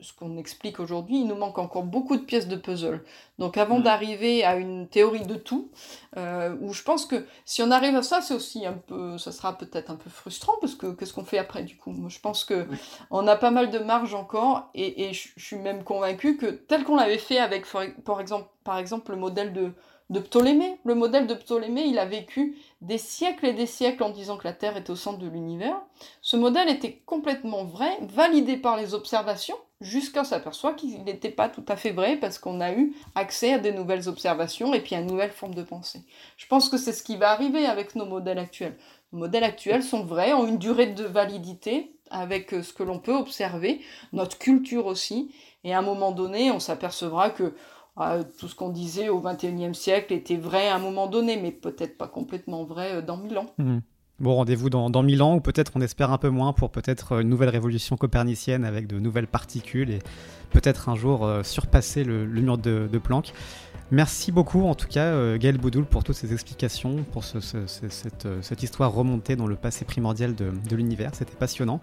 ce 0.00 0.12
qu'on 0.12 0.36
explique 0.36 0.80
aujourd'hui, 0.80 1.20
il 1.20 1.26
nous 1.26 1.34
manque 1.34 1.58
encore 1.58 1.82
beaucoup 1.82 2.16
de 2.16 2.22
pièces 2.22 2.48
de 2.48 2.56
puzzle. 2.56 3.04
Donc 3.38 3.56
avant 3.56 3.78
mm. 3.78 3.82
d'arriver 3.82 4.44
à 4.44 4.56
une 4.56 4.88
théorie 4.88 5.26
de 5.26 5.34
tout, 5.34 5.70
euh, 6.16 6.56
où 6.60 6.72
je 6.72 6.82
pense 6.82 7.06
que 7.06 7.26
si 7.44 7.62
on 7.62 7.70
arrive 7.70 7.96
à 7.96 8.02
ça, 8.02 8.20
c'est 8.20 8.34
aussi 8.34 8.66
un 8.66 8.74
peu, 8.74 9.18
ça 9.18 9.32
sera 9.32 9.56
peut-être 9.56 9.90
un 9.90 9.96
peu 9.96 10.10
frustrant 10.10 10.54
parce 10.60 10.74
que 10.74 10.92
qu'est-ce 10.92 11.12
qu'on 11.12 11.24
fait 11.24 11.38
après 11.38 11.62
du 11.62 11.76
coup? 11.76 11.90
Moi, 11.90 12.08
Je 12.08 12.20
pense 12.20 12.44
que 12.44 12.66
on 13.10 13.26
a 13.26 13.36
pas 13.36 13.50
mal 13.50 13.70
de 13.70 13.78
marge 13.78 14.14
encore 14.14 14.70
et, 14.74 15.12
je, 15.12 15.28
suis 15.36 15.56
même 15.56 15.84
convaincu 15.84 16.36
que 16.36 16.46
tel 16.46 16.84
qu'on 16.84 16.96
l'avait 16.96 17.18
fait 17.18 17.38
avec, 17.38 17.66
par 18.04 18.20
exemple, 18.20 18.48
par 18.64 18.78
exemple, 18.78 19.12
le 19.12 19.16
modèle 19.16 19.52
de 19.52 19.72
de 20.10 20.20
Ptolémée. 20.20 20.78
Le 20.84 20.94
modèle 20.94 21.26
de 21.26 21.34
Ptolémée, 21.34 21.84
il 21.84 21.98
a 21.98 22.06
vécu 22.06 22.56
des 22.80 22.98
siècles 22.98 23.46
et 23.46 23.52
des 23.52 23.66
siècles 23.66 24.02
en 24.02 24.10
disant 24.10 24.36
que 24.36 24.46
la 24.46 24.52
Terre 24.52 24.76
est 24.76 24.90
au 24.90 24.96
centre 24.96 25.18
de 25.18 25.28
l'univers. 25.28 25.76
Ce 26.22 26.36
modèle 26.36 26.68
était 26.68 27.02
complètement 27.04 27.64
vrai, 27.64 27.98
validé 28.02 28.56
par 28.56 28.76
les 28.76 28.94
observations, 28.94 29.58
jusqu'à 29.80 30.24
s'aperçoit 30.24 30.74
qu'il 30.74 31.04
n'était 31.04 31.30
pas 31.30 31.48
tout 31.48 31.64
à 31.68 31.76
fait 31.76 31.92
vrai 31.92 32.16
parce 32.16 32.38
qu'on 32.38 32.60
a 32.60 32.72
eu 32.72 32.94
accès 33.14 33.54
à 33.54 33.58
des 33.58 33.72
nouvelles 33.72 34.08
observations 34.08 34.74
et 34.74 34.80
puis 34.80 34.94
à 34.94 35.00
une 35.00 35.06
nouvelle 35.06 35.30
forme 35.30 35.54
de 35.54 35.62
pensée. 35.62 36.02
Je 36.36 36.46
pense 36.46 36.68
que 36.68 36.76
c'est 36.76 36.92
ce 36.92 37.02
qui 37.02 37.16
va 37.16 37.30
arriver 37.30 37.66
avec 37.66 37.94
nos 37.94 38.06
modèles 38.06 38.38
actuels. 38.38 38.76
Nos 39.12 39.20
modèles 39.20 39.44
actuels 39.44 39.82
sont 39.82 40.04
vrais, 40.04 40.32
ont 40.32 40.46
une 40.46 40.58
durée 40.58 40.86
de 40.86 41.04
validité 41.04 41.92
avec 42.10 42.50
ce 42.50 42.72
que 42.72 42.82
l'on 42.82 42.98
peut 42.98 43.14
observer, 43.14 43.80
notre 44.12 44.38
culture 44.38 44.86
aussi, 44.86 45.30
et 45.64 45.74
à 45.74 45.78
un 45.78 45.82
moment 45.82 46.12
donné, 46.12 46.50
on 46.50 46.60
s'apercevra 46.60 47.30
que 47.30 47.54
ah, 47.96 48.18
tout 48.38 48.46
ce 48.46 48.54
qu'on 48.54 48.68
disait 48.68 49.08
au 49.08 49.20
XXIe 49.20 49.74
siècle 49.74 50.12
était 50.12 50.36
vrai 50.36 50.68
à 50.68 50.76
un 50.76 50.78
moment 50.78 51.08
donné, 51.08 51.36
mais 51.36 51.50
peut-être 51.50 51.98
pas 51.98 52.06
complètement 52.06 52.64
vrai 52.64 52.94
euh, 52.94 53.02
dans 53.02 53.16
mille 53.16 53.36
ans. 53.36 53.52
Mhm. 53.58 53.82
Bon, 54.20 54.34
rendez-vous 54.34 54.68
dans, 54.68 54.90
dans 54.90 55.04
1000 55.04 55.22
ans, 55.22 55.36
ou 55.36 55.40
peut-être 55.40 55.70
on 55.76 55.80
espère 55.80 56.10
un 56.10 56.18
peu 56.18 56.28
moins 56.28 56.52
pour 56.52 56.70
peut-être 56.70 57.20
une 57.20 57.28
nouvelle 57.28 57.50
révolution 57.50 57.96
copernicienne 57.96 58.64
avec 58.64 58.88
de 58.88 58.98
nouvelles 58.98 59.28
particules 59.28 59.90
et 59.90 60.00
peut-être 60.50 60.88
un 60.88 60.96
jour 60.96 61.24
euh, 61.24 61.44
surpasser 61.44 62.02
le, 62.02 62.26
mur 62.26 62.58
de, 62.58 62.98
Planck. 62.98 63.32
Merci 63.92 64.32
beaucoup 64.32 64.64
en 64.64 64.74
tout 64.74 64.88
cas 64.88 65.04
euh, 65.04 65.38
Gaël 65.38 65.56
Boudoul 65.56 65.84
pour 65.84 66.02
toutes 66.02 66.16
ces 66.16 66.32
explications, 66.32 67.04
pour 67.12 67.22
cette, 67.24 68.62
histoire 68.62 68.92
remontée 68.92 69.36
dans 69.36 69.46
le 69.46 69.54
passé 69.54 69.84
primordial 69.84 70.34
de, 70.34 70.74
l'univers, 70.74 71.14
c'était 71.14 71.36
passionnant. 71.36 71.80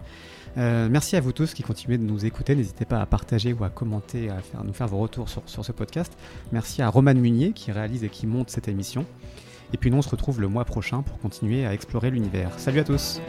Euh, 0.58 0.88
merci 0.90 1.16
à 1.16 1.22
vous 1.22 1.32
tous 1.32 1.54
qui 1.54 1.62
continuez 1.62 1.96
de 1.96 2.02
nous 2.02 2.26
écouter. 2.26 2.54
N'hésitez 2.54 2.84
pas 2.84 3.00
à 3.00 3.06
partager 3.06 3.54
ou 3.54 3.64
à 3.64 3.70
commenter, 3.70 4.28
à 4.28 4.42
faire, 4.42 4.62
nous 4.62 4.74
faire 4.74 4.88
vos 4.88 4.98
retours 4.98 5.30
sur, 5.30 5.42
sur 5.46 5.64
ce 5.64 5.72
podcast. 5.72 6.12
Merci 6.52 6.82
à 6.82 6.90
Roman 6.90 7.14
Munier 7.14 7.52
qui 7.52 7.72
réalise 7.72 8.04
et 8.04 8.10
qui 8.10 8.26
monte 8.26 8.50
cette 8.50 8.68
émission. 8.68 9.06
Et 9.72 9.76
puis 9.76 9.90
nous, 9.90 9.98
on 9.98 10.02
se 10.02 10.08
retrouve 10.08 10.40
le 10.40 10.48
mois 10.48 10.64
prochain 10.64 11.02
pour 11.02 11.18
continuer 11.18 11.66
à 11.66 11.74
explorer 11.74 12.10
l'univers. 12.10 12.50
Salut 12.58 12.80
à 12.80 12.84
tous! 12.84 13.20